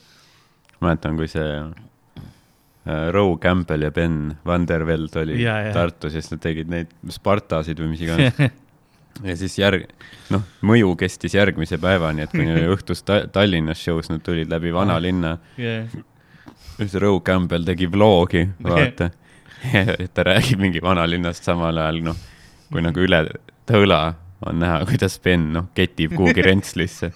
mäletan, 0.81 1.15
kui 1.17 1.27
see 1.27 1.47
äh, 2.87 3.07
Row 3.13 3.35
Campbell 3.43 3.87
ja 3.87 3.91
Ben 3.91 4.37
Vanderveld 4.45 5.15
oli 5.21 5.41
Jaa, 5.43 5.59
jaa. 5.67 5.75
Tartus 5.75 6.15
ja 6.15 6.21
siis 6.23 6.33
nad 6.33 6.43
tegid 6.43 6.71
neid 6.71 6.93
Spartasid 7.11 7.79
või 7.83 7.93
mis 7.93 8.03
iganes. 8.07 8.41
ja 9.27 9.37
siis 9.39 9.57
järg, 9.59 9.87
noh, 10.33 10.43
mõju 10.67 10.95
kestis 10.99 11.35
järgmise 11.37 11.79
päevani, 11.81 12.25
et 12.25 12.35
kuni 12.35 12.53
oli 12.53 12.67
õhtus 12.75 13.03
ta 13.07 13.23
Tallinnas 13.33 13.81
show's, 13.83 14.11
nad 14.13 14.23
tulid 14.25 14.51
läbi 14.51 14.73
vanalinna. 14.75 15.37
jah, 15.57 15.87
ja 16.77 16.85
siis 16.85 16.97
Row 17.01 17.19
Campbell 17.25 17.65
tegi 17.67 17.89
vlogi, 17.91 18.45
vaata. 18.63 19.09
ta 20.13 20.23
räägib 20.23 20.61
mingi 20.61 20.81
vanalinnast 20.83 21.43
samal 21.47 21.77
ajal, 21.81 22.03
noh, 22.05 22.17
kui 22.71 22.83
nagu 22.85 23.01
üle 23.01 23.23
tõla 23.67 24.01
on 24.45 24.59
näha, 24.61 24.83
kuidas 24.85 25.17
Ben, 25.23 25.49
noh, 25.53 25.71
ketib 25.75 26.13
kuhugi 26.15 26.45
Rentslisse. 26.45 27.11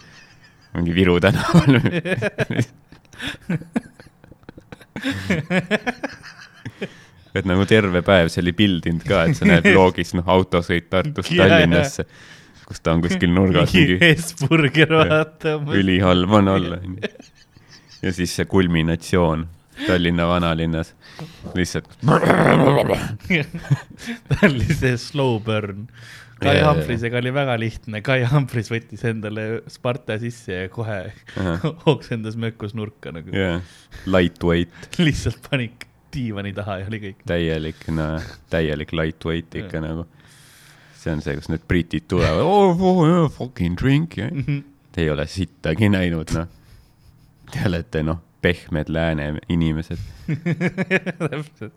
mingi 0.74 0.96
Viru 0.96 1.20
tänaval. 1.20 1.80
et 7.38 7.46
nagu 7.48 7.66
terve 7.70 8.02
päev 8.06 8.30
see 8.32 8.42
oli 8.44 8.54
pildinud 8.58 9.04
ka, 9.08 9.18
et 9.28 9.40
sa 9.40 9.48
näed 9.48 9.66
vlogis, 9.74 10.12
noh, 10.18 10.28
autosõit 10.36 10.88
Tartust. 10.92 11.32
Tallinnasse, 11.38 12.04
kus 12.68 12.80
ta 12.84 12.88
on 12.96 13.02
kuskil 13.06 13.32
nurgas 13.34 13.74
mingi 13.76 13.96
Hesburger, 14.04 14.92
vaata. 15.04 15.52
ülihalb 15.78 16.32
on 16.42 16.48
olla. 16.58 16.78
ja 18.02 18.10
siis 18.16 18.32
see 18.36 18.46
kulminatsioon 18.50 19.42
Tallinna 19.82 20.28
vanalinnas, 20.30 20.92
lihtsalt 21.58 21.88
ta 22.06 22.20
oli 24.46 24.68
see 24.68 24.98
slow 25.00 25.40
burn. 25.42 25.88
Kai 26.42 26.56
Jaa, 26.56 26.62
jaa, 26.64 26.70
Humphrysega 26.74 27.20
oli 27.22 27.32
väga 27.36 27.56
lihtne, 27.62 28.00
Kai 28.06 28.24
Humphreys 28.26 28.72
võttis 28.74 29.04
endale 29.06 29.44
Sparta 29.70 30.16
sisse 30.22 30.64
ja 30.64 30.70
kohe 30.74 30.98
oksendas 31.94 32.38
mökus 32.42 32.74
nurka 32.78 33.14
nagu 33.14 33.30
yeah., 33.36 33.62
lightweight, 34.10 34.74
lihtsalt 35.06 35.38
pani 35.46 35.70
diivani 36.12 36.54
taha 36.58 36.80
ja 36.82 36.88
oli 36.90 37.02
kõik. 37.04 37.22
täielik, 37.30 37.86
no 37.94 38.08
täielik 38.52 38.96
lightweight 38.98 39.60
ikka 39.62 39.78
yeah. 39.78 39.86
nagu. 39.86 40.08
see 40.98 41.14
on 41.14 41.22
see, 41.22 41.38
kus 41.38 41.52
need 41.54 41.68
britid 41.70 42.10
tulevad 42.10 42.42
oh,, 42.42 42.74
oh, 42.74 43.04
oh, 43.06 43.30
fucking 43.38 43.78
drink, 43.78 44.18
te 44.92 45.06
ei 45.06 45.14
ole 45.14 45.28
sittagi 45.30 45.90
näinud, 45.94 46.34
noh. 46.38 46.50
Te 47.52 47.66
olete, 47.68 48.02
noh, 48.08 48.22
pehmed 48.42 48.90
lääne 48.90 49.26
inimesed, 49.52 50.02
täpselt, 51.30 51.74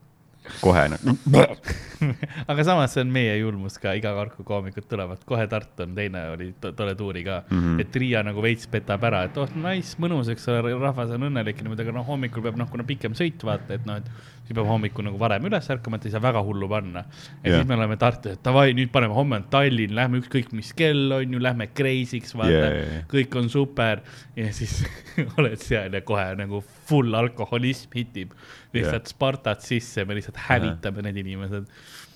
kohe 0.61 0.85
noh, 0.93 1.55
aga 2.51 2.67
samas 2.67 2.95
see 2.95 3.05
on 3.05 3.13
meie 3.15 3.37
julmus 3.39 3.79
ka, 3.81 3.95
iga 3.97 4.13
kord, 4.17 4.35
kui 4.37 4.47
koomikud 4.49 4.87
tulevad, 4.91 5.23
kohe 5.29 5.47
Tartu 5.51 5.87
on 5.87 5.95
teine 5.97 6.27
oli 6.35 6.51
to 6.61 6.75
tore 6.77 6.95
tuuri 6.99 7.25
ka 7.25 7.43
mm. 7.49 7.61
-hmm. 7.61 7.81
et 7.81 7.97
Riia 7.97 8.23
nagu 8.27 8.43
veits 8.45 8.69
petab 8.71 9.05
ära, 9.09 9.25
et 9.29 9.39
oh 9.41 9.49
nice, 9.57 9.97
mõnus, 10.01 10.29
eks 10.33 10.49
ole, 10.53 10.75
rahvas 10.81 11.15
on 11.17 11.29
õnnelik 11.31 11.61
ja 11.61 11.67
niimoodi, 11.67 11.87
aga 11.87 11.97
noh, 11.97 12.07
hommikul 12.07 12.45
peab 12.45 12.61
noh, 12.61 12.71
kuna 12.71 12.85
pikem 12.85 13.17
sõit 13.17 13.45
vaata, 13.45 13.79
et 13.79 13.87
noh, 13.89 14.01
et 14.03 14.11
siis 14.45 14.57
peab 14.57 14.69
hommikul 14.69 15.07
nagu 15.07 15.19
varem 15.21 15.47
üles 15.49 15.71
ärkama, 15.73 15.97
et 15.97 16.09
ei 16.09 16.13
saa 16.13 16.23
väga 16.23 16.43
hullu 16.45 16.69
panna. 16.69 17.05
ja 17.43 17.51
yeah. 17.51 17.57
siis 17.59 17.69
me 17.69 17.79
oleme 17.79 17.97
Tartus, 17.97 18.37
et 18.37 18.45
davai, 18.45 18.75
nüüd 18.77 18.93
paneme, 18.93 19.17
homme 19.17 19.41
on 19.41 19.47
Tallinn, 19.51 19.95
lähme 19.97 20.21
ükskõik 20.21 20.53
mis 20.53 20.73
kell 20.77 21.13
on 21.17 21.33
ju, 21.33 21.41
lähme 21.41 21.71
crazy'ks, 21.73 22.37
vaata 22.37 22.53
yeah, 22.53 22.77
jaa, 22.77 22.91
jaa. 22.99 23.07
kõik 23.15 23.39
on 23.41 23.49
super 23.53 24.05
ja 24.37 24.53
siis 24.53 24.83
oled 25.39 25.57
seal 25.63 25.97
ja 25.97 26.05
kohe 26.05 26.27
nagu 26.37 26.61
full 26.85 27.17
alkoholism 27.17 27.97
hitib. 27.97 28.37
Lihtsalt 28.75 29.03
yeah. 29.03 29.15
Spartat 29.15 29.65
sisse, 29.65 30.05
me 30.05 30.17
lihtsalt 30.19 30.41
hävitame 30.49 31.05
need 31.07 31.23
inimesed. 31.25 31.71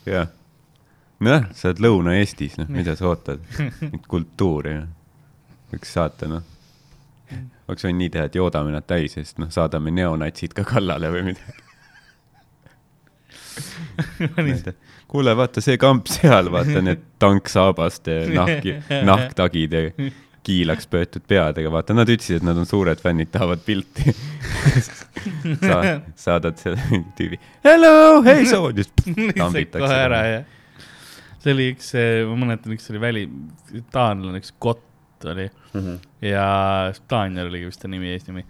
jah. 0.07 0.29
nojah, 1.25 1.49
sa 1.57 1.73
oled 1.73 1.83
Lõuna-Eestis, 1.87 2.59
noh, 2.61 2.69
mida 2.73 2.95
sa 2.99 3.11
ootad, 3.11 3.43
kultuuri, 4.11 4.77
noh. 4.79 4.91
võiks 5.73 5.95
saata, 5.97 6.31
noh. 6.31 6.45
oleks 7.69 7.87
võinud 7.87 8.03
nii 8.05 8.13
teha, 8.17 8.29
et 8.31 8.39
joodame 8.39 8.75
nad 8.75 8.87
täis 8.89 9.17
ja 9.17 9.25
siis 9.25 9.39
noh, 9.41 9.51
saadame 9.55 9.95
neonatsid 9.95 10.55
ka 10.57 10.67
kallale 10.69 11.11
või 11.15 11.33
midagi. 11.33 11.65
kuule, 15.09 15.35
vaata 15.37 15.63
see 15.65 15.79
kamp 15.81 16.09
seal, 16.11 16.51
vaata 16.53 16.83
need 16.85 17.05
tanksaabaste 17.23 18.21
nahki, 18.35 18.77
nahktagid 19.11 19.77
ja 19.77 19.85
kiilaks 20.49 20.89
pöötud 20.89 21.25
peadega, 21.29 21.71
vaata, 21.73 21.97
nad 21.97 22.09
ütlesid, 22.09 22.41
et 22.41 22.47
nad 22.47 22.59
on 22.59 22.69
suured 22.69 23.01
fännid, 23.03 23.31
tahavad 23.35 23.61
pilti. 23.67 24.15
Sa,. 25.69 25.81
saadad 26.17 26.61
selle 26.61 27.03
tüübi, 27.19 27.41
hello, 27.67 28.23
hei 28.25 28.47
sa, 28.49 28.63
lihtsalt 28.73 29.75
kohe 29.75 29.99
ära 29.99 30.23
ja 30.29 30.39
see 31.43 31.55
oli 31.55 31.69
üks, 31.75 31.93
ma 32.31 32.39
mäletan, 32.45 32.75
üks 32.77 32.89
oli 32.93 33.03
väli, 33.03 33.25
taanlane, 33.95 34.41
üks 34.43 34.55
Kott 34.63 35.27
oli. 35.29 35.49
Ja 36.25 36.47
Daniel 37.11 37.51
oli 37.51 37.65
vist 37.67 37.83
ta 37.83 37.91
nimi, 37.91 38.11
eesnimi. 38.15 38.45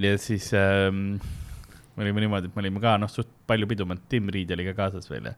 ja 0.00 0.14
siis 0.20 0.50
ähm, 0.54 1.18
me 1.96 2.04
olime 2.04 2.22
niimoodi, 2.24 2.50
et 2.50 2.56
me 2.56 2.62
olime 2.64 2.82
ka 2.82 2.94
noh, 3.00 3.10
suht 3.10 3.30
palju 3.50 3.68
pidu, 3.70 3.88
Tim 4.08 4.30
Riid 4.32 4.52
oli 4.54 4.68
ka 4.70 4.76
kaasas 4.84 5.10
veel 5.10 5.32
ja 5.32 5.34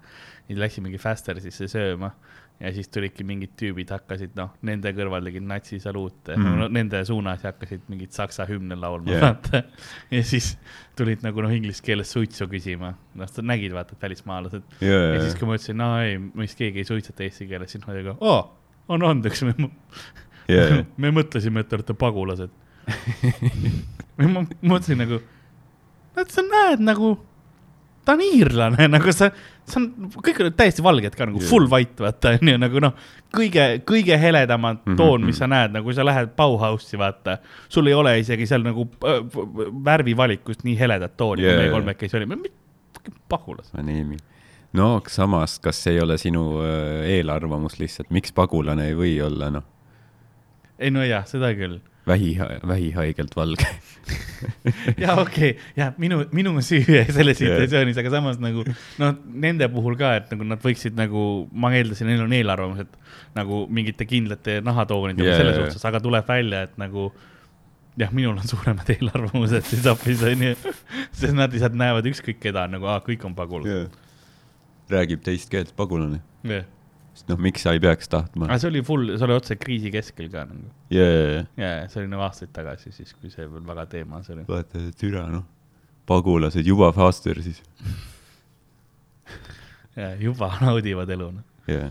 siis 0.46 0.60
läksimegi 0.60 1.00
Fastersisse 1.00 1.70
sööma 1.70 2.12
ja 2.60 2.70
siis 2.74 2.88
tulidki 2.92 3.24
mingid 3.26 3.54
tüübid 3.58 3.90
hakkasid 3.90 4.36
noh, 4.38 4.52
nende 4.66 4.92
kõrval 4.94 5.24
tegid 5.26 5.44
natsisaluute 5.48 6.36
mm. 6.36 6.58
No,, 6.60 6.68
nende 6.72 7.00
suunas 7.08 7.42
ja 7.42 7.52
hakkasid 7.52 7.88
mingit 7.90 8.14
saksa 8.14 8.46
hümne 8.48 8.76
laulma 8.78 9.10
yeah., 9.10 9.24
vaata. 9.24 9.62
ja 10.12 10.22
siis 10.26 10.52
tulid 10.98 11.24
nagu 11.26 11.42
noh, 11.42 11.52
inglise 11.54 11.82
keeles 11.84 12.12
suitsu 12.14 12.46
küsima, 12.50 12.92
noh, 13.18 13.30
sa 13.30 13.44
nägid 13.46 13.74
vaata, 13.74 13.96
et 13.96 14.06
välismaalased 14.06 14.78
ja, 14.84 15.00
ja 15.16 15.22
siis, 15.24 15.36
kui 15.40 15.50
ma 15.50 15.58
ütlesin, 15.58 15.78
no 15.80 15.90
ei, 16.04 16.18
meist 16.38 16.58
keegi 16.58 16.84
ei 16.84 16.88
suitseta 16.88 17.26
eesti 17.26 17.48
keeles, 17.50 17.74
siis 17.74 17.82
nad 17.82 17.96
olid 17.96 18.12
ka, 18.12 18.16
aa, 18.30 18.44
anna 18.94 19.12
andeks, 19.16 19.44
me, 19.48 19.72
ja, 20.52 20.66
me 21.02 21.12
mõtlesime, 21.14 21.62
et 21.62 21.70
te 21.70 21.78
olete 21.78 21.96
pagulased. 21.98 22.60
ma 24.18 24.42
mõtlesin 24.44 24.98
nagu, 25.02 25.20
et 26.18 26.34
sa 26.34 26.44
näed 26.46 26.82
nagu, 26.84 27.14
ta 28.04 28.16
on 28.16 28.22
iirlane, 28.24 28.86
nagu 28.96 29.12
sa, 29.14 29.28
see 29.68 29.78
on, 29.80 29.88
kõik 30.24 30.40
olid 30.42 30.56
täiesti 30.58 30.84
valged 30.84 31.16
ka 31.18 31.26
nagu 31.28 31.40
Jah. 31.42 31.48
full 31.50 31.68
white, 31.70 31.98
vaata, 32.02 32.34
onju, 32.38 32.56
nagu 32.62 32.82
noh, 32.82 32.96
kõige, 33.34 33.66
kõige 33.88 34.18
heledamad 34.20 34.82
Mhm, 34.82 34.96
toon, 34.98 35.26
mis 35.26 35.36
mhm. 35.36 35.38
sa 35.38 35.50
näed, 35.50 35.76
nagu 35.76 35.88
kui 35.88 35.96
sa 35.96 36.06
lähed 36.06 36.34
Bauhausi, 36.38 36.98
vaata, 37.00 37.38
sul 37.72 37.90
ei 37.90 37.96
ole 37.96 38.16
isegi 38.22 38.48
seal 38.50 38.66
nagu 38.66 38.88
äh, 39.06 39.22
värvivalikust 39.84 40.66
nii 40.66 40.76
heledat 40.78 41.16
tooni 41.16 41.44
yeah,, 41.44 41.54
kui 41.54 41.64
meie 41.64 41.74
kolmekesi 41.76 42.18
olime, 42.18 42.40
pagulased. 43.30 43.74
Anemi. 43.78 44.18
no 44.72 44.96
aga 44.98 45.12
samas, 45.12 45.58
kas 45.62 45.82
see 45.84 45.96
ei 45.96 46.02
ole 46.02 46.18
sinu 46.20 46.46
äh, 46.64 47.06
eelarvamus 47.18 47.78
lihtsalt, 47.80 48.10
miks 48.14 48.34
pagulane 48.34 48.90
ei 48.90 48.98
või 48.98 49.16
olla, 49.24 49.50
noh, 49.52 49.68
ei 50.82 50.90
no 50.90 51.04
jah, 51.06 51.26
seda 51.28 51.52
küll 51.54 51.78
vähi, 52.06 52.38
vähihaigelt 52.68 53.36
valge? 53.36 53.66
ja 55.02 55.14
okei 55.20 55.50
okay,, 55.50 55.52
ja 55.76 55.92
minu, 55.98 56.24
minu 56.34 56.54
süü 56.64 57.04
selles 57.12 57.38
situatsioonis, 57.38 57.98
aga 58.02 58.12
samas 58.16 58.40
nagu 58.42 58.64
noh, 58.98 59.12
nende 59.44 59.68
puhul 59.72 59.96
ka, 60.00 60.14
et 60.18 60.32
nagu 60.34 60.46
nad 60.48 60.62
võiksid 60.62 60.98
nagu, 60.98 61.26
ma 61.52 61.72
eeldasin, 61.76 62.10
neil 62.10 62.24
on 62.24 62.34
eelarvamus, 62.36 62.86
et 62.86 63.36
nagu 63.38 63.64
mingite 63.70 64.06
kindlate 64.08 64.60
nahatoonidega 64.66 65.28
yeah, 65.30 65.40
selles 65.40 65.60
suhtes, 65.60 65.86
aga 65.88 66.02
tuleb 66.02 66.28
välja, 66.28 66.66
et 66.68 66.74
nagu 66.80 67.10
jah, 68.00 68.12
minul 68.12 68.36
on 68.36 68.48
suuremad 68.48 68.90
eelarvamused 68.96 69.70
siis 69.70 69.86
hoopis 69.86 70.26
onju, 70.26 70.54
sest 71.12 71.32
nad 71.38 71.54
lihtsalt 71.54 71.78
näevad 71.78 72.08
ükskõik 72.10 72.42
keda 72.42 72.66
nagu, 72.72 72.90
aa, 72.90 73.02
kõik 73.06 73.24
on 73.28 73.38
pagulased. 73.38 73.98
räägib 74.92 75.22
teist 75.24 75.52
keelt 75.52 75.74
pagulane, 75.76 76.22
Yeah. 76.42 76.66
Sest 77.12 77.28
noh, 77.28 77.38
miks 77.44 77.64
sa 77.66 77.74
ei 77.76 77.80
peaks 77.82 78.08
tahtma 78.12 78.48
aga 78.48 78.58
see 78.62 78.70
oli 78.72 78.82
full, 78.86 79.10
see 79.16 79.26
oli 79.26 79.36
otse 79.36 79.56
kriisi 79.60 79.92
keskel 79.94 80.30
ka 80.32 80.46
nagu 80.48 80.68
yeah.. 80.94 81.44
ja, 81.60 81.72
ja 81.82 81.88
see 81.92 82.02
oli 82.02 82.10
nagu 82.12 82.24
aastaid 82.26 82.52
tagasi 82.56 82.92
siis, 82.94 83.12
kui 83.18 83.32
see 83.32 83.46
veel 83.48 83.64
väga 83.68 83.86
teemas 83.92 84.30
oli. 84.32 84.44
vaata, 84.48 84.86
türa 85.00 85.26
noh, 85.32 85.44
pagulased 86.08 86.66
juba 86.66 86.88
faster 86.96 87.36
siis. 87.44 87.60
ja 90.00 90.14
juba 90.20 90.48
naudivad 90.62 91.10
elu 91.12 91.28
noh. 91.36 91.44
jah. 91.68 91.90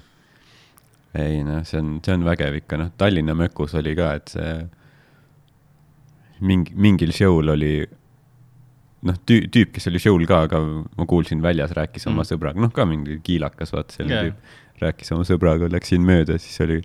ei 1.18 1.42
noh, 1.46 1.62
see 1.68 1.80
on, 1.82 1.98
see 2.06 2.16
on 2.18 2.26
vägev 2.28 2.58
ikka, 2.64 2.80
noh, 2.82 2.90
Tallinna 2.98 3.36
mökus 3.38 3.76
oli 3.78 3.94
ka, 3.98 4.14
et 4.20 4.34
see 4.34 4.54
mingi, 6.42 6.74
mingil 6.74 7.12
show'l 7.16 7.52
oli 7.54 7.74
noh, 9.08 9.18
tüü-, 9.28 9.48
tüüp, 9.54 9.72
kes 9.76 9.88
oli 9.92 10.02
show'l 10.02 10.26
ka, 10.30 10.44
aga 10.48 10.62
ma 10.64 11.06
kuulsin 11.10 11.42
väljas, 11.44 11.74
rääkis 11.78 12.06
oma 12.10 12.22
Mm. 12.22 12.28
sõbraga, 12.32 12.62
noh, 12.62 12.72
ka 12.74 12.86
mingi 12.90 13.20
kiilakas, 13.26 13.74
vaata 13.74 13.96
selline 13.98 14.16
Jaa. 14.16 14.24
yeah. 14.30 14.36
tüüp, 14.36 14.61
rääkis 14.82 15.12
oma 15.16 15.26
sõbraga, 15.28 15.70
läksin 15.72 16.04
mööda, 16.06 16.38
siis 16.42 16.60
oli 16.66 16.82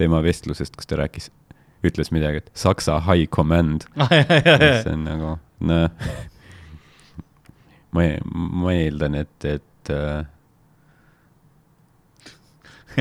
tema 0.00 0.22
vestlusest, 0.24 0.76
kus 0.78 0.88
ta 0.88 1.00
rääkis, 1.02 1.30
ütles 1.86 2.12
midagi, 2.14 2.42
et 2.42 2.50
Saksa 2.56 2.98
high 3.04 3.28
command. 3.32 3.86
see 4.82 4.92
on 4.92 5.06
nagu, 5.06 5.36
noh, 5.68 6.12
ma, 7.96 8.10
ma 8.30 8.74
eeldan, 8.76 9.18
et, 9.22 9.48
et 9.48 9.92
äh, 9.94 10.22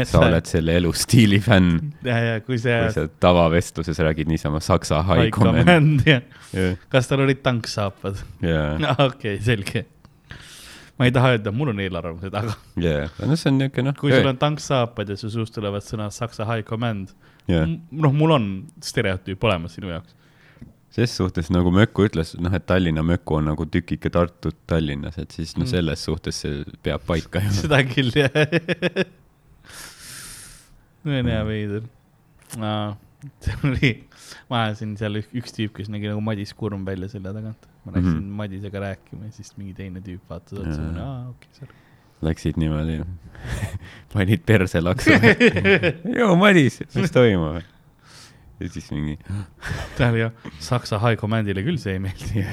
sa 0.05 0.21
oled 0.25 0.47
selle 0.49 0.75
elustiili 0.79 1.39
fänn, 1.43 1.91
kui 2.45 2.59
see 2.61 2.75
kui 2.85 2.95
sa 2.95 3.05
tavavestluses 3.21 3.99
räägid 4.05 4.29
niisama 4.31 4.61
Saksa 4.63 5.01
high 5.07 5.27
High 5.27 5.33
command. 5.35 6.03
command, 6.05 6.83
kas 6.93 7.09
tal 7.09 7.25
olid 7.25 7.41
tanksaapad? 7.45 8.21
okei, 9.07 9.39
selge. 9.43 9.85
Ma 10.99 11.07
ei 11.07 11.13
taha 11.15 11.33
öelda, 11.37 11.51
mul 11.55 11.71
on 11.71 11.79
eelarvamused, 11.79 12.33
aga 12.35 12.53
ja, 12.83 13.07
no 13.25 13.35
see 13.39 13.49
on 13.53 13.57
niuke 13.63 13.83
noh. 13.85 13.95
kui 13.97 14.11
sul 14.13 14.27
on 14.27 14.37
tanksaapad 14.41 15.09
ja 15.13 15.17
su 15.19 15.29
suust 15.33 15.53
tulevad 15.55 15.85
sõnad 15.85 16.11
Saksa 16.15 16.43
high 16.49 16.65
command, 16.67 17.13
jah, 17.47 17.63
noh, 17.91 18.11
mul 18.15 18.35
on 18.35 18.47
stereotüüp 18.83 19.43
olemas 19.47 19.77
sinu 19.79 19.93
jaoks. 19.93 20.15
ses 20.91 21.13
suhtes 21.15 21.47
nagu 21.53 21.71
Mökku 21.71 22.03
ütles, 22.09 22.33
noh, 22.41 22.51
et 22.57 22.65
Tallinna 22.67 23.03
Mökku 23.05 23.37
on 23.39 23.47
nagu 23.51 23.65
tükike 23.69 24.09
Tartut 24.11 24.57
Tallinnas, 24.67 25.17
et 25.21 25.31
siis 25.31 25.55
noh, 25.57 25.63
Mm. 25.63 25.71
selles 25.71 26.03
suhtes 26.09 26.41
see 26.43 26.63
peab 26.83 27.05
paika 27.07 27.39
ju. 27.45 27.51
seda 27.63 27.79
küll, 27.87 28.11
jah. 28.17 28.33
see 31.03 31.19
on 31.21 31.29
hea 31.31 31.43
veider. 31.47 31.85
see 33.39 33.55
oli, 33.63 33.91
ma 34.49 34.63
ajasin 34.65 34.95
seal 34.99 35.19
ük- 35.21 35.35
üks 35.41 35.55
tüüp, 35.55 35.73
kes 35.77 35.91
nägi 35.93 36.09
nagu 36.11 36.21
Madis 36.23 36.53
Kurm 36.57 36.85
välja 36.87 37.09
selja 37.11 37.33
tagant. 37.35 37.67
ma 37.85 37.93
läksin 37.95 38.13
mm. 38.13 38.19
-hmm. 38.19 38.37
Madisega 38.43 38.79
rääkima 38.85 39.25
ja 39.25 39.31
siis 39.31 39.53
mingi 39.57 39.73
teine 39.73 40.01
tüüp 40.05 40.29
vaatas 40.29 40.59
otsa, 40.59 40.81
aa, 41.03 41.29
okei, 41.29 41.49
sorry. 41.59 41.75
Läksid 42.21 42.57
niimoodi, 42.59 42.99
panid 44.13 44.41
perse 44.45 44.81
laksu. 44.81 45.11
joo, 46.19 46.35
Madis, 46.35 46.81
mis 46.95 47.11
toimub? 47.11 47.61
ja 48.59 48.69
siis 48.69 48.89
mingi, 48.91 49.15
tähendab 49.97 50.19
jah, 50.19 50.31
Saksa 50.63 50.99
high 50.99 51.19
command'ile 51.19 51.63
küll 51.63 51.79
see 51.79 51.95
ei 51.95 52.01
meeldi. 52.03 52.43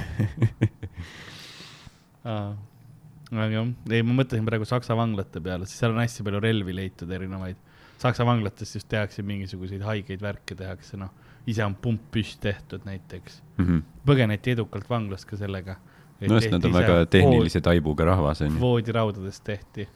aga 2.26 3.48
jah, 3.50 3.70
ei, 3.90 4.02
ma 4.06 4.14
mõtlesin 4.20 4.46
praegu 4.46 4.68
Saksa 4.68 4.96
vanglate 4.98 5.42
peale, 5.42 5.66
sest 5.66 5.82
seal 5.82 5.94
on 5.94 6.02
hästi 6.02 6.26
palju 6.26 6.42
relvi 6.44 6.76
leitud 6.76 7.10
erinevaid. 7.10 7.58
Saksa 7.98 8.26
vanglates 8.28 8.74
just 8.76 8.88
tehakse 8.92 9.24
mingisuguseid 9.26 9.82
haigeid 9.86 10.22
värke 10.22 10.56
tehakse, 10.58 10.98
noh, 11.00 11.10
ise 11.46 11.64
on 11.64 11.74
pumppüss 11.74 12.38
tehtud 12.42 12.84
näiteks. 12.84 13.42
Mhm. 13.58 13.78
põgeneti 14.06 14.56
edukalt 14.56 14.90
vanglast 14.90 15.28
ka 15.28 15.36
sellega. 15.36 15.76
no 16.20 16.40
sest 16.40 16.52
nad 16.52 16.64
on 16.64 16.72
väga 16.72 17.06
tehnilise 17.06 17.60
taibuga 17.60 18.04
rahvas 18.04 18.42
onju. 18.42 18.60
voodiraudadest 18.60 19.44
tehti 19.44 19.88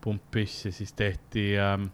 pumppüss 0.00 0.66
ja 0.66 0.72
siis 0.72 0.92
tehti 0.92 1.58
ähm, 1.58 1.88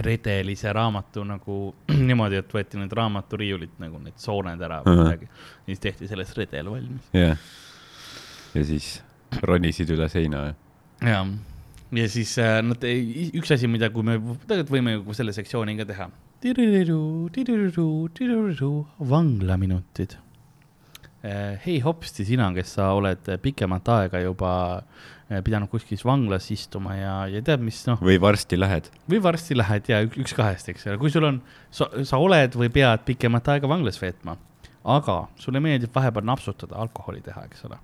redelise 0.00 0.72
raamatu 0.72 1.24
nagu 1.24 1.74
niimoodi, 2.08 2.40
et 2.40 2.54
võeti 2.54 2.78
need 2.80 2.92
raamaturiiulid 2.94 3.78
nagu 3.82 3.98
need 4.02 4.18
sooned 4.22 4.62
ära 4.62 4.82
või 4.86 5.04
midagi. 5.04 5.30
siis 5.66 5.82
tehti 5.82 6.08
sellest 6.10 6.38
redel 6.38 6.70
valmis. 6.70 7.10
jah. 7.16 7.38
ja 8.54 8.64
siis 8.64 9.00
ronisid 9.42 9.90
üle 9.94 10.08
seina. 10.08 10.46
ja, 11.02 11.24
ja 11.98 12.08
siis 12.10 12.36
äh, 12.38 12.60
nad, 12.66 12.86
üks 12.86 13.54
asi, 13.56 13.70
mida, 13.70 13.90
kui 13.94 14.06
me 14.06 14.18
tegelikult 14.46 14.74
võime 14.78 14.98
ju 14.98 15.16
selle 15.16 15.34
sektsiooni 15.36 15.78
ka 15.80 15.88
teha. 15.90 16.10
vanglaminutid. 19.10 20.16
hei 21.64 21.80
hopsti, 21.84 22.24
sina, 22.24 22.46
kes 22.56 22.78
sa 22.78 22.94
oled 22.96 23.26
pikemat 23.42 23.88
aega 23.92 24.22
juba 24.24 24.52
äh, 24.78 25.42
pidanud 25.44 25.68
kuskil 25.70 26.00
vanglas 26.04 26.48
istuma 26.50 26.96
ja, 26.96 27.14
ja 27.28 27.42
tead, 27.44 27.60
mis 27.60 27.82
noh, 27.86 28.00
või 28.00 28.16
varsti 28.22 28.56
lähed. 28.56 28.88
või 29.10 29.20
varsti 29.22 29.58
lähed 29.58 29.92
ja 29.92 30.00
üks, 30.06 30.32
kahest, 30.36 30.72
eks 30.72 30.88
ole, 30.88 30.96
kui 31.02 31.12
sul 31.12 31.28
on, 31.28 31.42
sa, 31.68 31.90
sa 32.08 32.18
oled 32.18 32.56
või 32.56 32.72
pead 32.72 33.04
pikemat 33.06 33.52
aega 33.54 33.68
vanglas 33.70 34.00
veetma, 34.00 34.38
aga 34.96 35.20
sulle 35.38 35.60
meeldib 35.60 35.92
vahepeal 35.94 36.24
napsutada, 36.26 36.80
alkoholi 36.80 37.20
teha, 37.26 37.44
eks 37.50 37.68
ole. 37.68 37.78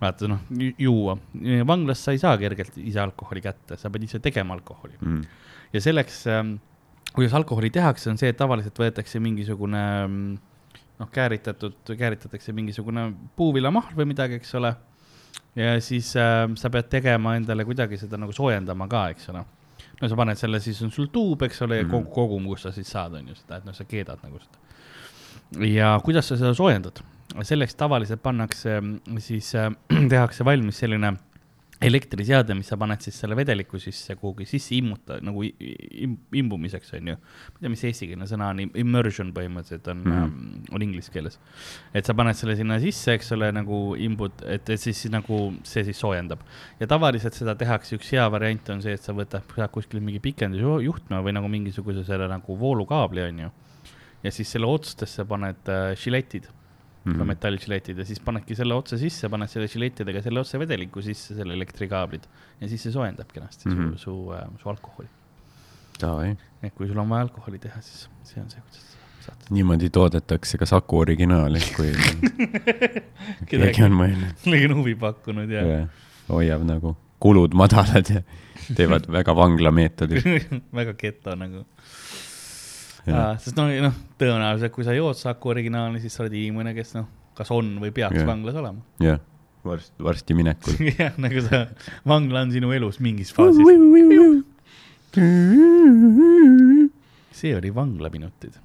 vaata 0.00 0.28
noh, 0.28 0.44
juua. 0.78 1.16
vanglas 1.66 2.04
sa 2.04 2.12
ei 2.12 2.20
saa 2.20 2.36
kergelt 2.40 2.76
ise 2.76 3.00
alkoholi 3.00 3.42
kätte, 3.48 3.80
sa 3.80 3.88
pead 3.88 4.04
ise 4.04 4.20
tegema 4.20 4.52
alkoholi. 4.60 5.00
mm.. 5.00 5.24
ja 5.72 5.88
selleks, 5.88 6.26
kuidas 7.14 7.34
alkoholi 7.34 7.70
tehakse, 7.74 8.10
on 8.10 8.18
see, 8.20 8.30
et 8.30 8.38
tavaliselt 8.38 8.78
võetakse 8.78 9.20
mingisugune 9.22 9.82
mm, 10.06 10.38
noh, 11.00 11.10
kääritatud, 11.12 11.78
kääritatakse 11.98 12.52
mingisugune 12.56 13.08
puuviljamahl 13.36 13.96
või 13.96 14.10
midagi, 14.12 14.38
eks 14.40 14.54
ole. 14.60 14.74
ja 15.58 15.74
siis 15.82 16.12
äh, 16.16 16.44
sa 16.54 16.70
pead 16.70 16.90
tegema 16.92 17.34
endale 17.38 17.64
kuidagi 17.66 17.98
seda 17.98 18.18
nagu 18.20 18.32
soojendama 18.36 18.86
ka, 18.88 19.08
eks 19.14 19.28
ole. 19.32 19.44
no 20.00 20.08
sa 20.08 20.16
paned 20.16 20.38
selle, 20.40 20.60
siis 20.60 20.80
on 20.86 20.90
sul 20.94 21.08
tuub, 21.12 21.42
eks 21.42 21.62
ole, 21.66 21.80
ja 21.82 21.84
Mhm. 21.84 21.90
kogu, 21.90 22.10
kogum, 22.14 22.46
kus 22.52 22.62
sa 22.62 22.72
siis 22.72 22.90
saad, 22.90 23.14
on 23.18 23.28
ju 23.28 23.34
seda, 23.34 23.56
et 23.58 23.64
noh, 23.64 23.74
sa 23.74 23.84
keedad 23.84 24.20
nagu 24.22 24.38
seda. 24.38 25.64
ja 25.66 25.98
kuidas 26.04 26.28
sa 26.28 26.36
seda 26.36 26.54
soojendad? 26.54 27.02
selleks 27.46 27.74
tavaliselt 27.78 28.22
pannakse 28.22 28.80
mm, 28.80 29.18
siis 29.18 29.54
äh, 29.54 29.70
tehakse 30.12 30.44
valmis 30.44 30.78
selline 30.78 31.16
elektriseade, 31.80 32.54
mis 32.56 32.68
sa 32.68 32.76
paned 32.80 33.00
siis 33.00 33.16
selle 33.22 33.36
vedeliku 33.38 33.78
sisse 33.80 34.14
kuhugi 34.20 34.44
sisse 34.48 34.74
immuta 34.76 35.16
nagu 35.24 35.46
im, 35.46 36.16
imbumiseks 36.36 36.92
on 36.98 37.08
ju. 37.12 37.14
ma 37.16 37.56
ei 37.56 37.62
tea, 37.62 37.72
mis 37.72 37.84
eestikeelne 37.88 38.28
sõna 38.28 38.50
on, 38.52 38.60
immersion 38.82 39.30
põhimõtteliselt 39.36 39.88
on 39.92 40.02
mm. 40.04 40.18
-hmm. 40.18 40.74
on 40.76 40.84
inglise 40.84 41.12
keeles. 41.14 41.38
et 41.94 42.04
sa 42.04 42.14
paned 42.14 42.36
selle 42.36 42.56
sinna 42.58 42.76
sisse, 42.82 43.14
eks 43.16 43.32
ole, 43.36 43.48
nagu 43.56 43.80
imbud, 43.96 44.44
et, 44.44 44.68
et 44.68 44.80
siis 44.80 45.06
nagu 45.12 45.40
see 45.64 45.84
siis 45.88 46.04
soojendab. 46.04 46.44
ja 46.80 46.86
tavaliselt 46.86 47.34
seda 47.34 47.56
tehakse, 47.56 47.96
üks 47.96 48.12
hea 48.12 48.28
variant 48.30 48.68
on 48.76 48.84
see, 48.84 48.92
et 48.92 49.02
sa 49.02 49.16
võtad 49.16 49.56
saad 49.56 49.72
kuskilt 49.72 50.04
mingi 50.04 50.20
pikendusjuhtme 50.20 51.24
või 51.24 51.32
nagu 51.32 51.48
mingisuguse 51.48 52.04
selle 52.04 52.28
nagu 52.28 52.58
voolukaabli 52.60 53.24
on 53.24 53.44
ju. 53.46 53.52
ja 54.22 54.30
siis 54.30 54.52
selle 54.52 54.68
otstesse 54.68 55.24
paned 55.24 55.68
äh, 55.72 55.94
žiletid 55.96 56.52
mm 57.04 57.12
-hmm. 57.12 57.24
Metalližiletid 57.32 57.98
ja 57.98 58.04
siis 58.04 58.20
panedki 58.20 58.54
selle 58.54 58.74
otsa 58.74 58.98
sisse, 58.98 59.28
paned 59.28 59.48
selle 59.48 59.68
žilettidega 59.68 60.22
selle 60.22 60.40
otsa 60.40 60.58
vedeliku 60.58 61.02
sisse, 61.02 61.34
selle 61.34 61.54
elektrikaablid 61.54 62.28
ja 62.60 62.68
siis 62.68 62.82
see 62.82 62.92
soojendab 62.92 63.32
kenasti 63.32 63.68
mm 63.68 63.74
-hmm. 63.74 63.86
Mhm. 63.86 63.96
su, 63.96 63.98
su 63.98 64.32
äh,, 64.32 64.62
su 64.62 64.68
alkoholi. 64.68 65.08
Et 66.62 66.74
kui 66.74 66.88
sul 66.88 66.98
on 66.98 67.08
vaja 67.08 67.22
alkoholi 67.22 67.58
teha, 67.58 67.80
siis 67.80 68.08
see 68.24 68.42
on 68.42 68.50
see, 68.50 68.60
kuidas 68.60 68.80
sa 68.80 68.98
saad. 69.20 69.36
niimoodi 69.50 69.90
toodetakse 69.90 70.58
ka 70.58 70.66
Saku 70.66 70.98
originaali, 70.98 71.60
kui 71.76 71.92
keegi 73.50 73.82
on 73.82 73.92
mõelnud. 73.92 74.44
keegi 74.44 74.70
on 74.70 74.76
huvi 74.80 74.94
pakkunud 74.94 75.50
ja 75.50 75.86
hoiab 76.28 76.64
nagu 76.64 76.96
kulud 77.20 77.54
madalad 77.54 78.08
ja 78.14 78.22
teevad 78.76 79.08
väga 79.18 79.36
vangla 79.36 79.70
meetodil. 79.70 80.22
väga 80.74 80.94
geto 80.94 81.36
nagu. 81.36 81.64
Sest 83.40 83.56
no, 83.56 83.66
noh, 83.86 83.96
tõenäoliselt 84.20 84.72
kui 84.74 84.84
sa 84.86 84.94
jood 84.96 85.18
Saku 85.18 85.52
originaali, 85.54 86.00
siis 86.02 86.14
sa 86.16 86.24
oled 86.24 86.36
inimene, 86.36 86.74
kes 86.76 86.94
noh, 86.98 87.08
kas 87.38 87.50
on 87.54 87.76
või 87.82 87.92
peaks 87.96 88.20
Jah. 88.20 88.28
vanglas 88.28 88.58
olema. 88.60 88.82
jah, 89.02 89.20
varsti, 89.64 89.94
varsti 90.04 90.36
minekul. 90.38 90.80
jah, 91.00 91.16
nagu 91.20 91.44
sa, 91.46 91.64
vangla 92.08 92.44
on 92.46 92.52
sinu 92.54 92.72
elus 92.76 93.00
mingis 93.00 93.32
faasis. 93.36 93.64
see 97.40 97.54
oli 97.56 97.70
Vanglaminutid. 97.74 98.58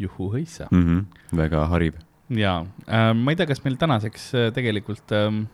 juhu-hõissa. 0.00 0.70
Mhm, 0.72 1.02
väga 1.36 1.66
harib. 1.74 1.98
jaa 2.30 2.62
äh,, 2.86 3.10
ma 3.18 3.32
ei 3.32 3.36
tea, 3.36 3.48
kas 3.50 3.64
meil 3.64 3.74
tänaseks 3.76 4.28
äh, 4.38 4.50
tegelikult 4.54 5.10
ähm, 5.18 5.48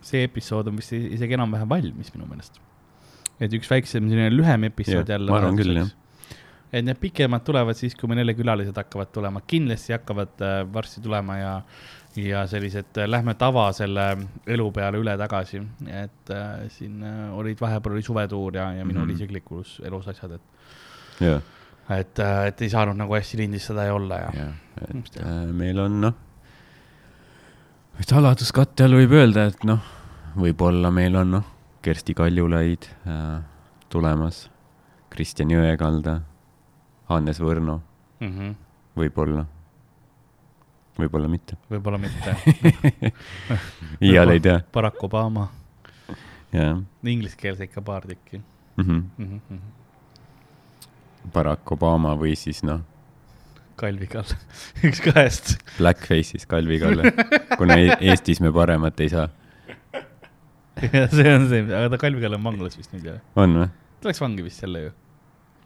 see 0.00 0.24
episood 0.24 0.70
on 0.70 0.78
vist 0.80 0.94
isegi 0.96 1.36
enam-vähem 1.36 1.68
valmis 1.68 2.08
minu 2.14 2.24
meelest. 2.30 2.56
et 3.42 3.52
üks 3.52 3.68
väiksem 3.70 4.08
selline 4.08 4.30
lühem 4.32 4.64
episood 4.70 5.04
Jah, 5.04 5.18
jälle. 5.18 5.28
ma 5.30 5.38
arvan 5.42 5.58
küll, 5.60 5.76
jah.. 5.76 5.90
Et 6.72 6.84
need 6.84 6.96
pikemad 7.00 7.42
tulevad 7.44 7.76
siis, 7.76 7.94
kui 7.98 8.08
meil 8.08 8.22
jälle 8.22 8.34
külalised 8.34 8.76
hakkavad 8.76 9.10
tulema, 9.12 9.42
kindlasti 9.46 9.92
hakkavad 9.92 10.40
äh, 10.40 10.60
varsti 10.72 11.02
tulema 11.04 11.36
ja, 11.36 11.50
ja 12.16 12.46
sellised 12.48 12.96
äh, 12.98 13.08
lähme 13.10 13.34
tava 13.40 13.66
selle 13.76 14.06
elu 14.46 14.70
peale 14.72 15.00
üle-tagasi, 15.02 15.60
et 15.88 16.32
äh, 16.32 16.66
siin 16.72 17.02
äh, 17.04 17.26
olid, 17.36 17.60
vahepeal 17.60 17.98
oli 17.98 18.02
suvetuur 18.06 18.56
ja, 18.56 18.70
ja 18.78 18.84
minul 18.88 19.06
Mhm. 19.06 19.14
isiklikus 19.18 19.80
elus 19.84 20.08
asjad, 20.08 20.32
et, 20.38 20.66
jah, 21.20 21.42
et, 21.98 22.18
et 22.48 22.62
ei 22.62 22.70
saanud 22.72 22.96
nagu 22.96 23.14
hästi 23.14 23.42
lindistada 23.42 23.84
ja 23.90 23.94
olla 23.94 24.18
ja, 24.24 24.32
jah, 24.40 24.52
et 24.88 25.20
äh, 25.20 25.46
meil 25.52 25.78
on 25.78 26.00
noh, 26.08 26.14
saladuskatte 28.06 28.84
all 28.86 28.96
võib 28.96 29.12
öelda, 29.18 29.46
et 29.52 29.64
noh, 29.68 29.80
võib-olla 30.38 30.90
meil 30.94 31.16
on 31.20 31.36
noh, 31.36 31.48
Kersti 31.82 32.14
Kaljulaid 32.14 32.86
äh, 33.10 33.40
tulemas, 33.92 34.46
Kristjan 35.12 35.50
Jõekalda, 35.52 36.20
Hannes 37.12 37.40
Võrno, 37.40 37.80
Mm 38.22 38.28
-hmm. 38.38 38.54
võib-olla, 38.96 39.44
võib-olla 40.98 41.28
mitte. 41.28 41.56
võib-olla 41.70 41.98
mitte. 41.98 42.36
iial 44.06 44.30
ei 44.30 44.40
tea, 44.40 44.60
Barack 44.72 45.02
Obama, 45.02 45.48
jah 46.52 46.78
ingliskeelse 47.02 47.64
ikka 47.64 47.82
paar 47.82 48.02
tükki 48.06 48.38
mm. 48.76 48.84
-hmm. 48.84 49.02
mm. 49.18 49.40
-hmm. 49.50 49.58
Barack 51.32 51.72
Obama 51.72 52.14
või 52.18 52.34
siis 52.36 52.62
noh, 52.62 52.80
Kalvi 53.76 54.06
Kall, 54.06 54.28
üks 54.86 55.00
kahest. 55.02 55.56
Blackface'is 55.78 56.46
Kalvi 56.46 56.78
Kalle, 56.82 57.12
kuna 57.58 57.78
E- 57.80 57.96
Eestis 58.00 58.40
me 58.40 58.52
paremat 58.52 59.00
ei 59.00 59.08
saa. 59.08 59.28
ja 60.92 61.06
see 61.08 61.34
on 61.34 61.48
see, 61.48 61.62
aga 61.66 61.88
ta 61.94 61.98
Kalvi 61.98 62.20
Kall 62.22 62.34
on 62.38 62.44
vanglas 62.44 62.76
vist 62.78 62.92
nüüd 62.94 63.06
ju. 63.08 63.16
on 63.36 63.56
või? 63.58 63.68
ta 64.02 64.08
läks 64.10 64.20
vangi 64.22 64.42
vist 64.44 64.62
jälle 64.62 64.80
ju. 64.86 64.92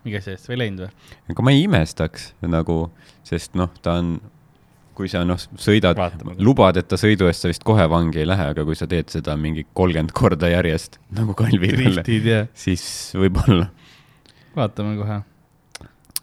Mingi 0.07 0.21
asja 0.21 0.37
eest 0.37 0.49
või 0.49 0.57
ei 0.57 0.63
läinud 0.65 0.87
või? 0.87 1.13
aga 1.35 1.47
ma 1.47 1.55
ei 1.55 1.67
imestaks 1.67 2.31
nagu, 2.47 2.79
sest 3.27 3.59
noh, 3.59 3.71
ta 3.83 3.99
on, 4.01 4.17
kui 4.97 5.11
sa 5.13 5.25
noh, 5.29 5.41
sõidad 5.61 5.99
lubad, 6.41 6.79
et 6.81 6.89
ta 6.89 6.99
sõidu 7.01 7.29
eest 7.31 7.45
sa 7.45 7.53
vist 7.53 7.67
kohe 7.67 7.87
vangi 7.93 8.23
ei 8.23 8.29
lähe, 8.29 8.51
aga 8.55 8.65
kui 8.67 8.79
sa 8.79 8.89
teed 8.91 9.13
seda 9.13 9.37
mingi 9.41 9.67
kolmkümmend 9.77 10.15
korda 10.17 10.51
järjest 10.53 11.01
nagu 11.17 11.37
Kalvi 11.39 11.73
Kalle, 11.75 12.03
driftid 12.03 12.31
ja 12.33 12.45
siis 12.57 12.87
võib-olla 13.19 13.69
vaatame 14.57 14.97
kohe 14.99 15.21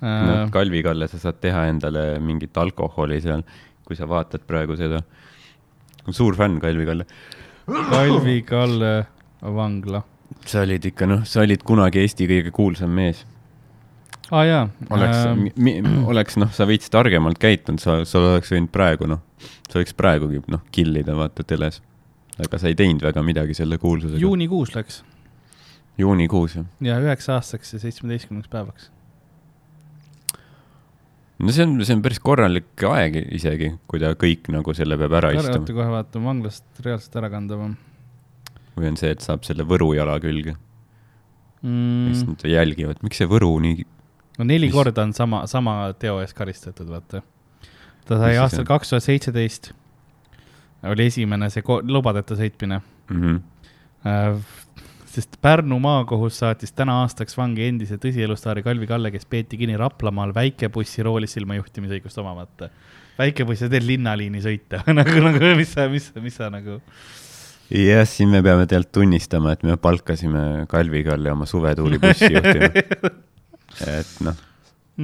no, 0.03 0.07
äh,. 0.09 0.49
Kalvi 0.51 0.83
Kalle, 0.85 1.07
sa 1.11 1.19
saad 1.21 1.39
teha 1.43 1.67
endale 1.71 2.05
mingit 2.23 2.57
alkoholi 2.57 3.21
seal, 3.23 3.43
kui 3.87 3.97
sa 3.99 4.07
vaatad 4.09 4.45
praegu 4.47 4.77
seda. 4.79 5.03
suur 6.11 6.35
fänn 6.35 6.59
Kalvi 6.59 6.85
Kalle. 6.85 7.05
Kalvi 7.65 8.41
Kalle 8.47 8.93
vangla. 9.41 10.03
sa 10.45 10.63
olid 10.63 10.85
ikka 10.85 11.07
noh, 11.07 11.23
sa 11.27 11.43
olid 11.43 11.63
kunagi 11.63 12.01
Eesti 12.03 12.27
kõige 12.27 12.51
kuulsam 12.51 12.91
mees. 12.91 13.25
Ah, 14.31 14.43
jaa 14.47 14.67
oleks 14.89 15.17
ähm,, 15.27 16.03
oleks 16.11 16.37
noh, 16.41 16.51
sa 16.55 16.67
veits 16.69 16.91
targemalt 16.93 17.41
käitunud, 17.41 17.81
sa, 17.83 18.01
sa 18.07 18.21
oleks 18.21 18.53
võinud 18.53 18.71
praegu 18.73 19.09
noh, 19.09 19.23
sa 19.69 19.81
võiks 19.81 19.95
praegugi 19.97 20.43
noh, 20.51 20.63
killida 20.75 21.17
vaata 21.17 21.45
teles. 21.47 21.81
aga 22.39 22.59
sa 22.61 22.71
ei 22.71 22.77
teinud 22.79 23.03
väga 23.03 23.23
midagi 23.25 23.57
selle 23.57 23.77
kuulsusega. 23.81 24.21
juunikuus 24.21 24.75
läks 24.77 25.03
juunikuus 25.99 26.57
jah. 26.57 26.67
ja 26.81 26.97
üheks 27.03 27.29
aastaks 27.33 27.75
ja 27.75 27.81
seitsmeteistkümneks 27.83 28.49
päevaks. 28.51 28.89
no 31.39 31.53
see 31.53 31.65
on, 31.67 31.77
see 31.85 31.97
on 31.97 32.03
päris 32.05 32.21
korralik 32.23 32.85
aeg 32.89 33.19
isegi, 33.35 33.73
kui 33.89 34.01
ta 34.01 34.13
kõik 34.19 34.49
nagu 34.53 34.75
selle 34.77 34.97
peab 35.01 35.17
ära 35.21 35.33
oota 35.33 35.49
istuma. 35.51 35.79
kohe 35.81 35.95
vaatame 35.97 36.31
vanglast 36.31 36.85
reaalselt 36.85 37.19
ära 37.21 37.31
kanda 37.33 37.59
või 37.59 38.89
on 38.89 38.97
see, 38.99 39.13
et 39.13 39.21
saab 39.21 39.45
selle 39.45 39.65
Võru 39.69 39.91
jala 39.93 40.17
külge 40.23 40.55
mm., 41.61 42.13
siis 42.13 42.25
nad 42.27 42.47
jälgivad, 42.49 43.03
miks 43.05 43.21
see 43.21 43.29
Võru 43.29 43.51
nii, 43.63 43.85
no 44.37 44.47
neli 44.47 44.69
Mis- 44.69 44.75
korda 44.75 45.05
on 45.05 45.13
sama, 45.13 45.43
sama 45.47 45.77
teo 45.99 46.19
eest 46.23 46.35
karistatud, 46.37 46.89
vaata. 46.89 47.21
ta 48.07 48.19
sai 48.19 48.33
Mis 48.33 48.41
aastal 48.43 48.67
kaks 48.67 48.93
tuhat 48.93 49.05
seitseteist, 49.05 49.71
oli 50.89 51.07
esimene 51.11 51.49
see 51.53 51.63
lubadeta 51.87 52.37
sõitmine 52.39 52.81
mm? 52.81 53.21
-hmm. 53.21 53.41
äh,. 54.09 54.37
sest 55.13 55.37
Pärnu 55.41 55.77
maakohus 55.79 56.39
saatis 56.41 56.73
täna 56.73 57.01
aastaks 57.03 57.37
vangi 57.37 57.67
endise 57.67 57.99
tõsielustaari 58.01 58.63
Kalvi 58.65 58.87
Kalle, 58.89 59.11
kes 59.13 59.25
peeti 59.29 59.57
kinni 59.57 59.77
Raplamaal 59.77 60.33
väikebussi 60.33 61.03
roolis 61.05 61.37
ilma 61.37 61.59
juhtimisõigust 61.59 62.17
omamata. 62.17 62.69
väikebuss 63.19 63.61
ja 63.61 63.69
teed 63.69 63.85
linnaliini 63.85 64.41
sõita 64.41 64.81
nagu, 64.99 65.19
nagu 65.21 65.53
mis 65.55 65.73
sa, 65.73 65.85
mis, 65.89 66.09
mis 66.21 66.35
sa 66.35 66.49
nagu. 66.49 66.79
jah, 67.69 68.07
siin 68.09 68.29
me 68.29 68.41
peame 68.41 68.65
tegelikult 68.65 68.91
tunnistama, 68.91 69.53
et 69.53 69.63
me 69.63 69.77
palkasime 69.77 70.65
Kalvi 70.67 71.03
Kalle 71.03 71.31
oma 71.31 71.45
suvetuulibussi 71.45 72.33
juhtima. 72.33 73.13
et 73.87 74.15
noh, 74.25 74.37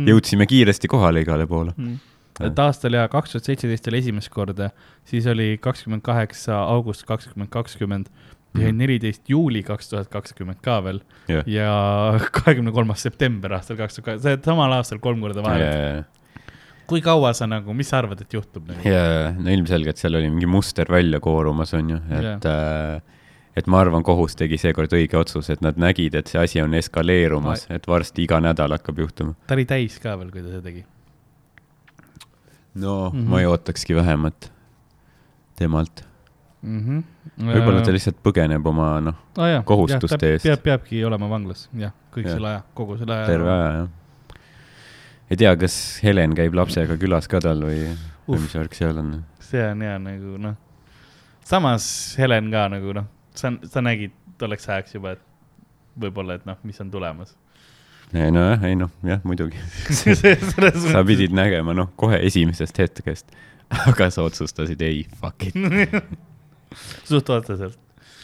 jõudsime 0.09 0.45
kiiresti 0.49 0.87
kohale 0.91 1.23
igale 1.25 1.47
poole. 1.49 1.73
mm.. 1.77 1.97
et 2.45 2.59
aastal 2.59 2.93
ja 2.93 3.07
kaks 3.11 3.35
tuhat 3.35 3.49
seitseteist 3.49 3.87
oli 3.91 4.01
esimest 4.03 4.29
korda, 4.33 4.69
siis 5.09 5.27
oli 5.27 5.57
kakskümmend 5.61 6.05
kaheksa 6.05 6.61
august 6.69 7.07
kakskümmend 7.09 7.49
kakskümmend 7.53 8.11
ja 8.57 8.65
Mhm. 8.67 8.77
neliteist 8.81 9.29
juuli 9.29 9.61
kaks 9.63 9.91
tuhat 9.91 10.07
kakskümmend 10.09 10.57
ka 10.65 10.79
veel 10.83 11.01
jah, 11.29 11.43
ja 11.45 11.73
kahekümne 12.39 12.71
kolmas 12.73 13.03
september 13.05 13.53
aastal 13.53 13.77
kaks 13.77 13.99
tuhat 13.99 14.05
kakskümmend, 14.05 14.23
sa 14.23 14.33
oled 14.33 14.47
samal 14.49 14.73
aastal 14.79 15.01
kolm 15.03 15.21
korda 15.21 15.43
ja, 15.43 15.45
vahele. 15.45 15.67
ja, 15.67 16.47
kui 16.89 17.03
kaua 17.05 17.33
sa 17.37 17.45
nagu, 17.45 17.73
mis 17.77 17.91
sa 17.91 17.99
arvad, 18.01 18.23
et 18.25 18.33
juhtub 18.33 18.65
nagu? 18.71 18.81
ja, 18.89 19.29
no 19.37 19.53
ilmselgelt 19.53 20.01
seal 20.01 20.17
oli 20.17 20.31
mingi 20.33 20.49
muster 20.49 20.89
välja 20.89 21.21
koorumas, 21.21 21.75
on 21.77 21.93
ju, 21.93 21.99
et 22.19 22.49
äh, 22.49 23.18
et 23.59 23.67
ma 23.71 23.81
arvan, 23.83 24.03
kohus 24.05 24.37
tegi 24.39 24.59
seekord 24.61 24.93
õige 24.95 25.17
otsuse, 25.19 25.55
et 25.55 25.63
nad 25.65 25.79
nägid, 25.79 26.15
et 26.15 26.31
see 26.31 26.39
asi 26.41 26.61
on 26.63 26.75
eskaleerumas, 26.77 27.65
et 27.73 27.87
varsti 27.89 28.23
iga 28.25 28.39
nädal 28.43 28.75
hakkab 28.77 29.01
juhtuma. 29.03 29.35
ta 29.47 29.57
oli 29.57 29.65
täis 29.69 29.99
ka 30.03 30.15
veel, 30.19 30.31
kui 30.33 30.43
ta 30.43 30.53
seda 30.53 30.63
tegi. 30.65 30.85
no 32.75 33.09
mm. 33.09 33.19
-hmm. 33.19 33.27
ma 33.29 33.41
ei 33.41 33.49
ootakski 33.49 33.95
vähemat 33.95 34.51
temalt. 35.55 36.05
mm. 36.61 36.79
-hmm. 36.79 37.03
võib-olla 37.51 37.81
ta 37.85 37.95
lihtsalt 37.95 38.21
põgeneb 38.23 38.67
oma 38.67 38.89
noh, 39.01 39.15
ah, 39.37 39.63
kohustuste 39.65 40.33
eest. 40.33 40.45
peab, 40.47 40.63
peabki 40.63 41.03
olema 41.05 41.29
vanglas, 41.29 41.69
jah, 41.73 41.93
kõik 42.15 42.27
Jah. 42.27 42.33
selle 42.37 42.47
aja, 42.53 42.63
kogu 42.73 42.97
selle 42.97 43.15
aja. 43.17 43.27
terve 43.27 43.51
aja 43.51 43.69
jah. 43.77 43.89
ei 45.29 45.37
tea, 45.37 45.55
kas 45.57 45.75
Helen 46.03 46.35
käib 46.35 46.55
lapsega 46.55 46.97
külas 46.97 47.27
ka 47.27 47.39
tal 47.43 47.63
või, 47.67 47.85
või 48.27 48.41
mis 48.45 48.55
värk 48.55 48.73
seal 48.73 48.97
on? 48.97 49.23
see 49.39 49.63
on 49.71 49.81
hea 49.81 49.99
nagu 49.99 50.37
noh, 50.37 50.57
samas 51.43 52.15
Helen 52.17 52.51
ka 52.51 52.67
nagu 52.69 52.93
noh, 52.93 53.07
sa, 53.39 53.51
sa 53.71 53.83
nägid 53.85 54.15
tolleks 54.39 54.67
ajaks 54.69 54.95
juba, 54.97 55.15
et 55.17 55.25
võib-olla, 55.99 56.39
et 56.39 56.47
noh, 56.47 56.57
mis 56.67 56.79
on 56.83 56.91
tulemas. 56.91 57.35
ei 58.13 58.31
nojah, 58.33 58.63
ei 58.65 58.77
noh, 58.79 58.91
jah 59.05 59.21
muidugi. 59.27 59.59
sa 60.91 61.03
pidid 61.07 61.35
nägema 61.35 61.75
noh, 61.77 61.91
kohe 61.99 62.21
esimesest 62.25 62.81
hetkest, 62.81 63.31
aga 63.85 64.09
sa 64.13 64.25
otsustasid 64.27 64.81
ei, 64.85 65.05
fuck 65.21 65.49
it. 65.49 65.57
suht 67.09 67.29
otseselt, 67.33 67.79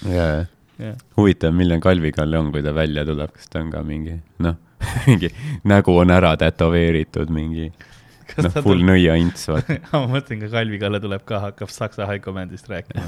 jaa, 0.10 0.46
jah. 0.82 1.02
huvitav, 1.18 1.56
milline 1.58 1.82
Kalvi 1.84 2.14
Kalle 2.16 2.40
on, 2.40 2.54
kui 2.54 2.64
ta 2.66 2.74
välja 2.76 3.06
tuleb, 3.08 3.34
kas 3.36 3.52
ta 3.52 3.62
on 3.64 3.74
ka 3.74 3.84
mingi 3.86 4.20
noh, 4.46 4.58
mingi 5.08 5.32
nägu 5.68 5.98
on 5.98 6.14
ära 6.14 6.36
tätoveeritud, 6.42 7.34
mingi 7.34 7.70
noh, 7.70 8.56
full 8.62 8.86
nõiaints, 8.86 9.50
vaata. 9.52 9.82
ma 9.94 10.06
mõtlen 10.18 10.46
ka 10.46 10.54
Kalvi 10.60 10.82
Kalle 10.82 11.04
tuleb 11.04 11.28
ka, 11.28 11.44
hakkab 11.50 11.74
saksa 11.74 12.10
high 12.10 12.24
command'ist 12.26 12.72
rääkima. 12.72 13.06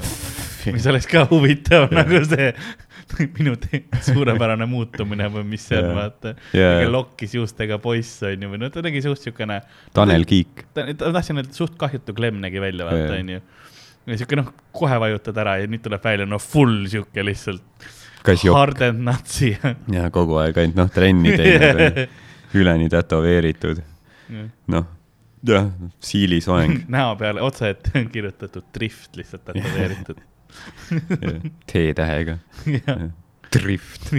Mis 0.74 0.86
oleks 0.90 1.08
ka 1.10 1.24
huvitav 1.30 1.88
nagu 1.94 2.20
see 2.26 2.52
minu 3.38 3.54
suurepärane 4.04 4.66
muutumine 4.68 5.28
või 5.32 5.44
mis 5.54 5.64
see 5.68 5.78
on, 5.80 5.92
vaata. 5.96 6.34
Jaa. 6.56 6.88
lokkis 6.90 7.36
juustega 7.38 7.78
poiss 7.82 8.22
on 8.26 8.44
ju, 8.44 8.50
või 8.52 8.60
no 8.62 8.70
ta 8.72 8.82
nägi 8.84 9.02
suht 9.04 9.24
siukene. 9.24 9.60
Tanel 9.96 10.26
Kiik. 10.28 10.66
ta, 10.74 10.86
ta 10.92 11.12
tahtsin 11.14 11.40
öelda, 11.40 11.54
suht 11.56 11.78
kahjutu 11.80 12.14
klemm 12.16 12.42
nägi 12.44 12.60
välja, 12.62 12.88
vaata 12.88 13.14
Jaa. 13.14 13.22
onju. 13.22 13.40
ja 14.08 14.18
siuke 14.20 14.40
noh, 14.40 14.52
kohe 14.76 15.00
vajutad 15.00 15.40
ära 15.44 15.58
ja 15.62 15.70
nüüd 15.70 15.84
tuleb 15.84 16.04
välja 16.04 16.28
no 16.28 16.40
full 16.42 16.84
siuke 16.90 17.24
lihtsalt 17.24 17.88
hardened 18.52 19.02
natsi. 19.04 19.54
ja 19.96 20.08
kogu 20.14 20.38
aeg 20.42 20.60
ainult 20.60 20.78
noh, 20.82 20.92
trenni 20.92 21.34
teinud, 21.36 22.04
üleni 22.58 22.88
tätoveeritud, 22.92 23.82
noh, 24.74 24.88
jah, 25.48 25.68
siilisoeng, 26.04 26.82
näo 26.92 27.14
peale 27.20 27.44
otse 27.44 27.76
on 27.94 28.10
kirjutatud 28.12 28.68
drift 28.74 29.16
lihtsalt 29.16 29.48
tätoveeritud. 29.48 30.20
T-tähega, 31.68 32.38
drift. 33.54 34.10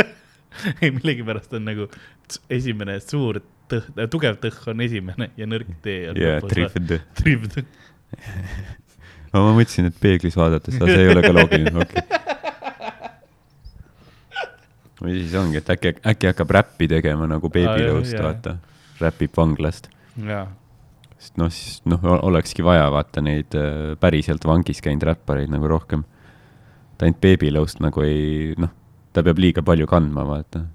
ei, 0.82 0.90
millegipärast 0.90 1.54
on 1.56 1.66
nagu 1.68 1.86
esimene 2.50 2.98
suur 3.04 3.40
tõh-, 3.70 4.06
tugev 4.10 4.38
tõh 4.42 4.58
on 4.72 4.82
esimene 4.84 5.30
ja 5.38 5.48
nõrk 5.48 5.70
tee 5.84 6.10
on 6.10 6.18
ja 6.20 6.38
lõpus. 6.38 6.50
drift. 6.54 7.20
Drift. 7.22 7.60
ma 9.32 9.52
mõtlesin, 9.54 9.90
et 9.90 10.00
peeglis 10.02 10.36
vaadates, 10.38 10.76
aga 10.80 10.90
see 10.90 11.04
ei 11.04 11.12
ole 11.12 11.24
ka 11.24 11.32
loogiline, 11.34 11.84
okei 11.84 12.02
okay. 12.02 12.18
või 15.00 15.16
siis 15.16 15.36
ongi, 15.38 15.60
et 15.60 15.70
äkki, 15.72 15.94
äkki 16.12 16.30
hakkab 16.32 16.56
räppi 16.58 16.90
tegema 16.90 17.28
nagu 17.30 17.48
Baby 17.52 17.86
jah. 17.86 18.24
vaata. 18.26 18.58
räpib 19.00 19.36
vanglast, 19.38 19.88
jaa, 20.26 20.44
sest 21.20 21.36
noh, 21.40 21.50
siis 21.52 21.80
noh, 21.88 22.00
olekski 22.24 22.64
vaja 22.64 22.88
vaata 22.92 23.22
neid 23.24 23.56
äh, 23.58 23.94
päriselt 24.00 24.44
vangis 24.48 24.80
käinud 24.84 25.04
räppareid 25.10 25.52
nagu 25.52 25.68
rohkem. 25.68 26.04
ta 26.98 27.08
ainult 27.08 27.44
Lowe'st 27.56 27.80
nagu 27.80 28.02
ei, 28.04 28.54
noh, 28.60 28.72
ta 29.12 29.24
peab 29.26 29.40
liiga 29.40 29.62
palju 29.64 29.86
kandma, 29.90 30.24
vaata. 30.28 30.66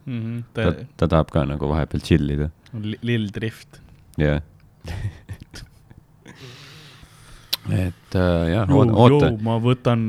ta 0.53 0.69
ta, 0.71 0.85
ta 0.97 1.07
tahab 1.07 1.31
ka 1.33 1.45
nagu 1.49 1.69
vahepeal 1.69 2.01
chill 2.05 2.29
ida, 2.29 2.51
li- 2.73 2.99
lill 3.01 3.29
drift. 3.33 3.81
jah. 4.21 4.41
et 7.73 8.15
äh, 8.15 8.51
jah, 8.53 8.69
oota. 8.69 9.31
ma 9.41 9.57
võtan 9.61 10.01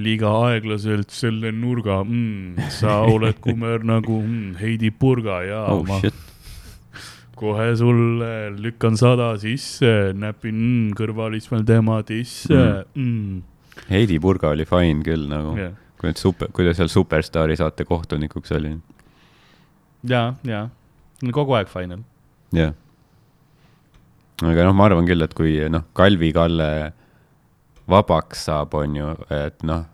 liiga 0.00 0.30
aeglaselt 0.48 1.12
selle 1.12 1.52
nurga 1.52 2.00
mm,, 2.04 2.70
sa 2.72 3.02
oled 3.04 3.36
kumer 3.44 3.84
nagu 3.84 4.22
mm, 4.22 4.54
Heidi 4.62 4.88
Purga 4.90 5.42
ja 5.44 5.64
oh 5.68 5.82
ma 5.84 5.98
shit, 6.00 6.16
kohe 7.38 7.70
sulle 7.76 8.50
lükkan 8.56 8.96
sada 9.00 9.32
sisse, 9.40 10.12
näpin 10.18 10.54
mm, 10.54 10.92
kõrvalistmel 10.98 11.64
tema 11.66 12.00
tisse 12.06 12.54
Mm. 12.54 12.84
mm.. 12.94 13.42
Heidi 13.90 14.20
Purga 14.22 14.52
oli 14.54 14.64
fine 14.64 15.02
küll 15.02 15.26
nagu 15.28 15.56
Yeah. 15.58 15.74
kui 15.98 16.10
nüüd 16.10 16.20
super, 16.20 16.48
kui 16.54 16.64
ta 16.66 16.74
seal 16.76 16.88
Superstaari 16.92 17.56
saate 17.56 17.84
kohtunikuks 17.88 18.52
oli, 18.54 18.76
ja, 20.08 20.34
ja, 20.44 20.68
kogu 21.32 21.56
aeg 21.56 21.68
final. 21.72 22.04
jah. 22.52 22.74
aga 24.42 24.64
noh, 24.68 24.74
ma 24.76 24.84
arvan 24.90 25.06
küll, 25.08 25.22
et 25.24 25.34
kui 25.34 25.56
noh, 25.70 25.86
Kalvi 25.96 26.32
Kalle 26.32 26.92
vabaks 27.88 28.46
saab, 28.48 28.74
on 28.74 28.96
ju, 28.96 29.10
et 29.30 29.62
noh, 29.66 29.84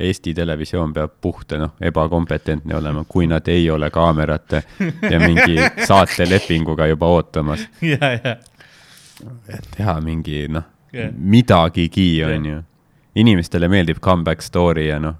Eesti 0.00 0.34
Televisioon 0.34 0.92
peab 0.92 1.12
puhta 1.20 1.58
noh, 1.58 1.72
ebakompetentne 1.80 2.76
olema, 2.76 3.04
kui 3.08 3.26
nad 3.26 3.48
ei 3.48 3.70
ole 3.70 3.90
kaamerate 3.90 4.62
ja 5.10 5.20
mingi 5.20 5.56
saatelepinguga 5.88 6.86
juba 6.86 7.06
ootamas, 7.06 7.64
ja, 7.80 8.12
ja, 8.12 8.36
et 9.48 9.68
teha 9.76 10.00
mingi 10.04 10.46
noh 10.52 10.72
Jah. 10.92 11.12
midagigi, 11.16 12.24
on 12.24 12.46
ju. 12.46 12.62
inimestele 13.16 13.68
meeldib 13.68 14.00
comeback 14.00 14.44
story 14.44 14.86
ja 14.88 14.98
noh, 15.02 15.16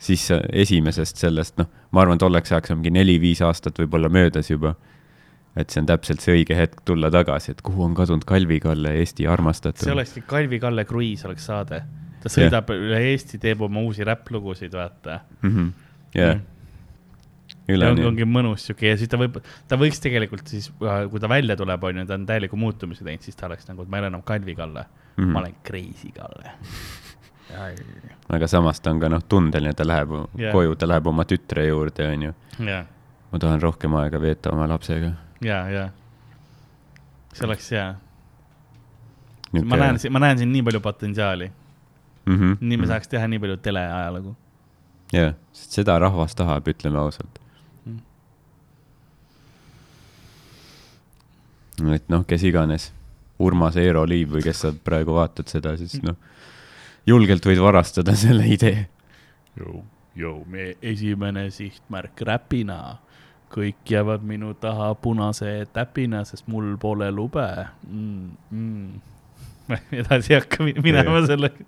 siis 0.00 0.26
esimesest 0.52 1.20
sellest, 1.20 1.58
noh, 1.60 1.68
ma 1.92 2.04
arvan, 2.04 2.18
tolleks 2.20 2.52
ajaks 2.52 2.72
on 2.72 2.80
mingi 2.80 2.92
neli-viis 2.96 3.42
aastat 3.44 3.78
võib-olla 3.80 4.08
möödas 4.12 4.50
juba. 4.50 4.74
et 5.56 5.70
see 5.70 5.80
on 5.82 5.86
täpselt 5.86 6.22
see 6.22 6.36
õige 6.38 6.54
hetk 6.54 6.84
tulla 6.86 7.10
tagasi, 7.10 7.50
et 7.50 7.62
kuhu 7.66 7.82
on 7.82 7.94
kadunud 7.94 8.22
Kalvi 8.24 8.60
Kalle, 8.62 8.92
Eesti 9.00 9.26
armastatud. 9.26 9.82
see 9.84 9.92
olekski 9.92 10.22
Kalvi 10.26 10.60
Kalle 10.62 10.84
Kruiis 10.84 11.24
oleks 11.26 11.48
saade. 11.50 11.82
Ta 12.22 12.32
sõidab 12.32 12.70
yeah. 12.72 12.86
üle 12.86 13.02
Eesti, 13.10 13.40
teeb 13.42 13.62
oma 13.66 13.82
uusi 13.84 14.06
räpplugusid, 14.06 14.74
vaata. 14.76 15.20
jah, 16.14 16.40
üle 17.70 17.86
ja 17.86 17.92
on, 17.92 17.98
nii, 17.98 18.06
ongi 18.10 18.26
mõnus 18.28 18.66
siuke 18.68 18.90
ja 18.92 18.96
siis 19.00 19.10
ta 19.10 19.18
võib, 19.20 19.38
ta 19.68 19.78
võiks 19.80 20.02
tegelikult 20.02 20.50
siis, 20.50 20.70
kui 20.78 21.22
ta 21.22 21.30
välja 21.30 21.56
tuleb, 21.58 21.84
on 21.90 22.02
ju, 22.02 22.06
ta 22.08 22.18
on 22.18 22.26
täieliku 22.28 22.58
muutumise 22.60 23.06
teinud, 23.06 23.24
siis 23.26 23.38
ta 23.38 23.48
oleks 23.50 23.68
nagu, 23.70 23.84
et 23.84 23.92
ma 23.92 23.98
ei 23.98 24.04
ole 24.04 24.12
enam 24.14 24.24
Kalvi 24.26 24.56
Kalle 24.58 24.86
mm. 24.86 25.22
-hmm. 25.24 25.32
ma 25.32 25.44
olen 25.44 25.54
Crazy 25.66 26.12
Kalle. 26.16 26.56
aga 28.36 28.46
samas 28.46 28.80
ta 28.80 28.90
on 28.90 29.00
ka 29.00 29.08
noh, 29.10 29.22
tundeline, 29.28 29.74
ta 29.74 29.86
läheb 29.86 30.12
yeah. 30.38 30.52
koju, 30.52 30.74
ta 30.78 30.88
läheb 30.88 31.06
oma 31.06 31.24
tütre 31.24 31.66
juurde, 31.66 32.12
on 32.12 32.22
ju. 32.22 32.34
ja, 32.66 32.84
ma 33.32 33.38
tahan 33.38 33.62
rohkem 33.62 33.94
aega 33.94 34.20
veeta 34.20 34.52
oma 34.54 34.68
lapsega. 34.70 35.12
ja, 35.42 35.64
ja 35.70 35.88
see 37.32 37.46
oleks 37.46 37.70
hea. 37.74 37.94
ma 39.64 39.76
näen, 39.76 39.98
ma 40.10 40.22
näen 40.22 40.38
siin 40.42 40.52
nii 40.52 40.62
palju 40.66 40.80
potentsiaali, 40.84 41.50
mm. 42.26 42.36
-hmm. 42.36 42.56
nii 42.60 42.76
me 42.76 42.86
saaks 42.86 43.08
teha 43.08 43.26
nii 43.28 43.38
palju 43.38 43.56
teleajalugu. 43.56 44.36
jah, 45.12 45.34
sest 45.52 45.72
seda 45.80 45.98
rahvas 45.98 46.34
tahab, 46.34 46.68
ütleme 46.68 46.98
ausalt 46.98 47.38
Mm. 47.86 48.00
mm.. 51.80 51.92
et 51.94 52.08
noh, 52.08 52.24
kes 52.26 52.42
iganes, 52.44 52.92
Urmas 53.40 53.76
Eero 53.80 54.04
Liiv 54.08 54.34
või 54.36 54.42
kes 54.44 54.60
sa 54.66 54.72
praegu 54.84 55.14
vaatad 55.16 55.48
seda, 55.48 55.76
siis 55.80 56.02
noh, 56.04 56.16
julgelt 57.08 57.46
võid 57.46 57.58
varastada 57.62 58.12
selle 58.16 58.44
idee. 58.52 58.86
Jou, 60.16 60.42
meie 60.50 60.74
esimene 60.82 61.46
sihtmärk 61.50 62.20
räpina. 62.26 62.98
kõik 63.50 63.88
jäävad 63.90 64.22
minu 64.22 64.52
taha 64.54 64.92
punase 64.94 65.66
täpina, 65.74 66.20
sest 66.24 66.46
mul 66.46 66.76
pole 66.78 67.08
lube 67.10 67.66
mm,. 67.88 68.28
Mm. 68.50 69.00
ma 69.68 69.76
edasi 70.02 70.34
ei 70.34 70.38
hakka 70.38 70.62
mi- 70.64 70.76
minema 70.82 71.24
sellega. 71.26 71.64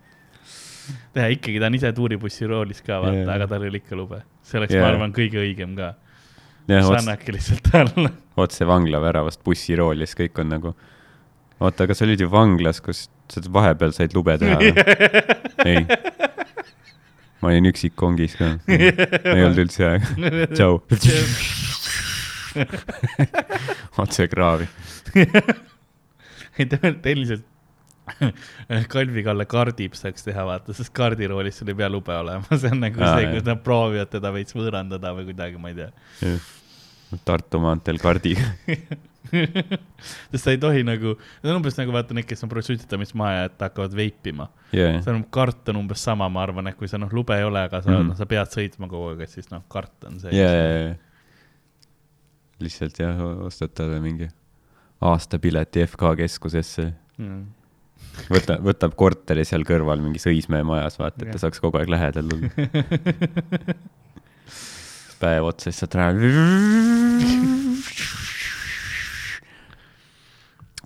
Teha 1.17 1.29
ikkagi, 1.37 1.61
ta 1.61 1.69
on 1.69 1.77
ise 1.79 1.93
tuuribussi 1.97 2.49
roolis 2.51 2.83
ka, 2.85 3.01
vaata 3.05 3.37
aga 3.37 3.49
tal 3.51 3.67
ole 3.67 3.81
ikka 3.81 3.99
lube. 3.99 4.23
see 4.47 4.61
oleks, 4.61 4.75
ma 4.79 4.89
arvan, 4.89 5.15
kõige 5.17 5.41
õigem 5.43 5.77
ka. 5.79 5.93
annadki 6.71 7.35
lihtsalt 7.37 7.71
alla. 7.79 8.13
otse 8.43 8.67
vangla 8.69 9.01
väravast 9.03 9.43
bussirooli, 9.45 10.07
siis 10.09 10.19
kõik 10.23 10.43
on 10.43 10.53
nagu, 10.57 10.75
oota, 11.61 11.87
aga 11.87 11.97
sa 11.97 12.07
olid 12.07 12.25
ju 12.25 12.31
vanglas, 12.33 12.83
kus 12.85 13.07
sa 13.33 13.43
vahepeal 13.53 13.95
said 13.97 14.17
lube 14.17 14.37
teha 14.41 14.59
ei. 15.71 15.85
ma 17.43 17.53
olin 17.53 17.71
üksik 17.73 17.97
kongis 17.99 18.37
ka, 18.39 18.55
ei 18.73 19.47
olnud 19.47 19.63
üldse 19.67 19.89
aega. 19.89 20.07
tšau. 20.57 20.83
otse 24.03 24.29
kraavi. 24.29 24.69
ei, 25.17 26.67
ta 26.69 26.79
lihtsalt 26.83 27.49
Kalvi 28.93 29.23
Kalle 29.27 29.47
kardib 29.51 29.95
saaks 29.99 30.27
teha, 30.27 30.45
vaata, 30.49 30.75
sest 30.77 30.93
kardiroolis 30.97 31.61
sul 31.61 31.73
ei 31.73 31.79
pea 31.79 31.91
lube 31.93 32.15
olema, 32.17 32.45
see 32.61 32.73
on 32.73 32.83
nagu 32.85 33.03
Aa, 33.03 33.15
see, 33.19 33.31
kus 33.35 33.47
nad 33.49 33.63
proovivad 33.65 34.11
teda 34.13 34.33
veits 34.35 34.57
võõrandada 34.57 35.15
või 35.17 35.29
kuidagi, 35.31 35.61
ma 35.63 35.73
ei 35.73 35.79
tea. 35.79 36.37
Tartu 37.29 37.61
maanteel 37.61 37.99
kardiga. 38.03 38.47
sest 40.33 40.43
sa 40.43 40.53
ei 40.53 40.59
tohi 40.61 40.83
nagu, 40.87 41.15
see 41.41 41.51
on 41.53 41.61
umbes 41.61 41.77
nagu 41.79 41.95
vaata 41.95 42.17
need, 42.17 42.27
kes 42.29 42.45
on 42.45 42.53
maha 43.21 43.33
jätta, 43.37 43.69
hakkavad 43.69 43.95
veipima. 43.97 44.49
jaa, 44.75 44.99
see 45.05 45.15
on, 45.15 45.23
kart 45.33 45.69
on 45.73 45.81
umbes 45.85 46.03
sama, 46.05 46.29
ma 46.33 46.43
arvan, 46.43 46.69
et 46.69 46.77
kui 46.77 46.89
sa 46.91 46.99
noh, 47.01 47.13
lube 47.13 47.37
ei 47.37 47.45
ole, 47.45 47.63
aga 47.69 47.83
sa 47.83 47.91
mm, 47.91 47.95
Mhm. 47.95 48.03
-hmm. 48.03 48.09
no, 48.09 48.15
sa 48.19 48.27
pead 48.27 48.49
sõitma 48.53 48.89
kogu 48.89 49.13
aeg, 49.13 49.21
et 49.27 49.31
siis 49.31 49.51
noh, 49.51 49.63
kart 49.69 50.05
on 50.09 50.21
see. 50.21 50.31
jaa, 50.37 50.53
jaa, 50.53 50.79
jaa. 50.89 50.95
lihtsalt 52.61 52.99
jah, 52.99 53.19
ostad 53.47 53.73
talle 53.75 54.01
mingi 54.01 54.29
aastapileti 55.03 55.87
FK 55.87 56.17
keskusesse. 56.17 56.93
Mm. 57.19 57.47
võta, 58.33 58.59
võtab 58.63 58.95
korteri 58.99 59.45
seal 59.49 59.65
kõrval 59.69 60.03
mingis 60.05 60.27
Õismäe 60.31 60.65
majas, 60.67 60.99
vaata, 61.01 61.25
et 61.25 61.35
ta 61.35 61.43
saaks 61.43 61.63
kogu 61.63 61.81
aeg 61.81 61.91
lähedal 61.93 62.33
olla. 62.37 62.51
päev 65.23 65.47
otsa, 65.47 65.71
siis 65.71 65.83
saad 65.83 65.95
raha. 65.99 66.13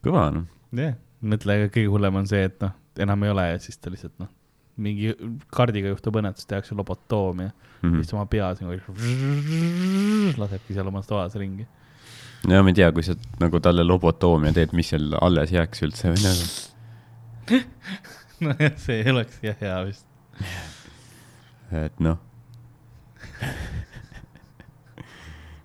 kõva 0.05 0.27
noh, 0.35 0.49
jah, 0.77 0.97
mõtle, 1.24 1.61
kõige 1.73 1.89
hullem 1.91 2.20
on 2.20 2.28
see, 2.31 2.45
et 2.51 2.59
noh, 2.62 2.74
enam 3.03 3.24
ei 3.27 3.33
ole 3.33 3.47
ja 3.49 3.62
siis 3.62 3.81
ta 3.81 3.93
lihtsalt 3.93 4.15
noh, 4.23 4.31
mingi 4.83 5.15
kaardiga 5.55 5.91
juhtub 5.95 6.20
õnnetus, 6.20 6.47
tehakse 6.49 6.77
lobotoomia 6.77 7.49
mm. 7.49 7.89
-hmm. 7.89 7.97
siis 8.03 8.12
tema 8.12 8.27
peas 8.31 8.61
nagu 8.61 8.77
lasebki 10.43 10.77
seal 10.77 10.93
omas 10.93 11.09
toas 11.09 11.35
ringi. 11.41 11.66
no 12.47 12.62
ma 12.62 12.73
ei 12.73 12.78
tea, 12.78 12.93
kui 12.93 13.03
sa 13.07 13.16
nagu 13.41 13.61
talle 13.61 13.85
lobotoomia 13.85 14.53
teed, 14.57 14.77
mis 14.77 14.93
seal 14.93 15.16
alles 15.20 15.53
jääks 15.57 15.83
üldse 15.89 16.12
või 16.12 16.23
nagu, 16.23 16.51
nojah, 18.44 18.74
see 18.81 19.05
oleks 19.10 19.39
jah 19.44 19.56
hea 19.60 19.77
vist. 19.86 20.06
et 21.73 22.01
noh. 22.02 22.18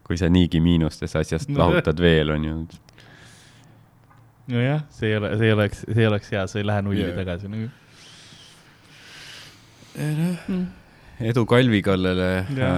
kui 0.07 0.17
sa 0.19 0.29
niigi 0.29 0.59
miinustes 0.63 1.15
asjast 1.15 1.49
No. 1.49 1.59
lahutad 1.63 1.99
veel, 2.03 2.31
on 2.35 2.43
ju. 2.45 2.55
nojah, 4.51 4.83
see 4.89 5.11
ei 5.11 5.17
ole, 5.19 5.33
see 5.37 5.47
ei 5.47 5.53
oleks, 5.55 5.85
see 5.87 6.01
ei 6.03 6.07
oleks 6.09 6.31
hea, 6.35 6.47
sa 6.47 6.59
ei 6.59 6.67
lähe 6.67 6.81
nulli 6.85 7.05
yeah. 7.05 7.15
tagasi 7.15 7.51
nagu. 7.51 7.69
edu 11.21 11.45
Kalvi 11.45 11.81
kallale 11.85 12.29
Jaa. 12.55 12.73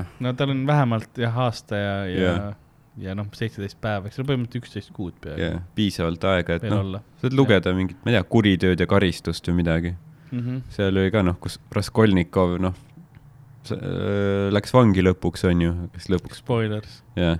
äh,. 0.00 0.06
no 0.20 0.32
tal 0.36 0.50
on 0.52 0.66
vähemalt 0.66 1.18
jah 1.18 1.38
aasta 1.46 1.76
ja, 1.76 1.94
ja 2.06 2.20
yeah., 2.32 2.56
ja 3.02 3.14
noh, 3.18 3.28
seitseteist 3.36 3.78
päeva, 3.82 4.08
eks 4.08 4.18
ole, 4.18 4.28
põhimõtteliselt 4.30 4.64
üksteist 4.64 4.92
kuud 4.96 5.16
peaaegu 5.22 5.44
Yeah, 5.44 5.62
piisavalt 5.76 6.24
aega, 6.30 6.58
et 6.58 6.66
noh, 6.70 7.00
saad 7.22 7.36
lugeda 7.36 7.72
mingit, 7.76 7.98
ma 8.02 8.12
ei 8.12 8.18
tea, 8.18 8.26
kuritööd 8.34 8.82
ja 8.82 8.88
karistust 8.90 9.48
või 9.50 9.60
midagi. 9.62 9.94
mm. 10.30 10.38
-hmm. 10.38 10.60
seal 10.74 10.96
oli 10.96 11.12
ka 11.14 11.22
noh, 11.26 11.38
kus 11.40 11.58
Raskolnikov 11.74 12.56
noh, 12.62 12.76
läks 14.54 14.72
vangi 14.72 15.04
lõpuks, 15.04 15.44
on 15.50 15.62
ju, 15.66 15.74
kes 15.94 16.08
lõpuks 16.12 16.40
Spoilers. 16.42 17.02
jah, 17.16 17.38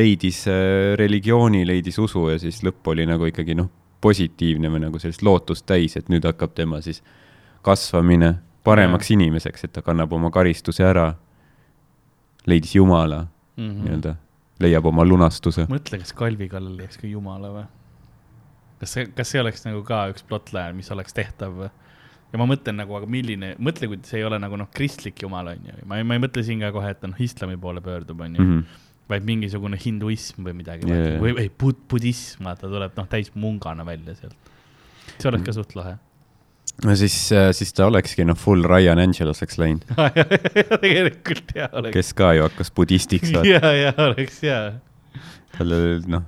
leidis 0.00 0.44
äh, 0.48 0.94
religiooni, 1.00 1.64
leidis 1.66 1.98
usu 1.98 2.28
ja 2.30 2.38
siis 2.38 2.62
lõpp 2.66 2.92
oli 2.92 3.06
nagu 3.08 3.26
ikkagi 3.30 3.56
noh, 3.58 3.70
positiivne 4.00 4.70
või 4.72 4.84
nagu 4.86 4.98
sellist 4.98 5.22
lootust 5.22 5.66
täis, 5.66 5.96
et 5.96 6.08
nüüd 6.08 6.24
hakkab 6.24 6.54
tema 6.54 6.80
siis 6.80 7.02
kasvamine 7.62 8.38
paremaks 8.64 9.10
inimeseks, 9.10 9.64
et 9.64 9.72
ta 9.72 9.82
kannab 9.82 10.12
oma 10.12 10.30
karistuse 10.30 10.84
ära. 10.84 11.14
leidis 12.46 12.74
Jumala 12.74 13.26
Mm 13.60 13.70
-hmm. 13.70 13.84
nii-öelda, 13.84 14.14
leiab 14.60 14.86
oma 14.90 15.04
lunastuse. 15.06 15.66
mõtle, 15.70 15.98
kas 16.02 16.12
Kalvi 16.16 16.48
kallal 16.52 16.76
leiaks 16.78 16.98
ka 17.00 17.06
Jumala 17.10 17.50
või? 17.54 17.66
kas 18.80 18.92
see, 18.96 19.06
kas 19.16 19.28
see 19.32 19.40
oleks 19.42 19.64
nagu 19.66 19.82
ka 19.84 20.06
üks 20.12 20.22
plotline, 20.26 20.72
mis 20.76 20.90
oleks 20.94 21.12
tehtav 21.16 21.52
või? 21.62 21.70
ja 22.32 22.38
ma 22.38 22.46
mõtlen 22.46 22.76
nagu, 22.78 22.94
aga 22.96 23.06
milline, 23.10 23.54
mõtle, 23.58 23.88
kui 23.90 23.98
see 24.06 24.20
ei 24.20 24.24
ole 24.28 24.38
nagu 24.38 24.56
noh, 24.60 24.68
kristlik 24.72 25.18
jumal 25.24 25.48
on 25.54 25.64
ju, 25.66 25.80
ma 25.86 25.98
ei, 25.98 26.04
ma 26.06 26.14
ei 26.14 26.22
mõtle 26.22 26.44
siin 26.46 26.60
ka 26.62 26.70
kohe, 26.72 26.90
et 26.94 27.00
ta 27.00 27.10
noh, 27.10 27.18
islami 27.20 27.56
poole 27.60 27.80
pöördub, 27.84 28.20
on 28.20 28.34
ju 28.36 28.42
mm, 28.42 28.48
Mhm. 28.50 28.60
-hmm. 28.60 28.86
vaid 29.10 29.24
mingisugune 29.26 29.76
hinduism 29.84 30.44
või 30.46 30.52
midagi 30.54 30.86
yeah. 30.86 31.18
või, 31.20 31.32
või 31.34 31.48
bud- 31.58 31.80
budism, 31.90 32.44
vaata, 32.46 32.68
tuleb 32.70 32.92
noh, 32.96 33.06
täis 33.10 33.32
mungana 33.34 33.84
välja 33.84 34.14
sealt. 34.14 34.36
see 35.18 35.28
oleks 35.28 35.42
Mm. 35.42 35.46
ka 35.46 35.52
suht 35.52 35.74
lahe. 35.74 35.96
No 36.84 36.96
siis, 36.96 37.16
siis 37.56 37.72
ta 37.76 37.86
olekski 37.90 38.24
noh, 38.28 38.38
full 38.38 38.64
Ryan 38.68 39.00
Angeloseks 39.02 39.58
läinud, 39.60 39.86
tegelikult 40.84 41.54
hea 41.56 41.68
oleks. 41.72 41.94
kes 41.96 42.12
ka 42.18 42.32
ju 42.36 42.46
hakkas 42.46 42.72
budistiks, 42.76 43.32
vaata. 43.34 43.48
ja, 43.48 43.72
ja 43.76 43.94
oleks 44.06 44.40
hea. 44.46 44.60
talle 45.56 45.80
noh, 46.10 46.24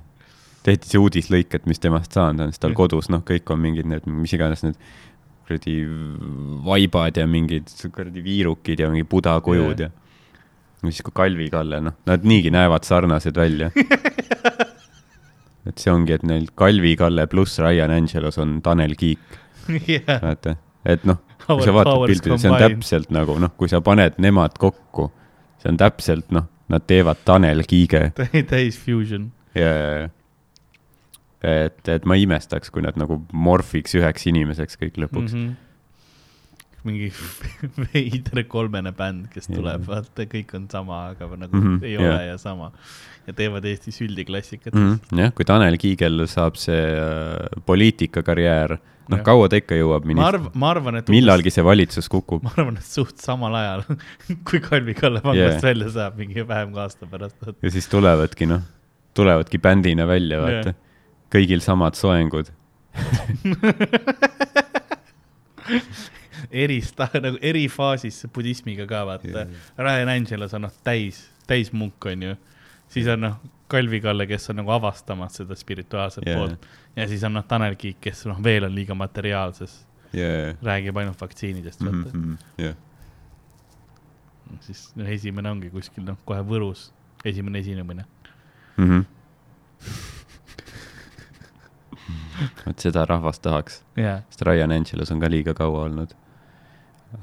tehti 0.65 0.93
see 0.93 1.01
uudislõik, 1.01 1.57
et 1.57 1.65
mis 1.69 1.81
temast 1.83 2.15
saanud 2.15 2.47
on, 2.47 2.53
siis 2.53 2.61
tal 2.63 2.73
Jah. 2.73 2.79
kodus 2.83 3.09
noh, 3.13 3.23
kõik 3.27 3.49
on 3.53 3.61
mingid 3.63 3.89
need, 3.89 4.07
mis 4.09 4.33
iganes 4.35 4.63
need 4.65 4.79
kuradi 5.43 5.75
vaibad 6.63 7.19
ja 7.19 7.27
mingid 7.27 7.67
kuradi 7.91 8.23
viirukid 8.23 8.79
ja 8.79 8.87
mingi 8.91 9.07
buda 9.09 9.35
kujud 9.43 9.83
Jah. 9.83 9.91
ja. 9.91 10.37
ja 10.83 10.91
siis, 10.91 11.03
kui 11.03 11.15
Kalvi 11.15 11.49
Kalle, 11.53 11.81
noh, 11.83 11.97
nad 12.09 12.27
niigi 12.27 12.53
näevad 12.53 12.87
sarnased 12.87 13.37
välja. 13.39 13.71
et 15.67 15.79
see 15.79 15.91
ongi, 15.91 16.15
et 16.15 16.23
neil 16.27 16.49
Kalvi 16.59 16.95
Kalle 16.99 17.27
pluss 17.31 17.59
Ryan 17.63 17.91
Angelos 17.95 18.39
on 18.41 18.59
Tanel 18.63 18.95
Kiik, 18.99 19.39
jah, 19.95 20.19
vaata, 20.21 20.55
et 20.85 21.05
noh, 21.07 21.19
kui 21.45 21.65
sa 21.65 21.75
vaatad 21.75 22.07
pilti, 22.11 22.37
see 22.37 22.51
on 22.51 22.59
täpselt 22.61 23.13
nagu 23.13 23.37
noh, 23.41 23.53
kui 23.57 23.71
sa 23.71 23.81
paned 23.85 24.19
nemad 24.23 24.57
kokku, 24.61 25.09
see 25.61 25.71
on 25.73 25.79
täpselt 25.81 26.31
noh, 26.35 26.47
nad 26.71 26.85
teevad 26.89 27.23
Tanel 27.25 27.65
Kiige 27.67 28.11
täis 28.51 28.79
fusion. 28.79 29.31
ja, 29.55 29.67
ja, 29.67 29.91
ja. 30.03 30.07
et, 31.67 31.83
et 31.95 32.07
ma 32.09 32.17
imestaks, 32.19 32.71
kui 32.73 32.85
nad 32.85 32.97
nagu 32.99 33.21
morfiks 33.33 33.95
üheks 33.99 34.27
inimeseks 34.31 34.79
kõik 34.81 34.99
lõpuks 35.05 35.35
mm. 35.35 35.47
-hmm. 35.47 36.83
mingi 36.87 37.11
veider 37.93 38.45
kolmene 38.51 38.91
bänd, 38.95 39.29
kes 39.33 39.51
tuleb, 39.51 39.87
vaata, 39.87 40.27
kõik 40.29 40.55
on 40.59 40.69
sama, 40.71 41.07
aga 41.13 41.31
nagu 41.35 41.55
mm 41.55 41.67
-hmm. 41.67 41.83
ei 41.87 41.97
ole 41.97 42.25
ja 42.27 42.37
sama. 42.37 42.71
Ja 43.27 43.33
teevad 43.35 43.65
Eesti 43.65 43.91
süldiklassikat 43.95 44.73
-hmm. 44.73 45.19
jah, 45.19 45.33
kui 45.35 45.45
Tanel 45.47 45.77
Kiigel 45.81 46.25
saab 46.27 46.55
see 46.59 46.79
äh, 46.79 47.61
poliitikakarjäär, 47.65 48.77
noh, 49.09 49.23
kaua 49.25 49.49
ta 49.51 49.59
ikka 49.59 49.75
jõuab 49.79 50.05
ma 50.07 50.27
arvan, 50.27 50.41
minister, 50.41 50.59
ma 50.59 50.69
arvan, 50.71 50.99
et. 51.01 51.11
millalgi 51.13 51.51
see 51.53 51.65
valitsus 51.65 52.09
kukub 52.11 52.43
ma 52.45 52.51
arvan, 52.57 52.77
et 52.79 52.87
suht 52.87 53.17
samal 53.23 53.55
ajal, 53.59 53.81
kui 54.47 54.59
Kalvi 54.63 54.93
Kalle 54.99 55.21
vangast 55.23 55.39
Jaa. 55.39 55.59
yeah. 55.59 55.67
välja 55.69 55.89
saab 55.97 56.13
mingi 56.21 56.47
vähem 56.47 56.69
kui 56.75 56.81
aasta 56.83 57.09
pärast. 57.09 57.37
ja 57.61 57.69
siis 57.71 57.87
tulevadki 57.91 58.45
noh, 58.49 58.61
tulevadki 59.13 59.57
bändina 59.63 60.07
välja, 60.09 60.41
vaata 60.43 60.73
yeah.. 60.73 60.81
kõigil 61.33 61.61
samad 61.65 61.95
soengud. 61.97 62.47
erista-, 66.53 67.09
nagu 67.21 67.37
erifaasis 67.41 68.25
budismiga 68.33 68.87
ka 68.89 69.05
vaata 69.07 69.27
yeah.. 69.27 69.47
Ryan 69.77 70.09
Angelos 70.13 70.53
on 70.53 70.67
noh, 70.67 70.73
täis, 70.85 71.23
täismunk 71.49 72.05
on 72.11 72.27
ju. 72.29 72.35
Siis 72.93 73.07
on 73.07 73.25
noh, 73.25 73.37
Kalvi 73.73 74.01
Kalle, 74.01 74.27
kes 74.29 74.49
on 74.51 74.59
nagu 74.61 74.71
avastamas 74.75 75.39
seda 75.39 75.55
spirituaalset 75.57 76.27
yeah. 76.27 76.39
poolt. 76.39 76.67
ja 76.95 77.07
siis 77.09 77.23
on 77.25 77.33
noh, 77.33 77.45
Tanel 77.49 77.75
Kiik, 77.79 77.97
kes 78.03 78.25
noh, 78.29 78.39
veel 78.43 78.67
on 78.67 78.75
liiga 78.75 78.95
materiaalses, 78.97 79.79
yeah. 80.13 80.53
räägib 80.61 80.97
ainult 81.01 81.21
vaktsiinidest, 81.21 81.81
mm. 81.81 81.87
mm. 81.89 82.03
-hmm. 82.13 82.37
Yeah. 82.61 82.75
siis 84.61 84.91
noh, 84.95 85.09
esimene 85.09 85.51
ongi 85.51 85.69
kuskil 85.73 86.05
noh, 86.05 86.19
kohe 86.25 86.41
Võrus, 86.45 86.91
esimene 87.25 87.59
esinemine. 87.59 88.05
Mm 88.77 88.89
-hmm. 88.89 89.05
vot 92.65 92.79
seda 92.79 93.05
rahvas 93.05 93.39
tahaks, 93.39 93.83
jaa, 93.95 94.21
sest 94.29 94.41
Ryan 94.41 94.71
Angelos 94.71 95.11
on 95.11 95.19
ka 95.19 95.29
liiga 95.29 95.53
kaua 95.53 95.83
olnud 95.83 96.13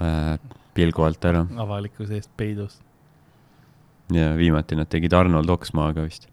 äh, 0.01 0.39
pilgu 0.75 1.03
alt 1.03 1.25
ära 1.25 1.47
avalikkuse 1.57 2.15
eest 2.15 2.31
peidus. 2.37 2.81
Ja 4.15 4.31
viimati 4.39 4.79
nad 4.79 4.91
tegid 4.91 5.15
Arnold 5.17 5.51
Oksmaaga 5.53 6.05
vist. 6.07 6.29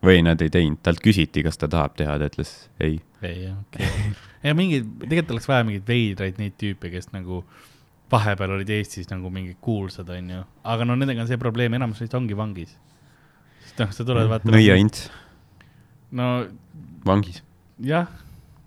või 0.00 0.22
nad 0.24 0.40
ei 0.40 0.50
teinud, 0.52 0.80
talt 0.82 1.02
küsiti, 1.04 1.44
kas 1.44 1.60
ta 1.60 1.68
tahab 1.68 1.96
teha, 1.98 2.16
ta 2.18 2.30
ütles 2.30 2.54
ei. 2.80 3.00
ei 3.22 3.44
jah, 3.46 3.58
okei 3.66 3.88
okay.. 3.88 4.14
ja 4.46 4.54
mingeid, 4.56 4.88
tegelikult 5.02 5.36
oleks 5.36 5.50
vaja 5.50 5.66
mingeid 5.68 5.88
veidraid 5.88 6.40
neid 6.40 6.56
tüüpe, 6.60 6.92
kes 6.92 7.10
nagu 7.12 7.42
vahepeal 8.10 8.56
olid 8.56 8.72
Eestis 8.74 9.10
nagu 9.10 9.30
mingid 9.32 9.60
kuulsad, 9.62 10.08
onju. 10.10 10.42
aga 10.64 10.88
no 10.88 10.96
nendega 10.98 11.22
on 11.24 11.30
see 11.30 11.40
probleem, 11.40 11.76
enamus 11.78 12.00
neist 12.02 12.16
ongi 12.18 12.36
vangis. 12.38 12.74
sest 13.66 13.84
noh, 13.84 13.92
sa 13.94 14.06
tuled 14.08 14.30
vaata. 14.30 14.50
nõia 14.50 14.78
ints, 14.80 15.08
no 16.16 16.32
vangis. 17.06 17.42
jah, 17.84 18.08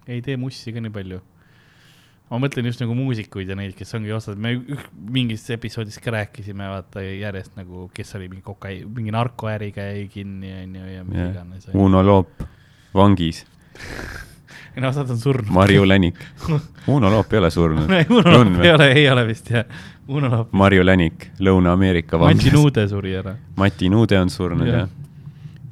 ei 0.08 0.22
tee 0.26 0.38
mussi 0.40 0.74
ka 0.76 0.84
nii 0.84 0.94
palju. 0.94 1.22
Ma 2.34 2.40
mõtlen 2.42 2.66
just 2.66 2.82
nagu 2.82 2.96
muusikuid 2.98 3.52
ja 3.52 3.56
neid, 3.60 3.76
kes 3.78 3.94
ongi 3.94 4.10
osad, 4.16 4.40
me 4.42 4.56
üh- 4.58 4.88
mingis 5.14 5.44
episoodis 5.54 6.00
ka 6.02 6.14
rääkisime, 6.16 6.66
vaata 6.72 7.04
järjest 7.06 7.54
nagu, 7.60 7.86
kes 7.94 8.16
oli 8.18 8.30
mingi 8.32 8.42
kokai-, 8.48 8.82
mingi 8.90 9.14
narkoäriga 9.14 9.86
jäi 9.92 10.08
kinni, 10.10 10.50
onju, 10.64 10.86
ja 10.96 11.04
mis 11.06 11.22
iganes. 11.30 11.68
Uno 11.78 12.02
Loop, 12.08 12.42
vangis, 12.98 13.44
ei 14.74 14.82
no 14.82 14.90
osad 14.90 15.10
on 15.14 15.20
surnud. 15.22 15.52
Marju 15.54 15.86
Länik. 15.86 16.18
Uno 16.96 17.12
Loop 17.14 17.34
ei 17.38 17.40
ole 17.44 17.52
surnud. 17.54 17.86
Uno 18.18 18.24
On 18.40 18.50
Loop 18.56 18.66
ei 18.66 18.72
ole, 18.74 18.88
ei 18.98 19.06
ole 19.14 19.28
vist 19.30 19.54
jah. 19.54 19.66
Uno 20.10 20.28
Loop, 20.34 20.50
Marju 20.58 20.84
Länik, 20.86 21.30
Lõuna-Ameerika 21.40 22.18
Mati 22.18 22.34
vangis. 22.42 22.54
Nuude 22.58 22.88
suri 22.92 23.14
ära. 23.22 23.38
Mati 23.62 23.90
Nuude 23.94 24.18
on 24.20 24.34
surnud 24.34 24.68
Jah. 24.68 24.82
jah. 24.88 25.00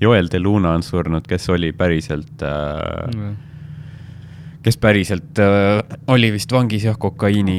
Joel 0.02 0.30
De 0.34 0.40
Luna 0.40 0.72
on 0.78 0.82
surnud, 0.86 1.26
kes 1.30 1.50
oli 1.54 1.74
päriselt 1.78 2.42
äh,, 2.42 3.36
kes 4.66 4.78
päriselt 4.82 5.40
äh, 5.42 5.82
oli 6.12 6.32
vist 6.34 6.52
vangis 6.54 6.86
jah, 6.86 6.98
kokaiini, 7.02 7.58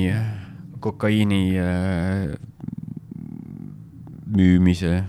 kokaiini 0.82 1.42
äh, 1.58 2.36
müümise, 4.32 5.02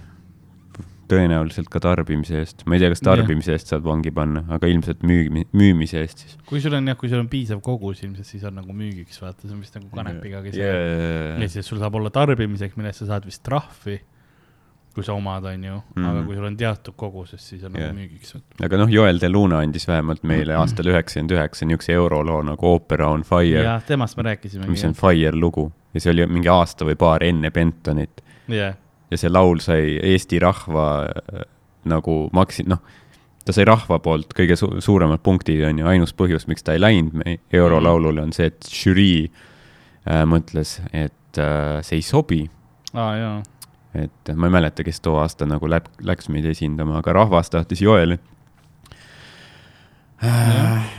tõenäoliselt 1.11 1.69
ka 1.71 1.81
tarbimise 1.83 2.39
eest. 2.41 2.63
ma 2.65 2.77
ei 2.77 2.83
tea, 2.83 2.91
kas 2.93 3.03
tarbimise 3.05 3.53
eest 3.55 3.69
saab 3.71 3.85
vangi 3.85 4.13
panna, 4.15 4.45
aga 4.55 4.69
ilmselt 4.71 5.03
müümi-, 5.07 5.45
müümise 5.55 6.01
eest 6.01 6.23
siis. 6.23 6.37
kui 6.49 6.63
sul 6.63 6.75
on 6.77 6.89
jah, 6.89 6.97
kui 6.99 7.11
sul 7.11 7.21
on 7.21 7.29
piisav 7.31 7.61
kogus 7.65 8.01
ilmselt, 8.05 8.27
siis 8.27 8.45
on 8.49 8.57
nagu 8.59 8.75
müügiks, 8.75 9.19
vaata, 9.21 9.45
see 9.45 9.53
on 9.53 9.61
vist 9.61 9.77
nagu 9.77 9.91
kanepiga, 9.93 10.41
kes 10.45 10.57
yeah.. 10.57 10.73
ja 10.73 11.37
yeah.. 11.37 11.53
siis 11.53 11.69
sul 11.69 11.81
saab 11.83 11.99
olla 11.99 12.11
tarbimiseks, 12.13 12.79
mille 12.79 12.93
eest 12.93 13.03
sa 13.03 13.13
saad 13.13 13.29
vist 13.29 13.43
trahvi. 13.45 13.99
Kui 14.93 15.03
sa 15.03 15.13
omad, 15.17 15.45
on 15.49 15.63
ju, 15.63 15.77
Mhm. 15.95 16.05
aga 16.05 16.23
kui 16.27 16.35
sul 16.35 16.45
on 16.45 16.57
teatud 16.57 16.93
koguses, 16.97 17.41
siis 17.49 17.63
on 17.63 17.71
Jah. 17.73 17.87
nagu 17.91 17.97
müügiks. 17.99 18.35
aga 18.63 18.77
noh, 18.77 18.87
Joel 18.93 19.17
De 19.19 19.29
Luna 19.29 19.59
andis 19.59 19.87
vähemalt 19.87 20.23
meile 20.23 20.53
aastal 20.55 20.85
üheksakümmend 20.85 21.31
üheksa 21.33 21.65
niisuguse 21.65 21.93
euroloo 21.97 22.41
nagu 22.45 22.73
Opera 22.75 23.07
on 23.09 23.23
Fire, 23.23 23.63
jah, 23.63 23.81
temast 23.87 24.17
me 24.17 24.23
rääkisimegi. 24.23 24.69
mis 24.69 24.83
on 24.85 24.93
Fire 24.93 25.31
lugu. 25.35 25.71
Ja 25.93 25.99
see 25.99 26.11
oli 26.11 26.25
mingi 26.27 26.49
aasta 26.49 26.85
või 26.85 26.95
paar 26.95 27.23
enne 27.23 27.51
Bentonit. 27.51 28.21
Jah, 28.47 28.75
ja 29.11 29.17
see 29.17 29.29
laul 29.29 29.59
sai 29.59 29.99
Eesti 30.01 30.39
rahva 30.39 31.05
äh, 31.05 31.41
nagu 31.85 32.29
maksi-, 32.33 32.65
noh, 32.67 32.79
ta 33.45 33.51
sai 33.53 33.65
rahva 33.65 33.99
poolt 33.99 34.33
kõige 34.33 34.55
su 34.57 34.69
suuremad 34.81 35.19
punktid, 35.23 35.63
on 35.67 35.77
ju, 35.77 35.85
ainus 35.85 36.13
põhjus, 36.13 36.47
miks 36.47 36.63
ta 36.63 36.73
ei 36.73 36.79
läinud 36.79 37.13
eurolaulule, 37.51 38.21
on 38.21 38.31
see, 38.31 38.45
et 38.45 38.61
žürii 38.69 39.29
äh, 40.07 40.23
mõtles, 40.25 40.79
et 40.93 41.37
äh, 41.37 41.81
see 41.83 41.97
ei 41.97 42.01
sobi, 42.01 42.49
aa 42.93 43.15
jaa, 43.17 43.43
et 43.95 44.33
ma 44.35 44.49
ei 44.49 44.53
mäleta, 44.57 44.83
kes 44.83 45.01
too 45.01 45.17
aasta 45.21 45.45
nagu 45.49 45.69
läb-, 45.69 45.89
läks 46.01 46.29
meid 46.33 46.45
esindama, 46.49 46.97
aga 47.01 47.13
rahvas 47.19 47.51
tahtis 47.53 47.81
Joeli. 47.81 48.17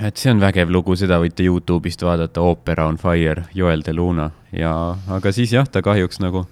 et 0.05 0.21
see 0.21 0.31
on 0.31 0.41
vägev 0.43 0.71
lugu, 0.71 0.97
seda 1.01 1.17
võite 1.23 1.47
Youtube'ist 1.47 2.03
vaadata, 2.05 2.43
Opera 2.45 2.87
on 2.91 2.99
fire, 3.01 3.47
Joel 3.57 3.83
De 3.87 3.95
Luna 3.97 4.29
ja, 4.53 4.75
aga 5.09 5.33
siis 5.33 5.53
jah, 5.55 5.69
ta 5.69 5.83
kahjuks 5.83 6.21
nagu 6.21 6.45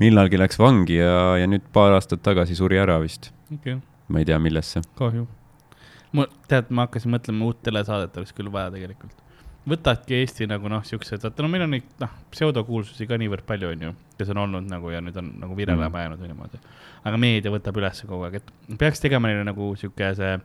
millalgi 0.00 0.38
läks 0.38 0.58
vangi 0.58 1.00
ja, 1.00 1.34
ja 1.40 1.48
nüüd 1.50 1.66
paar 1.74 1.96
aastat 1.96 2.22
tagasi 2.22 2.56
suri 2.58 2.78
ära 2.78 3.00
vist. 3.02 3.32
okay., 3.54 3.80
ma 4.08 4.22
ei 4.22 4.28
tea, 4.28 4.38
millesse. 4.38 4.84
kahju. 4.98 5.26
ma, 6.12 6.28
tead, 6.48 6.70
ma 6.70 6.86
hakkasin 6.86 7.14
mõtlema, 7.16 7.50
uut 7.50 7.62
telesaadet 7.66 8.16
oleks 8.20 8.34
küll 8.36 8.52
vaja 8.52 8.70
tegelikult. 8.74 9.23
Võtadki 9.68 10.18
Eesti 10.20 10.46
nagu 10.50 10.68
noh, 10.68 10.82
siuksed, 10.84 11.22
vaata 11.24 11.42
no 11.42 11.48
meil 11.48 11.64
on 11.64 11.70
neid 11.76 11.86
noh, 12.02 12.12
pseudokuulsusi 12.34 13.06
ka 13.08 13.16
niivõrd 13.20 13.46
palju, 13.48 13.70
onju, 13.74 13.94
kes 14.18 14.30
on 14.34 14.42
olnud 14.44 14.68
nagu 14.68 14.90
ja 14.92 15.00
nüüd 15.00 15.16
on 15.20 15.32
nagu 15.40 15.56
virelema 15.56 15.88
Mm. 15.88 16.02
jäänud 16.04 16.20
või 16.20 16.32
niimoodi. 16.32 16.60
aga 17.04 17.16
meedia 17.16 17.50
võtab 17.50 17.80
üles 17.80 18.04
kogu 18.06 18.24
aeg, 18.24 18.34
et 18.34 18.78
peaks 18.78 19.00
tegema 19.00 19.28
neile 19.28 19.44
nagu 19.44 19.74
sihuke 19.76 20.14
see 20.14 20.38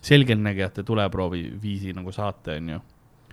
selgeltnägijate 0.00 0.82
tuleproovi 0.86 1.42
viisi 1.62 1.92
nagu 1.92 2.12
saate, 2.12 2.56
onju 2.56 2.80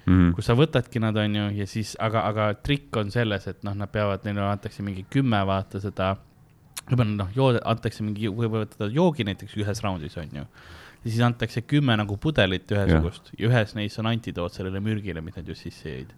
Mm. 0.08 0.32
kus 0.38 0.46
sa 0.48 0.56
võtadki 0.56 1.02
nad, 1.04 1.18
onju, 1.20 1.50
ja 1.58 1.66
siis, 1.68 1.98
aga, 2.00 2.22
aga 2.30 2.54
trikk 2.64 2.96
on 2.96 3.10
selles, 3.12 3.44
et 3.48 3.64
noh, 3.68 3.74
nad 3.76 3.92
peavad, 3.92 4.24
neile 4.24 4.40
antakse 4.48 4.84
mingi 4.86 5.04
kümme, 5.12 5.42
vaata 5.46 5.82
seda, 5.84 6.14
võib-olla 6.88 7.26
noh, 7.26 7.60
antakse 7.68 8.06
mingi, 8.08 8.30
võib-olla 8.32 8.88
joogi 8.94 9.26
näiteks 9.28 9.58
ühes 9.60 9.84
raundis, 9.84 10.16
onju. 10.18 10.46
Ja 11.08 11.14
siis 11.14 11.24
antakse 11.24 11.64
kümme 11.64 11.96
nagu 12.00 12.18
pudelit 12.20 12.72
ühesugust 12.74 13.32
ja 13.38 13.48
ühes 13.48 13.76
neist 13.78 14.00
on 14.02 14.10
antidoot 14.12 14.56
sellele 14.56 14.82
mürgile, 14.84 15.24
mida 15.24 15.40
nad 15.40 15.52
just 15.54 15.64
sisse 15.64 15.88
jõid. 15.88 16.10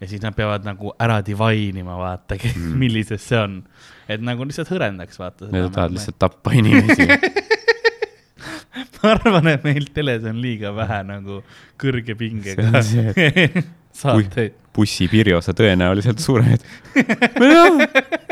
ja 0.00 0.08
siis 0.10 0.22
nad 0.24 0.34
peavad 0.34 0.66
nagu 0.66 0.90
ära 0.98 1.20
divine 1.22 1.84
ima, 1.84 1.94
vaata 2.00 2.38
mm., 2.40 2.74
millises 2.80 3.22
see 3.30 3.38
on. 3.38 3.60
et 4.10 4.22
nagu 4.24 4.46
lihtsalt 4.48 4.72
hõrendaks, 4.72 5.20
vaata. 5.20 5.50
Need 5.52 5.70
tahavad 5.70 5.94
lihtsalt 5.94 6.18
tappa 6.18 6.56
inimesi. 6.58 7.06
ma 9.00 9.14
arvan, 9.14 9.52
et 9.52 9.68
meil 9.68 9.86
teles 9.94 10.26
on 10.28 10.40
liiga 10.42 10.74
vähe 10.74 11.02
nagu 11.06 11.42
kõrge 11.80 12.16
pingega 12.18 12.82
saateid. 14.00 14.58
bussipirjo, 14.74 15.38
sa 15.44 15.54
tõenäoliselt 15.54 16.22
sured. 16.22 16.66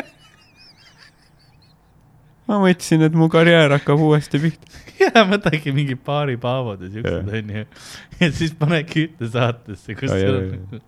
ma 2.49 2.59
mõtlesin, 2.63 3.03
et 3.07 3.15
mu 3.19 3.29
karjäär 3.33 3.71
hakkab 3.77 4.01
uuesti 4.09 4.41
pihta. 4.43 4.67
ja 5.05 5.25
võtagi 5.29 5.73
mingi 5.77 5.97
paari 5.97 6.37
paavod 6.41 6.83
ja 6.87 6.93
siuksed 6.93 7.33
onju. 7.41 7.65
ja 8.23 8.31
siis 8.35 8.55
panedki 8.59 9.09
ühte 9.09 9.31
saatesse, 9.35 9.99
kus 9.99 10.11
Ai, 10.15 10.23
sul 10.25 10.37
on. 10.43 10.85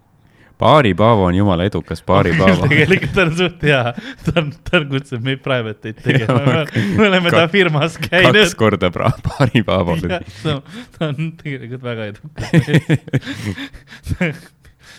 Baari 0.61 0.91
Paavo 0.93 1.23
on 1.25 1.33
jumala 1.33 1.65
edukas 1.65 2.03
Baari 2.05 2.35
Paavo. 2.41 2.67
tegelikult 2.69 3.17
on 3.23 3.31
suht 3.39 3.63
hea, 3.65 3.95
ta 4.27 4.35
on, 4.43 4.51
ta 4.69 4.83
kutsub 4.91 5.25
meid 5.25 5.41
private 5.41 5.89
eid 5.89 6.03
tegema, 6.05 6.67
me 6.99 7.07
oleme 7.07 7.33
ta 7.33 7.47
firmas 7.49 7.97
kaks 7.97 8.11
käinud. 8.13 8.53
korda 8.61 8.91
pra- 8.93 9.15
Baari 9.25 9.63
Paavo. 9.65 9.97
ta 10.05 11.09
on 11.09 11.33
tegelikult 11.41 11.83
väga 11.89 12.11
edukas. 12.13 12.51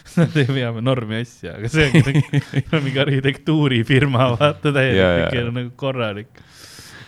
Nad 0.18 0.36
ei 0.40 0.48
vea 0.50 0.72
normi 0.84 1.22
asja, 1.22 1.56
aga 1.58 1.70
see 1.72 1.90
nagu 1.94 2.82
mingi 2.86 3.02
arhitektuurifirma, 3.04 4.32
vaata 4.36 4.74
Ja, 4.82 4.82
ja. 4.82 5.30
täielikult 5.30 5.58
nagu 5.58 5.74
korralik. 5.80 6.32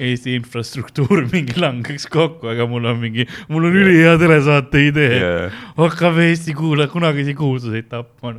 Eesti 0.04 0.34
infrastruktuur 0.40 1.28
mingi 1.34 1.54
langeks 1.62 2.08
kokku, 2.12 2.50
aga 2.50 2.66
mul 2.70 2.88
on 2.90 2.98
mingi, 3.02 3.28
mul 3.54 3.68
on 3.70 3.78
ülihea 3.78 4.16
telesaate 4.22 4.88
idee 4.88 5.20
yeah.. 5.20 5.62
hakkame 5.78 6.32
Eesti 6.32 6.56
kuulaja 6.58 6.90
kunagisi 6.90 7.36
kuulsuseid 7.38 7.92
tapma. 7.92 8.34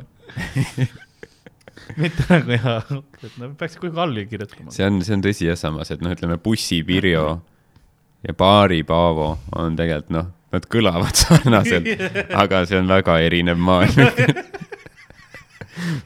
mitte 2.01 2.27
nagu 2.27 2.57
jaa, 2.57 2.81
et 3.23 3.37
nad 3.39 3.55
peaks 3.55 3.79
kuhugi 3.79 4.01
alla 4.03 4.25
kirjutama. 4.27 4.73
see 4.75 4.83
on, 4.87 4.99
see 5.05 5.15
on 5.15 5.23
tõsi 5.23 5.47
jah, 5.47 5.59
samas, 5.59 5.93
et 5.95 6.03
noh, 6.03 6.11
ütleme 6.11 6.35
bussipirjo 6.43 7.25
ja 8.25 8.35
Baari 8.35 8.81
Paavo 8.83 9.29
on 9.55 9.79
tegelikult 9.79 10.11
noh, 10.15 10.31
nad 10.53 10.67
kõlavad 10.71 11.17
sarnaselt, 11.23 11.89
aga 12.35 12.65
see 12.69 12.79
on 12.81 12.91
väga 12.91 13.17
erinev 13.25 13.59
maailm. 13.61 14.11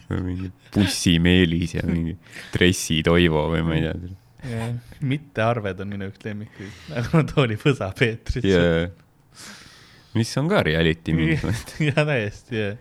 mingi 0.30 0.49
bussimeelis 0.74 1.76
ja 1.78 1.84
mingi 1.86 2.16
Dressi 2.53 3.03
Toivo 3.06 3.45
või 3.52 3.61
ma 3.68 3.76
ei 3.78 3.84
tea. 3.86 4.72
mittearved 5.06 5.84
on 5.84 5.94
minu 5.94 6.10
üks 6.10 6.26
lemmikuid, 6.26 6.82
nagu 6.95 7.22
Tooli 7.30 7.60
Põsa 7.61 7.91
Peetris 7.98 8.48
ja 8.49 8.64
mis 10.18 10.32
on 10.41 10.49
ka 10.52 10.64
reality 10.66 11.14
mingis 11.16 11.44
mõttes. 11.45 11.76
ja 11.90 12.06
täiesti, 12.07 12.61
jah. 12.64 12.78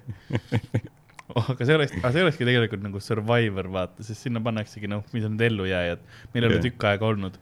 oh, 1.35 1.51
aga 1.55 1.67
see 1.67 1.77
oleks, 1.77 1.97
aga 2.01 2.13
see 2.15 2.25
olekski 2.25 2.49
tegelikult 2.49 2.85
nagu 2.85 3.03
Survivor, 3.05 3.69
vaata, 3.75 4.07
sest 4.07 4.27
sinna 4.27 4.43
pannaksegi 4.45 4.91
noh, 4.91 5.05
mis 5.15 5.27
on 5.29 5.37
need 5.37 5.49
ellujääjad. 5.51 6.05
meil 6.35 6.47
ei 6.47 6.53
ole 6.53 6.63
tükk 6.65 6.89
aega 6.91 7.09
olnud. 7.11 7.39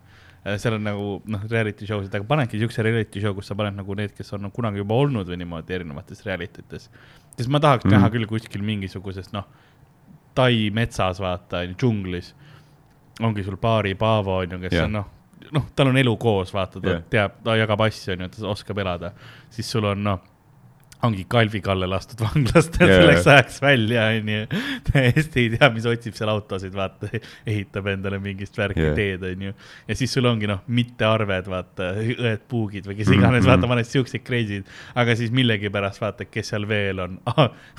Seal 0.60 0.76
on 0.76 0.84
nagu 0.86 1.06
noh, 1.26 1.44
reality 1.50 1.86
show 1.88 2.02
sid, 2.04 2.14
aga 2.14 2.26
panedki 2.28 2.60
siukse 2.60 2.84
reality 2.86 3.22
show, 3.22 3.34
kus 3.34 3.50
sa 3.50 3.56
paned 3.58 3.74
nagu 3.78 3.96
need, 3.98 4.12
kes 4.14 4.32
on 4.36 4.46
nagu 4.46 4.54
kunagi 4.54 4.82
juba 4.82 4.98
olnud 5.02 5.26
või 5.30 5.40
niimoodi 5.42 5.74
erinevates 5.78 6.22
reality 6.26 6.62
tes. 6.70 6.90
sest 7.36 7.50
ma 7.50 7.60
tahaks 7.60 7.84
mm. 7.84 7.90
-hmm. 7.90 7.98
näha 7.98 8.12
küll 8.14 8.28
kuskil 8.30 8.62
mingisugusest 8.62 9.34
noh, 9.34 9.48
Tai 10.36 10.70
metsas, 10.76 11.20
vaata, 11.20 11.64
džunglis. 11.64 12.34
ongi 13.24 13.42
sul 13.44 13.56
paari 13.56 13.94
Paavo 13.94 14.34
on 14.42 14.50
ju, 14.52 14.58
kes 14.60 14.72
Jah. 14.72 14.84
on 14.84 14.92
noh, 14.92 15.06
noh, 15.56 15.64
tal 15.76 15.88
on 15.88 15.96
elu 15.96 16.16
koos, 16.20 16.52
vaata, 16.52 16.80
ta 16.80 16.90
Jah. 16.90 17.04
teab, 17.10 17.38
ta 17.44 17.54
jagab 17.56 17.80
asju, 17.86 18.12
on 18.12 18.26
ju, 18.26 18.28
ta 18.28 18.48
oskab 18.48 18.78
elada. 18.78 19.12
siis 19.50 19.70
sul 19.70 19.84
on 19.84 20.04
noh, 20.04 20.20
ongi 21.04 21.26
Kalvi 21.28 21.60
Kalle 21.60 21.86
lastud 21.90 22.20
vanglast 22.24 22.78
yeah. 22.80 23.00
Selleks 23.00 23.26
ajaks 23.26 23.58
välja, 23.62 24.06
onju. 24.16 24.46
täiesti 24.90 25.44
ei 25.44 25.50
tea, 25.56 25.68
mis 25.74 25.86
otsib 25.88 26.16
seal 26.16 26.30
autosid, 26.32 26.74
vaata, 26.76 27.10
ehitab 27.46 27.90
endale 27.92 28.20
mingist 28.22 28.56
värki 28.58 28.80
yeah. 28.80 28.96
teed, 28.96 29.26
onju. 29.28 29.52
ja 29.88 29.98
siis 29.98 30.14
sul 30.16 30.28
ongi 30.30 30.48
noh, 30.50 30.62
mittearved, 30.66 31.50
vaata, 31.52 31.92
õed-puugid 32.00 32.88
või 32.88 32.98
kes 33.00 33.06
Mhm, 33.06 33.18
iganes 33.18 33.42
mm. 33.42 33.46
-hmm. 33.46 33.52
vaata, 33.52 33.68
paned 33.68 33.90
siukseid 33.90 34.24
crazy'd. 34.26 34.64
aga 34.94 35.16
siis 35.16 35.30
millegipärast 35.30 36.00
vaata, 36.00 36.24
kes 36.24 36.48
seal 36.54 36.68
veel 36.68 36.98
on. 37.04 37.20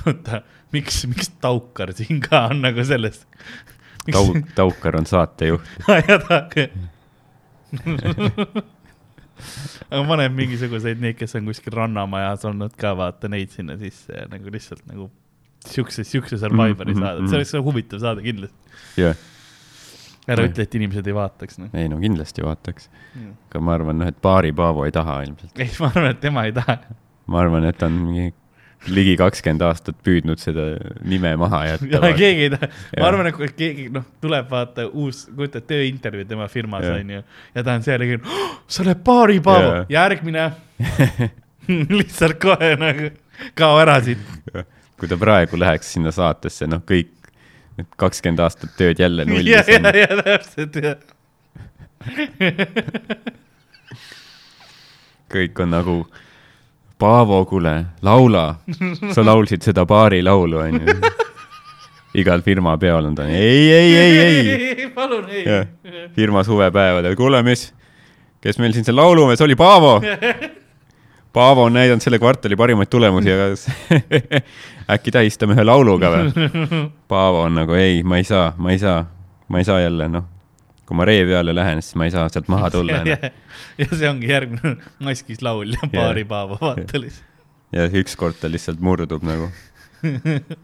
oota, 0.05 0.41
miks, 0.75 1.05
miks 1.07 1.29
Taukar 1.41 1.93
siin 1.97 2.21
ka 2.21 2.47
on 2.51 2.61
nagu 2.61 2.85
sellest? 2.85 3.27
Tau-, 4.11 4.41
Taukar 4.55 4.95
on 4.95 5.05
saatejuht. 5.05 5.61
aga 9.91 10.03
paneb 10.09 10.35
mingisuguseid 10.37 10.99
neid, 11.03 11.17
kes 11.19 11.35
on 11.39 11.47
kuskil 11.49 11.75
rannamajas 11.77 12.45
olnud 12.49 12.75
ka, 12.79 12.93
vaata 12.99 13.29
neid 13.31 13.53
sinna 13.55 13.77
sisse 13.81 14.13
ja 14.13 14.25
nagu 14.31 14.51
lihtsalt 14.53 14.83
nagu 14.89 15.09
siukse, 15.67 16.03
siukse 16.07 16.37
Survivori 16.39 16.93
Mhm, 16.93 17.01
saade, 17.03 17.21
mhm. 17.23 17.27
see 17.31 17.39
oleks 17.41 17.51
ka 17.57 17.63
huvitav 17.65 17.99
saade 18.03 18.23
kindlasti. 18.25 18.77
jah, 19.01 19.15
ära 20.27 20.43
ütle, 20.47 20.63
et 20.67 20.75
inimesed 20.79 21.07
ei 21.07 21.15
vaataks, 21.15 21.59
noh. 21.61 21.69
ei 21.77 21.87
no 21.91 21.99
kindlasti 22.01 22.43
vaataks. 22.45 22.89
aga 23.49 23.61
ma 23.63 23.73
arvan, 23.77 23.99
noh, 24.01 24.07
et 24.11 24.17
Baari 24.21 24.51
Paavo 24.55 24.85
ei 24.87 24.91
taha 24.95 25.21
ilmselt. 25.27 25.53
ei, 25.59 25.71
ma 25.79 25.91
arvan, 25.93 26.11
et 26.11 26.19
tema 26.23 26.45
ei 26.49 26.55
taha. 26.55 26.77
ma 27.27 27.39
arvan, 27.43 27.65
et 27.69 27.77
ta 27.79 27.87
on 27.91 27.97
mingi 28.07 28.33
ligi 28.87 29.15
kakskümmend 29.19 29.65
aastat 29.67 29.97
püüdnud 30.05 30.39
seda 30.39 30.67
nime 31.03 31.33
maha 31.39 31.63
ja 31.67 31.73
jätta. 31.75 32.13
keegi 32.19 32.45
ei 32.45 32.51
taha, 32.53 32.69
ma 32.99 33.09
arvan, 33.09 33.31
et 33.31 33.35
kui 33.35 33.49
keegi, 33.57 33.89
noh, 33.93 34.05
tuleb 34.23 34.47
vaata 34.51 34.85
uus, 34.91 35.25
kujutad 35.33 35.65
tööintervjuu 35.67 36.29
tema 36.29 36.47
firmas 36.51 36.85
onju 36.91 37.23
ja 37.23 37.65
ta 37.65 37.75
on 37.75 37.83
seal 37.87 38.05
ja 38.05 38.13
keegi 38.13 38.23
oh,, 38.23 38.55
sa 38.69 38.85
oled 38.85 39.03
Baari 39.03 39.41
Paavo 39.43 39.73
Jah., 39.73 39.91
järgmine. 39.97 40.47
lihtsalt 41.99 42.39
kohe 42.41 42.73
nagu, 42.79 43.11
kao 43.57 43.79
ära 43.81 43.99
siit. 44.03 44.21
kui 44.97 45.09
ta 45.09 45.17
praegu 45.19 45.59
läheks 45.59 45.93
sinna 45.93 46.11
saatesse, 46.15 46.67
noh, 46.69 46.81
kõik 46.87 47.11
need 47.77 47.89
kakskümmend 48.01 48.41
aastat 48.41 48.73
tööd 48.79 48.99
jälle 49.01 49.25
ja, 49.25 49.29
nullis 49.29 49.51
ja, 49.51 49.77
on. 49.77 49.83
ja 49.99 50.07
täpselt 50.23 50.79
jah. 50.81 50.97
kõik 55.33 55.61
on 55.63 55.75
nagu, 55.75 55.95
Paavo, 56.97 57.45
kuule, 57.45 57.85
laula. 58.01 58.55
sa 59.13 59.25
laulsid 59.25 59.61
seda 59.61 59.85
Baari 59.85 60.23
laulu, 60.25 60.57
onju. 60.57 60.95
igal 62.17 62.41
firma 62.41 62.77
peol 62.81 63.05
on 63.11 63.15
ta, 63.15 63.27
ei, 63.29 63.71
ei, 63.71 63.95
ei, 63.95 64.19
ei. 64.19 64.87
palun 64.95 65.27
ei 65.29 65.43
firma 66.15 66.41
suvepäevadel, 66.43 67.15
kuule, 67.15 67.43
mis, 67.45 67.67
kes 68.41 68.57
meil 68.57 68.73
siin 68.73 68.87
see 68.87 68.95
laulumees 68.95 69.41
oli, 69.45 69.55
Paavo. 69.55 69.99
Paavo 71.37 71.67
on 71.67 71.75
näidanud 71.77 72.01
selle 72.01 72.17
kvartali 72.17 72.55
parimaid 72.57 72.89
tulemusi, 72.89 73.29
aga 73.29 73.51
äkki 74.95 75.13
tähistame 75.13 75.53
ühe 75.53 75.65
lauluga 75.67 76.09
või? 76.15 76.47
Paavo 77.11 77.43
on 77.45 77.59
nagu 77.59 77.77
ei, 77.77 78.01
ma 78.01 78.17
ei 78.17 78.25
saa, 78.25 78.55
ma 78.57 78.73
ei 78.73 78.81
saa, 78.81 79.03
ma 79.53 79.61
ei 79.61 79.67
saa 79.67 79.83
jälle, 79.83 80.07
noh, 80.09 80.25
kui 80.87 80.97
ma 80.97 81.05
ree 81.07 81.23
peale 81.27 81.55
lähen, 81.55 81.81
siis 81.83 81.97
ma 81.99 82.07
ei 82.07 82.13
saa 82.13 82.27
sealt 82.31 82.47
maha 82.51 82.69
tulla 82.71 83.01
enam. 83.01 83.31
ja 83.81 83.87
see 83.91 84.09
ongi 84.09 84.29
järgmine 84.31 84.77
maskis 85.03 85.43
laul 85.45 85.75
ja 85.75 85.89
baaripaava 85.91 86.59
vaatalis. 86.61 87.19
ja 87.75 87.89
ükskord 88.01 88.39
ta 88.39 88.51
lihtsalt 88.51 88.83
murdub 88.83 89.25
nagu. 89.27 89.51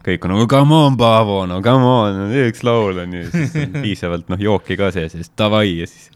kõik 0.06 0.24
on 0.24 0.30
nagu 0.30 0.46
come 0.48 0.76
on, 0.78 0.96
Paavo, 0.96 1.40
no 1.50 1.60
come 1.62 1.88
on, 1.90 2.20
üks 2.44 2.62
laul 2.64 3.00
on 3.02 3.16
ju, 3.18 3.24
siis 3.32 3.56
on 3.58 3.80
piisavalt 3.82 4.28
noh, 4.32 4.40
jooki 4.40 4.78
ka 4.78 4.92
sees 4.94 5.16
ja 5.16 5.20
siis 5.20 5.32
davai 5.36 5.66
ja 5.80 5.88
siis. 5.90 6.10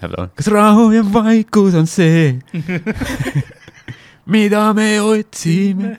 kas 0.00 0.48
rahu 0.48 0.88
ja 0.94 1.04
vaikus 1.04 1.76
on 1.76 1.86
see, 1.90 2.38
mida 4.34 4.70
me 4.74 4.94
otsime? 5.04 5.98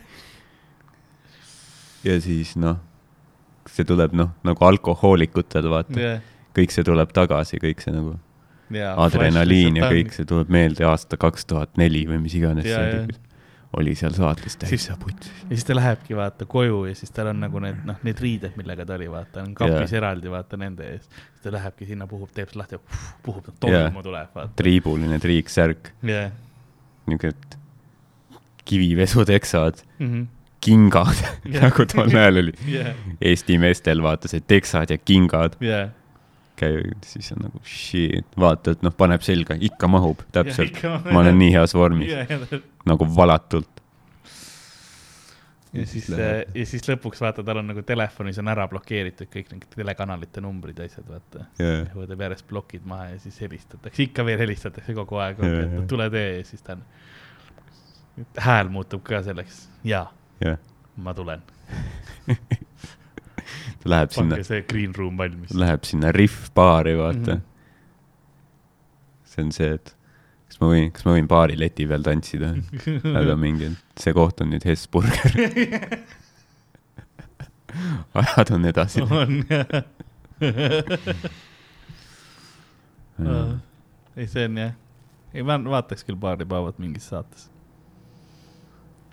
ja 2.03 2.18
siis 2.26 2.56
noh, 2.58 2.82
see 3.70 3.86
tuleb 3.88 4.18
noh, 4.18 4.34
nagu 4.48 4.66
alkohoolikutel 4.66 5.70
vaata, 5.72 5.99
ja, 6.02 6.18
kõik 6.57 6.72
see 6.76 6.84
tuleb 6.84 7.11
tagasi, 7.15 7.57
kõik 7.64 7.82
see 7.84 7.94
nagu 7.95 8.15
ja. 8.72 8.94
adrenaliin 8.98 9.76
ja 9.82 9.90
kõik. 9.91 10.14
see 10.15 10.26
tuleb 10.26 10.49
meelde 10.52 10.86
aasta 10.88 11.18
kaks 11.18 11.45
tuhat 11.45 11.78
neli 11.78 12.06
või 12.10 12.22
mis 12.23 12.34
iganes 12.40 12.65
Ja, 12.65 12.78
see 12.82 13.03
oli, 13.06 13.18
oli 13.80 13.94
seal 13.95 14.11
saates 14.15 14.57
täitsa 14.60 14.98
putsis. 14.99 15.32
ja 15.48 15.56
siis 15.56 15.64
ta 15.68 15.76
lähebki 15.78 16.15
vaata 16.18 16.45
koju 16.45 16.86
ja 16.90 16.95
siis 16.95 17.11
tal 17.15 17.30
on 17.32 17.40
nagu 17.40 17.60
need 17.64 17.78
noh, 17.88 17.95
need 18.03 18.19
riided, 18.19 18.57
millega 18.60 18.86
ta 18.86 18.98
oli, 18.99 19.07
vaata, 19.11 19.45
on 19.45 19.53
kapis 19.56 19.91
Jaa. 19.94 20.02
eraldi 20.02 20.32
vaata 20.34 20.57
nende 20.60 20.90
ees. 20.91 21.06
siis 21.07 21.41
ta 21.45 21.52
lähebki 21.56 21.86
sinna, 21.88 22.07
puhub, 22.07 22.32
teeb 22.36 22.52
lahti, 22.60 22.80
puhub, 23.23 23.48
Jaa. 23.48 23.88
tolmu 23.88 24.03
tuleb, 24.03 24.28
vaata. 24.36 24.52
triibuline 24.60 25.19
triiksärk, 25.23 25.94
jah. 26.03 26.32
niisugused 27.07 27.57
kivivesuteksad, 28.65 29.82
Mhm. 29.99 30.23
kingad 30.61 31.15
Jah. 31.45 31.64
nagu 31.64 31.86
tol 31.90 32.10
ajal 32.11 32.38
oli 32.44 32.53
jah, 32.69 32.91
Eesti 33.22 33.57
meestel 33.57 34.02
vaata 34.03 34.28
see 34.30 34.40
teksad 34.45 34.90
ja 34.94 34.98
kingad 34.98 35.56
jah. 35.64 35.90
käivad, 36.61 37.05
siis 37.07 37.31
on 37.35 37.45
nagu 37.47 37.61
shit, 37.67 38.27
vaata, 38.39 38.75
et 38.75 38.85
noh, 38.85 38.93
paneb 38.95 39.23
selga, 39.25 39.57
ikka 39.69 39.89
mahub 39.91 40.23
täpselt. 40.35 40.81
ma 41.09 41.21
olen 41.23 41.38
nii 41.39 41.53
heas 41.55 41.75
vormis, 41.77 42.11
ja, 42.11 42.25
ja, 42.29 42.61
nagu 42.89 43.07
valatult. 43.15 43.81
ja 45.73 45.85
siis, 45.88 46.09
ja 46.11 46.65
siis 46.67 46.85
lõpuks 46.89 47.23
vaata, 47.23 47.45
tal 47.47 47.61
on 47.61 47.71
nagu 47.71 47.83
telefonis 47.88 48.39
on 48.41 48.51
ära 48.53 48.67
blokeeritud 48.71 49.31
kõik 49.31 49.53
need 49.53 49.67
telekanalite 49.75 50.43
numbrid 50.43 50.81
ja 50.81 50.89
asjad, 50.89 51.07
vaata. 51.09 51.45
yeah.. 51.61 51.85
võtab 51.97 52.25
järjest 52.27 52.47
plokid 52.49 52.88
maha 52.89 53.11
ja 53.13 53.21
siis 53.23 53.39
helistatakse, 53.43 54.07
ikka 54.09 54.27
veel 54.27 54.41
helistatakse 54.45 54.97
kogu 54.97 55.21
aeg, 55.23 55.41
Jaa, 55.41 55.63
et 55.67 55.88
tule 55.91 56.09
tee 56.13 56.27
ja 56.39 56.43
siis 56.47 56.65
ta 56.65 56.77
on, 56.77 56.83
hääl 58.49 58.73
muutub 58.73 59.05
ka 59.07 59.23
selleks, 59.25 59.65
jaa, 59.88 60.05
jah, 60.43 60.59
ma 61.01 61.15
tulen, 61.17 61.41
ta 63.82 63.86
läheb 63.95 64.10
sinna 64.16 64.34
pange, 64.36 64.45
see 64.48 64.62
green 64.70 64.91
room 64.98 65.16
valmis. 65.18 65.49
läheb 65.58 65.84
sinna 65.88 66.08
Riff-baari, 66.16 66.94
vaata 66.99 67.20
mm. 67.20 67.26
-hmm. 67.38 67.41
see 69.34 69.44
on 69.45 69.52
see, 69.56 69.70
et 69.80 69.88
kas 70.52 70.58
ma 70.62 70.66
võin, 70.74 70.88
kas 70.95 71.03
ma 71.08 71.12
võin 71.16 71.30
baari 71.32 71.56
leti 71.60 71.84
peal 71.88 72.03
tantsida? 72.06 72.48
aga 73.22 73.34
mingi, 73.40 73.68
see 73.99 74.14
koht 74.18 74.38
on 74.44 74.48
nüüd 74.53 74.66
Hesburger. 74.68 75.32
ajad 78.22 78.49
on 78.52 78.66
edasi. 78.68 79.02
on 79.02 79.45
jah. 79.49 79.84
ei, 84.16 84.28
see 84.28 84.45
on 84.49 84.58
jah, 84.58 84.74
ei 85.34 85.44
ma 85.48 85.53
vaataks 85.78 86.03
küll 86.08 86.20
baaripäevad 86.20 86.76
mingis 86.84 87.06
saates. 87.14 87.51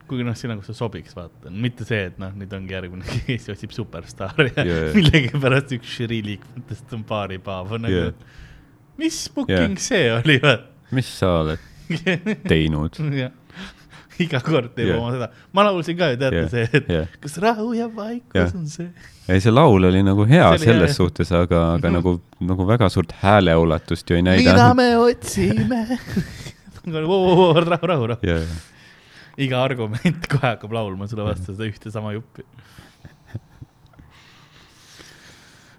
Kuigi 0.08 0.24
noh, 0.26 0.36
sinna, 0.38 0.56
kus 0.58 0.70
see 0.70 0.78
sobiks, 0.78 1.14
vaata, 1.16 1.52
mitte 1.52 1.86
see, 1.88 2.08
et 2.10 2.18
noh, 2.20 2.32
nüüd 2.38 2.52
ongi 2.56 2.76
järgmine, 2.76 3.06
kes 3.28 3.48
otsib 3.54 3.74
superstaari 3.76 4.52
ja 4.56 4.66
Jaa. 4.68 4.92
millegipärast 4.98 5.74
üks 5.78 5.96
žürii 6.00 6.22
liikmetest 6.32 6.94
on 6.96 7.04
baaripäev, 7.08 7.74
on 7.78 7.86
nagu 7.86 8.04
Jaa. 8.08 8.14
mis 9.00 9.24
booking 9.34 9.76
see 9.82 10.08
oli, 10.14 10.38
vaata. 10.44 10.70
mis 10.96 11.10
sa 11.20 11.34
oled 11.42 11.68
teinud? 12.52 12.98
iga 14.18 14.40
kord 14.42 14.72
teeb 14.74 14.90
Jah. 14.90 14.98
oma 14.98 15.12
seda, 15.14 15.28
ma 15.54 15.64
laulsin 15.68 15.98
ka 15.98 16.08
ju, 16.12 16.18
teate 16.20 16.40
Jah, 16.40 16.48
see, 16.50 16.64
et 16.80 16.88
jah. 16.90 17.12
kas 17.22 17.36
rahu 17.42 17.70
ja 17.76 17.86
vaikus 17.94 18.40
Jah. 18.40 18.56
on 18.58 18.66
see. 18.70 18.88
ei, 19.28 19.42
see 19.44 19.52
laul 19.54 19.86
oli 19.90 20.00
nagu 20.06 20.26
hea 20.26 20.42
oli 20.48 20.58
hea, 20.58 20.64
selles 20.72 20.90
jah. 20.90 20.96
suhtes, 21.02 21.30
aga, 21.36 21.62
aga 21.76 21.92
nagu, 21.94 22.16
nagu 22.42 22.66
väga 22.68 22.88
suurt 22.92 23.14
hääleulatust 23.22 24.10
ju 24.10 24.18
ei 24.18 24.24
mida 24.26 24.56
näidanud. 24.56 24.80
me 24.80 24.88
otsime 25.04 25.84
rahu, 26.88 27.54
rahu, 27.60 27.86
rahu, 27.92 28.10
rahu. 28.14 28.34
Iga 29.38 29.62
argument 29.62 30.26
kohe 30.32 30.44
hakkab 30.44 30.74
laulma 30.74 31.08
sulle 31.10 31.26
vastu 31.28 31.54
seda 31.54 31.68
ühte 31.70 31.92
sama 31.94 32.12
juppi 32.16 32.46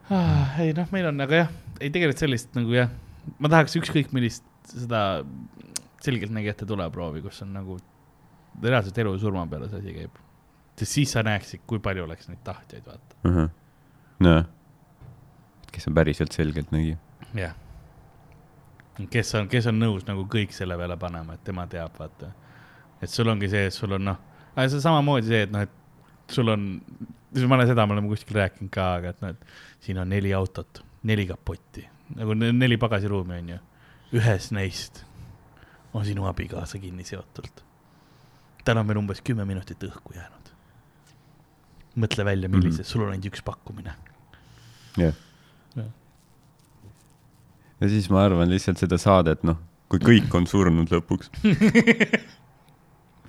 ah,. 0.10 0.60
ei 0.64 0.74
noh, 0.78 0.90
meil 0.94 1.10
on, 1.12 1.22
aga 1.26 1.44
jah, 1.44 1.54
ei 1.80 1.92
tegelikult 1.94 2.24
sellist 2.26 2.54
nagu 2.58 2.74
jah, 2.76 2.92
ma 3.38 3.52
tahaks 3.52 3.78
ükskõik 3.80 4.14
millist 4.16 4.46
seda 4.70 5.24
selgeltnägijate 6.04 6.68
tuleproovi, 6.70 7.22
kus 7.26 7.42
on 7.44 7.54
nagu 7.58 7.78
reaalselt 8.64 8.98
elu 8.98 9.14
ja 9.16 9.22
surma 9.22 9.46
peale 9.52 9.70
see 9.70 9.82
asi 9.82 9.96
käib. 9.96 10.20
sest 10.80 10.96
siis 10.96 11.14
sa 11.16 11.24
näeksid, 11.24 11.64
kui 11.68 11.82
palju 11.84 12.06
oleks 12.06 12.30
neid 12.30 12.42
tahtjaid, 12.44 12.86
vaata. 12.88 13.50
noh, 14.26 14.44
kes 15.72 15.88
on 15.88 15.98
päriselt 15.98 16.36
selgeltnägija. 16.36 16.98
jah. 17.36 17.56
kes 19.10 19.36
on, 19.36 19.50
kes 19.52 19.68
on 19.72 19.80
nõus 19.80 20.08
nagu 20.08 20.26
kõik 20.26 20.56
selle 20.56 20.78
peale 20.78 20.98
panema, 20.98 21.36
et 21.36 21.44
tema 21.44 21.68
teab, 21.68 21.96
vaata. 22.00 22.32
Et 23.02 23.12
sul 23.12 23.30
ongi 23.32 23.50
see, 23.52 23.68
et 23.70 23.76
sul 23.76 23.94
on 23.98 24.06
noh, 24.12 24.20
see 24.60 24.82
samamoodi 24.84 25.32
see, 25.32 25.46
et 25.48 25.54
noh, 25.54 25.66
et 25.68 26.34
sul 26.34 26.52
on, 26.52 26.66
ma 27.46 27.60
olen 27.60 27.70
seda, 27.70 27.86
me 27.88 27.96
oleme 27.98 28.12
kuskil 28.12 28.40
rääkinud 28.40 28.72
ka, 28.74 28.88
aga 29.00 29.14
et 29.14 29.22
noh, 29.24 29.36
et 29.36 29.86
siin 29.86 30.02
on 30.02 30.10
neli 30.10 30.34
autot, 30.36 30.84
neli 31.10 31.28
kapotti, 31.30 31.86
nagu 32.18 32.36
ne- 32.38 32.54
neli 32.56 32.78
pagasiruumi 32.82 33.40
on 33.44 33.54
ju. 33.56 33.60
ühes 34.20 34.50
neist 34.58 35.04
on 35.94 36.06
sinu 36.06 36.26
abikaasa 36.26 36.80
kinni 36.82 37.04
seotult. 37.06 37.64
tal 38.66 38.78
on 38.78 38.88
veel 38.88 38.98
umbes 39.02 39.22
kümme 39.26 39.46
minutit 39.46 39.84
õhku 39.84 40.14
jäänud. 40.16 40.52
mõtle 41.96 42.26
välja, 42.26 42.50
millised 42.50 42.80
mm, 42.80 42.84
-hmm. 42.84 42.92
sul 42.92 43.04
on 43.04 43.12
ainult 43.12 43.26
üks 43.34 43.42
pakkumine. 43.46 43.94
jah 44.98 45.16
Jah.. 45.76 45.90
ja 47.82 47.90
siis 47.90 48.10
ma 48.10 48.24
arvan 48.26 48.50
lihtsalt 48.50 48.78
seda 48.82 48.98
saadet, 48.98 49.44
noh, 49.44 49.58
kui 49.90 50.00
kõik 50.00 50.34
on 50.36 50.48
surnud 50.48 50.92
lõpuks. 50.94 51.30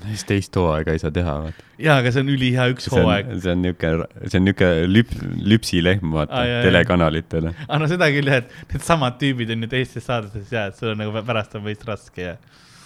siis 0.06 0.22
teist 0.28 0.56
hooaega 0.56 0.94
ei 0.97 1.01
saa 1.02 1.12
teha, 1.14 1.35
vaata. 1.44 1.64
jaa, 1.78 1.97
aga 2.02 2.12
see 2.14 2.22
on 2.24 2.31
ülihea 2.35 2.66
üks 2.72 2.89
see 2.89 2.94
hooaeg 2.97 3.28
on, 3.35 3.40
see 3.44 3.52
on 3.55 3.60
niuke, 3.66 3.90
see 4.27 4.39
on 4.40 4.47
niuke 4.48 4.68
lüp-, 4.89 5.16
lüpsilehm, 5.52 6.06
vaata 6.14 6.39
Aa, 6.40 6.47
jaa. 6.48 6.62
telekanalitele. 6.66 7.51
aga 7.66 7.81
no 7.82 7.86
seda 7.90 8.09
küll 8.14 8.31
jah, 8.32 8.40
et 8.44 8.48
needsamad 8.74 9.14
tüübid 9.20 9.48
on 9.56 9.66
ju 9.66 9.70
teistes 9.77 10.05
saadetes 10.09 10.48
ja, 10.56 10.62
et 10.72 10.77
sul 10.81 10.94
on 10.94 10.98
nagu 11.05 11.10
pärast 11.28 11.52
on 11.60 11.66
veits 11.68 11.85
raske 11.89 12.20
ja 12.24 12.35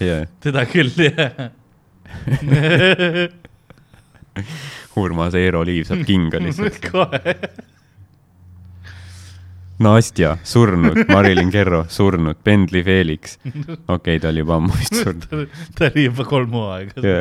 jaa, 0.03 0.20
seda 0.45 0.66
küll 0.70 0.93
jah. 1.09 1.51
Urmas 5.01 5.35
Eero 5.39 5.62
Liiv 5.66 5.86
saab 5.89 6.03
kinga 6.07 6.39
lihtsalt. 6.43 6.81
kohe, 6.91 7.35
Nastja 9.79 10.37
surnud, 10.47 11.05
Marilyn 11.09 11.51
Kerro 11.51 11.85
surnud, 11.89 12.39
Pendli 12.45 12.83
Felix. 12.87 13.39
okei 13.45 13.79
okay,, 13.87 14.21
ta 14.23 14.31
oli 14.31 14.45
juba 14.45 14.59
ammu 14.61 14.77
vist 14.79 15.01
surnud. 15.01 15.49
ta 15.79 15.91
oli 15.91 16.07
juba 16.07 16.27
kolm 16.29 16.55
hooaega 16.55 17.03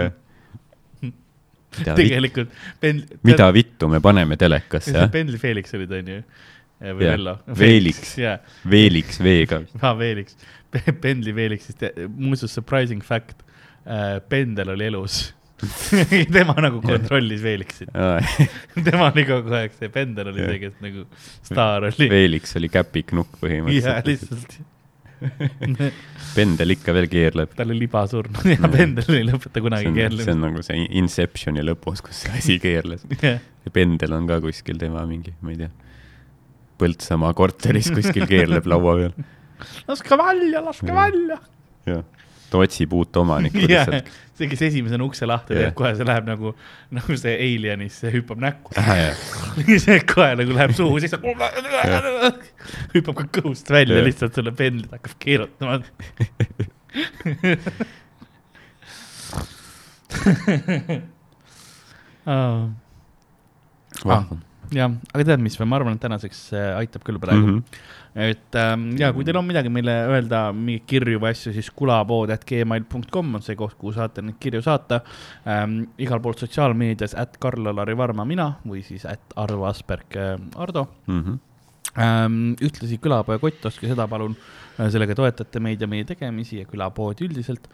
mida, 1.79 1.95
tegelikult 1.97 2.51
Pendli, 2.79 3.19
mida 3.25 3.47
vittu 3.53 3.89
me 3.89 4.01
paneme 4.03 4.37
telekasse, 4.37 4.93
jah? 4.93 5.09
Pendli 5.15 5.39
Felix 5.41 5.73
oli 5.77 5.87
ta 5.89 5.99
onju, 6.01 6.19
või. 6.83 7.05
Vello. 7.05 7.37
Jaa, 8.19 8.37
Veeliks 8.69 9.21
V-ga. 9.23 9.63
aa 9.81 9.95
Felix, 9.97 10.37
Pendli 11.01 11.33
Felixist, 11.33 11.87
muuseas 12.15 12.53
surprising 12.53 13.01
fact, 13.05 13.41
Pendel 14.29 14.69
oli 14.75 14.85
elus. 14.87 15.33
tema 16.37 16.55
nagu 16.63 16.81
kontrollis 16.83 17.41
Felixit 17.45 17.89
tema 18.87 19.09
oli 19.11 19.25
kogu 19.29 19.53
aeg 19.59 19.73
see, 19.77 19.89
Pendel 19.93 20.29
oli 20.33 20.43
Jah. 20.43 20.51
see, 20.53 20.61
kes 20.65 20.77
nagu 20.83 21.05
staar 21.49 21.89
oli. 21.89 22.07
Veeliks 22.11 22.55
oli 22.59 22.69
käpiknukk 22.73 23.39
põhimõtteliselt. 23.41 24.07
lihtsalt. 24.11 24.61
Pendel 26.33 26.73
ikka 26.75 26.93
veel 26.95 27.07
keerleb. 27.11 27.51
tal 27.55 27.69
oli 27.71 27.85
liba 27.85 28.01
surnud 28.11 28.47
ja 28.49 28.69
Pendel 28.73 29.15
ei 29.19 29.23
lõpeta 29.27 29.61
kunagi 29.63 29.87
on, 29.87 29.93
see 29.93 30.01
keerlemist 30.01 30.31
on 30.33 30.41
nagu 30.43 30.63
see 30.65 30.83
Inceptioni 30.99 31.63
lõpus, 31.63 32.01
kus 32.03 32.23
see 32.25 32.33
asi 32.39 32.57
keerles. 32.63 33.05
Jah. 33.21 33.39
Pendel 33.73 34.15
on 34.17 34.27
ka 34.27 34.41
kuskil 34.43 34.79
tema 34.81 35.05
mingi, 35.07 35.31
ma 35.41 35.53
ei 35.53 35.61
tea, 35.63 35.71
Põltsamaa 36.81 37.31
korteris 37.37 37.87
kuskil 37.93 38.25
keerleb 38.27 38.65
laua 38.67 38.95
peal. 38.99 39.13
laske 39.87 40.17
välja, 40.19 40.63
laske 40.65 40.89
Jah. 40.89 40.97
välja. 40.97 41.37
jah, 41.87 42.03
ta 42.53 42.61
otsib 42.61 42.93
uut 42.93 43.17
omanikku 43.23 43.63
lihtsalt., 43.65 44.11
see, 44.37 44.47
kes 44.51 44.61
esimesena 44.69 45.05
ukse 45.05 45.27
lahti 45.29 45.55
teeb, 45.57 45.73
kohe 45.77 45.91
see 45.97 46.05
läheb 46.07 46.25
nagu, 46.29 46.53
nagu 46.93 47.17
see 47.19 47.33
Alienisse 47.47 48.11
hüppab 48.13 48.41
näkku. 48.43 48.73
jah, 48.77 49.17
see 49.81 49.99
kohe 50.09 50.31
nagu 50.39 50.51
läheb 50.57 50.75
suhu, 50.77 51.01
siis 51.01 51.13
hüppab 52.93 53.15
ka 53.19 53.25
kõhust 53.39 53.67
välja 53.73 53.99
Jah. 53.99 54.07
lihtsalt 54.07 54.37
selle 54.37 54.53
pendlit 54.55 54.91
hakkab 54.93 55.17
keerutama. 55.21 55.79
jah, 64.73 64.93
aga 65.13 65.25
tead, 65.27 65.41
mis 65.43 65.57
ma 65.61 65.77
arvan, 65.77 65.97
et 65.97 66.03
tänaseks 66.03 66.39
äh, 66.55 66.71
aitab 66.79 67.03
küll 67.07 67.19
praegu 67.21 67.45
mm. 67.45 67.57
-hmm. 67.57 67.63
Et 68.15 68.55
ähm, 68.59 68.91
ja 68.99 69.09
kui 69.13 69.25
teil 69.25 69.37
on 69.39 69.45
midagi 69.47 69.71
meile 69.73 69.93
öelda, 70.11 70.43
mingeid 70.53 70.85
kirju 70.89 71.19
või 71.23 71.31
asju, 71.33 71.53
siis 71.55 71.69
kulapood.gmail.com 71.73 73.35
on 73.39 73.41
see 73.45 73.55
koht, 73.57 73.73
kuhu 73.79 73.93
saate 73.95 74.21
neid 74.21 74.37
kirju 74.43 74.61
saata 74.65 75.01
ähm,. 75.49 75.79
igal 75.97 76.21
pool 76.21 76.35
sotsiaalmeedias, 76.37 77.15
at 77.17 77.37
Karl-Alari 77.41 77.97
Varma 77.97 78.25
mina 78.25 78.51
või 78.67 78.83
siis 78.85 79.05
at 79.09 79.33
Arvo 79.35 79.65
Asperg 79.69 80.17
äh, 80.17 80.37
Ardo 80.55 80.87
Mhm. 81.07 81.39
ähm,. 81.97 82.39
ühtlasi 82.61 82.99
külapoe 83.01 83.39
kott, 83.41 83.65
ostke 83.65 83.89
seda 83.89 84.07
palun, 84.07 84.35
sellega 84.77 85.15
toetate 85.15 85.59
meid 85.59 85.81
ja 85.81 85.87
meie 85.87 86.05
tegemisi 86.05 86.59
ja 86.61 86.65
külapoodi 86.69 87.25
üldiselt. 87.27 87.67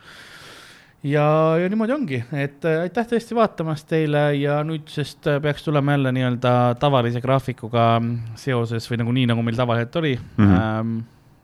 ja, 1.03 1.57
ja 1.61 1.69
niimoodi 1.69 1.93
ongi, 1.95 2.19
et 2.35 2.65
äh, 2.67 2.81
aitäh 2.85 3.07
tõesti 3.07 3.37
vaatamast 3.37 3.87
teile 3.89 4.23
ja 4.35 4.59
nüüdsest 4.67 5.29
äh, 5.31 5.39
peaks 5.43 5.63
tulema 5.63 5.95
jälle 5.95 6.11
nii-öelda 6.15 6.53
tavalise 6.79 7.21
graafikuga 7.23 7.91
seoses 8.39 8.89
või 8.91 8.99
nagu 9.03 9.15
nii, 9.15 9.29
nagu 9.31 9.45
meil 9.45 9.59
tavaliselt 9.59 9.95
oli 10.01 10.17
mm. 10.19 10.43
-hmm. 10.43 10.59
Ähm, 10.59 10.97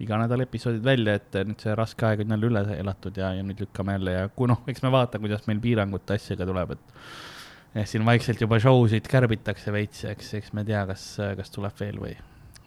iga 0.03 0.18
nädal 0.19 0.44
episoodid 0.44 0.84
välja, 0.84 1.15
et 1.15 1.38
nüüd 1.48 1.61
see 1.64 1.76
raske 1.76 2.06
aeg 2.06 2.26
on 2.26 2.36
jälle 2.36 2.49
üle 2.49 2.64
elatud 2.76 3.15
ja, 3.18 3.32
ja 3.38 3.44
nüüd 3.48 3.61
lükkame 3.64 3.95
jälle 3.95 4.18
ja 4.18 4.27
kui 4.27 4.52
noh, 4.52 4.60
eks 4.68 4.84
me 4.84 4.91
vaata, 4.91 5.22
kuidas 5.23 5.48
meil 5.48 5.61
piirangute 5.64 6.18
asjaga 6.19 6.48
tuleb, 6.49 6.76
et 6.76 7.80
jah, 7.80 7.88
siin 7.88 8.06
vaikselt 8.06 8.41
juba 8.44 8.60
show 8.60 8.84
sid 8.91 9.07
kärbitakse 9.07 9.72
veits 9.72 10.03
eks, 10.11 10.34
eks 10.41 10.52
me 10.53 10.65
tea, 10.68 10.84
kas, 10.90 11.06
kas 11.38 11.52
tuleb 11.56 11.80
veel 11.80 12.02
või, 12.02 12.11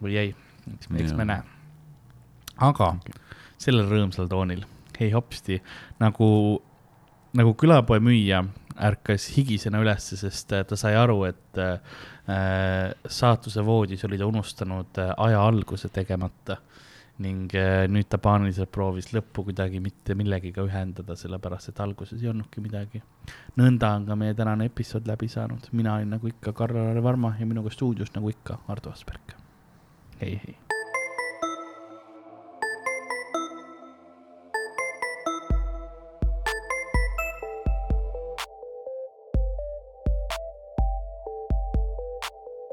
või 0.01 0.17
ei, 0.17 0.35
eks 0.73 0.89
me, 0.89 1.05
eks 1.05 1.13
me 1.21 1.29
näe. 1.29 1.45
aga 2.71 2.95
sellel 3.61 3.93
rõõmsal 3.93 4.29
toonil, 4.31 4.65
hei 5.01 5.13
hopsti, 5.13 5.61
nagu, 6.01 6.29
nagu 7.37 7.55
külapoe 7.55 8.01
müüja 8.01 8.45
ärkas 8.79 9.27
higisena 9.35 9.81
ülesse, 9.83 10.17
sest 10.17 10.53
äh, 10.55 10.65
ta 10.65 10.77
sai 10.79 10.95
aru, 10.97 11.25
et 11.29 11.59
äh, 11.61 11.81
saatuse 13.09 13.65
voodis 13.67 14.05
oli 14.07 14.19
ta 14.19 14.29
unustanud 14.29 15.01
äh, 15.03 15.15
aja 15.27 15.43
alguse 15.47 15.91
tegemata 15.93 16.59
ning 17.25 17.51
äh, 17.59 17.87
nüüd 17.91 18.07
ta 18.11 18.21
paaniliselt 18.23 18.71
proovis 18.75 19.11
lõppu 19.15 19.49
kuidagi 19.49 19.81
mitte 19.83 20.15
millegiga 20.19 20.63
ühendada, 20.67 21.17
sellepärast 21.19 21.73
et 21.73 21.83
alguses 21.83 22.23
ei 22.23 22.31
olnudki 22.31 22.63
midagi. 22.63 23.03
nõnda 23.59 23.95
on 23.97 24.07
ka 24.07 24.19
meie 24.19 24.39
tänane 24.39 24.71
episood 24.71 25.11
läbi 25.11 25.29
saanud, 25.29 25.69
mina 25.73 25.97
olin 25.99 26.15
nagu 26.15 26.31
ikka 26.31 26.55
Karl-Lari 26.55 27.03
Varma 27.03 27.35
ja 27.41 27.47
minuga 27.47 27.75
stuudios 27.75 28.15
nagu 28.15 28.31
ikka 28.31 28.61
Ardo 28.69 28.95
Asperg. 28.95 29.37
hei, 30.21 30.41
hei. 30.47 30.68